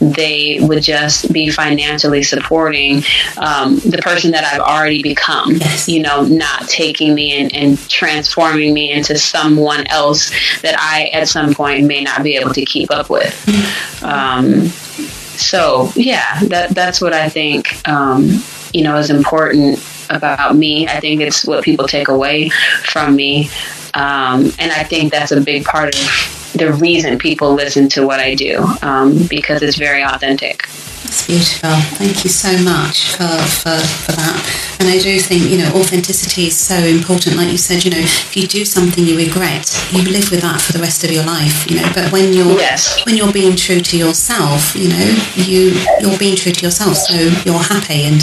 they 0.00 0.58
would 0.60 0.82
just 0.82 1.32
be 1.32 1.50
financially 1.50 2.22
supporting 2.22 3.02
um, 3.38 3.78
the 3.80 3.98
person 4.02 4.32
that 4.32 4.44
I've 4.44 4.60
already 4.60 5.02
become. 5.02 5.52
Yes. 5.52 5.88
You 5.88 6.02
know, 6.02 6.24
not 6.24 6.68
taking 6.68 7.14
me 7.14 7.32
and, 7.40 7.54
and 7.54 7.78
transforming 7.88 8.74
me 8.74 8.90
into 8.90 9.16
someone 9.16 9.86
else 9.86 10.30
that 10.62 10.76
I 10.78 11.06
at 11.12 11.28
some 11.28 11.54
point 11.54 11.86
may 11.86 12.02
not 12.02 12.24
be 12.24 12.36
able 12.36 12.52
to 12.54 12.64
keep 12.64 12.90
up 12.90 13.08
with. 13.08 14.02
Um, 14.02 14.66
so 14.66 15.90
yeah, 15.94 16.40
that 16.44 16.70
that's 16.70 17.00
what 17.00 17.12
I 17.12 17.28
think. 17.28 17.86
Um, 17.88 18.42
you 18.72 18.82
know, 18.82 18.96
is 18.96 19.10
important 19.10 19.78
about 20.10 20.56
me. 20.56 20.86
I 20.86 21.00
think 21.00 21.20
it's 21.20 21.44
what 21.44 21.64
people 21.64 21.86
take 21.86 22.08
away 22.08 22.50
from 22.84 23.16
me. 23.16 23.50
Um, 23.94 24.52
and 24.58 24.72
I 24.72 24.84
think 24.84 25.12
that's 25.12 25.32
a 25.32 25.40
big 25.40 25.64
part 25.64 25.94
of 25.94 26.52
the 26.54 26.72
reason 26.72 27.18
people 27.18 27.54
listen 27.54 27.88
to 27.90 28.06
what 28.06 28.20
I 28.20 28.34
do 28.34 28.58
um, 28.82 29.26
because 29.28 29.62
it's 29.62 29.76
very 29.76 30.02
authentic. 30.02 30.68
That's 31.06 31.24
beautiful. 31.24 31.70
Thank 32.02 32.24
you 32.24 32.30
so 32.30 32.50
much 32.64 33.14
for, 33.14 33.38
for, 33.62 33.78
for 33.78 34.12
that. 34.18 34.76
And 34.80 34.88
I 34.88 34.98
do 34.98 35.20
think, 35.20 35.48
you 35.48 35.58
know, 35.58 35.70
authenticity 35.78 36.48
is 36.48 36.58
so 36.58 36.74
important. 36.74 37.36
Like 37.36 37.52
you 37.52 37.58
said, 37.58 37.84
you 37.84 37.92
know, 37.92 38.02
if 38.02 38.36
you 38.36 38.48
do 38.48 38.64
something 38.64 39.06
you 39.06 39.16
regret, 39.16 39.70
you 39.92 40.02
live 40.02 40.32
with 40.32 40.42
that 40.42 40.60
for 40.60 40.72
the 40.72 40.80
rest 40.80 41.04
of 41.04 41.12
your 41.12 41.24
life, 41.24 41.70
you 41.70 41.76
know. 41.76 41.88
But 41.94 42.10
when 42.10 42.32
you're 42.32 42.58
yes. 42.58 43.06
when 43.06 43.16
you're 43.16 43.32
being 43.32 43.54
true 43.54 43.78
to 43.78 43.96
yourself, 43.96 44.74
you 44.74 44.88
know, 44.88 45.06
you 45.36 45.78
you're 46.00 46.18
being 46.18 46.34
true 46.34 46.50
to 46.50 46.64
yourself, 46.66 46.96
so 46.96 47.14
you're 47.46 47.62
happy 47.62 48.02
and 48.10 48.20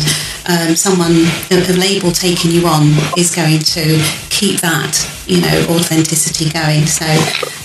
um, 0.51 0.75
someone 0.75 1.23
a, 1.51 1.63
a 1.63 1.75
label 1.79 2.11
taking 2.11 2.51
you 2.51 2.67
on 2.67 2.91
is 3.15 3.33
going 3.33 3.59
to 3.79 3.95
keep 4.27 4.59
that, 4.59 4.99
you 5.25 5.39
know, 5.39 5.55
authenticity 5.71 6.51
going. 6.51 6.85
So 6.85 7.07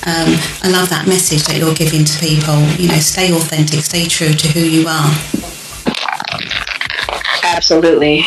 um, 0.07 0.31
I 0.63 0.71
love 0.71 0.89
that 0.91 1.05
message 1.09 1.45
that 1.51 1.59
you're 1.59 1.75
giving 1.75 2.05
to 2.05 2.15
people. 2.21 2.61
You 2.79 2.89
know, 2.89 3.01
stay 3.03 3.35
authentic, 3.35 3.81
stay 3.81 4.07
true 4.07 4.33
to 4.33 4.49
who 4.55 4.61
you 4.61 4.87
are. 4.87 5.08
Absolutely. 7.45 8.25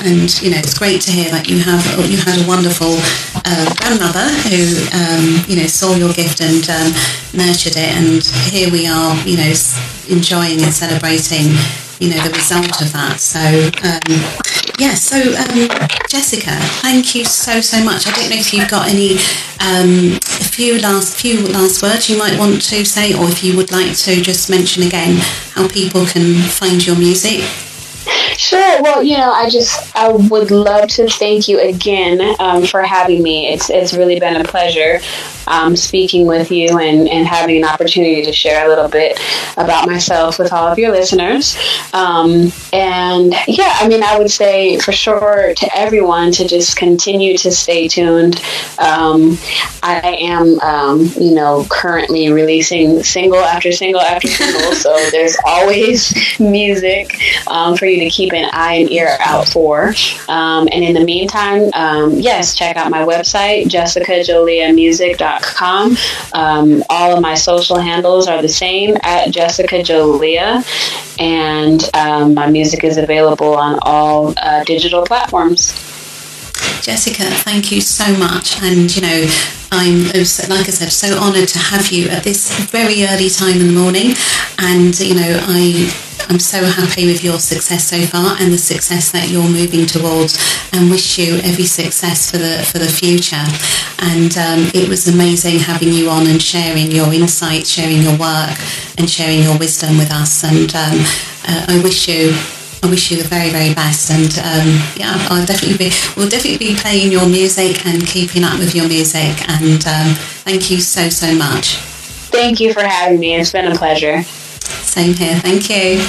And 0.00 0.30
you 0.42 0.50
know, 0.50 0.58
it's 0.58 0.78
great 0.78 1.00
to 1.02 1.10
hear 1.10 1.30
that 1.30 1.48
you 1.48 1.58
have 1.58 1.82
you 2.06 2.18
had 2.18 2.38
a 2.38 2.46
wonderful 2.46 2.94
uh, 3.42 3.66
grandmother 3.82 4.30
who 4.46 4.62
um, 4.94 5.42
you 5.50 5.58
know 5.58 5.66
saw 5.66 5.94
your 5.94 6.12
gift 6.14 6.40
and 6.40 6.62
um, 6.70 6.94
nurtured 7.34 7.74
it, 7.74 7.90
and 7.98 8.22
here 8.46 8.70
we 8.70 8.86
are, 8.86 9.14
you 9.26 9.36
know, 9.36 9.52
enjoying 10.08 10.62
and 10.62 10.72
celebrating 10.72 11.50
you 11.98 12.14
know 12.14 12.20
the 12.22 12.30
result 12.30 12.78
of 12.80 12.92
that. 12.94 13.18
So 13.18 13.42
um, 13.82 14.14
yeah, 14.78 14.94
so 14.94 15.16
um, 15.16 15.68
Jessica, 16.08 16.56
thank 16.80 17.14
you 17.14 17.24
so 17.24 17.60
so 17.60 17.82
much. 17.84 18.06
I 18.06 18.12
don't 18.12 18.30
know 18.30 18.36
if 18.36 18.54
you've 18.54 18.70
got 18.70 18.88
any 18.88 19.14
um, 19.60 20.16
a 20.40 20.44
few 20.44 20.78
last 20.78 21.16
few 21.16 21.46
last 21.48 21.82
words 21.82 22.08
you 22.08 22.16
might 22.16 22.38
want 22.38 22.62
to 22.62 22.84
say, 22.84 23.12
or 23.12 23.28
if 23.28 23.42
you 23.42 23.56
would 23.56 23.72
like 23.72 23.96
to 23.98 24.22
just 24.22 24.48
mention 24.48 24.84
again 24.84 25.16
how 25.54 25.66
people 25.68 26.06
can 26.06 26.34
find 26.42 26.86
your 26.86 26.96
music. 26.96 27.42
Sure. 28.36 28.82
Well, 28.82 29.02
you 29.02 29.16
know, 29.16 29.32
I 29.32 29.48
just 29.48 29.94
I 29.96 30.08
would 30.08 30.50
love 30.50 30.88
to 30.90 31.08
thank 31.08 31.48
you 31.48 31.60
again 31.60 32.36
um, 32.38 32.64
for 32.64 32.82
having 32.82 33.22
me. 33.22 33.48
It's 33.48 33.70
it's 33.70 33.94
really 33.94 34.18
been 34.20 34.40
a 34.40 34.44
pleasure 34.44 35.00
um, 35.48 35.74
speaking 35.74 36.26
with 36.26 36.50
you 36.50 36.78
and, 36.78 37.08
and 37.08 37.26
having 37.26 37.56
an 37.56 37.64
opportunity 37.64 38.22
to 38.24 38.32
share 38.32 38.66
a 38.66 38.68
little 38.68 38.88
bit 38.88 39.18
about 39.56 39.86
myself 39.86 40.38
with 40.38 40.52
all 40.52 40.68
of 40.68 40.78
your 40.78 40.90
listeners. 40.92 41.56
Um, 41.92 42.52
and 42.72 43.34
yeah, 43.46 43.76
I 43.80 43.88
mean, 43.88 44.02
I 44.02 44.18
would 44.18 44.30
say 44.30 44.78
for 44.78 44.92
sure 44.92 45.54
to 45.54 45.76
everyone 45.76 46.32
to 46.32 46.46
just 46.46 46.76
continue 46.76 47.36
to 47.38 47.50
stay 47.50 47.88
tuned. 47.88 48.42
Um, 48.78 49.38
I 49.82 50.16
am, 50.20 50.60
um, 50.60 51.10
you 51.18 51.34
know, 51.34 51.66
currently 51.70 52.30
releasing 52.30 53.02
single 53.02 53.38
after 53.38 53.72
single 53.72 54.00
after 54.00 54.28
single, 54.28 54.72
so 54.72 54.94
there's 55.10 55.36
always 55.44 56.14
music 56.40 57.18
um, 57.46 57.76
for 57.76 57.86
you 57.86 57.97
to 58.00 58.10
keep 58.10 58.32
an 58.32 58.50
eye 58.52 58.74
and 58.74 58.90
ear 58.90 59.16
out 59.20 59.46
for. 59.48 59.94
Um, 60.28 60.68
and 60.72 60.82
in 60.84 60.94
the 60.94 61.04
meantime, 61.04 61.70
um, 61.74 62.14
yes, 62.14 62.54
check 62.54 62.76
out 62.76 62.90
my 62.90 63.04
website, 63.04 63.66
jessicajoliamusic.com. 63.66 65.96
Um, 66.32 66.82
all 66.90 67.16
of 67.16 67.22
my 67.22 67.34
social 67.34 67.78
handles 67.78 68.28
are 68.28 68.42
the 68.42 68.48
same 68.48 68.96
at 69.02 69.30
Jessica 69.30 69.76
Jolia, 69.76 70.64
and 71.18 71.88
um, 71.94 72.34
my 72.34 72.50
music 72.50 72.84
is 72.84 72.96
available 72.96 73.54
on 73.54 73.78
all 73.82 74.34
uh, 74.36 74.64
digital 74.64 75.04
platforms. 75.04 75.87
Jessica, 76.88 77.24
thank 77.44 77.70
you 77.70 77.82
so 77.82 78.16
much. 78.16 78.62
And, 78.62 78.88
you 78.96 79.02
know, 79.02 79.26
I'm, 79.70 80.04
like 80.48 80.64
I 80.64 80.72
said, 80.72 80.90
so 80.90 81.18
honoured 81.18 81.48
to 81.48 81.58
have 81.58 81.92
you 81.92 82.08
at 82.08 82.24
this 82.24 82.48
very 82.70 83.04
early 83.04 83.28
time 83.28 83.60
in 83.60 83.66
the 83.66 83.78
morning. 83.78 84.16
And, 84.56 84.98
you 84.98 85.14
know, 85.14 85.38
I, 85.44 85.92
I'm 86.30 86.38
so 86.38 86.64
happy 86.64 87.04
with 87.04 87.22
your 87.22 87.40
success 87.40 87.84
so 87.84 88.00
far 88.06 88.40
and 88.40 88.50
the 88.50 88.56
success 88.56 89.10
that 89.10 89.28
you're 89.28 89.42
moving 89.42 89.84
towards 89.84 90.40
and 90.72 90.88
wish 90.88 91.18
you 91.18 91.36
every 91.44 91.66
success 91.66 92.30
for 92.30 92.38
the, 92.38 92.64
for 92.64 92.78
the 92.78 92.88
future. 92.88 93.44
And 93.98 94.32
um, 94.38 94.72
it 94.72 94.88
was 94.88 95.08
amazing 95.08 95.58
having 95.58 95.92
you 95.92 96.08
on 96.08 96.26
and 96.26 96.40
sharing 96.40 96.90
your 96.90 97.12
insights, 97.12 97.68
sharing 97.68 98.00
your 98.00 98.16
work 98.16 98.56
and 98.96 99.10
sharing 99.10 99.42
your 99.42 99.58
wisdom 99.58 99.98
with 99.98 100.10
us. 100.10 100.42
And 100.42 100.74
um, 100.74 101.04
uh, 101.44 101.66
I 101.68 101.82
wish 101.84 102.08
you 102.08 102.32
I 102.82 102.90
wish 102.90 103.10
you 103.10 103.16
the 103.16 103.28
very, 103.28 103.50
very 103.50 103.74
best. 103.74 104.10
And 104.10 104.30
um, 104.38 104.82
yeah, 104.96 105.14
I'll 105.30 105.44
definitely 105.44 105.78
be, 105.78 105.92
we'll 106.16 106.28
definitely 106.28 106.58
be 106.58 106.76
playing 106.76 107.12
your 107.12 107.26
music 107.28 107.84
and 107.86 108.06
keeping 108.06 108.44
up 108.44 108.58
with 108.58 108.74
your 108.74 108.88
music. 108.88 109.48
And 109.48 109.84
um, 109.86 110.14
thank 110.44 110.70
you 110.70 110.80
so, 110.80 111.08
so 111.08 111.34
much. 111.34 111.76
Thank 112.30 112.60
you 112.60 112.72
for 112.72 112.82
having 112.82 113.18
me. 113.18 113.36
It's 113.36 113.52
been 113.52 113.66
a 113.66 113.74
pleasure. 113.74 114.22
Same 114.22 115.14
here. 115.14 115.36
Thank 115.40 115.68
you. 115.70 116.02